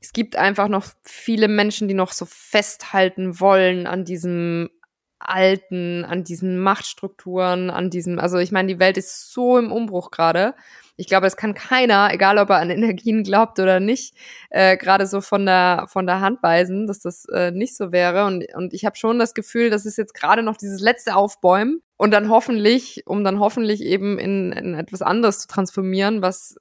es 0.00 0.12
gibt 0.12 0.36
einfach 0.36 0.68
noch 0.68 0.86
viele 1.02 1.48
Menschen, 1.48 1.88
die 1.88 1.94
noch 1.94 2.12
so 2.12 2.26
festhalten 2.26 3.40
wollen 3.40 3.86
an 3.86 4.04
diesem 4.04 4.70
Alten, 5.18 6.04
an 6.04 6.24
diesen 6.24 6.58
Machtstrukturen, 6.58 7.70
an 7.70 7.90
diesem, 7.90 8.18
also 8.18 8.38
ich 8.38 8.52
meine, 8.52 8.68
die 8.68 8.78
Welt 8.78 8.98
ist 8.98 9.32
so 9.32 9.58
im 9.58 9.72
Umbruch 9.72 10.10
gerade. 10.10 10.54
Ich 10.98 11.08
glaube, 11.08 11.26
es 11.26 11.36
kann 11.36 11.54
keiner, 11.54 12.12
egal 12.12 12.38
ob 12.38 12.50
er 12.50 12.56
an 12.56 12.70
Energien 12.70 13.22
glaubt 13.22 13.58
oder 13.58 13.80
nicht, 13.80 14.14
äh, 14.50 14.76
gerade 14.76 15.06
so 15.06 15.20
von 15.20 15.44
der 15.44 15.86
von 15.88 16.06
der 16.06 16.20
Hand 16.20 16.42
weisen, 16.42 16.86
dass 16.86 17.00
das 17.00 17.26
äh, 17.26 17.50
nicht 17.50 17.76
so 17.76 17.92
wäre. 17.92 18.26
Und, 18.26 18.46
und 18.54 18.72
ich 18.72 18.84
habe 18.84 18.96
schon 18.96 19.18
das 19.18 19.34
Gefühl, 19.34 19.70
das 19.70 19.84
ist 19.86 19.98
jetzt 19.98 20.14
gerade 20.14 20.42
noch 20.42 20.56
dieses 20.56 20.80
letzte 20.80 21.16
Aufbäumen 21.16 21.82
und 21.96 22.12
dann 22.12 22.30
hoffentlich, 22.30 23.02
um 23.06 23.24
dann 23.24 23.40
hoffentlich 23.40 23.82
eben 23.82 24.18
in, 24.18 24.52
in 24.52 24.74
etwas 24.74 25.02
anderes 25.02 25.40
zu 25.40 25.48
transformieren, 25.48 26.22
was 26.22 26.56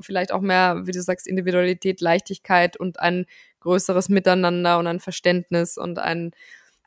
vielleicht 0.00 0.32
auch 0.32 0.40
mehr, 0.40 0.82
wie 0.84 0.92
du 0.92 1.02
sagst, 1.02 1.26
Individualität, 1.26 2.00
Leichtigkeit 2.00 2.76
und 2.76 3.00
ein 3.00 3.26
größeres 3.60 4.08
Miteinander 4.08 4.78
und 4.78 4.86
ein 4.86 5.00
Verständnis 5.00 5.76
und 5.76 5.98
ein, 5.98 6.32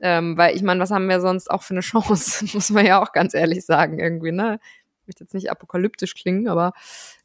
ähm, 0.02 0.38
weil 0.38 0.56
ich 0.56 0.62
meine, 0.62 0.80
was 0.80 0.92
haben 0.92 1.10
wir 1.10 1.20
sonst 1.20 1.50
auch 1.52 1.64
für 1.64 1.74
eine 1.74 1.82
Chance, 1.82 2.46
muss 2.54 2.70
man 2.70 2.86
ja 2.86 3.02
auch 3.02 3.12
ganz 3.12 3.34
ehrlich 3.34 3.66
sagen, 3.66 4.00
irgendwie, 4.00 4.32
ne? 4.32 4.60
Ich 5.02 5.08
möchte 5.08 5.24
jetzt 5.24 5.34
nicht 5.34 5.50
apokalyptisch 5.50 6.16
klingen, 6.16 6.50
aber 6.50 6.74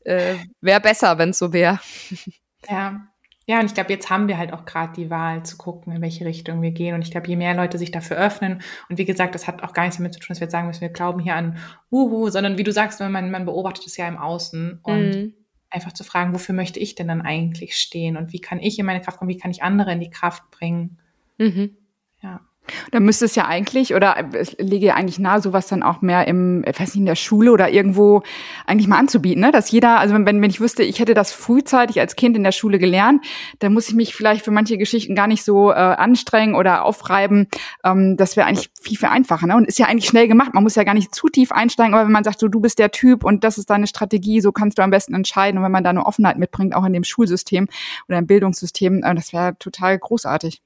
äh, 0.05 0.37
wäre 0.61 0.81
besser, 0.81 1.19
wenn 1.19 1.31
es 1.31 1.39
so 1.39 1.53
wäre. 1.53 1.79
Ja. 2.69 3.09
Ja, 3.49 3.59
und 3.59 3.67
ich 3.67 3.75
glaube, 3.75 3.91
jetzt 3.91 4.09
haben 4.09 4.29
wir 4.29 4.39
halt 4.39 4.53
auch 4.53 4.65
gerade 4.65 4.93
die 4.93 5.11
Wahl 5.11 5.45
zu 5.45 5.57
gucken, 5.57 5.93
in 5.93 6.01
welche 6.01 6.25
Richtung 6.25 6.63
wir 6.63 6.71
gehen. 6.71 6.95
Und 6.95 7.03
ich 7.03 7.11
glaube, 7.11 7.27
je 7.27 7.35
mehr 7.35 7.55
Leute 7.55 7.77
sich 7.77 7.91
dafür 7.91 8.17
öffnen, 8.17 8.63
und 8.89 8.99
wie 8.99 9.05
gesagt, 9.05 9.35
das 9.35 9.49
hat 9.49 9.65
auch 9.65 9.73
gar 9.73 9.83
nichts 9.83 9.97
damit 9.97 10.15
zu 10.15 10.21
tun, 10.21 10.29
dass 10.29 10.39
wir 10.39 10.45
jetzt 10.45 10.53
sagen 10.53 10.69
müssen, 10.69 10.81
wir 10.81 10.91
glauben 10.91 11.19
hier 11.19 11.35
an 11.35 11.59
Uhu, 11.91 12.31
sondern 12.31 12.57
wie 12.57 12.63
du 12.63 12.71
sagst, 12.71 13.01
man, 13.01 13.33
man 13.33 13.45
beobachtet 13.45 13.87
es 13.87 13.97
ja 13.97 14.07
im 14.07 14.17
Außen 14.17 14.79
und 14.85 15.11
mm 15.11 15.42
einfach 15.73 15.93
zu 15.93 16.05
fragen, 16.05 16.35
wofür 16.35 16.55
möchte 16.55 16.81
ich 16.81 16.95
denn 16.95 17.09
dann 17.09 17.23
eigentlich 17.23 17.77
stehen 17.77 18.17
und 18.17 18.33
wie 18.33 18.41
kann 18.41 18.61
ich 18.61 18.79
in 18.79 18.87
meine 18.87 19.01
Kraft 19.01 19.19
kommen, 19.19 19.31
wie 19.31 19.39
kann 19.39 19.51
ich 19.51 19.63
andere 19.63 19.93
in 19.93 20.01
die 20.01 20.11
Kraft 20.11 20.51
bringen. 20.51 20.99
Mhm. 21.39 21.77
Ja. 22.69 22.75
Da 22.93 23.01
müsste 23.01 23.25
es 23.25 23.35
ja 23.35 23.47
eigentlich, 23.47 23.95
oder 23.95 24.17
es 24.35 24.57
liege 24.59 24.87
ja 24.87 24.95
eigentlich 24.95 25.19
nahe, 25.19 25.41
sowas 25.41 25.67
dann 25.67 25.83
auch 25.83 26.01
mehr 26.01 26.29
im, 26.29 26.63
ich 26.67 26.79
weiß 26.79 26.95
nicht, 26.95 27.01
in 27.01 27.07
der 27.07 27.17
Schule 27.17 27.51
oder 27.51 27.71
irgendwo 27.71 28.23
eigentlich 28.67 28.87
mal 28.87 28.99
anzubieten, 28.99 29.41
ne? 29.41 29.51
Dass 29.51 29.71
jeder, 29.71 29.99
also 29.99 30.15
wenn, 30.15 30.25
wenn 30.25 30.51
ich 30.51 30.61
wüsste, 30.61 30.85
ich 30.85 31.01
hätte 31.01 31.15
das 31.15 31.33
frühzeitig 31.33 31.99
als 31.99 32.15
Kind 32.15 32.37
in 32.37 32.45
der 32.45 32.53
Schule 32.53 32.79
gelernt, 32.79 33.25
dann 33.59 33.75
muss 33.75 33.89
ich 33.89 33.95
mich 33.95 34.15
vielleicht 34.15 34.45
für 34.45 34.53
manche 34.53 34.79
Geschichten 34.79 35.17
gar 35.17 35.27
nicht 35.27 35.43
so 35.43 35.71
äh, 35.73 35.75
anstrengen 35.75 36.55
oder 36.55 36.85
aufreiben. 36.85 37.49
Ähm, 37.85 38.17
das 38.17 38.37
wäre 38.37 38.47
eigentlich 38.47 38.71
viel, 38.81 38.97
viel 38.97 39.09
einfacher, 39.09 39.47
ne? 39.47 39.57
Und 39.57 39.67
ist 39.67 39.79
ja 39.79 39.87
eigentlich 39.87 40.07
schnell 40.09 40.29
gemacht. 40.29 40.55
Man 40.55 40.63
muss 40.63 40.77
ja 40.77 40.85
gar 40.85 40.95
nicht 40.95 41.15
zu 41.15 41.29
tief 41.29 41.51
einsteigen, 41.51 41.95
aber 41.95 42.05
wenn 42.05 42.13
man 42.13 42.25
sagt, 42.25 42.39
so, 42.39 42.47
du 42.47 42.61
bist 42.61 42.79
der 42.79 42.93
Typ 42.93 43.25
und 43.25 43.43
das 43.43 43.59
ist 43.59 43.71
deine 43.71 43.89
Strategie, 43.89 44.41
so 44.41 44.53
kannst 44.53 44.79
du 44.79 44.83
am 44.83 44.91
besten 44.91 45.15
entscheiden. 45.15 45.59
Und 45.59 45.65
wenn 45.65 45.73
man 45.73 45.85
da 45.85 45.91
eine 45.91 46.07
Offenheit 46.07 46.39
mitbringt, 46.39 46.77
auch 46.77 46.85
in 46.85 46.93
dem 46.93 47.05
Schulsystem 47.05 47.67
oder 48.09 48.19
im 48.19 48.27
Bildungssystem, 48.27 49.03
äh, 49.03 49.15
das 49.17 49.33
wäre 49.33 49.57
total 49.59 49.99
großartig. 49.99 50.63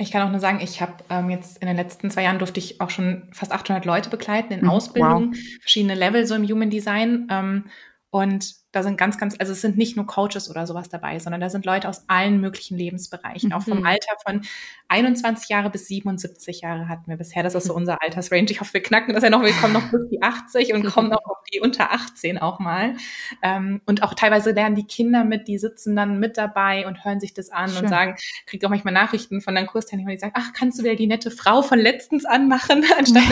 Ich 0.00 0.10
kann 0.10 0.22
auch 0.22 0.30
nur 0.30 0.40
sagen, 0.40 0.60
ich 0.62 0.80
habe 0.80 0.94
ähm, 1.10 1.28
jetzt 1.30 1.58
in 1.58 1.66
den 1.66 1.76
letzten 1.76 2.10
zwei 2.10 2.22
Jahren 2.22 2.38
durfte 2.38 2.58
ich 2.58 2.80
auch 2.80 2.90
schon 2.90 3.28
fast 3.32 3.52
800 3.52 3.84
Leute 3.84 4.08
begleiten 4.08 4.52
in 4.52 4.66
Ausbildung, 4.66 5.32
wow. 5.32 5.38
verschiedene 5.60 5.94
Level 5.94 6.26
so 6.26 6.34
im 6.34 6.48
Human 6.48 6.70
Design. 6.70 7.28
Ähm, 7.30 7.64
und 8.10 8.54
da 8.72 8.82
sind 8.82 8.96
ganz, 8.96 9.18
ganz, 9.18 9.34
also 9.38 9.52
es 9.52 9.60
sind 9.60 9.76
nicht 9.76 9.96
nur 9.96 10.06
Coaches 10.06 10.48
oder 10.48 10.66
sowas 10.66 10.88
dabei, 10.88 11.18
sondern 11.18 11.40
da 11.40 11.50
sind 11.50 11.66
Leute 11.66 11.88
aus 11.88 12.04
allen 12.06 12.40
möglichen 12.40 12.76
Lebensbereichen, 12.76 13.48
mhm. 13.48 13.54
auch 13.54 13.62
vom 13.62 13.80
mhm. 13.80 13.86
Alter 13.86 14.12
von 14.24 14.42
21 14.88 15.48
Jahre 15.48 15.70
bis 15.70 15.88
77 15.88 16.60
Jahre 16.60 16.88
hatten 16.88 17.08
wir 17.08 17.16
bisher. 17.16 17.42
Das 17.42 17.54
ist 17.54 17.64
so 17.64 17.72
mhm. 17.72 17.80
unser 17.80 18.02
Altersrange. 18.02 18.46
Ich 18.50 18.60
hoffe, 18.60 18.74
wir 18.74 18.82
knacken 18.82 19.14
das 19.14 19.24
ja 19.24 19.30
noch. 19.30 19.42
Wir 19.42 19.52
kommen 19.52 19.72
noch 19.72 19.90
bis 19.90 20.08
die 20.10 20.22
80 20.22 20.72
und 20.74 20.84
kommen 20.86 21.08
noch 21.08 21.24
auf 21.24 21.38
die 21.52 21.60
unter 21.60 21.92
18 21.92 22.38
auch 22.38 22.58
mal. 22.60 22.94
Ähm, 23.42 23.80
und 23.86 24.02
auch 24.02 24.14
teilweise 24.14 24.52
lernen 24.52 24.76
die 24.76 24.86
Kinder 24.86 25.24
mit, 25.24 25.48
die 25.48 25.58
sitzen 25.58 25.96
dann 25.96 26.18
mit 26.20 26.36
dabei 26.36 26.86
und 26.86 27.04
hören 27.04 27.20
sich 27.20 27.34
das 27.34 27.50
an 27.50 27.70
Schön. 27.70 27.84
und 27.84 27.88
sagen, 27.88 28.16
kriegt 28.46 28.64
auch 28.64 28.70
manchmal 28.70 28.94
Nachrichten 28.94 29.40
von 29.40 29.54
deinen 29.54 29.66
Kursteilnehmern, 29.66 30.14
die 30.14 30.20
sagen, 30.20 30.34
ach, 30.36 30.52
kannst 30.52 30.78
du 30.78 30.84
wieder 30.84 30.94
die 30.94 31.06
nette 31.06 31.30
Frau 31.30 31.62
von 31.62 31.78
letztens 31.78 32.24
anmachen, 32.24 32.84
anstatt 32.98 33.22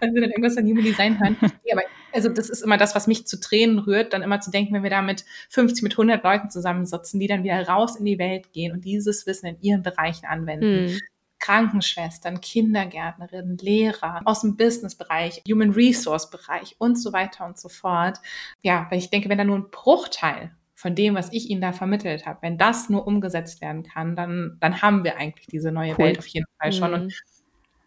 wenn 0.00 0.14
sie 0.14 0.20
dann 0.20 0.30
irgendwas 0.30 0.54
von 0.54 0.64
Human 0.64 0.84
Design 0.84 1.18
hören. 1.20 1.36
Ja, 1.64 1.74
aber 1.74 1.82
also 2.16 2.30
das 2.30 2.48
ist 2.48 2.62
immer 2.62 2.78
das, 2.78 2.94
was 2.94 3.06
mich 3.06 3.26
zu 3.26 3.38
Tränen 3.38 3.78
rührt, 3.78 4.14
dann 4.14 4.22
immer 4.22 4.40
zu 4.40 4.50
denken, 4.50 4.72
wenn 4.72 4.82
wir 4.82 4.90
da 4.90 5.02
mit 5.02 5.26
50, 5.50 5.82
mit 5.82 5.92
100 5.92 6.24
Leuten 6.24 6.50
zusammensitzen, 6.50 7.20
die 7.20 7.26
dann 7.26 7.44
wieder 7.44 7.68
raus 7.68 7.96
in 7.96 8.06
die 8.06 8.18
Welt 8.18 8.52
gehen 8.52 8.72
und 8.72 8.86
dieses 8.86 9.26
Wissen 9.26 9.46
in 9.46 9.60
ihren 9.60 9.82
Bereichen 9.82 10.24
anwenden. 10.24 10.88
Hm. 10.88 11.00
Krankenschwestern, 11.38 12.40
Kindergärtnerinnen, 12.40 13.58
Lehrer 13.58 14.22
aus 14.24 14.40
dem 14.40 14.56
Businessbereich, 14.56 15.42
Human 15.46 15.72
Resource 15.72 16.30
Bereich 16.30 16.74
und 16.78 16.98
so 16.98 17.12
weiter 17.12 17.44
und 17.44 17.58
so 17.58 17.68
fort. 17.68 18.18
Ja, 18.62 18.86
weil 18.90 18.98
ich 18.98 19.10
denke, 19.10 19.28
wenn 19.28 19.36
da 19.36 19.44
nur 19.44 19.58
ein 19.58 19.70
Bruchteil 19.70 20.52
von 20.74 20.94
dem, 20.94 21.14
was 21.14 21.30
ich 21.32 21.50
ihnen 21.50 21.60
da 21.60 21.72
vermittelt 21.72 22.24
habe, 22.24 22.38
wenn 22.40 22.56
das 22.56 22.88
nur 22.88 23.06
umgesetzt 23.06 23.60
werden 23.60 23.82
kann, 23.82 24.16
dann, 24.16 24.56
dann 24.60 24.80
haben 24.80 25.04
wir 25.04 25.18
eigentlich 25.18 25.46
diese 25.46 25.70
neue 25.70 25.92
cool. 25.92 25.98
Welt 25.98 26.18
auf 26.18 26.26
jeden 26.26 26.46
Fall 26.58 26.72
schon. 26.72 26.90
Mhm. 26.90 26.94
Und 26.94 27.14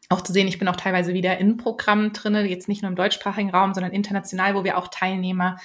auch 0.10 0.22
zu 0.22 0.34
sehen, 0.34 0.48
ich 0.48 0.58
bin 0.58 0.68
auch 0.68 0.76
teilweise 0.76 1.14
wieder 1.14 1.38
in 1.38 1.58
Programmen 1.58 2.14
drinne, 2.14 2.46
jetzt 2.46 2.68
nicht 2.68 2.82
nur 2.82 2.90
im 2.90 2.96
deutschsprachigen 2.96 3.52
Raum, 3.52 3.74
sondern 3.74 3.94
international, 3.94 4.56
wo 4.56 4.64
wir 4.64 4.78
auch 4.78 4.88
Teilnehmer 4.88 5.58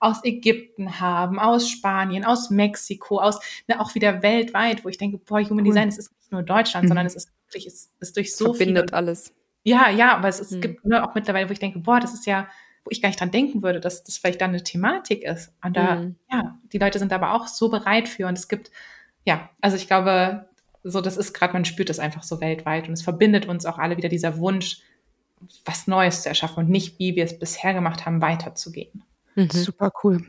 aus 0.00 0.24
Ägypten 0.24 0.98
haben, 0.98 1.38
aus 1.38 1.68
Spanien, 1.68 2.24
aus 2.24 2.50
Mexiko, 2.50 3.20
aus 3.20 3.38
ne, 3.68 3.80
auch 3.80 3.94
wieder 3.94 4.20
weltweit, 4.22 4.84
wo 4.84 4.88
ich 4.88 4.98
denke, 4.98 5.18
boah, 5.18 5.40
Human 5.40 5.64
Design, 5.64 5.88
es 5.88 5.98
ist 5.98 6.12
nicht 6.18 6.32
nur 6.32 6.42
Deutschland, 6.42 6.84
mhm. 6.84 6.88
sondern 6.88 7.06
es 7.06 7.14
ist 7.14 7.30
wirklich, 7.46 7.68
es 7.68 7.92
ist 8.00 8.16
durch 8.16 8.34
so 8.34 8.52
Verbindet 8.52 8.90
viele, 8.90 8.98
alles. 8.98 9.32
Ja, 9.62 9.88
ja, 9.90 10.16
aber 10.16 10.26
es, 10.26 10.40
es 10.40 10.50
mhm. 10.50 10.60
gibt 10.60 10.84
ne, 10.84 11.08
auch 11.08 11.14
mittlerweile, 11.14 11.48
wo 11.48 11.52
ich 11.52 11.60
denke, 11.60 11.78
boah, 11.78 12.00
das 12.00 12.14
ist 12.14 12.26
ja, 12.26 12.48
wo 12.84 12.90
ich 12.90 13.00
gar 13.00 13.10
nicht 13.10 13.20
dran 13.20 13.30
denken 13.30 13.62
würde, 13.62 13.78
dass 13.78 14.02
das 14.02 14.18
vielleicht 14.18 14.40
dann 14.40 14.50
eine 14.50 14.64
Thematik 14.64 15.22
ist. 15.22 15.54
Und 15.64 15.76
da, 15.76 15.94
mhm. 15.94 16.16
ja, 16.32 16.58
die 16.72 16.78
Leute 16.78 16.98
sind 16.98 17.12
aber 17.12 17.34
auch 17.34 17.46
so 17.46 17.68
bereit 17.68 18.08
für 18.08 18.26
und 18.26 18.36
es 18.36 18.48
gibt, 18.48 18.72
ja, 19.24 19.50
also 19.60 19.76
ich 19.76 19.86
glaube, 19.86 20.48
so, 20.82 21.00
das 21.00 21.16
ist 21.16 21.32
gerade, 21.32 21.52
man 21.52 21.64
spürt 21.64 21.88
das 21.88 21.98
einfach 21.98 22.22
so 22.22 22.40
weltweit 22.40 22.88
und 22.88 22.94
es 22.94 23.02
verbindet 23.02 23.46
uns 23.46 23.66
auch 23.66 23.78
alle 23.78 23.96
wieder 23.96 24.08
dieser 24.08 24.38
Wunsch, 24.38 24.78
was 25.64 25.86
Neues 25.86 26.22
zu 26.22 26.28
erschaffen 26.28 26.64
und 26.64 26.70
nicht, 26.70 26.98
wie 26.98 27.16
wir 27.16 27.24
es 27.24 27.38
bisher 27.38 27.74
gemacht 27.74 28.06
haben, 28.06 28.20
weiterzugehen. 28.20 29.04
Mhm. 29.34 29.50
Super 29.50 29.92
cool. 30.02 30.24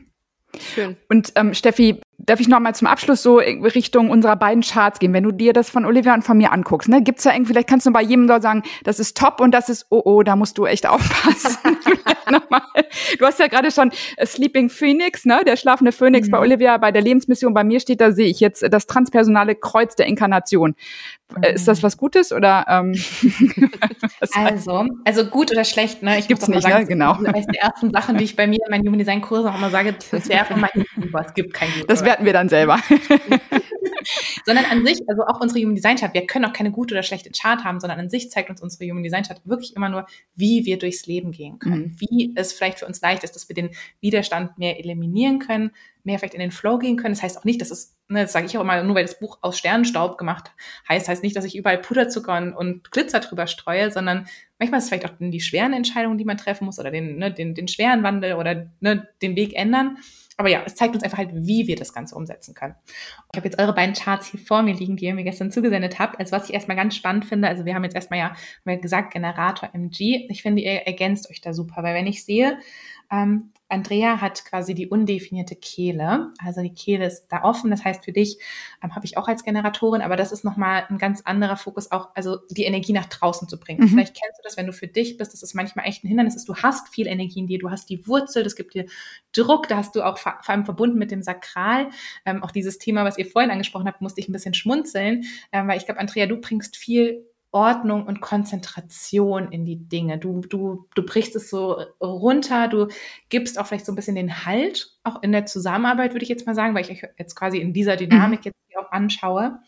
Schön. 0.58 0.96
Und 1.08 1.32
ähm, 1.34 1.54
Steffi, 1.54 2.00
darf 2.26 2.40
ich 2.40 2.48
noch 2.48 2.60
mal 2.60 2.74
zum 2.74 2.88
Abschluss 2.88 3.22
so 3.22 3.38
Richtung 3.38 4.10
unserer 4.10 4.36
beiden 4.36 4.62
Charts 4.62 4.98
gehen? 4.98 5.12
Wenn 5.12 5.24
du 5.24 5.32
dir 5.32 5.52
das 5.52 5.70
von 5.70 5.84
Olivia 5.84 6.14
und 6.14 6.22
von 6.22 6.36
mir 6.36 6.52
anguckst, 6.52 6.88
ne, 6.88 7.02
gibt's 7.02 7.24
da 7.24 7.32
irgendwie, 7.32 7.52
vielleicht 7.52 7.68
kannst 7.68 7.86
du 7.86 7.92
bei 7.92 8.02
jedem 8.02 8.26
da 8.26 8.40
sagen, 8.40 8.62
das 8.84 9.00
ist 9.00 9.16
top 9.16 9.40
und 9.40 9.52
das 9.52 9.68
ist, 9.68 9.86
oh, 9.90 10.02
oh, 10.04 10.22
da 10.22 10.36
musst 10.36 10.58
du 10.58 10.66
echt 10.66 10.86
aufpassen. 10.86 11.76
Du 13.18 13.26
hast 13.26 13.38
ja 13.38 13.46
gerade 13.46 13.70
schon 13.70 13.92
äh, 14.16 14.26
Sleeping 14.26 14.68
Phoenix, 14.68 15.24
ne, 15.24 15.42
der 15.46 15.56
schlafende 15.56 15.92
Phönix 15.92 16.28
mhm. 16.28 16.32
bei 16.32 16.38
Olivia, 16.38 16.76
bei 16.78 16.92
der 16.92 17.02
Lebensmission, 17.02 17.54
bei 17.54 17.64
mir 17.64 17.80
steht, 17.80 18.00
da 18.00 18.12
sehe 18.12 18.28
ich 18.28 18.40
jetzt 18.40 18.64
das 18.70 18.86
transpersonale 18.86 19.54
Kreuz 19.54 19.96
der 19.96 20.06
Inkarnation. 20.06 20.74
Mhm. 21.36 21.42
Ist 21.42 21.68
das 21.68 21.82
was 21.82 21.96
Gutes 21.96 22.32
oder? 22.32 22.66
Ähm, 22.68 22.94
also, 24.34 24.86
also 25.04 25.26
gut 25.26 25.50
oder 25.50 25.64
schlecht, 25.64 26.02
ne? 26.02 26.18
Ich 26.18 26.28
Gibt's 26.28 26.48
nicht, 26.48 26.62
sagen, 26.62 26.82
ne? 26.82 26.86
genau. 26.86 27.14
Das 27.22 27.40
ist 27.40 27.50
die 27.52 27.58
ersten 27.58 27.90
Sachen, 27.90 28.16
die 28.16 28.24
ich 28.24 28.36
bei 28.36 28.46
mir 28.46 28.58
in 28.64 28.70
meinen 28.70 28.86
Human 28.86 28.98
Design 28.98 29.20
Kursen 29.20 29.48
auch 29.48 29.56
immer 29.56 29.70
sage, 29.70 29.94
das 30.10 30.28
wäre 30.28 30.44
von 30.44 30.60
meinen 30.60 30.84
es 31.26 31.34
gibt 31.34 31.54
kein 31.54 31.68
Gut. 31.72 31.88
Das 31.88 32.04
werten 32.14 32.24
wir 32.24 32.32
dann 32.32 32.48
selber. 32.48 32.80
sondern 34.44 34.64
an 34.66 34.84
sich, 34.84 35.00
also 35.08 35.22
auch 35.26 35.40
unsere 35.40 35.60
Human 35.60 35.74
Design 35.74 35.96
Chart, 35.96 36.14
wir 36.14 36.26
können 36.26 36.44
auch 36.44 36.52
keine 36.52 36.70
gute 36.70 36.94
oder 36.94 37.02
schlechte 37.02 37.30
Chart 37.30 37.64
haben, 37.64 37.80
sondern 37.80 37.98
an 37.98 38.10
sich 38.10 38.30
zeigt 38.30 38.50
uns 38.50 38.60
unsere 38.60 38.90
Human 38.90 39.02
Design 39.02 39.24
Chart 39.24 39.40
wirklich 39.44 39.74
immer 39.74 39.88
nur, 39.88 40.06
wie 40.34 40.64
wir 40.64 40.78
durchs 40.78 41.06
Leben 41.06 41.32
gehen 41.32 41.58
können, 41.58 41.82
mhm. 41.82 41.96
wie 42.00 42.32
es 42.36 42.52
vielleicht 42.52 42.78
für 42.80 42.86
uns 42.86 43.00
leicht 43.00 43.24
ist, 43.24 43.34
dass 43.34 43.48
wir 43.48 43.54
den 43.54 43.70
Widerstand 44.00 44.58
mehr 44.58 44.78
eliminieren 44.78 45.38
können, 45.38 45.70
mehr 46.02 46.18
vielleicht 46.18 46.34
in 46.34 46.40
den 46.40 46.50
Flow 46.50 46.78
gehen 46.78 46.96
können. 46.96 47.14
Das 47.14 47.22
heißt 47.22 47.38
auch 47.38 47.44
nicht, 47.44 47.60
dass 47.60 47.70
es, 47.70 47.96
ne, 48.08 48.22
das 48.22 48.32
sage 48.32 48.46
ich 48.46 48.56
auch 48.58 48.62
immer, 48.62 48.82
nur 48.82 48.94
weil 48.94 49.06
das 49.06 49.18
Buch 49.18 49.38
aus 49.40 49.58
Sternenstaub 49.58 50.18
gemacht 50.18 50.52
heißt, 50.88 51.08
heißt 51.08 51.22
nicht, 51.22 51.34
dass 51.34 51.46
ich 51.46 51.56
überall 51.56 51.78
Puderzucker 51.78 52.36
und, 52.36 52.52
und 52.52 52.90
Glitzer 52.90 53.20
drüber 53.20 53.46
streue, 53.46 53.90
sondern 53.90 54.26
manchmal 54.58 54.78
ist 54.78 54.84
es 54.84 54.90
vielleicht 54.90 55.06
auch 55.06 55.14
die 55.18 55.40
schweren 55.40 55.72
Entscheidungen, 55.72 56.18
die 56.18 56.26
man 56.26 56.36
treffen 56.36 56.66
muss 56.66 56.78
oder 56.78 56.90
den, 56.90 57.16
ne, 57.16 57.32
den, 57.32 57.54
den 57.54 57.68
schweren 57.68 58.02
Wandel 58.02 58.34
oder 58.34 58.70
ne, 58.80 59.08
den 59.22 59.36
Weg 59.36 59.54
ändern 59.54 59.96
aber 60.36 60.48
ja, 60.48 60.62
es 60.66 60.74
zeigt 60.74 60.94
uns 60.94 61.04
einfach 61.04 61.18
halt, 61.18 61.30
wie 61.32 61.66
wir 61.66 61.76
das 61.76 61.92
Ganze 61.92 62.14
umsetzen 62.14 62.54
können. 62.54 62.74
Ich 63.32 63.36
habe 63.36 63.48
jetzt 63.48 63.58
eure 63.60 63.72
beiden 63.72 63.94
Charts 63.94 64.26
hier 64.26 64.40
vor 64.40 64.62
mir 64.62 64.74
liegen, 64.74 64.96
die 64.96 65.04
ihr 65.06 65.14
mir 65.14 65.24
gestern 65.24 65.50
zugesendet 65.50 65.98
habt. 65.98 66.18
Also 66.18 66.32
was 66.32 66.48
ich 66.48 66.54
erstmal 66.54 66.76
ganz 66.76 66.96
spannend 66.96 67.24
finde, 67.24 67.48
also 67.48 67.64
wir 67.64 67.74
haben 67.74 67.84
jetzt 67.84 67.94
erstmal 67.94 68.18
ja 68.18 68.34
haben 68.64 68.80
gesagt, 68.80 69.12
Generator 69.12 69.70
MG. 69.72 70.26
Ich 70.28 70.42
finde, 70.42 70.62
ihr 70.62 70.86
ergänzt 70.86 71.30
euch 71.30 71.40
da 71.40 71.52
super, 71.52 71.82
weil 71.82 71.94
wenn 71.94 72.06
ich 72.06 72.24
sehe, 72.24 72.58
ähm, 73.10 73.52
Andrea 73.74 74.20
hat 74.20 74.44
quasi 74.44 74.74
die 74.74 74.88
undefinierte 74.88 75.56
Kehle. 75.56 76.32
Also 76.38 76.62
die 76.62 76.72
Kehle 76.72 77.06
ist 77.06 77.26
da 77.28 77.42
offen. 77.42 77.70
Das 77.70 77.84
heißt, 77.84 78.04
für 78.04 78.12
dich 78.12 78.38
ähm, 78.82 78.94
habe 78.94 79.04
ich 79.04 79.18
auch 79.18 79.26
als 79.26 79.44
Generatorin, 79.44 80.00
aber 80.00 80.16
das 80.16 80.32
ist 80.32 80.44
nochmal 80.44 80.84
ein 80.88 80.98
ganz 80.98 81.22
anderer 81.22 81.56
Fokus, 81.56 81.90
auch 81.90 82.10
also 82.14 82.38
die 82.50 82.64
Energie 82.64 82.92
nach 82.92 83.06
draußen 83.06 83.48
zu 83.48 83.58
bringen. 83.58 83.82
Mhm. 83.82 83.88
Vielleicht 83.88 84.14
kennst 84.14 84.38
du 84.38 84.42
das, 84.44 84.56
wenn 84.56 84.66
du 84.66 84.72
für 84.72 84.86
dich 84.86 85.16
bist, 85.16 85.32
dass 85.32 85.42
es 85.42 85.54
manchmal 85.54 85.86
echt 85.86 86.04
ein 86.04 86.08
Hindernis 86.08 86.36
ist. 86.36 86.48
Du 86.48 86.56
hast 86.56 86.88
viel 86.88 87.06
Energie 87.06 87.40
in 87.40 87.48
dir, 87.48 87.58
du 87.58 87.70
hast 87.70 87.90
die 87.90 88.06
Wurzel, 88.06 88.44
das 88.44 88.54
gibt 88.54 88.74
dir 88.74 88.86
Druck, 89.32 89.68
da 89.68 89.76
hast 89.76 89.96
du 89.96 90.02
auch 90.02 90.18
vor, 90.18 90.38
allem 90.48 90.64
verbunden 90.64 90.98
mit 90.98 91.10
dem 91.10 91.22
Sakral. 91.22 91.90
Ähm, 92.24 92.42
auch 92.44 92.52
dieses 92.52 92.78
Thema, 92.78 93.04
was 93.04 93.18
ihr 93.18 93.26
vorhin 93.26 93.50
angesprochen 93.50 93.88
habt, 93.88 94.00
musste 94.00 94.20
ich 94.20 94.28
ein 94.28 94.32
bisschen 94.32 94.54
schmunzeln, 94.54 95.24
ähm, 95.52 95.66
weil 95.66 95.78
ich 95.78 95.84
glaube, 95.84 96.00
Andrea, 96.00 96.26
du 96.26 96.36
bringst 96.36 96.76
viel 96.76 97.26
Ordnung 97.54 98.04
und 98.04 98.20
Konzentration 98.20 99.52
in 99.52 99.64
die 99.64 99.88
Dinge. 99.88 100.18
Du, 100.18 100.40
du, 100.40 100.88
du 100.96 101.06
brichst 101.06 101.36
es 101.36 101.48
so 101.48 101.80
runter, 102.00 102.66
du 102.66 102.88
gibst 103.28 103.60
auch 103.60 103.66
vielleicht 103.66 103.86
so 103.86 103.92
ein 103.92 103.94
bisschen 103.94 104.16
den 104.16 104.44
Halt, 104.44 104.98
auch 105.04 105.22
in 105.22 105.30
der 105.30 105.46
Zusammenarbeit, 105.46 106.14
würde 106.14 106.24
ich 106.24 106.28
jetzt 106.28 106.46
mal 106.46 106.56
sagen, 106.56 106.74
weil 106.74 106.82
ich 106.82 106.90
euch 106.90 107.08
jetzt 107.16 107.36
quasi 107.36 107.58
in 107.58 107.72
dieser 107.72 107.96
Dynamik 107.96 108.40
mhm. 108.40 108.46
jetzt 108.46 108.56
auch 108.76 108.90
anschaue. 108.90 109.60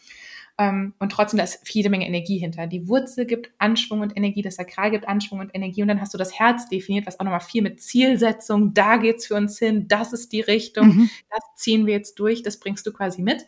Ähm, 0.58 0.94
und 0.98 1.12
trotzdem, 1.12 1.38
da 1.38 1.44
ist 1.44 1.60
viele 1.64 1.88
Menge 1.88 2.08
Energie 2.08 2.38
hinter. 2.38 2.66
Die 2.66 2.88
Wurzel 2.88 3.24
gibt 3.24 3.52
Anschwung 3.58 4.00
und 4.00 4.16
Energie, 4.16 4.42
das 4.42 4.56
Sakral 4.56 4.90
gibt 4.90 5.06
Anschwung 5.06 5.38
und 5.38 5.54
Energie. 5.54 5.82
Und 5.82 5.88
dann 5.88 6.00
hast 6.00 6.12
du 6.12 6.18
das 6.18 6.36
Herz 6.36 6.68
definiert, 6.68 7.06
was 7.06 7.20
auch 7.20 7.24
nochmal 7.24 7.40
viel 7.40 7.62
mit 7.62 7.80
Zielsetzung, 7.80 8.74
da 8.74 8.96
geht's 8.96 9.26
für 9.26 9.36
uns 9.36 9.60
hin, 9.60 9.86
das 9.86 10.12
ist 10.12 10.32
die 10.32 10.40
Richtung, 10.40 10.88
mhm. 10.88 11.10
das 11.30 11.44
ziehen 11.54 11.86
wir 11.86 11.94
jetzt 11.94 12.16
durch, 12.16 12.42
das 12.42 12.58
bringst 12.58 12.84
du 12.84 12.92
quasi 12.92 13.22
mit. 13.22 13.46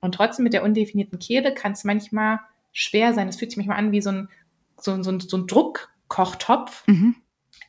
Und 0.00 0.14
trotzdem 0.14 0.44
mit 0.44 0.52
der 0.52 0.62
undefinierten 0.62 1.18
Kehle 1.18 1.52
kann 1.52 1.72
es 1.72 1.84
manchmal 1.84 2.40
schwer 2.72 3.14
sein. 3.14 3.28
Es 3.28 3.36
fühlt 3.36 3.50
sich 3.50 3.58
manchmal 3.58 3.78
an 3.78 3.92
wie 3.92 4.00
so 4.00 4.10
ein, 4.10 4.28
so, 4.78 5.02
so, 5.02 5.18
so 5.18 5.36
ein 5.36 5.46
Druckkochtopf. 5.46 6.86
Mhm. 6.86 7.16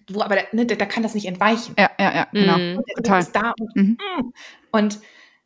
Wo 0.09 0.21
aber, 0.21 0.37
ne, 0.51 0.65
da, 0.65 0.75
da 0.75 0.85
kann 0.85 1.03
das 1.03 1.13
nicht 1.13 1.27
entweichen. 1.27 1.75
Ja, 1.77 1.89
ja, 1.99 2.15
ja, 2.15 2.27
genau. 2.31 2.57
Mhm. 2.57 2.77
Und 2.77 2.89
der 2.89 2.95
Total. 2.95 3.19
ist 3.19 3.35
da 3.35 3.53
und, 3.57 3.75
mhm. 3.75 3.97
Mm. 3.97 4.33
und 4.71 4.99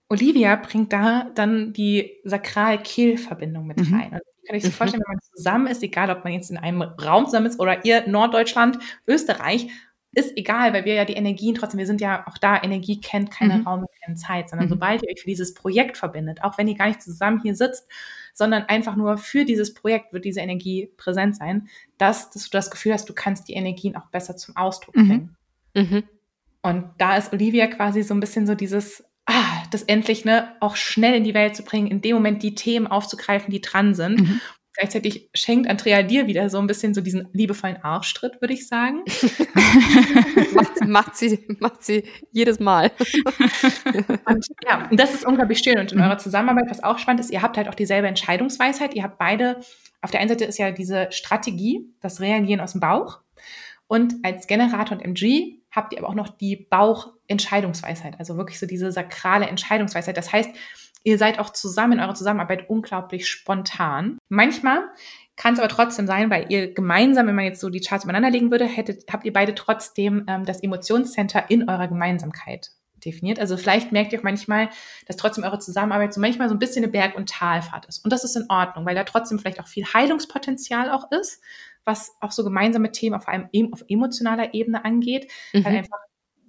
Olivia 0.10 0.56
bringt 0.56 0.94
da 0.94 1.30
dann 1.36 1.74
die 1.74 2.14
Sakral-Kehl-Verbindung 2.24 3.68
mit 3.68 3.78
mhm. 3.78 3.94
rein. 3.94 4.14
Und 4.14 4.22
kann 4.48 4.56
ich 4.56 4.64
sich 4.64 4.74
mhm. 4.74 4.78
vorstellen, 4.78 5.04
wenn 5.06 5.16
man 5.16 5.22
zusammen 5.36 5.68
ist, 5.68 5.84
egal 5.84 6.10
ob 6.10 6.24
man 6.24 6.34
jetzt 6.34 6.50
in 6.50 6.58
einem 6.58 6.82
Raum 6.82 7.26
zusammen 7.26 7.48
ist 7.48 7.60
oder 7.60 7.86
ihr 7.86 8.08
Norddeutschland, 8.08 8.80
Österreich, 9.06 9.68
ist 10.14 10.36
egal, 10.36 10.74
weil 10.74 10.86
wir 10.86 10.96
ja 10.96 11.06
die 11.06 11.14
Energien 11.14 11.54
trotzdem, 11.54 11.78
wir 11.78 11.86
sind 11.86 12.02
ja 12.02 12.26
auch 12.28 12.38
da, 12.38 12.62
Energie 12.62 13.00
kennt 13.00 13.30
keine 13.30 13.58
mhm. 13.58 13.68
Raum, 13.68 13.86
keine 14.04 14.16
Zeit, 14.16 14.50
sondern 14.50 14.68
mhm. 14.68 14.72
sobald 14.72 15.04
ihr 15.04 15.10
euch 15.10 15.22
für 15.22 15.30
dieses 15.30 15.54
Projekt 15.54 15.98
verbindet, 15.98 16.44
auch 16.44 16.58
wenn 16.58 16.68
ihr 16.68 16.76
gar 16.76 16.88
nicht 16.88 17.02
zusammen 17.02 17.42
hier 17.42 17.56
sitzt, 17.56 17.88
sondern 18.38 18.66
einfach 18.66 18.96
nur 18.96 19.18
für 19.18 19.46
dieses 19.46 19.74
Projekt 19.74 20.14
wird 20.14 20.24
diese 20.24 20.42
Energie 20.42 20.92
präsent 20.96 21.36
sein, 21.36 21.70
dass, 21.98 22.30
dass 22.30 22.44
du 22.44 22.50
das 22.52 22.70
Gefühl 22.70 22.94
hast, 22.94 23.10
du 23.10 23.14
kannst 23.14 23.48
die 23.48 23.54
Energien 23.54 23.96
auch 23.96 24.06
besser 24.12 24.38
zum 24.38 24.56
Ausdruck 24.56 24.96
mhm. 24.96 25.08
bringen. 25.08 25.36
Mhm. 25.74 26.04
Und 26.62 26.86
da 27.00 27.18
ist 27.18 27.34
Olivia 27.34 27.66
quasi 27.66 28.04
so 28.04 28.14
ein 28.14 28.20
bisschen 28.20 28.46
so 28.46 28.54
dieses, 28.54 29.04
ah, 29.26 29.64
das 29.72 29.82
endlich 29.82 30.24
ne, 30.24 30.56
auch 30.60 30.76
schnell 30.76 31.16
in 31.16 31.24
die 31.24 31.34
Welt 31.34 31.56
zu 31.56 31.64
bringen, 31.64 31.88
in 31.88 32.02
dem 32.02 32.16
Moment 32.16 32.44
die 32.44 32.54
Themen 32.54 32.86
aufzugreifen, 32.86 33.50
die 33.50 33.62
dran 33.62 33.96
sind. 33.96 34.22
Mhm. 34.22 34.42
Gleichzeitig 34.78 35.32
schenkt 35.34 35.68
Andrea 35.68 36.04
dir 36.04 36.28
wieder 36.28 36.52
so 36.52 36.60
ein 36.60 36.68
bisschen 36.68 36.94
so 36.94 37.02
diesen 37.02 37.28
liebevollen 37.34 37.78
Arschtritt, 37.78 38.40
würde 38.42 38.54
ich 38.54 38.68
sagen. 38.68 39.04
macht, 40.54 40.88
macht, 40.88 41.16
sie, 41.18 41.44
macht 41.60 41.84
sie 41.84 42.04
jedes 42.32 42.60
Mal. 42.60 42.92
und 44.26 44.48
ja, 44.68 44.88
das 44.92 45.16
ist 45.16 45.26
unglaublich 45.26 45.60
schön. 45.60 45.80
Und 45.80 45.94
in 45.94 46.00
eurer 46.00 46.20
Zusammenarbeit, 46.20 46.70
was 46.70 46.84
auch 46.84 47.00
spannend 47.00 47.22
ist, 47.22 47.32
ihr 47.32 47.42
habt 47.42 47.58
halt 47.58 47.70
auch 47.70 47.74
dieselbe 47.74 48.08
Entscheidungsweisheit. 48.08 48.94
Ihr 48.94 49.02
habt 49.02 49.18
beide, 49.18 49.62
auf 50.02 50.12
der 50.12 50.20
einen 50.20 50.30
Seite 50.30 50.46
ist 50.46 50.60
ja 50.60 50.70
diese 50.70 51.12
Strategie, 51.12 51.92
das 52.02 52.22
Reagieren 52.22 52.62
aus 52.62 52.74
dem 52.74 52.82
Bauch. 52.82 53.22
Und 53.88 54.14
als 54.22 54.46
Generator 54.46 54.96
und 54.96 55.04
MG 55.04 55.56
habt 55.72 55.94
ihr 55.94 56.00
aber 56.00 56.10
auch 56.10 56.16
noch 56.16 56.38
die 56.38 56.56
Bauchentscheidungsweisheit, 56.56 58.20
also 58.20 58.38
wirklich 58.38 58.60
so 58.60 58.68
diese 58.68 58.92
sakrale 58.92 59.48
Entscheidungsweisheit. 59.48 60.18
Das 60.18 60.32
heißt, 60.32 60.52
Ihr 61.04 61.18
seid 61.18 61.40
auch 61.40 61.52
zusammen 61.52 61.94
in 61.94 62.00
eurer 62.00 62.16
Zusammenarbeit 62.16 62.70
unglaublich 62.70 63.28
spontan. 63.28 64.18
Manchmal 64.30 64.84
kann 65.36 65.54
es 65.54 65.60
aber 65.60 65.70
trotzdem 65.70 66.08
sein, 66.08 66.30
weil 66.30 66.48
ihr 66.50 66.74
gemeinsam, 66.74 67.28
wenn 67.28 67.36
man 67.36 67.46
jetzt 67.46 67.62
so 67.62 67.70
die 67.70 67.80
Charts 67.80 68.04
übereinander 68.04 68.32
legen 68.32 68.52
würde, 68.52 68.66
hättet, 68.66 69.06
habt 69.12 69.24
ihr 69.24 69.32
beide 69.32 69.56
trotzdem 69.56 70.26
ähm, 70.28 70.46
das 70.46 70.62
Emotionscenter 70.62 71.50
in 71.50 71.70
eurer 71.70 71.88
Gemeinsamkeit 71.88 72.72
definiert. 73.06 73.40
Also 73.40 73.56
vielleicht 73.56 73.92
merkt 73.92 74.12
ihr 74.14 74.20
auch 74.20 74.24
manchmal, 74.24 74.70
dass 75.06 75.16
trotzdem 75.16 75.44
eure 75.44 75.60
Zusammenarbeit 75.60 76.14
so 76.14 76.20
manchmal 76.20 76.50
so 76.50 76.56
ein 76.56 76.60
bisschen 76.60 76.84
eine 76.84 76.92
Berg- 76.92 77.16
und 77.16 77.30
Talfahrt 77.30 77.86
ist. 77.86 78.04
Und 78.04 78.12
das 78.12 78.24
ist 78.24 78.36
in 78.36 78.46
Ordnung, 78.50 78.86
weil 78.86 78.96
da 78.96 79.04
trotzdem 79.04 79.38
vielleicht 79.40 79.60
auch 79.60 79.68
viel 79.68 79.86
Heilungspotenzial 79.86 80.90
auch 80.90 81.12
ist, 81.12 81.42
was 81.86 82.16
auch 82.20 82.32
so 82.32 82.44
gemeinsame 82.44 82.92
Themen 82.92 83.16
auf 83.16 83.28
einem 83.28 83.48
auf 83.72 83.84
emotionaler 83.88 84.54
Ebene 84.54 84.84
angeht, 84.84 85.32
mhm. 85.54 85.64
weil 85.64 85.78
einfach 85.78 86.00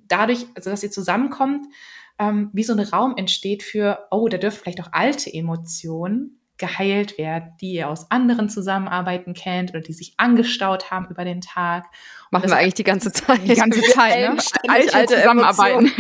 dadurch, 0.09 0.47
also 0.55 0.71
dass 0.71 0.83
ihr 0.83 0.91
zusammenkommt, 0.91 1.67
ähm, 2.19 2.51
wie 2.53 2.65
so 2.65 2.73
ein 2.73 2.81
Raum 2.81 3.15
entsteht 3.17 3.63
für, 3.63 4.07
oh, 4.11 4.29
da 4.29 4.39
dürfen 4.39 4.61
vielleicht 4.63 4.81
auch 4.81 4.93
alte 4.93 5.33
Emotionen 5.33 6.39
geheilt 6.59 7.17
werden, 7.19 7.53
die 7.61 7.75
ihr 7.75 7.89
aus 7.89 8.11
anderen 8.11 8.49
Zusammenarbeiten 8.49 9.33
kennt 9.33 9.71
oder 9.71 9.81
die 9.81 9.93
sich 9.93 10.15
angestaut 10.17 10.91
haben 10.91 11.07
über 11.09 11.25
den 11.25 11.41
Tag. 11.41 11.87
Machen 12.31 12.51
wir 12.51 12.57
eigentlich 12.57 12.75
die 12.75 12.85
ganze 12.85 13.13
Zeit. 13.13 13.41
Die 13.45 13.55
ganze 13.55 13.81
Zeit, 13.83 14.33
ne? 14.33 14.37
Alte, 14.67 14.95
alte 14.95 15.15
Zusammenarbeiten. 15.15 15.93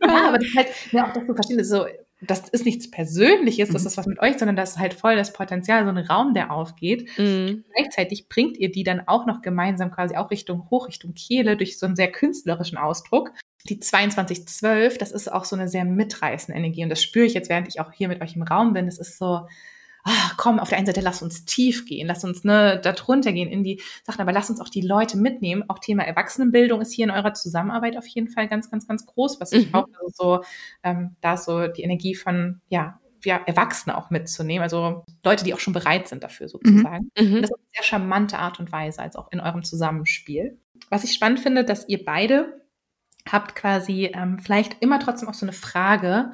ja, 0.00 0.28
aber 0.28 0.38
das 0.38 0.48
halt, 0.56 0.68
ja, 0.92 1.08
auch 1.08 1.12
das 1.12 1.26
zu 1.26 1.34
verstehen, 1.34 1.58
das 1.58 1.66
ist 1.66 1.72
so, 1.72 1.86
das 2.20 2.48
ist 2.50 2.64
nichts 2.64 2.88
Persönliches, 2.88 3.70
das 3.70 3.82
mhm. 3.82 3.88
ist 3.88 3.96
was 3.96 4.06
mit 4.06 4.20
euch, 4.20 4.38
sondern 4.38 4.54
das 4.54 4.70
ist 4.70 4.78
halt 4.78 4.94
voll 4.94 5.16
das 5.16 5.32
Potenzial, 5.32 5.84
so 5.84 5.90
ein 5.90 5.98
Raum, 5.98 6.34
der 6.34 6.52
aufgeht. 6.52 7.10
Mhm. 7.18 7.64
Gleichzeitig 7.74 8.28
bringt 8.28 8.56
ihr 8.56 8.70
die 8.70 8.84
dann 8.84 9.02
auch 9.08 9.26
noch 9.26 9.42
gemeinsam 9.42 9.90
quasi 9.90 10.14
auch 10.16 10.30
Richtung 10.30 10.70
Hoch, 10.70 10.86
Richtung 10.86 11.14
Kehle 11.14 11.56
durch 11.56 11.80
so 11.80 11.86
einen 11.86 11.96
sehr 11.96 12.12
künstlerischen 12.12 12.78
Ausdruck 12.78 13.32
die 13.68 13.78
2212, 13.78 14.98
das 14.98 15.12
ist 15.12 15.30
auch 15.30 15.44
so 15.44 15.56
eine 15.56 15.68
sehr 15.68 15.84
mitreißende 15.84 16.58
Energie. 16.58 16.82
Und 16.82 16.90
das 16.90 17.02
spüre 17.02 17.26
ich 17.26 17.34
jetzt, 17.34 17.48
während 17.48 17.68
ich 17.68 17.80
auch 17.80 17.92
hier 17.92 18.08
mit 18.08 18.20
euch 18.20 18.34
im 18.34 18.42
Raum 18.42 18.72
bin. 18.72 18.86
Das 18.86 18.98
ist 18.98 19.18
so, 19.18 19.46
ah, 20.04 20.30
komm, 20.36 20.58
auf 20.58 20.68
der 20.68 20.78
einen 20.78 20.86
Seite 20.86 21.00
lass 21.00 21.22
uns 21.22 21.44
tief 21.44 21.86
gehen, 21.86 22.06
lass 22.06 22.24
uns 22.24 22.44
ne, 22.44 22.80
da 22.82 22.92
drunter 22.92 23.32
gehen 23.32 23.48
in 23.48 23.62
die 23.62 23.80
Sachen, 24.04 24.20
aber 24.20 24.32
lass 24.32 24.50
uns 24.50 24.60
auch 24.60 24.68
die 24.68 24.80
Leute 24.80 25.16
mitnehmen. 25.16 25.64
Auch 25.68 25.78
Thema 25.78 26.04
Erwachsenenbildung 26.04 26.80
ist 26.80 26.92
hier 26.92 27.04
in 27.04 27.10
eurer 27.10 27.34
Zusammenarbeit 27.34 27.96
auf 27.96 28.06
jeden 28.06 28.28
Fall 28.28 28.48
ganz, 28.48 28.70
ganz, 28.70 28.86
ganz 28.86 29.06
groß, 29.06 29.40
was 29.40 29.52
ich 29.52 29.68
mhm. 29.68 29.74
auch 29.74 29.86
also 30.00 30.10
so, 30.12 30.44
ähm, 30.82 31.16
da 31.20 31.36
so 31.36 31.68
die 31.68 31.82
Energie 31.82 32.14
von, 32.14 32.60
ja, 32.68 32.98
ja, 33.24 33.40
Erwachsene 33.46 33.96
auch 33.96 34.10
mitzunehmen, 34.10 34.64
also 34.64 35.04
Leute, 35.24 35.44
die 35.44 35.54
auch 35.54 35.60
schon 35.60 35.72
bereit 35.72 36.08
sind 36.08 36.24
dafür 36.24 36.48
sozusagen. 36.48 37.10
Mhm. 37.16 37.40
Das 37.40 37.50
ist 37.50 37.56
eine 37.56 37.68
sehr 37.72 37.84
charmante 37.84 38.38
Art 38.38 38.58
und 38.58 38.72
Weise, 38.72 39.00
als 39.00 39.14
auch 39.14 39.30
in 39.30 39.38
eurem 39.38 39.62
Zusammenspiel. 39.62 40.58
Was 40.90 41.04
ich 41.04 41.12
spannend 41.12 41.38
finde, 41.38 41.64
dass 41.64 41.88
ihr 41.88 42.04
beide 42.04 42.61
habt 43.30 43.54
quasi 43.54 44.10
ähm, 44.14 44.38
vielleicht 44.38 44.82
immer 44.82 44.98
trotzdem 44.98 45.28
auch 45.28 45.34
so 45.34 45.46
eine 45.46 45.52
Frage 45.52 46.32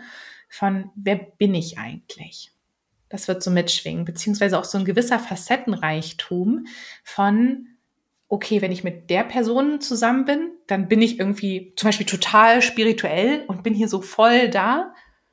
von, 0.49 0.91
wer 0.95 1.17
bin 1.17 1.55
ich 1.55 1.79
eigentlich? 1.79 2.53
Das 3.09 3.29
wird 3.29 3.43
so 3.43 3.51
mitschwingen, 3.51 4.05
beziehungsweise 4.05 4.59
auch 4.59 4.65
so 4.65 4.79
ein 4.79 4.85
gewisser 4.85 5.19
Facettenreichtum 5.19 6.67
von, 7.05 7.69
okay, 8.29 8.61
wenn 8.61 8.73
ich 8.73 8.85
mit 8.85 9.09
der 9.11 9.25
Person 9.25 9.81
zusammen 9.81 10.25
bin, 10.25 10.51
dann 10.67 10.89
bin 10.89 11.01
ich 11.01 11.19
irgendwie 11.19 11.73
zum 11.77 11.89
Beispiel 11.89 12.07
total 12.07 12.61
spirituell 12.61 13.45
und 13.49 13.63
bin 13.63 13.75
hier 13.75 13.89
so 13.89 14.03
voll 14.03 14.49
da. 14.49 14.93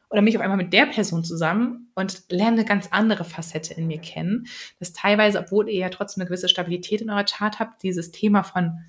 Oder 0.10 0.22
mich 0.22 0.38
auf 0.38 0.44
einmal 0.44 0.58
mit 0.58 0.72
der 0.72 0.86
Person 0.86 1.26
zusammen 1.26 1.92
und 1.96 2.24
lerne 2.30 2.58
eine 2.58 2.66
ganz 2.66 2.88
andere 2.92 3.26
Facette 3.26 3.74
in 3.74 3.88
mir 3.88 4.00
kennen. 4.00 4.46
Das 4.80 4.94
teilweise, 4.94 5.40
obwohl 5.40 5.68
ihr 5.68 5.80
ja 5.80 5.90
trotzdem 5.90 6.22
eine 6.22 6.30
gewisse 6.30 6.48
Stabilität 6.48 7.02
in 7.02 7.10
eurer 7.10 7.26
Chart 7.26 7.60
habt, 7.60 7.84
dieses 7.84 8.12
Thema 8.12 8.44
von, 8.44 8.80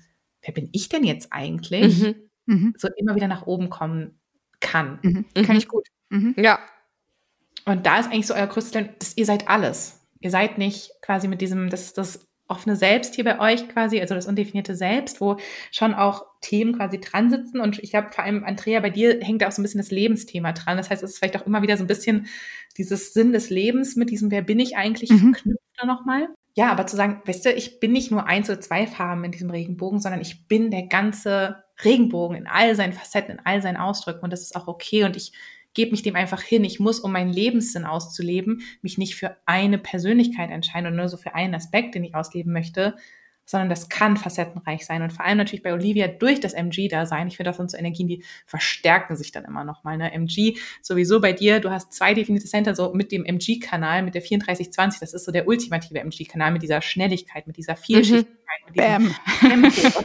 wer 0.41 0.53
bin 0.53 0.69
ich 0.71 0.87
denn 0.89 1.03
jetzt 1.03 1.33
eigentlich? 1.33 1.99
Mhm. 2.01 2.26
Mhm. 2.47 2.73
So 2.77 2.89
immer 2.97 3.15
wieder 3.15 3.27
nach 3.27 3.45
oben 3.45 3.69
kommen 3.69 4.19
kann. 4.59 4.99
Mhm. 5.03 5.25
Kann 5.45 5.55
ich 5.55 5.67
gut. 5.67 5.87
Mhm. 6.09 6.35
Ja. 6.37 6.59
Und 7.65 7.85
da 7.85 7.99
ist 7.99 8.07
eigentlich 8.07 8.27
so 8.27 8.33
euer 8.33 8.47
größtes 8.47 8.71
Talent, 8.71 8.91
dass 8.99 9.15
ihr 9.15 9.25
seid 9.25 9.47
alles. 9.47 10.01
Ihr 10.19 10.31
seid 10.31 10.57
nicht 10.57 10.91
quasi 11.01 11.27
mit 11.27 11.41
diesem, 11.41 11.69
das 11.69 11.83
ist 11.83 11.97
das 11.97 12.27
offene 12.47 12.75
Selbst 12.75 13.15
hier 13.15 13.25
bei 13.25 13.39
euch 13.39 13.67
quasi, 13.67 13.99
also 13.99 14.15
das 14.15 14.25
undefinierte 14.25 14.75
Selbst, 14.75 15.19
wo 15.19 15.37
schon 15.71 15.93
auch 15.93 16.25
Themen 16.41 16.77
quasi 16.77 16.99
dran 16.99 17.29
sitzen. 17.29 17.59
Und 17.59 17.79
ich 17.79 17.91
glaube, 17.91 18.09
vor 18.11 18.23
allem, 18.23 18.43
Andrea, 18.45 18.79
bei 18.79 18.89
dir 18.89 19.19
hängt 19.21 19.41
da 19.41 19.47
auch 19.47 19.51
so 19.51 19.61
ein 19.61 19.63
bisschen 19.63 19.81
das 19.81 19.91
Lebensthema 19.91 20.53
dran. 20.53 20.77
Das 20.77 20.89
heißt, 20.89 21.03
es 21.03 21.11
ist 21.11 21.17
vielleicht 21.17 21.37
auch 21.37 21.45
immer 21.45 21.61
wieder 21.61 21.77
so 21.77 21.83
ein 21.83 21.87
bisschen 21.87 22.27
dieses 22.77 23.13
Sinn 23.13 23.33
des 23.33 23.49
Lebens 23.49 23.95
mit 23.95 24.09
diesem, 24.09 24.31
wer 24.31 24.41
bin 24.41 24.59
ich 24.59 24.77
eigentlich, 24.77 25.09
mhm. 25.09 25.33
verknüpft 25.33 25.61
da 25.77 25.85
nochmal. 25.85 26.29
Ja, 26.55 26.71
aber 26.71 26.87
zu 26.87 26.95
sagen, 26.95 27.21
weißt 27.25 27.45
du, 27.45 27.51
ich 27.51 27.79
bin 27.79 27.91
nicht 27.91 28.11
nur 28.11 28.25
eins 28.25 28.49
oder 28.49 28.61
zwei 28.61 28.87
Farben 28.87 29.23
in 29.25 29.31
diesem 29.31 29.49
Regenbogen, 29.49 29.99
sondern 29.99 30.21
ich 30.21 30.47
bin 30.47 30.71
der 30.71 30.87
ganze 30.87 31.63
Regenbogen 31.83 32.37
in 32.37 32.47
all 32.47 32.75
seinen 32.75 32.93
Facetten, 32.93 33.35
in 33.35 33.45
all 33.45 33.61
seinen 33.61 33.77
Ausdrücken. 33.77 34.23
Und 34.23 34.33
das 34.33 34.41
ist 34.41 34.55
auch 34.55 34.67
okay. 34.67 35.03
Und 35.03 35.15
ich 35.15 35.33
gebe 35.73 35.91
mich 35.91 36.01
dem 36.01 36.15
einfach 36.15 36.41
hin. 36.41 36.63
Ich 36.63 36.79
muss, 36.79 36.99
um 36.99 37.11
meinen 37.11 37.31
Lebenssinn 37.31 37.85
auszuleben, 37.85 38.61
mich 38.81 38.97
nicht 38.97 39.15
für 39.15 39.37
eine 39.45 39.77
Persönlichkeit 39.77 40.49
entscheiden 40.49 40.87
und 40.87 40.95
nur 40.95 41.07
so 41.07 41.17
für 41.17 41.35
einen 41.35 41.53
Aspekt, 41.53 41.93
den 41.93 42.03
ich 42.03 42.15
ausleben 42.15 42.51
möchte, 42.51 42.95
sondern 43.47 43.69
das 43.69 43.87
kann 43.87 44.17
facettenreich 44.17 44.85
sein. 44.85 45.01
Und 45.01 45.13
vor 45.13 45.25
allem 45.25 45.37
natürlich 45.37 45.63
bei 45.63 45.73
Olivia 45.73 46.07
durch 46.07 46.41
das 46.41 46.53
MG-Dasein. 46.53 47.29
Ich 47.29 47.37
finde, 47.37 47.49
das 47.49 47.57
sind 47.57 47.71
so 47.71 47.77
Energien, 47.77 48.07
die 48.07 48.23
verstärken 48.45 49.15
sich 49.15 49.31
dann 49.31 49.45
immer 49.45 49.63
nochmal. 49.63 49.97
Ne? 49.97 50.11
MG 50.11 50.57
sowieso 50.81 51.21
bei 51.21 51.31
dir, 51.31 51.61
du 51.61 51.71
hast 51.71 51.93
zwei 51.93 52.13
definierte 52.13 52.47
Center, 52.47 52.75
so 52.75 52.93
mit 52.93 53.11
dem 53.13 53.23
MG-Kanal, 53.25 54.03
mit 54.03 54.15
der 54.15 54.21
3420, 54.21 54.99
das 54.99 55.13
ist 55.13 55.23
so 55.23 55.31
der 55.31 55.47
ultimative 55.47 55.99
MG-Kanal 55.99 56.51
mit 56.51 56.61
dieser 56.61 56.81
Schnelligkeit, 56.81 57.47
mit 57.47 57.55
dieser 57.55 57.77
Vielschichtigkeit, 57.77 58.35
mhm. 58.75 59.61
mit 59.61 59.75
diesem 59.77 59.93
Tempo. 59.93 60.01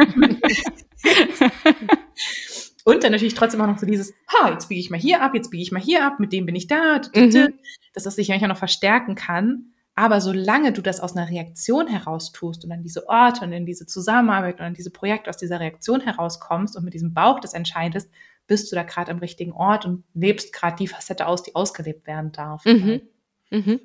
Und 2.85 3.05
dann 3.05 3.13
natürlich 3.13 3.35
trotzdem 3.35 3.61
auch 3.61 3.67
noch 3.67 3.79
so 3.79 3.87
dieses, 3.87 4.13
ha, 4.29 4.51
jetzt 4.51 4.69
biege 4.69 4.81
ich 4.81 4.91
mal 4.91 4.99
hier 4.99 5.23
ab, 5.23 5.35
jetzt 5.35 5.51
biege 5.51 5.63
ich 5.63 5.73
mal 5.73 5.83
hier 5.83 6.05
ab, 6.05 6.21
mit 6.21 6.33
dem 6.33 6.47
bin 6.47 6.55
ich 6.57 6.69
da, 6.69 7.01
mhm. 7.15 7.55
dass 7.93 8.05
das 8.05 8.17
sich 8.17 8.31
eigentlich 8.31 8.45
auch 8.45 8.49
noch 8.49 8.57
verstärken 8.57 9.15
kann. 9.15 9.72
Aber 9.95 10.21
solange 10.21 10.73
du 10.73 10.81
das 10.81 11.01
aus 11.01 11.17
einer 11.17 11.29
Reaktion 11.29 11.87
heraus 11.87 12.33
tust 12.33 12.65
und 12.65 12.73
an 12.73 12.83
diese 12.83 13.09
Orte 13.09 13.45
und 13.45 13.53
in 13.53 13.67
diese 13.67 13.87
Zusammenarbeit 13.87 14.59
und 14.59 14.67
an 14.67 14.75
diese 14.75 14.91
Projekte 14.91 15.29
aus 15.29 15.37
dieser 15.37 15.61
Reaktion 15.61 16.01
herauskommst 16.01 16.77
und 16.77 16.85
mit 16.85 16.95
diesem 16.95 17.13
Bauch 17.13 17.41
das 17.41 17.53
entscheidest, 17.53 18.11
bist 18.47 18.73
du 18.73 18.77
da 18.77 18.83
gerade 18.85 19.11
am 19.11 19.19
richtigen 19.19 19.53
Ort 19.53 19.85
und 19.85 20.05
lebst 20.15 20.53
gerade 20.53 20.77
die 20.77 20.89
Facette 20.89 21.27
aus, 21.27 21.43
die 21.43 21.55
ausgelebt 21.55 22.07
werden 22.07 22.33
darf. 22.33 22.65
Mhm. 22.65 23.03
Mhm. 23.51 23.81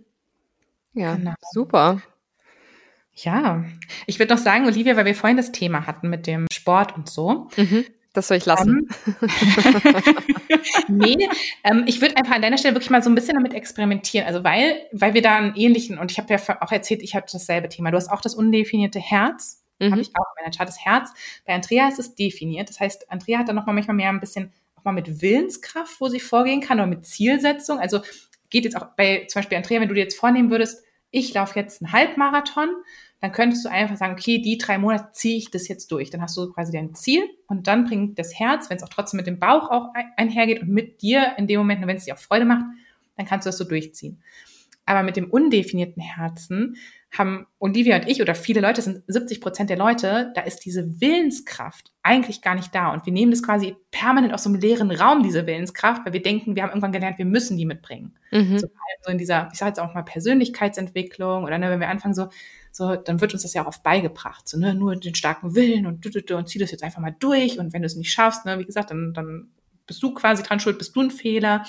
Ja, 0.94 1.16
genau. 1.16 1.34
super. 1.52 2.02
Ja, 3.14 3.66
ich 4.06 4.20
würde 4.20 4.34
noch 4.34 4.42
sagen, 4.42 4.66
Olivia, 4.66 4.96
weil 4.96 5.06
wir 5.06 5.16
vorhin 5.16 5.38
das 5.38 5.52
Thema 5.52 5.88
hatten 5.88 6.10
mit 6.10 6.28
dem 6.28 6.46
Sport 6.52 6.96
und 6.96 7.10
so. 7.10 7.50
Mhm. 7.58 7.86
Das 8.18 8.30
soll 8.30 8.38
ich 8.38 8.48
lassen. 8.48 8.89
Um, 10.89 10.98
nee, 10.98 11.30
ähm, 11.64 11.84
ich 11.85 12.02
würde 12.02 12.18
einfach 12.18 12.34
an 12.34 12.41
deiner 12.41 12.57
Stelle 12.57 12.73
wirklich 12.73 12.89
mal 12.89 13.03
so 13.03 13.11
ein 13.11 13.15
bisschen 13.15 13.35
damit 13.35 13.53
experimentieren. 13.53 14.26
Also 14.26 14.44
weil, 14.44 14.88
weil 14.91 15.14
wir 15.14 15.22
da 15.22 15.35
einen 15.35 15.56
ähnlichen, 15.56 15.99
und 15.99 16.11
ich 16.11 16.18
habe 16.18 16.34
ja 16.34 16.61
auch 16.61 16.72
erzählt, 16.72 17.03
ich 17.03 17.14
habe 17.14 17.27
dasselbe 17.31 17.69
Thema. 17.69 17.91
Du 17.91 17.98
hast 17.98 18.10
auch 18.10 18.22
das 18.22 18.34
undefinierte 18.34 18.99
Herz. 18.99 19.64
Mhm. 19.77 19.91
Habe 19.91 20.02
ich 20.02 20.10
auch 20.15 20.26
in 20.35 20.41
meiner 20.41 20.52
Chart. 20.52 20.68
Das 20.68 20.84
Herz. 20.84 21.14
Bei 21.45 21.53
Andrea 21.53 21.89
ist 21.89 21.99
es 21.99 22.15
definiert. 22.15 22.69
Das 22.69 22.80
heißt, 22.80 23.11
Andrea 23.11 23.38
hat 23.38 23.49
dann 23.49 23.56
nochmal 23.56 23.76
manchmal 23.76 23.95
mehr 23.95 24.10
ein 24.10 24.19
bisschen 24.19 24.52
auch 24.76 24.84
mal 24.84 24.94
mit 24.94 25.22
Willenskraft, 25.22 26.02
wo 26.02 26.07
sie 26.07 26.19
vorgehen 26.19 26.61
kann, 26.61 26.80
oder 26.80 26.88
mit 26.88 27.06
Zielsetzung. 27.06 27.77
Also 27.77 27.99
geht 28.49 28.64
jetzt 28.64 28.77
auch 28.77 28.95
bei 28.98 29.27
zum 29.30 29.41
Beispiel 29.41 29.57
Andrea, 29.57 29.80
wenn 29.80 29.89
du 29.89 29.94
dir 29.94 30.02
jetzt 30.02 30.18
vornehmen 30.18 30.49
würdest, 30.49 30.84
ich 31.11 31.35
laufe 31.35 31.60
jetzt 31.60 31.84
einen 31.84 31.91
Halbmarathon, 31.91 32.69
dann 33.19 33.31
könntest 33.31 33.65
du 33.65 33.69
einfach 33.69 33.98
sagen, 33.98 34.14
okay, 34.14 34.39
die 34.39 34.57
drei 34.57 34.77
Monate 34.77 35.10
ziehe 35.14 35.38
ich 35.38 35.49
das 35.49 35.68
jetzt 35.68 35.91
durch. 35.91 36.11
Dann 36.11 36.22
hast 36.22 36.38
du 36.38 36.52
quasi 36.52 36.72
dein 36.72 36.94
Ziel 36.94 37.23
und 37.48 37.68
dann 37.68 37.85
bringt 37.85 38.19
das 38.19 38.38
Herz, 38.38 38.69
wenn 38.69 38.77
es 38.77 38.84
auch 38.84 38.89
trotzdem 38.89 39.18
mit 39.18 39.27
dem 39.27 39.39
Bauch 39.39 39.72
auch 39.72 39.89
einhergeht 40.18 40.61
und 40.61 40.69
mit 40.69 41.02
dir 41.02 41.34
in 41.38 41.48
dem 41.48 41.60
Moment, 41.60 41.85
wenn 41.85 41.98
es 41.98 42.06
dir 42.06 42.14
auch 42.14 42.19
Freude 42.19 42.45
macht, 42.45 42.65
dann 43.15 43.26
kannst 43.26 43.45
du 43.45 43.49
das 43.49 43.57
so 43.57 43.64
durchziehen. 43.64 44.22
Aber 44.85 45.03
mit 45.03 45.18
dem 45.18 45.30
undefinierten 45.30 46.02
Herzen 46.02 46.77
haben 47.18 47.48
Olivia 47.60 47.98
und 47.98 48.07
ich 48.07 48.22
oder 48.22 48.35
viele 48.35 48.61
Leute, 48.61 48.81
sind 48.81 49.03
70 49.07 49.41
Prozent 49.41 49.69
der 49.69 49.77
Leute, 49.77 50.31
da 50.35 50.41
ist 50.41 50.60
diese 50.60 51.02
Willenskraft 51.02 51.91
eigentlich 52.03 52.41
gar 52.41 52.56
nicht 52.56 52.73
da. 52.76 52.94
Und 52.94 53.06
wir 53.06 53.14
nehmen 53.14 53.31
das 53.31 53.44
quasi 53.44 53.76
permanent 53.91 54.34
aus 54.34 54.44
so 54.44 54.49
einem 54.49 54.60
leeren 54.60 54.91
Raum, 54.91 55.23
diese 55.23 55.45
Willenskraft, 55.48 56.06
weil 56.06 56.14
wir 56.14 56.22
denken, 56.22 56.56
wir 56.56 56.64
haben 56.64 56.69
irgendwann 56.69 56.91
gelernt, 56.91 57.18
wir 57.18 57.26
müssen 57.26 57.57
die 57.57 57.65
mitbringen. 57.65 58.18
Mhm. 58.31 58.60
So, 58.60 58.68
so 59.03 59.11
in 59.11 59.18
dieser, 59.18 59.49
ich 59.52 59.60
sage 59.60 59.69
jetzt 59.69 59.80
auch 59.80 59.94
mal 59.94 60.03
Persönlichkeitsentwicklung 60.03 61.44
oder 61.44 61.57
ne, 61.57 61.69
wenn 61.69 61.80
wir 61.80 61.89
anfangen 61.89 62.14
so, 62.14 62.27
so, 62.78 62.95
dann 62.95 63.22
wird 63.22 63.34
uns 63.34 63.44
das 63.44 63.54
ja 63.54 63.64
auch 63.64 63.68
oft 63.68 63.84
beigebracht, 63.84 64.48
so, 64.48 64.58
ne, 64.58 64.74
nur 64.74 64.95
den 64.95 65.16
starken 65.16 65.56
Willen 65.56 65.86
und, 65.88 66.06
und, 66.06 66.32
und 66.32 66.49
zieh 66.49 66.60
das 66.60 66.72
jetzt 66.72 66.84
einfach 66.84 67.02
mal 67.02 67.16
durch 67.20 67.60
und 67.60 67.74
wenn 67.74 67.82
du 67.82 67.88
es 67.88 67.95
nicht 67.95 68.12
schaffst, 68.12 68.45
ne, 68.45 68.60
wie 68.60 68.66
gesagt, 68.66 68.91
dann, 68.91 69.14
dann 69.14 69.49
bist 69.88 70.04
du 70.04 70.14
quasi 70.14 70.44
dran 70.44 70.60
schuld, 70.60 70.78
bist 70.78 70.95
du 70.95 71.02
ein 71.02 71.12
Fehler 71.12 71.66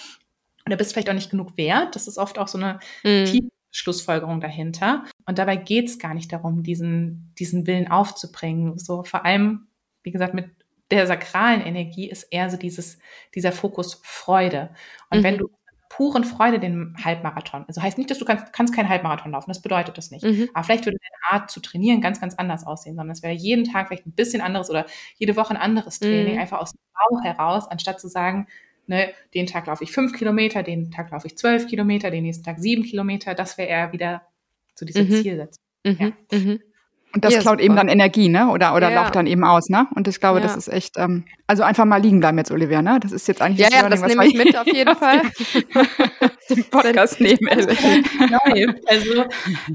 oder 0.67 0.77
bist 0.77 0.93
vielleicht 0.93 1.09
auch 1.09 1.15
nicht 1.15 1.31
genug 1.31 1.57
wert. 1.57 1.97
Das 1.97 2.07
ist 2.07 2.19
oft 2.19 2.39
auch 2.39 2.49
so 2.49 2.59
eine 2.59 2.81
mhm. 3.05 3.25
tiefe 3.25 3.49
Schlussfolgerung 3.71 4.41
dahinter. 4.41 5.05
Und 5.25 5.39
dabei 5.39 5.57
geht 5.57 5.87
es 5.87 5.99
gar 5.99 6.15
nicht 6.15 6.33
darum, 6.33 6.63
diesen, 6.63 7.33
diesen 7.39 7.67
Willen 7.67 7.89
aufzubringen. 7.89 8.79
So 8.79 9.03
vor 9.05 9.25
allem, 9.25 9.69
wie 10.03 10.11
gesagt, 10.11 10.35
mit 10.35 10.51
der 10.91 11.07
sakralen 11.07 11.61
Energie 11.61 12.09
ist 12.09 12.25
eher 12.25 12.51
so 12.51 12.57
dieses, 12.57 12.99
dieser 13.35 13.53
Fokus 13.53 14.01
Freude. 14.03 14.71
Und 15.11 15.21
mhm. 15.21 15.23
wenn 15.25 15.39
du 15.39 15.51
puren 15.89 16.25
Freude 16.25 16.59
den 16.59 16.95
Halbmarathon. 17.03 17.65
Also 17.67 17.83
heißt 17.83 17.99
nicht, 17.99 18.11
dass 18.11 18.19
du 18.19 18.25
kannst, 18.25 18.53
kannst 18.53 18.75
keinen 18.75 18.89
Halbmarathon 18.89 19.33
laufen, 19.33 19.51
das 19.51 19.63
bedeutet 19.63 19.97
das 19.97 20.11
nicht. 20.11 20.25
Mhm. 20.25 20.49
Aber 20.53 20.65
vielleicht 20.65 20.87
würde 20.87 20.99
deine 20.99 21.41
Art 21.41 21.51
zu 21.51 21.61
trainieren 21.61 22.01
ganz, 22.01 22.21
ganz 22.21 22.35
anders 22.35 22.67
aussehen, 22.67 22.97
sondern 22.97 23.13
es 23.13 23.23
wäre 23.23 23.35
jeden 23.35 23.65
Tag 23.65 23.89
vielleicht 23.89 24.07
ein 24.07 24.13
bisschen 24.13 24.43
anderes 24.43 24.71
oder 24.71 24.87
jede 25.17 25.37
Woche 25.37 25.55
ein 25.55 25.61
anderes 25.61 25.99
Training, 25.99 26.35
mhm. 26.35 26.41
einfach 26.41 26.61
aus 26.61 26.73
dem 26.73 26.81
Bauch 26.93 27.25
heraus, 27.25 27.69
anstatt 27.69 28.01
zu 28.01 28.09
sagen, 28.09 28.47
ne, 28.87 29.13
den 29.35 29.47
Tag 29.47 29.67
laufe 29.67 29.85
ich 29.85 29.93
fünf 29.93 30.13
Kilometer, 30.13 30.63
den 30.63 30.91
Tag 30.91 31.11
laufe 31.11 31.27
ich 31.27 31.37
zwölf 31.37 31.67
Kilometer, 31.67 32.11
den 32.11 32.25
nächsten 32.25 32.45
Tag 32.45 32.59
sieben 32.59 32.83
Kilometer, 32.83 33.35
das 33.35 33.57
wäre 33.57 33.69
eher 33.69 33.93
wieder 33.93 34.23
so 34.75 34.85
diese 34.85 35.05
mhm. 35.05 35.11
Zielsetzung. 35.11 35.63
Mhm. 35.85 36.15
Ja. 36.31 36.39
Mhm. 36.39 36.61
Und 37.15 37.25
das 37.25 37.33
ja, 37.33 37.41
klaut 37.41 37.55
super. 37.55 37.65
eben 37.65 37.77
dann 37.77 37.89
Energie, 37.89 38.29
ne? 38.29 38.49
Oder, 38.49 38.75
oder 38.75 38.91
ja. 38.91 39.03
laucht 39.03 39.17
dann 39.17 39.27
eben 39.27 39.43
aus, 39.43 39.71
ne? 39.71 39.87
Und 39.95 40.07
ich 40.09 40.21
glaube, 40.21 40.41
ja. 40.41 40.43
das 40.47 40.57
ist 40.57 40.69
echt, 40.69 40.99
ähm, 40.99 41.25
also 41.47 41.63
einfach 41.63 41.87
mal 41.87 42.01
liegen 42.01 42.21
bleiben 42.21 42.37
jetzt, 42.37 42.51
Olivia, 42.51 42.83
ne? 42.83 43.01
Das 43.01 43.13
ist 43.13 43.27
jetzt 43.29 43.41
eigentlich 43.41 43.61
ja, 43.61 43.71
das 43.71 43.81
ja, 43.81 43.89
das 43.89 44.03
nehme 44.03 44.27
ich 44.27 44.35
mit 44.35 44.57
auf 44.57 44.67
jeden 44.73 44.95
Fall. 44.95 45.23
Den 46.51 46.65
Podcast 46.65 47.21
nehmen. 47.21 47.49
also, 48.87 49.25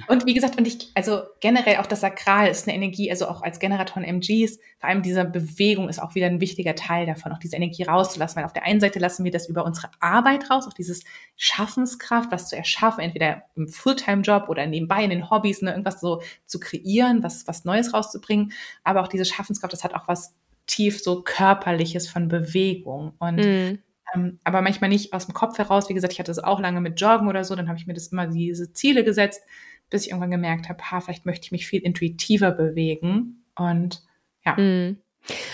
und 0.07 0.25
wie 0.25 0.33
gesagt, 0.33 0.57
und 0.57 0.67
ich, 0.67 0.91
also 0.95 1.21
generell 1.39 1.77
auch 1.77 1.85
das 1.85 2.01
Sakral 2.01 2.47
ist 2.49 2.67
eine 2.67 2.75
Energie, 2.75 3.09
also 3.11 3.27
auch 3.27 3.41
als 3.43 3.59
Generator 3.59 4.03
MGs, 4.03 4.59
vor 4.79 4.89
allem 4.89 5.01
diese 5.01 5.23
Bewegung 5.25 5.87
ist 5.87 6.01
auch 6.01 6.15
wieder 6.15 6.27
ein 6.27 6.41
wichtiger 6.41 6.75
Teil 6.75 7.05
davon, 7.05 7.31
auch 7.31 7.39
diese 7.39 7.55
Energie 7.55 7.83
rauszulassen, 7.83 8.37
weil 8.37 8.45
auf 8.45 8.53
der 8.53 8.63
einen 8.65 8.79
Seite 8.79 8.99
lassen 8.99 9.23
wir 9.23 9.31
das 9.31 9.47
über 9.47 9.65
unsere 9.65 9.89
Arbeit 9.99 10.49
raus, 10.49 10.67
auch 10.67 10.73
dieses 10.73 11.03
Schaffenskraft, 11.35 12.31
was 12.31 12.49
zu 12.49 12.55
erschaffen, 12.55 13.03
entweder 13.03 13.43
im 13.55 13.67
Fulltime-Job 13.67 14.49
oder 14.49 14.65
nebenbei 14.65 15.03
in 15.03 15.09
den 15.09 15.29
Hobbys, 15.29 15.61
ne, 15.61 15.71
irgendwas 15.71 16.01
so 16.01 16.21
zu 16.45 16.59
kreieren, 16.59 17.22
was, 17.23 17.47
was 17.47 17.65
Neues 17.65 17.93
rauszubringen. 17.93 18.53
Aber 18.83 19.01
auch 19.01 19.07
diese 19.07 19.25
Schaffenskraft, 19.25 19.73
das 19.73 19.83
hat 19.83 19.93
auch 19.95 20.07
was 20.07 20.35
tief 20.65 21.01
so 21.01 21.21
körperliches 21.21 22.07
von 22.07 22.27
Bewegung. 22.27 23.13
Und 23.19 23.37
mm. 23.37 23.79
ähm, 24.13 24.39
aber 24.43 24.61
manchmal 24.61 24.89
nicht 24.89 25.13
aus 25.13 25.25
dem 25.25 25.33
Kopf 25.33 25.57
heraus. 25.57 25.89
Wie 25.89 25.93
gesagt, 25.93 26.13
ich 26.13 26.19
hatte 26.19 26.31
es 26.31 26.39
auch 26.39 26.59
lange 26.59 26.81
mit 26.81 26.99
Joggen 26.99 27.27
oder 27.27 27.43
so, 27.43 27.55
dann 27.55 27.67
habe 27.67 27.77
ich 27.77 27.87
mir 27.87 27.93
das 27.93 28.07
immer 28.07 28.27
diese 28.27 28.71
Ziele 28.73 29.03
gesetzt, 29.03 29.41
bis 29.89 30.05
ich 30.05 30.09
irgendwann 30.09 30.31
gemerkt 30.31 30.69
habe, 30.69 30.83
ha, 30.91 31.01
vielleicht 31.01 31.25
möchte 31.25 31.45
ich 31.45 31.51
mich 31.51 31.67
viel 31.67 31.81
intuitiver 31.81 32.51
bewegen. 32.51 33.43
Und 33.55 34.03
ja. 34.45 34.55
Mm. 34.55 34.97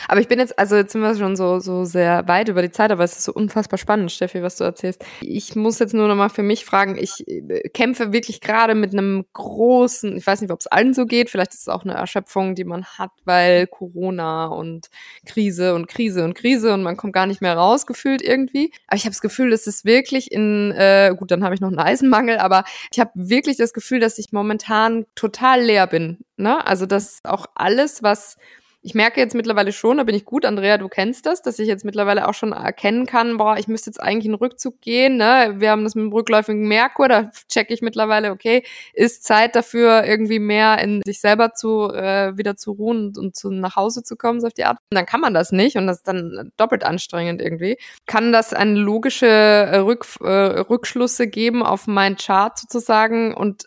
Aber 0.07 0.19
ich 0.19 0.27
bin 0.27 0.39
jetzt, 0.39 0.57
also 0.57 0.75
jetzt 0.75 0.93
sind 0.93 1.01
wir 1.01 1.15
schon 1.15 1.35
so, 1.35 1.59
so 1.59 1.85
sehr 1.85 2.27
weit 2.27 2.49
über 2.49 2.61
die 2.61 2.71
Zeit, 2.71 2.91
aber 2.91 3.03
es 3.03 3.17
ist 3.17 3.23
so 3.23 3.33
unfassbar 3.33 3.77
spannend, 3.77 4.11
Steffi, 4.11 4.41
was 4.41 4.55
du 4.55 4.63
erzählst. 4.63 5.05
Ich 5.21 5.55
muss 5.55 5.79
jetzt 5.79 5.93
nur 5.93 6.07
noch 6.07 6.15
mal 6.15 6.29
für 6.29 6.41
mich 6.41 6.65
fragen, 6.65 6.97
ich 6.97 7.27
äh, 7.27 7.69
kämpfe 7.69 8.11
wirklich 8.11 8.41
gerade 8.41 8.73
mit 8.73 8.93
einem 8.93 9.25
großen, 9.33 10.17
ich 10.17 10.25
weiß 10.25 10.41
nicht, 10.41 10.51
ob 10.51 10.59
es 10.59 10.67
allen 10.67 10.93
so 10.93 11.05
geht, 11.05 11.29
vielleicht 11.29 11.53
ist 11.53 11.61
es 11.61 11.67
auch 11.67 11.83
eine 11.83 11.93
Erschöpfung, 11.93 12.55
die 12.55 12.63
man 12.63 12.85
hat, 12.85 13.11
weil 13.25 13.67
Corona 13.67 14.47
und 14.47 14.87
Krise 15.25 15.75
und 15.75 15.87
Krise 15.87 16.23
und 16.23 16.33
Krise 16.33 16.73
und 16.73 16.81
man 16.81 16.97
kommt 16.97 17.13
gar 17.13 17.27
nicht 17.27 17.41
mehr 17.41 17.55
raus, 17.55 17.85
gefühlt 17.85 18.21
irgendwie. 18.21 18.71
Aber 18.87 18.97
ich 18.97 19.03
habe 19.03 19.11
das 19.11 19.21
Gefühl, 19.21 19.53
es 19.53 19.67
ist 19.67 19.85
wirklich 19.85 20.31
in, 20.31 20.71
äh, 20.71 21.13
gut, 21.17 21.31
dann 21.31 21.43
habe 21.43 21.53
ich 21.53 21.61
noch 21.61 21.69
einen 21.69 21.79
Eisenmangel, 21.79 22.39
aber 22.39 22.63
ich 22.91 22.99
habe 22.99 23.11
wirklich 23.13 23.57
das 23.57 23.73
Gefühl, 23.73 23.99
dass 23.99 24.17
ich 24.17 24.31
momentan 24.31 25.05
total 25.15 25.61
leer 25.61 25.85
bin. 25.85 26.19
Ne? 26.37 26.65
Also 26.65 26.85
dass 26.85 27.19
auch 27.23 27.45
alles, 27.55 28.01
was 28.01 28.37
ich 28.81 28.93
merke 28.93 29.19
jetzt 29.19 29.35
mittlerweile 29.35 29.73
schon, 29.73 29.97
da 29.97 30.03
bin 30.03 30.15
ich 30.15 30.23
gut, 30.23 30.45
Andrea, 30.45 30.77
du 30.77 30.87
kennst 30.87 31.25
das, 31.25 31.41
dass 31.41 31.59
ich 31.59 31.67
jetzt 31.67 31.83
mittlerweile 31.83 32.27
auch 32.27 32.33
schon 32.33 32.53
erkennen 32.53 33.05
kann, 33.05 33.37
boah, 33.37 33.57
ich 33.57 33.67
müsste 33.67 33.89
jetzt 33.89 34.01
eigentlich 34.01 34.25
in 34.25 34.31
den 34.31 34.37
Rückzug 34.37 34.79
gehen, 34.79 35.17
ne? 35.17 35.55
Wir 35.57 35.71
haben 35.71 35.83
das 35.83 35.95
mit 35.95 36.05
dem 36.05 36.13
rückläufigen 36.13 36.65
Merkur, 36.65 37.09
da 37.09 37.29
checke 37.49 37.73
ich 37.73 37.81
mittlerweile, 37.81 38.31
okay, 38.31 38.63
ist 38.93 39.25
Zeit 39.25 39.55
dafür, 39.55 40.05
irgendwie 40.05 40.39
mehr 40.39 40.79
in 40.79 41.01
sich 41.05 41.19
selber 41.19 41.53
zu, 41.53 41.91
äh, 41.91 42.37
wieder 42.37 42.55
zu 42.55 42.71
ruhen 42.71 43.07
und, 43.07 43.17
und 43.17 43.35
zu 43.35 43.51
nach 43.51 43.75
Hause 43.75 44.01
zu 44.01 44.15
kommen, 44.15 44.39
so 44.39 44.47
auf 44.47 44.53
die 44.53 44.63
Art. 44.63 44.77
Und 44.91 44.95
dann 44.95 45.05
kann 45.05 45.19
man 45.19 45.33
das 45.33 45.51
nicht 45.51 45.75
und 45.75 45.85
das 45.85 45.97
ist 45.97 46.07
dann 46.07 46.51
doppelt 46.55 46.85
anstrengend 46.85 47.41
irgendwie. 47.41 47.77
Kann 48.05 48.31
das 48.31 48.53
eine 48.53 48.79
logische 48.79 49.27
äh, 49.27 49.77
Rück, 49.77 50.05
äh, 50.21 50.61
Rückschlüsse 50.61 51.27
geben 51.27 51.63
auf 51.63 51.85
mein 51.87 52.15
Chart 52.15 52.57
sozusagen 52.57 53.33
und 53.33 53.65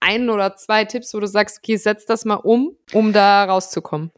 ein 0.00 0.28
oder 0.28 0.56
zwei 0.56 0.86
Tipps, 0.86 1.14
wo 1.14 1.20
du 1.20 1.28
sagst, 1.28 1.58
okay, 1.58 1.76
setz 1.76 2.06
das 2.06 2.24
mal 2.24 2.34
um, 2.34 2.76
um 2.92 3.12
da 3.12 3.44
rauszukommen? 3.44 4.10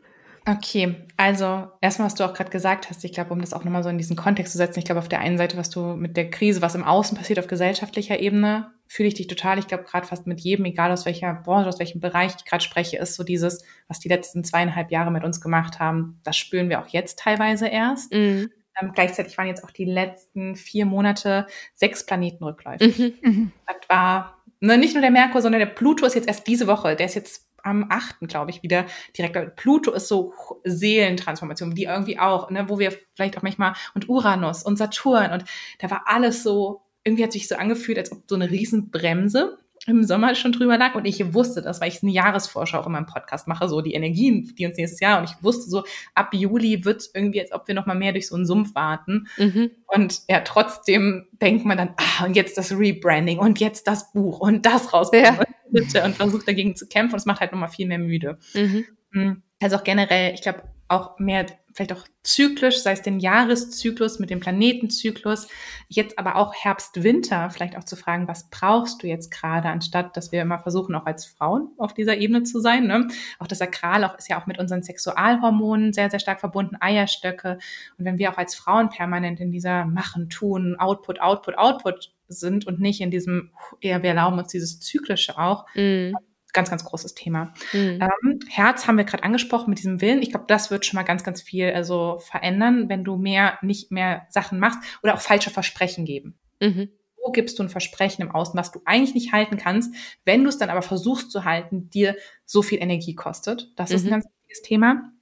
Okay, 0.45 0.97
also 1.17 1.69
erstmal, 1.81 2.07
was 2.07 2.17
du 2.17 2.25
auch 2.25 2.35
gerade 2.35 2.51
gesagt 2.51 2.91
hast, 2.91 3.05
ich 3.05 3.13
glaube, 3.13 3.33
um 3.33 3.41
das 3.41 3.53
auch 3.53 3.63
nochmal 3.63 3.85
so 3.85 3.89
in 3.89 3.99
diesen 3.99 4.17
Kontext 4.17 4.53
zu 4.53 4.59
setzen, 4.59 4.81
ich 4.81 4.85
glaube, 4.85 4.99
auf 4.99 5.09
der 5.09 5.21
einen 5.21 5.39
Seite, 5.39 5.57
was 5.57 5.71
du 5.71 5.95
mit 5.95 6.17
der 6.17 6.31
Krise, 6.31 6.63
was 6.63 6.75
im 6.75 6.83
Außen 6.83 7.17
passiert 7.17 7.39
auf 7.39 7.47
gesellschaftlicher 7.47 8.19
Ebene, 8.19 8.73
fühle 8.89 9.09
ich 9.09 9.15
dich 9.15 9.29
total. 9.29 9.61
Ich 9.61 9.69
glaube, 9.69 9.85
gerade 9.85 10.07
fast 10.07 10.27
mit 10.27 10.41
jedem, 10.41 10.65
egal 10.65 10.91
aus 10.91 11.07
welcher 11.07 11.33
Branche, 11.35 11.69
aus 11.69 11.79
welchem 11.79 12.01
Bereich 12.01 12.35
ich 12.37 12.45
gerade 12.45 12.63
spreche, 12.63 12.99
ist 12.99 13.15
so 13.15 13.23
dieses, 13.23 13.65
was 13.87 14.01
die 14.01 14.09
letzten 14.09 14.43
zweieinhalb 14.43 14.91
Jahre 14.91 15.13
mit 15.13 15.23
uns 15.23 15.41
gemacht 15.41 15.79
haben, 15.79 16.21
das 16.25 16.37
spüren 16.37 16.69
wir 16.69 16.81
auch 16.81 16.89
jetzt 16.89 17.21
teilweise 17.21 17.69
erst. 17.69 18.13
Mhm. 18.13 18.51
Ähm, 18.81 18.93
gleichzeitig 18.95 19.39
waren 19.39 19.47
jetzt 19.47 19.63
auch 19.63 19.71
die 19.71 19.85
letzten 19.85 20.57
vier 20.57 20.87
Monate 20.87 21.47
sechs 21.75 22.05
Planeten 22.05 22.43
rückläufig. 22.43 22.99
Mhm. 22.99 23.15
mhm. 23.23 23.53
Das 23.67 23.89
war 23.89 24.43
ne, 24.59 24.77
nicht 24.77 24.95
nur 24.95 25.03
der 25.03 25.11
Merkur, 25.11 25.41
sondern 25.41 25.61
der 25.61 25.67
Pluto 25.67 26.05
ist 26.05 26.15
jetzt 26.15 26.29
erst 26.29 26.47
diese 26.49 26.67
Woche, 26.67 26.97
der 26.97 27.07
ist 27.07 27.15
jetzt 27.15 27.52
am 27.63 27.87
8., 27.89 28.29
glaube 28.29 28.51
ich, 28.51 28.63
wieder 28.63 28.87
direkt. 29.17 29.57
Pluto 29.57 29.93
ist 29.93 30.09
so 30.09 30.35
Seelentransformation, 30.65 31.75
die 31.75 31.85
irgendwie 31.85 32.19
auch, 32.19 32.51
ne, 32.51 32.69
wo 32.69 32.79
wir 32.79 32.93
vielleicht 33.15 33.37
auch 33.39 33.43
manchmal, 33.43 33.75
und 33.95 34.09
Uranus 34.09 34.63
und 34.63 34.77
Saturn 34.77 35.33
und 35.33 35.45
da 35.79 35.91
war 35.91 36.03
alles 36.07 36.43
so, 36.43 36.83
irgendwie 37.05 37.25
hat 37.25 37.33
sich 37.33 37.49
so 37.49 37.57
angefühlt, 37.57 37.99
als 37.99 38.13
ob 38.13 38.23
so 38.27 38.35
eine 38.35 38.51
Riesenbremse 38.51 39.59
im 39.87 40.05
Sommer 40.05 40.35
schon 40.35 40.53
drüber 40.53 40.79
lag 40.79 40.95
und 40.95 41.07
ich 41.07 41.35
wusste 41.35 41.61
das, 41.61 41.81
weil 41.81 41.89
ich 41.89 42.03
eine 42.03 42.13
Jahresvorschau 42.13 42.79
auch 42.79 42.87
in 42.87 42.93
meinem 42.93 43.07
Podcast 43.07 43.49
mache, 43.49 43.69
so 43.69 43.81
die 43.81 43.95
Energien, 43.95 44.55
die 44.57 44.67
uns 44.67 44.77
nächstes 44.77 45.01
Jahr 45.01 45.19
und 45.19 45.25
ich 45.25 45.43
wusste 45.43 45.69
so, 45.69 45.85
ab 46.15 46.33
Juli 46.33 46.85
wird 46.85 47.01
es 47.01 47.11
irgendwie, 47.13 47.41
als 47.41 47.53
ob 47.53 47.67
wir 47.67 47.75
noch 47.75 47.87
mal 47.87 47.97
mehr 47.97 48.13
durch 48.13 48.29
so 48.29 48.37
einen 48.37 48.47
Sumpf 48.47 48.75
warten 48.75 49.27
mhm. 49.39 49.71
und 49.89 50.21
ja, 50.29 50.41
trotzdem 50.41 51.27
denkt 51.33 51.65
man 51.65 51.79
dann, 51.79 51.95
ah, 51.97 52.27
und 52.27 52.37
jetzt 52.37 52.57
das 52.59 52.71
Rebranding 52.71 53.39
und 53.39 53.59
jetzt 53.59 53.89
das 53.89 54.13
Buch 54.13 54.39
und 54.39 54.67
das 54.67 54.93
rausbringen 54.93 55.37
ja. 55.37 55.45
Und 55.73 56.17
versucht 56.17 56.49
dagegen 56.49 56.77
zu 56.77 56.87
kämpfen 56.87 57.15
und 57.15 57.19
es 57.21 57.27
macht 57.27 57.41
halt 57.41 57.53
noch 57.53 57.59
mal 57.59 57.69
viel 57.69 57.87
mehr 57.87 57.99
müde. 57.99 58.39
Mhm. 58.55 58.85
mhm. 59.11 59.43
Also 59.61 59.77
auch 59.77 59.85
generell, 59.85 60.35
ich 60.35 60.43
glaube, 60.43 60.65
auch 60.89 61.19
mehr 61.19 61.47
vielleicht 61.73 61.93
auch 61.93 62.07
zyklisch, 62.23 62.83
sei 62.83 62.93
es 62.93 63.03
den 63.03 63.19
Jahreszyklus 63.19 64.19
mit 64.19 64.31
dem 64.31 64.41
Planetenzyklus, 64.41 65.49
jetzt 65.89 66.19
aber 66.19 66.37
auch 66.37 66.55
Herbst, 66.55 67.03
Winter, 67.03 67.51
vielleicht 67.51 67.77
auch 67.77 67.85
zu 67.85 67.97
fragen, 67.97 68.29
was 68.29 68.51
brauchst 68.51 69.03
du 69.03 69.07
jetzt 69.07 69.31
gerade, 69.31 69.69
anstatt 69.69 70.17
dass 70.17 70.33
wir 70.33 70.43
immer 70.43 70.59
versuchen, 70.59 70.95
auch 70.95 71.07
als 71.07 71.25
Frauen 71.25 71.71
auf 71.79 71.95
dieser 71.95 72.17
Ebene 72.19 72.43
zu 72.43 72.61
sein. 72.61 72.87
Ne? 72.87 73.09
Auch 73.39 73.47
das 73.47 73.59
Sakral 73.59 74.05
auch, 74.05 74.19
ist 74.19 74.29
ja 74.29 74.41
auch 74.41 74.47
mit 74.47 74.59
unseren 74.59 74.83
Sexualhormonen 74.83 75.93
sehr, 75.93 76.11
sehr 76.11 76.21
stark 76.21 76.41
verbunden, 76.41 76.77
Eierstöcke. 76.79 77.59
Und 77.99 78.05
wenn 78.05 78.19
wir 78.19 78.31
auch 78.31 78.39
als 78.39 78.55
Frauen 78.55 78.91
permanent 78.91 79.41
in 79.41 79.51
dieser 79.51 79.87
Machen, 79.87 80.29
Tun, 80.29 80.77
Output, 80.79 81.21
Output, 81.21 81.57
Output 81.57 82.13
sind 82.33 82.67
und 82.67 82.81
nicht 82.81 83.01
in 83.01 83.11
diesem, 83.11 83.51
eher 83.81 84.03
wir 84.03 84.11
erlauben 84.11 84.39
uns 84.39 84.53
dieses 84.53 84.81
Zyklische 84.81 85.39
auch, 85.39 85.67
mm 85.75 86.13
ganz, 86.53 86.71
ganz 86.71 86.85
großes 86.85 87.15
Thema. 87.15 87.53
Mhm. 87.73 88.01
Ähm, 88.01 88.41
Herz 88.49 88.87
haben 88.87 88.97
wir 88.97 89.05
gerade 89.05 89.25
angesprochen 89.25 89.71
mit 89.71 89.79
diesem 89.79 90.01
Willen. 90.01 90.23
Ich 90.23 90.31
glaube, 90.31 90.47
das 90.49 90.71
wird 90.71 90.87
schon 90.87 90.97
mal 90.97 91.03
ganz, 91.03 91.25
ganz 91.25 91.43
viel 91.43 91.73
also 91.73 92.19
verändern, 92.21 92.89
wenn 92.89 93.05
du 93.05 93.17
mehr, 93.17 93.59
nicht 93.63 93.91
mehr 93.91 94.27
Sachen 94.29 94.59
machst 94.59 94.79
oder 95.03 95.15
auch 95.15 95.21
falsche 95.21 95.51
Versprechen 95.51 96.05
geben. 96.05 96.39
Mhm. 96.61 96.91
Wo 97.25 97.31
gibst 97.31 97.59
du 97.59 97.63
ein 97.63 97.69
Versprechen 97.69 98.23
im 98.23 98.33
Außen, 98.33 98.59
was 98.59 98.73
du 98.73 98.81
eigentlich 98.85 99.15
nicht 99.15 99.33
halten 99.33 99.57
kannst, 99.57 99.95
wenn 100.25 100.43
du 100.43 100.49
es 100.49 100.59
dann 100.59 100.71
aber 100.71 100.83
versuchst 100.83 101.31
zu 101.31 101.45
halten, 101.45 101.89
dir 101.89 102.17
so 102.45 102.63
viel 102.63 102.83
Energie 102.83 103.15
kostet? 103.15 103.73
Das 103.77 103.91
mhm. 103.91 103.97
ist 103.97 104.03
ein 104.03 104.07
mhm. 104.07 104.11
ganz 104.11 104.25
wichtiges 104.27 104.63
Thema. 104.63 105.13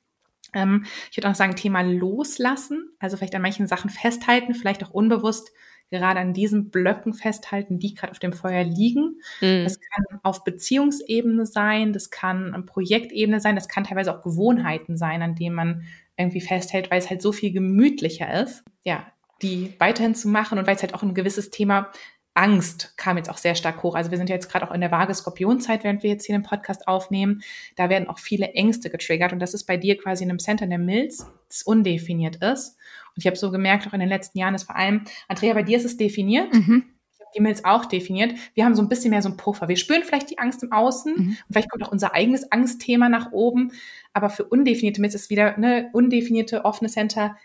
Ähm, 0.52 0.84
ich 1.10 1.16
würde 1.16 1.30
auch 1.30 1.34
sagen, 1.34 1.54
Thema 1.54 1.82
loslassen, 1.82 2.90
also 2.98 3.16
vielleicht 3.16 3.34
an 3.34 3.42
manchen 3.42 3.68
Sachen 3.68 3.90
festhalten, 3.90 4.54
vielleicht 4.54 4.82
auch 4.82 4.90
unbewusst 4.90 5.52
gerade 5.90 6.20
an 6.20 6.32
diesen 6.32 6.70
Blöcken 6.70 7.14
festhalten, 7.14 7.78
die 7.78 7.94
gerade 7.94 8.12
auf 8.12 8.18
dem 8.18 8.32
Feuer 8.32 8.64
liegen. 8.64 9.20
Mhm. 9.40 9.64
Das 9.64 9.78
kann 9.80 10.20
auf 10.22 10.44
Beziehungsebene 10.44 11.46
sein, 11.46 11.92
das 11.92 12.10
kann 12.10 12.54
an 12.54 12.66
Projektebene 12.66 13.40
sein, 13.40 13.56
das 13.56 13.68
kann 13.68 13.84
teilweise 13.84 14.16
auch 14.16 14.22
Gewohnheiten 14.22 14.96
sein, 14.96 15.22
an 15.22 15.34
denen 15.34 15.54
man 15.54 15.82
irgendwie 16.16 16.40
festhält, 16.40 16.90
weil 16.90 16.98
es 16.98 17.10
halt 17.10 17.22
so 17.22 17.32
viel 17.32 17.52
gemütlicher 17.52 18.42
ist, 18.42 18.62
ja, 18.84 19.06
die 19.42 19.74
weiterhin 19.78 20.14
zu 20.14 20.28
machen 20.28 20.58
und 20.58 20.66
weil 20.66 20.76
es 20.76 20.82
halt 20.82 20.94
auch 20.94 21.02
ein 21.02 21.14
gewisses 21.14 21.50
Thema 21.50 21.90
Angst 22.34 22.94
kam 22.96 23.16
jetzt 23.16 23.28
auch 23.28 23.38
sehr 23.38 23.54
stark 23.54 23.82
hoch. 23.82 23.94
Also 23.94 24.10
wir 24.10 24.18
sind 24.18 24.28
ja 24.28 24.36
jetzt 24.36 24.50
gerade 24.50 24.68
auch 24.68 24.74
in 24.74 24.80
der 24.80 24.92
vage 24.92 25.12
Skorpionzeit, 25.12 25.82
während 25.82 26.02
wir 26.02 26.10
jetzt 26.10 26.24
hier 26.26 26.36
den 26.36 26.44
Podcast 26.44 26.86
aufnehmen. 26.86 27.42
Da 27.76 27.88
werden 27.88 28.08
auch 28.08 28.18
viele 28.18 28.52
Ängste 28.52 28.88
getriggert 28.88 29.32
und 29.32 29.40
das 29.40 29.52
ist 29.52 29.64
bei 29.64 29.76
dir 29.76 29.98
quasi 29.98 30.22
in 30.22 30.30
einem 30.30 30.38
Center 30.38 30.64
in 30.64 30.70
der 30.70 30.78
Milz, 30.78 31.26
das 31.48 31.62
undefiniert 31.64 32.36
ist. 32.36 32.76
Ich 33.20 33.26
habe 33.26 33.36
so 33.36 33.50
gemerkt, 33.50 33.86
auch 33.86 33.92
in 33.92 34.00
den 34.00 34.08
letzten 34.08 34.38
Jahren 34.38 34.54
ist 34.54 34.64
vor 34.64 34.76
allem, 34.76 35.04
Andrea, 35.28 35.54
bei 35.54 35.62
dir 35.62 35.76
ist 35.76 35.84
es 35.84 35.96
definiert. 35.96 36.52
Mhm. 36.52 36.84
Ich 37.12 37.20
habe 37.20 37.30
die 37.36 37.42
Milz 37.42 37.62
auch 37.64 37.84
definiert. 37.84 38.34
Wir 38.54 38.64
haben 38.64 38.74
so 38.74 38.82
ein 38.82 38.88
bisschen 38.88 39.10
mehr 39.10 39.22
so 39.22 39.28
ein 39.28 39.36
Puffer. 39.36 39.68
Wir 39.68 39.76
spüren 39.76 40.02
vielleicht 40.02 40.30
die 40.30 40.38
Angst 40.38 40.62
im 40.62 40.72
Außen 40.72 41.14
mhm. 41.14 41.28
und 41.28 41.52
vielleicht 41.52 41.70
kommt 41.70 41.84
auch 41.84 41.92
unser 41.92 42.14
eigenes 42.14 42.50
Angstthema 42.50 43.08
nach 43.08 43.32
oben. 43.32 43.72
Aber 44.12 44.30
für 44.30 44.44
undefinierte 44.44 45.00
Milz 45.00 45.14
ist 45.14 45.30
wieder 45.30 45.56
eine 45.56 45.90
undefinierte 45.92 46.64
offene 46.64 46.90
Center 46.90 47.36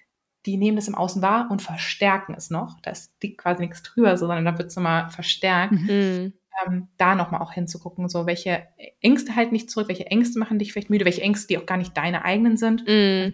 die 0.46 0.58
nehmen 0.58 0.76
das 0.76 0.88
im 0.88 0.96
Außen 0.96 1.22
wahr 1.22 1.48
und 1.50 1.62
verstärken 1.62 2.36
es 2.38 2.50
noch. 2.50 2.80
Da 2.82 2.94
liegt 3.22 3.40
quasi 3.40 3.62
nichts 3.62 3.82
drüber, 3.84 4.18
sondern 4.18 4.46
da 4.46 4.58
wird 4.58 4.70
es 4.70 4.76
nochmal 4.76 5.10
verstärkt. 5.10 5.74
Mhm. 5.74 6.34
Ähm, 6.66 6.88
da 6.98 7.16
nochmal 7.16 7.42
auch 7.42 7.52
hinzugucken, 7.52 8.08
so 8.08 8.26
welche 8.26 8.66
Ängste 9.02 9.36
halten 9.36 9.56
dich 9.56 9.68
zurück, 9.68 9.90
welche 9.90 10.06
Ängste 10.06 10.40
machen 10.40 10.58
dich 10.58 10.72
vielleicht 10.72 10.90
müde, 10.90 11.04
welche 11.04 11.22
Ängste, 11.22 11.48
die 11.48 11.58
auch 11.58 11.66
gar 11.66 11.78
nicht 11.78 11.98
deine 11.98 12.24
eigenen 12.24 12.56
sind. 12.56 12.88
Mhm. 12.88 13.34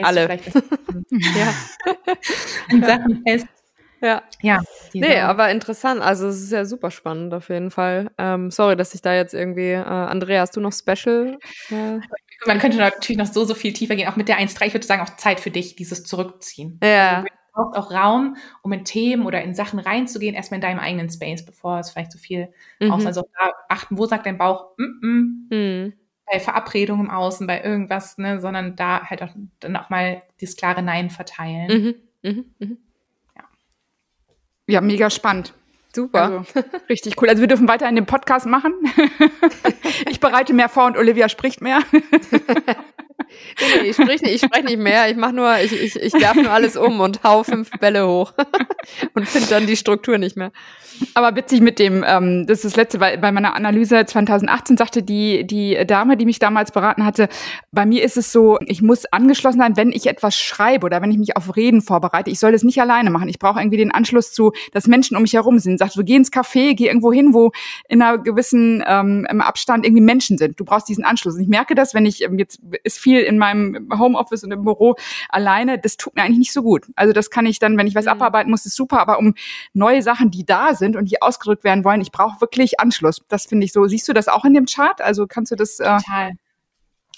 Alle. 0.00 0.28
ja. 1.10 1.54
In 2.70 2.82
Sachen 2.82 3.22
fest. 3.26 3.46
Ja. 4.02 4.22
Ja. 4.40 4.60
Nee, 4.92 5.18
aber 5.18 5.50
interessant. 5.50 6.02
Also 6.02 6.26
es 6.26 6.42
ist 6.42 6.52
ja 6.52 6.64
super 6.64 6.90
spannend 6.90 7.32
auf 7.34 7.48
jeden 7.48 7.70
Fall. 7.70 8.10
Ähm, 8.18 8.50
sorry, 8.50 8.76
dass 8.76 8.94
ich 8.94 9.02
da 9.02 9.14
jetzt 9.14 9.32
irgendwie, 9.32 9.70
äh, 9.70 9.84
Andrea, 9.84 10.40
hast 10.40 10.56
du 10.56 10.60
noch 10.60 10.72
Special? 10.72 11.38
Äh? 11.70 12.00
man 12.46 12.58
könnte 12.58 12.78
natürlich 12.78 13.18
noch 13.18 13.32
so, 13.32 13.44
so 13.44 13.54
viel 13.54 13.72
tiefer 13.72 13.94
gehen, 13.94 14.08
auch 14.08 14.16
mit 14.16 14.28
der 14.28 14.38
1.3. 14.38 14.66
Ich 14.66 14.74
würde 14.74 14.86
sagen, 14.86 15.02
auch 15.02 15.16
Zeit 15.16 15.38
für 15.38 15.50
dich, 15.50 15.76
dieses 15.76 16.02
Zurückziehen. 16.02 16.80
Ja. 16.82 17.18
Also, 17.18 17.26
du 17.26 17.52
brauchst 17.52 17.78
auch 17.78 17.92
Raum, 17.92 18.36
um 18.62 18.72
in 18.72 18.84
Themen 18.84 19.24
oder 19.24 19.42
in 19.42 19.54
Sachen 19.54 19.78
reinzugehen, 19.78 20.34
erstmal 20.34 20.56
in 20.56 20.62
deinem 20.62 20.80
eigenen 20.80 21.08
Space, 21.08 21.44
bevor 21.44 21.78
es 21.78 21.90
vielleicht 21.90 22.12
so 22.12 22.18
viel 22.18 22.48
mhm. 22.80 22.90
aus. 22.90 23.06
Also 23.06 23.22
da 23.22 23.52
achten, 23.68 23.98
wo 23.98 24.06
sagt 24.06 24.26
dein 24.26 24.38
Bauch, 24.38 24.70
mm 24.78 24.82
-mm, 24.82 25.54
mhm. 25.54 25.92
Bei 26.32 26.40
Verabredungen 26.40 27.06
im 27.06 27.10
Außen, 27.10 27.46
bei 27.46 27.62
irgendwas, 27.62 28.16
ne, 28.16 28.40
sondern 28.40 28.74
da 28.74 29.04
halt 29.04 29.22
auch 29.22 29.28
dann 29.60 29.76
auch 29.76 29.90
mal 29.90 30.22
dieses 30.40 30.56
klare 30.56 30.82
Nein 30.82 31.10
verteilen. 31.10 31.68
Mhm. 32.22 32.30
Mhm. 32.30 32.44
mhm. 32.58 32.78
Ja. 33.36 33.44
ja, 34.66 34.80
mega 34.80 35.10
spannend. 35.10 35.52
Super. 35.94 36.22
Also, 36.22 36.44
richtig 36.88 37.20
cool. 37.20 37.28
Also 37.28 37.42
wir 37.42 37.48
dürfen 37.48 37.68
weiter 37.68 37.86
in 37.86 37.96
dem 37.96 38.06
Podcast 38.06 38.46
machen. 38.46 38.72
ich 40.08 40.20
bereite 40.20 40.54
mehr 40.54 40.70
vor 40.70 40.86
und 40.86 40.96
Olivia 40.96 41.28
spricht 41.28 41.60
mehr. 41.60 41.80
nee, 43.60 43.88
ich 43.88 43.96
spreche 43.96 44.24
nicht, 44.24 44.34
ich 44.34 44.40
sprech 44.42 44.64
nicht 44.64 44.78
mehr. 44.78 45.08
Ich 45.10 45.16
mache 45.16 45.32
nur, 45.32 45.58
ich, 45.58 45.72
ich, 45.72 45.96
ich 45.96 46.12
werfe 46.14 46.42
nur 46.42 46.52
alles 46.52 46.76
um 46.76 47.00
und 47.00 47.22
hau 47.22 47.42
fünf 47.42 47.70
Bälle 47.80 48.06
hoch 48.06 48.32
und 49.14 49.28
finde 49.28 49.48
dann 49.48 49.66
die 49.66 49.76
Struktur 49.76 50.18
nicht 50.18 50.36
mehr. 50.36 50.52
Aber 51.14 51.34
witzig 51.36 51.60
mit 51.60 51.78
dem, 51.78 52.04
ähm, 52.06 52.46
das 52.46 52.58
ist 52.58 52.64
das 52.64 52.76
letzte, 52.76 53.00
weil 53.00 53.18
bei 53.18 53.32
meiner 53.32 53.54
Analyse 53.54 54.04
2018 54.04 54.76
sagte 54.76 55.02
die, 55.02 55.46
die 55.46 55.78
Dame, 55.86 56.16
die 56.16 56.26
mich 56.26 56.38
damals 56.38 56.70
beraten 56.70 57.04
hatte, 57.04 57.28
bei 57.70 57.86
mir 57.86 58.02
ist 58.02 58.16
es 58.16 58.32
so, 58.32 58.58
ich 58.66 58.82
muss 58.82 59.06
angeschlossen 59.06 59.58
sein, 59.58 59.76
wenn 59.76 59.92
ich 59.92 60.06
etwas 60.06 60.36
schreibe 60.36 60.86
oder 60.86 61.02
wenn 61.02 61.10
ich 61.10 61.18
mich 61.18 61.36
auf 61.36 61.56
Reden 61.56 61.82
vorbereite. 61.82 62.30
Ich 62.30 62.38
soll 62.38 62.52
das 62.52 62.62
nicht 62.62 62.80
alleine 62.80 63.10
machen. 63.10 63.28
Ich 63.28 63.38
brauche 63.38 63.60
irgendwie 63.60 63.76
den 63.76 63.90
Anschluss 63.90 64.32
zu, 64.32 64.52
dass 64.72 64.86
Menschen 64.86 65.16
um 65.16 65.22
mich 65.22 65.34
herum 65.34 65.58
sind. 65.58 65.78
Sagt, 65.78 65.92
so 65.92 66.04
geh 66.04 66.16
ins 66.16 66.32
Café, 66.32 66.74
geh 66.74 66.86
irgendwo 66.86 67.12
hin, 67.12 67.34
wo 67.34 67.52
in 67.88 68.02
einer 68.02 68.18
gewissen 68.18 68.82
ähm, 68.86 69.26
Abstand 69.40 69.84
irgendwie 69.84 70.02
Menschen 70.02 70.38
sind. 70.38 70.58
Du 70.58 70.64
brauchst 70.64 70.88
diesen 70.88 71.04
Anschluss. 71.04 71.34
Und 71.34 71.42
ich 71.42 71.48
merke 71.48 71.74
das, 71.74 71.94
wenn 71.94 72.06
ich, 72.06 72.22
ähm, 72.22 72.38
jetzt 72.38 72.60
ist 72.84 72.98
viel 72.98 73.11
in 73.20 73.38
meinem 73.38 73.88
Homeoffice 73.98 74.44
und 74.44 74.52
im 74.52 74.64
Büro 74.64 74.96
alleine, 75.28 75.78
das 75.78 75.96
tut 75.96 76.14
mir 76.14 76.22
eigentlich 76.22 76.38
nicht 76.38 76.52
so 76.52 76.62
gut. 76.62 76.86
Also 76.96 77.12
das 77.12 77.30
kann 77.30 77.46
ich 77.46 77.58
dann, 77.58 77.76
wenn 77.76 77.86
ich 77.86 77.94
was 77.94 78.06
mhm. 78.06 78.12
abarbeiten 78.12 78.50
muss, 78.50 78.66
ist 78.66 78.76
super, 78.76 79.00
aber 79.00 79.18
um 79.18 79.34
neue 79.72 80.02
Sachen, 80.02 80.30
die 80.30 80.44
da 80.44 80.74
sind 80.74 80.96
und 80.96 81.10
die 81.10 81.20
ausgedrückt 81.22 81.64
werden 81.64 81.84
wollen, 81.84 82.00
ich 82.00 82.12
brauche 82.12 82.40
wirklich 82.40 82.80
Anschluss. 82.80 83.22
Das 83.28 83.46
finde 83.46 83.64
ich 83.66 83.72
so. 83.72 83.86
Siehst 83.86 84.08
du 84.08 84.12
das 84.12 84.28
auch 84.28 84.44
in 84.44 84.54
dem 84.54 84.66
Chart? 84.66 85.00
Also 85.00 85.26
kannst 85.26 85.52
du 85.52 85.56
das? 85.56 85.78
Äh 85.80 85.98
Total. 85.98 86.32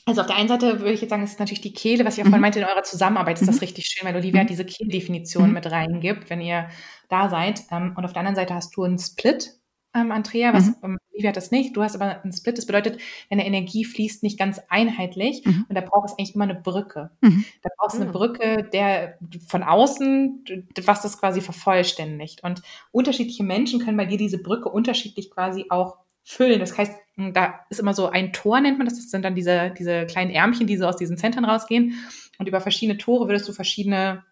Also 0.06 0.20
auf 0.20 0.26
der 0.26 0.36
einen 0.36 0.48
Seite 0.48 0.80
würde 0.80 0.92
ich 0.92 1.00
jetzt 1.00 1.10
sagen, 1.10 1.22
es 1.22 1.32
ist 1.32 1.40
natürlich 1.40 1.62
die 1.62 1.72
Kehle, 1.72 2.04
was 2.04 2.14
ich 2.14 2.20
auch 2.20 2.24
vorhin 2.24 2.40
mhm. 2.40 2.42
meinte, 2.42 2.58
in 2.58 2.66
eurer 2.66 2.82
Zusammenarbeit 2.82 3.40
ist 3.40 3.48
das 3.48 3.56
mhm. 3.56 3.60
richtig 3.60 3.86
schön, 3.86 4.06
weil 4.06 4.14
Olivia 4.14 4.42
mhm. 4.42 4.48
diese 4.48 4.64
Kehldefinition 4.64 5.52
mit 5.52 5.70
reingibt, 5.70 6.28
wenn 6.28 6.42
ihr 6.42 6.68
da 7.08 7.30
seid. 7.30 7.62
Ähm, 7.70 7.94
und 7.96 8.04
auf 8.04 8.12
der 8.12 8.20
anderen 8.20 8.36
Seite 8.36 8.54
hast 8.54 8.76
du 8.76 8.82
einen 8.82 8.98
Split 8.98 9.54
ähm, 9.94 10.12
Andrea, 10.12 10.52
was 10.52 10.66
mhm. 10.66 10.74
ähm, 10.82 10.98
Olivia 11.12 11.28
hat 11.28 11.36
das 11.36 11.50
nicht, 11.50 11.76
du 11.76 11.82
hast 11.82 11.94
aber 11.94 12.22
einen 12.22 12.32
Split. 12.32 12.58
Das 12.58 12.66
bedeutet, 12.66 13.00
deine 13.30 13.46
Energie 13.46 13.84
fließt 13.84 14.22
nicht 14.22 14.38
ganz 14.38 14.60
einheitlich 14.68 15.44
mhm. 15.44 15.66
und 15.68 15.74
da 15.74 15.80
braucht 15.80 16.10
es 16.10 16.18
eigentlich 16.18 16.34
immer 16.34 16.44
eine 16.44 16.56
Brücke. 16.56 17.10
Mhm. 17.20 17.44
Da 17.62 17.70
brauchst 17.76 17.96
du 17.96 18.00
eine 18.00 18.10
mhm. 18.10 18.14
Brücke, 18.14 18.68
der 18.72 19.18
von 19.46 19.62
außen, 19.62 20.44
was 20.84 21.02
das 21.02 21.18
quasi 21.18 21.40
vervollständigt. 21.40 22.42
Und 22.42 22.62
unterschiedliche 22.90 23.44
Menschen 23.44 23.80
können 23.80 23.96
bei 23.96 24.06
dir 24.06 24.18
diese 24.18 24.38
Brücke 24.38 24.68
unterschiedlich 24.68 25.30
quasi 25.30 25.66
auch 25.70 25.98
füllen. 26.24 26.58
Das 26.58 26.76
heißt, 26.76 26.92
hm, 27.16 27.32
da 27.32 27.60
ist 27.70 27.80
immer 27.80 27.94
so 27.94 28.08
ein 28.08 28.32
Tor, 28.32 28.60
nennt 28.60 28.78
man 28.78 28.86
das. 28.86 28.96
Das 28.96 29.10
sind 29.10 29.24
dann 29.24 29.34
diese, 29.34 29.72
diese 29.78 30.06
kleinen 30.06 30.30
Ärmchen, 30.30 30.66
die 30.66 30.76
so 30.76 30.86
aus 30.86 30.96
diesen 30.96 31.16
Zentren 31.18 31.44
rausgehen. 31.44 31.94
Und 32.38 32.48
über 32.48 32.60
verschiedene 32.60 32.98
Tore 32.98 33.28
würdest 33.28 33.48
du 33.48 33.52
verschiedene 33.52 34.24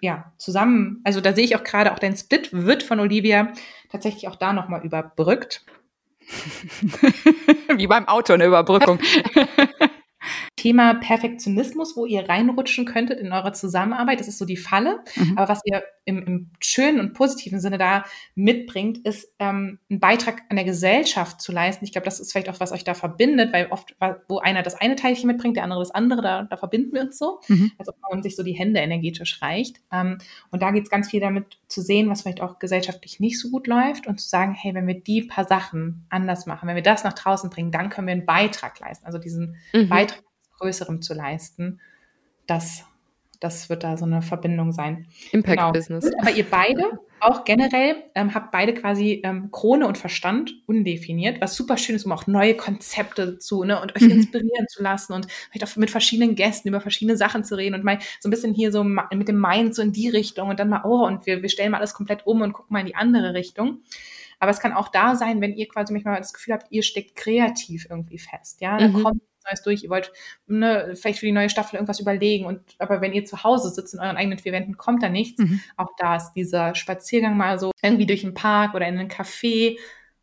ja, 0.00 0.32
zusammen, 0.38 1.00
also 1.04 1.20
da 1.20 1.32
sehe 1.32 1.44
ich 1.44 1.56
auch 1.56 1.64
gerade, 1.64 1.92
auch 1.92 1.98
dein 1.98 2.16
Split 2.16 2.52
wird 2.52 2.82
von 2.82 3.00
Olivia 3.00 3.52
tatsächlich 3.90 4.28
auch 4.28 4.36
da 4.36 4.52
nochmal 4.52 4.84
überbrückt. 4.84 5.64
Wie 7.76 7.86
beim 7.86 8.08
Auto 8.08 8.32
eine 8.32 8.46
Überbrückung. 8.46 8.98
Thema 10.56 10.94
Perfektionismus, 10.94 11.96
wo 11.96 12.06
ihr 12.06 12.28
reinrutschen 12.28 12.84
könntet 12.84 13.20
in 13.20 13.32
eurer 13.32 13.52
Zusammenarbeit. 13.52 14.20
Das 14.20 14.28
ist 14.28 14.38
so 14.38 14.44
die 14.44 14.56
Falle. 14.56 15.00
Mhm. 15.14 15.38
Aber 15.38 15.48
was 15.48 15.60
ihr 15.64 15.82
im, 16.04 16.22
im, 16.22 16.50
schönen 16.60 17.00
und 17.00 17.14
positiven 17.14 17.60
Sinne 17.60 17.78
da 17.78 18.04
mitbringt, 18.34 18.98
ist 19.06 19.28
ähm, 19.38 19.80
einen 19.90 20.00
Beitrag 20.00 20.42
an 20.48 20.56
der 20.56 20.64
Gesellschaft 20.64 21.40
zu 21.40 21.52
leisten. 21.52 21.84
Ich 21.84 21.92
glaube, 21.92 22.04
das 22.04 22.20
ist 22.20 22.32
vielleicht 22.32 22.48
auch, 22.48 22.60
was 22.60 22.72
euch 22.72 22.84
da 22.84 22.94
verbindet, 22.94 23.52
weil 23.52 23.66
oft, 23.70 23.94
wo 24.28 24.38
einer 24.38 24.62
das 24.62 24.80
eine 24.80 24.96
Teilchen 24.96 25.26
mitbringt, 25.26 25.56
der 25.56 25.64
andere 25.64 25.80
das 25.80 25.90
andere, 25.90 26.22
da, 26.22 26.42
da 26.44 26.56
verbinden 26.56 26.94
wir 26.94 27.02
uns 27.02 27.18
so, 27.18 27.40
mhm. 27.48 27.72
als 27.78 27.88
ob 27.88 27.96
man 28.10 28.22
sich 28.22 28.36
so 28.36 28.44
die 28.44 28.52
Hände 28.52 28.80
energetisch 28.80 29.42
reicht. 29.42 29.80
Ähm, 29.92 30.18
und 30.50 30.62
da 30.62 30.70
geht 30.70 30.84
es 30.84 30.90
ganz 30.90 31.10
viel 31.10 31.20
damit 31.20 31.58
zu 31.68 31.82
sehen, 31.82 32.08
was 32.08 32.22
vielleicht 32.22 32.40
auch 32.40 32.58
gesellschaftlich 32.58 33.18
nicht 33.18 33.40
so 33.40 33.50
gut 33.50 33.66
läuft 33.66 34.06
und 34.06 34.20
zu 34.20 34.28
sagen, 34.28 34.54
hey, 34.54 34.74
wenn 34.74 34.86
wir 34.86 35.00
die 35.00 35.22
paar 35.22 35.46
Sachen 35.46 36.06
anders 36.08 36.46
machen, 36.46 36.68
wenn 36.68 36.76
wir 36.76 36.82
das 36.82 37.04
nach 37.04 37.14
draußen 37.14 37.50
bringen, 37.50 37.72
dann 37.72 37.90
können 37.90 38.06
wir 38.06 38.12
einen 38.12 38.26
Beitrag 38.26 38.78
leisten. 38.78 39.06
Also 39.06 39.18
diesen 39.18 39.56
mhm. 39.72 39.88
Beitrag 39.88 40.15
Größerem 40.58 41.02
zu 41.02 41.14
leisten. 41.14 41.80
Das, 42.46 42.84
das 43.40 43.68
wird 43.68 43.84
da 43.84 43.96
so 43.96 44.04
eine 44.04 44.22
Verbindung 44.22 44.72
sein. 44.72 45.06
Impact 45.32 45.58
genau. 45.58 45.72
Business. 45.72 46.10
Aber 46.20 46.30
ihr 46.30 46.44
beide, 46.48 46.98
auch 47.20 47.44
generell, 47.44 47.96
ähm, 48.14 48.34
habt 48.34 48.52
beide 48.52 48.74
quasi 48.74 49.22
ähm, 49.24 49.50
Krone 49.50 49.86
und 49.86 49.96
Verstand 49.96 50.52
undefiniert, 50.66 51.40
was 51.40 51.56
super 51.56 51.76
schön 51.76 51.96
ist, 51.96 52.04
um 52.04 52.12
auch 52.12 52.26
neue 52.26 52.54
Konzepte 52.54 53.38
zu 53.38 53.64
ne, 53.64 53.80
und 53.80 53.96
euch 53.96 54.02
mhm. 54.02 54.10
inspirieren 54.12 54.66
zu 54.68 54.82
lassen 54.82 55.12
und 55.12 55.26
vielleicht 55.50 55.64
auch 55.64 55.76
mit 55.76 55.90
verschiedenen 55.90 56.34
Gästen 56.34 56.68
über 56.68 56.80
verschiedene 56.80 57.16
Sachen 57.16 57.42
zu 57.42 57.56
reden 57.56 57.74
und 57.74 57.84
mal 57.84 57.98
so 58.20 58.28
ein 58.28 58.30
bisschen 58.30 58.54
hier 58.54 58.70
so 58.70 58.84
mit 58.84 59.28
dem 59.28 59.40
Mind 59.40 59.74
so 59.74 59.82
in 59.82 59.92
die 59.92 60.08
Richtung 60.08 60.50
und 60.50 60.60
dann 60.60 60.68
mal, 60.68 60.82
oh, 60.84 61.06
und 61.06 61.26
wir, 61.26 61.42
wir 61.42 61.48
stellen 61.48 61.70
mal 61.70 61.78
alles 61.78 61.94
komplett 61.94 62.26
um 62.26 62.42
und 62.42 62.52
gucken 62.52 62.74
mal 62.74 62.80
in 62.80 62.86
die 62.86 62.96
andere 62.96 63.34
Richtung. 63.34 63.80
Aber 64.38 64.50
es 64.50 64.60
kann 64.60 64.72
auch 64.72 64.88
da 64.88 65.16
sein, 65.16 65.40
wenn 65.40 65.54
ihr 65.54 65.66
quasi 65.66 65.92
manchmal 65.92 66.18
das 66.18 66.34
Gefühl 66.34 66.54
habt, 66.54 66.66
ihr 66.70 66.82
steckt 66.82 67.16
kreativ 67.16 67.86
irgendwie 67.88 68.18
fest. 68.18 68.60
Ja, 68.60 68.76
dann 68.76 68.92
mhm. 68.92 69.02
kommt 69.02 69.22
Neues 69.50 69.62
durch, 69.62 69.84
ihr 69.84 69.90
wollt 69.90 70.12
ne, 70.46 70.92
vielleicht 70.94 71.20
für 71.20 71.26
die 71.26 71.32
neue 71.32 71.50
Staffel 71.50 71.76
irgendwas 71.76 72.00
überlegen 72.00 72.46
und 72.46 72.60
aber 72.78 73.00
wenn 73.00 73.12
ihr 73.12 73.24
zu 73.24 73.42
Hause 73.44 73.70
sitzt 73.70 73.94
in 73.94 74.00
euren 74.00 74.16
eigenen 74.16 74.38
vier 74.38 74.52
Wänden, 74.52 74.76
kommt 74.76 75.02
da 75.02 75.08
nichts. 75.08 75.38
Mhm. 75.38 75.60
Auch 75.76 75.90
da 75.98 76.16
ist 76.16 76.32
dieser 76.32 76.74
Spaziergang 76.74 77.36
mal 77.36 77.58
so 77.58 77.70
irgendwie 77.82 78.06
durch 78.06 78.22
den 78.22 78.34
Park 78.34 78.74
oder 78.74 78.86
in 78.86 78.98
einen 78.98 79.10
Café 79.10 79.76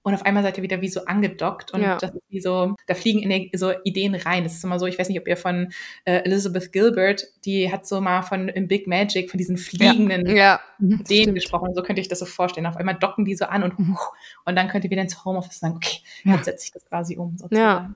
und 0.04 0.14
auf 0.14 0.26
einmal 0.26 0.44
seid 0.44 0.58
ihr 0.58 0.64
wieder 0.64 0.82
wie 0.82 0.90
so 0.90 1.06
angedockt 1.06 1.72
und 1.72 1.82
ja. 1.82 1.98
das 1.98 2.14
ist 2.14 2.24
wie 2.28 2.42
so, 2.42 2.76
da 2.88 2.94
fliegen 2.94 3.50
so 3.54 3.72
Ideen 3.86 4.16
rein. 4.16 4.44
Das 4.44 4.54
ist 4.54 4.64
immer 4.64 4.78
so, 4.78 4.86
ich 4.86 5.00
weiß 5.00 5.08
nicht, 5.08 5.20
ob 5.20 5.28
ihr 5.30 5.38
von 5.38 5.72
äh, 6.04 6.18
Elizabeth 6.26 6.74
Gilbert, 6.74 7.24
die 7.46 7.72
hat 7.72 7.88
so 7.88 8.02
mal 8.02 8.22
von 8.22 8.50
im 8.50 8.68
Big 8.68 8.86
Magic, 8.86 9.32
von 9.32 9.38
diesen 9.38 9.56
fliegenden 9.56 10.28
ja. 10.28 10.36
Ja. 10.36 10.60
Ideen 10.80 11.34
gesprochen. 11.34 11.74
So 11.74 11.82
könnte 11.84 12.02
ich 12.02 12.10
das 12.10 12.20
so 12.20 12.26
vorstellen. 12.26 12.66
Auf 12.66 12.76
einmal 12.76 12.96
docken 12.96 13.24
die 13.24 13.36
so 13.36 13.46
an 13.46 13.64
und, 13.64 13.80
mhm. 13.80 13.98
und 14.44 14.56
dann 14.58 14.68
könnt 14.68 14.84
ihr 14.84 14.92
wieder 14.92 15.02
ins 15.02 15.24
Homeoffice 15.24 15.60
sagen, 15.60 15.76
okay, 15.78 16.00
jetzt 16.26 16.46
setze 16.46 16.66
ich 16.66 16.72
das 16.74 16.86
quasi 16.86 17.18
um. 17.18 17.38
Sozusagen. 17.38 17.58
Ja. 17.58 17.96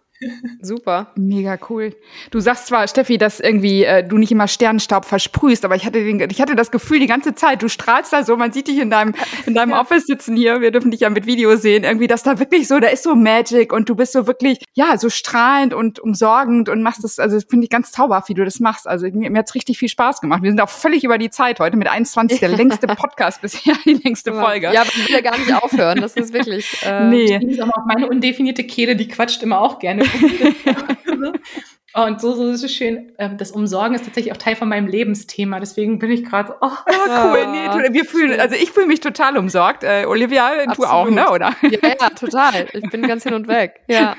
Super. 0.62 1.12
Mega 1.16 1.58
cool. 1.70 1.96
Du 2.32 2.40
sagst 2.40 2.68
zwar, 2.68 2.88
Steffi, 2.88 3.18
dass 3.18 3.40
irgendwie 3.40 3.84
äh, 3.84 4.04
du 4.04 4.18
nicht 4.18 4.32
immer 4.32 4.48
Sternenstaub 4.48 5.06
versprühst, 5.06 5.64
aber 5.64 5.76
ich 5.76 5.86
hatte, 5.86 6.04
den, 6.04 6.20
ich 6.30 6.42
hatte 6.42 6.56
das 6.56 6.72
Gefühl 6.72 7.00
die 7.00 7.08
ganze 7.08 7.36
Zeit, 7.36 7.62
du 7.62 7.70
strahlst 7.70 8.14
da 8.14 8.24
so, 8.24 8.36
man 8.36 8.52
sieht 8.52 8.68
dich 8.68 8.80
in 8.80 8.90
deinem, 8.90 9.14
in 9.46 9.54
deinem 9.54 9.72
ja. 9.72 9.82
Office 9.82 10.06
sitzen 10.06 10.36
hier, 10.36 10.62
wir 10.62 10.72
dürfen 10.72 10.92
dich 10.92 11.02
ja 11.02 11.10
mit 11.10 11.28
Video 11.28 11.56
sehen, 11.56 11.84
irgendwie, 11.84 12.08
dass 12.08 12.24
da 12.24 12.40
wirklich 12.40 12.68
so, 12.68 12.80
da 12.80 12.88
ist 12.88 13.04
so 13.04 13.16
Magic 13.16 13.72
und 13.72 13.90
du 13.90 13.96
bist 13.96 14.14
so 14.14 14.26
wirklich, 14.26 14.60
ja, 14.74 14.98
so 14.98 15.10
strahlend 15.10 15.74
und 15.74 16.00
umsorgend 16.00 16.70
und 16.70 16.82
machst 16.82 17.04
das, 17.04 17.20
also 17.20 17.40
finde 17.48 17.66
ich 17.66 17.70
ganz 17.70 17.92
zauberhaft, 17.92 18.30
wie 18.30 18.34
du 18.34 18.44
das 18.44 18.60
machst. 18.60 18.88
Also 18.88 19.08
mir, 19.12 19.30
mir 19.30 19.40
hat's 19.40 19.54
richtig 19.54 19.78
viel 19.78 19.90
Spaß 19.90 20.22
gemacht. 20.22 20.42
Wir 20.42 20.50
sind 20.50 20.62
auch 20.62 20.70
völlig 20.70 21.04
über 21.04 21.18
die 21.18 21.30
Zeit 21.30 21.60
heute 21.60 21.78
mit 21.78 21.88
21, 21.88 22.40
der 22.40 22.50
längste 22.58 22.88
Podcast 22.88 23.42
bisher, 23.42 23.76
die 23.86 24.00
längste 24.04 24.34
Folge. 24.34 24.72
Ja, 24.74 24.82
aber 24.82 24.90
ich 24.90 25.08
will 25.08 25.16
ja 25.16 25.22
gar 25.22 25.38
nicht 25.38 25.54
aufhören, 25.54 26.02
das 26.02 26.16
ist 26.16 26.34
wirklich. 26.34 26.82
Äh, 26.84 27.10
nee. 27.10 27.58
Meine 27.86 28.08
undefinierte 28.08 28.64
Kehle, 28.64 28.96
die 28.96 29.08
quatscht 29.08 29.44
immer 29.44 29.62
auch 29.62 29.80
gerne. 29.80 30.07
Und 31.98 32.22
so, 32.22 32.36
so 32.36 32.48
ist 32.50 32.64
es 32.64 32.72
schön. 32.72 33.12
Ähm, 33.18 33.38
das 33.38 33.52
Umsorgen 33.52 33.96
ist 33.96 34.06
tatsächlich 34.06 34.32
auch 34.32 34.38
Teil 34.38 34.56
von 34.56 34.70
meinem 34.70 34.86
Lebensthema. 34.86 35.60
Deswegen 35.60 35.98
bin 35.98 36.12
ich 36.12 36.24
gerade 36.24 36.50
so, 36.50 36.54
oh, 36.62 36.70
oh 36.70 36.92
cool. 37.08 37.48
Nee, 37.48 37.92
wir 37.92 38.06
fühlen, 38.06 38.40
also 38.40 38.56
ich 38.56 38.70
fühle 38.70 38.86
mich 38.86 39.00
total 39.00 39.36
umsorgt. 39.36 39.84
Äh, 39.84 40.06
Olivia, 40.06 40.48
Absolut. 40.48 40.78
du 40.78 40.86
auch, 40.86 41.10
ne, 41.10 41.28
oder? 41.32 41.56
Ja, 41.64 41.80
ja, 42.00 42.12
total. 42.12 42.68
Ich 42.72 42.88
bin 42.92 43.02
ganz 43.02 43.24
hin 43.24 43.34
und 43.34 43.48
weg. 43.48 43.82
Ja. 43.88 44.16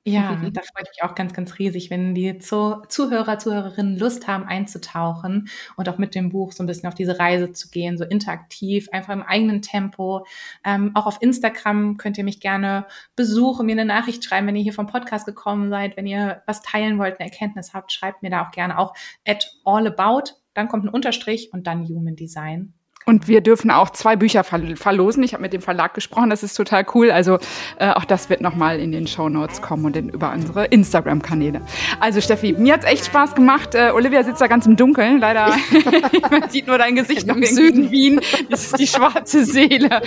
Ja, 0.07 0.35
da 0.53 0.61
freue 0.61 0.83
ich 0.83 0.89
mich 0.89 1.03
auch 1.03 1.15
ganz, 1.15 1.33
ganz 1.33 1.57
riesig, 1.57 1.89
wenn 1.89 2.13
die 2.13 2.37
Zuhörer, 2.37 3.39
Zuhörerinnen 3.39 3.97
Lust 3.97 4.27
haben 4.27 4.45
einzutauchen 4.45 5.49
und 5.77 5.89
auch 5.89 5.97
mit 5.97 6.13
dem 6.13 6.29
Buch 6.29 6.51
so 6.51 6.61
ein 6.61 6.67
bisschen 6.67 6.87
auf 6.87 6.93
diese 6.93 7.17
Reise 7.17 7.53
zu 7.53 7.69
gehen, 7.69 7.97
so 7.97 8.03
interaktiv, 8.03 8.87
einfach 8.91 9.13
im 9.13 9.23
eigenen 9.23 9.63
Tempo. 9.63 10.27
Ähm, 10.63 10.91
auch 10.93 11.07
auf 11.07 11.17
Instagram 11.21 11.97
könnt 11.97 12.19
ihr 12.19 12.23
mich 12.23 12.39
gerne 12.39 12.85
besuchen, 13.15 13.65
mir 13.65 13.71
eine 13.71 13.85
Nachricht 13.85 14.23
schreiben, 14.23 14.45
wenn 14.45 14.55
ihr 14.55 14.63
hier 14.63 14.73
vom 14.73 14.85
Podcast 14.85 15.25
gekommen 15.25 15.71
seid, 15.71 15.97
wenn 15.97 16.05
ihr 16.05 16.43
was 16.45 16.61
teilen 16.61 16.99
wollt, 16.99 17.19
eine 17.19 17.31
Erkenntnis 17.31 17.73
habt, 17.73 17.91
schreibt 17.91 18.21
mir 18.21 18.29
da 18.29 18.45
auch 18.45 18.51
gerne 18.51 18.77
auch 18.77 18.93
at 19.27 19.57
allabout, 19.65 20.33
dann 20.53 20.67
kommt 20.67 20.85
ein 20.85 20.89
Unterstrich 20.89 21.51
und 21.51 21.65
dann 21.65 21.83
Human 21.83 22.15
Design. 22.15 22.74
Und 23.07 23.27
wir 23.27 23.41
dürfen 23.41 23.69
auch 23.69 23.91
zwei 23.91 24.15
Bücher 24.15 24.43
verlosen. 24.43 25.21
Ich 25.21 25.33
habe 25.33 25.43
mit 25.43 25.53
dem 25.53 25.61
Verlag 25.61 25.93
gesprochen, 25.93 26.31
das 26.31 26.41
ist 26.41 26.55
total 26.55 26.87
cool. 26.95 27.11
Also 27.11 27.37
äh, 27.77 27.91
auch 27.91 28.03
das 28.03 28.31
wird 28.31 28.41
nochmal 28.41 28.79
in 28.79 28.91
den 28.91 29.05
Show 29.05 29.29
Notes 29.29 29.61
kommen 29.61 29.85
und 29.85 29.95
in, 29.95 30.09
über 30.09 30.31
unsere 30.33 30.65
Instagram-Kanäle. 30.65 31.61
Also 31.99 32.19
Steffi, 32.19 32.53
mir 32.53 32.73
hat's 32.73 32.85
echt 32.85 33.05
Spaß 33.05 33.35
gemacht. 33.35 33.75
Äh, 33.75 33.91
Olivia 33.93 34.23
sitzt 34.23 34.41
da 34.41 34.47
ganz 34.47 34.65
im 34.65 34.75
Dunkeln, 34.75 35.19
leider. 35.19 35.55
Man 36.31 36.49
sieht 36.49 36.65
nur 36.65 36.79
dein 36.79 36.95
Gesicht 36.95 37.27
noch 37.27 37.35
im 37.35 37.45
Süden 37.45 37.91
Wien. 37.91 38.21
Das 38.49 38.65
ist 38.65 38.79
die 38.79 38.87
schwarze 38.87 39.45
Seele. 39.45 40.01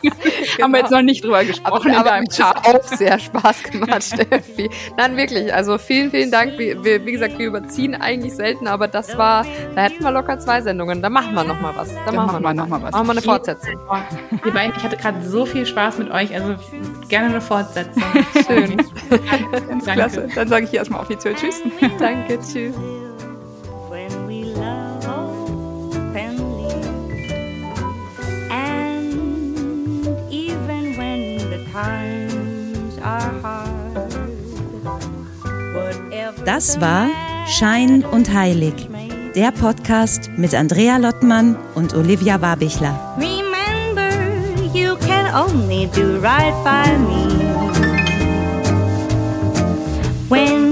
genau. 0.00 0.14
Haben 0.62 0.72
wir 0.72 0.80
jetzt 0.80 0.92
noch 0.92 1.02
nicht 1.02 1.24
drüber 1.24 1.44
gesprochen 1.44 1.90
aber, 1.90 2.18
in 2.18 2.24
deinem 2.28 2.44
auch 2.62 2.84
sehr 2.84 3.18
Spaß 3.18 3.64
gemacht, 3.64 4.04
Steffi. 4.04 4.70
Nein, 4.96 5.16
wirklich. 5.16 5.52
Also 5.52 5.76
vielen, 5.76 6.12
vielen 6.12 6.30
Dank. 6.30 6.56
Wie, 6.56 6.76
wie, 6.84 7.04
wie, 7.04 7.12
gesagt, 7.12 7.36
wir 7.38 7.48
überziehen 7.48 7.96
eigentlich 7.96 8.34
selten, 8.34 8.68
aber 8.68 8.86
das 8.86 9.18
war, 9.18 9.44
da 9.74 9.82
hätten 9.82 10.04
wir 10.04 10.12
locker 10.12 10.38
zwei 10.38 10.60
Sendungen. 10.60 11.02
Da 11.02 11.10
machen 11.10 11.34
wir 11.34 11.42
nochmal 11.42 11.72
was. 11.74 11.90
Da 12.06 12.11
dann 12.12 12.26
machen 12.26 12.42
wir 12.42 12.54
noch 12.54 12.68
mal 12.68 12.82
was. 12.82 12.92
Machen 12.92 13.06
wir 13.06 13.12
eine 13.12 13.22
Fortsetzung. 13.22 13.74
Ihr 14.44 14.52
beiden, 14.52 14.74
ich 14.76 14.82
hatte 14.82 14.96
gerade 14.96 15.22
so 15.28 15.46
viel 15.46 15.66
Spaß 15.66 15.98
mit 15.98 16.10
euch, 16.10 16.34
also 16.34 16.54
gerne 17.08 17.28
eine 17.28 17.40
Fortsetzung. 17.40 18.02
Schön. 18.46 18.76
Ganz 19.68 19.84
klasse. 19.84 20.28
Dann 20.34 20.48
sage 20.48 20.64
ich 20.64 20.70
hier 20.70 20.80
erstmal 20.80 21.00
offiziell 21.00 21.34
Tschüss. 21.34 21.60
Danke, 21.98 22.38
tschüss. 22.40 22.74
Das 36.44 36.80
war 36.80 37.08
Schein 37.46 38.04
und 38.04 38.32
Heilig 38.32 38.88
der 39.34 39.50
Podcast 39.50 40.30
mit 40.36 40.54
Andrea 40.54 40.98
Lottmann 40.98 41.56
und 41.74 41.94
Olivia 41.94 42.40
Wabichler. 42.40 43.16
Remember, 43.16 44.10
you 44.74 44.96
can 44.96 45.34
only 45.34 45.86
do 45.94 46.18
right 46.20 46.54
by 46.64 46.96
me. 46.98 47.32
When 50.28 50.71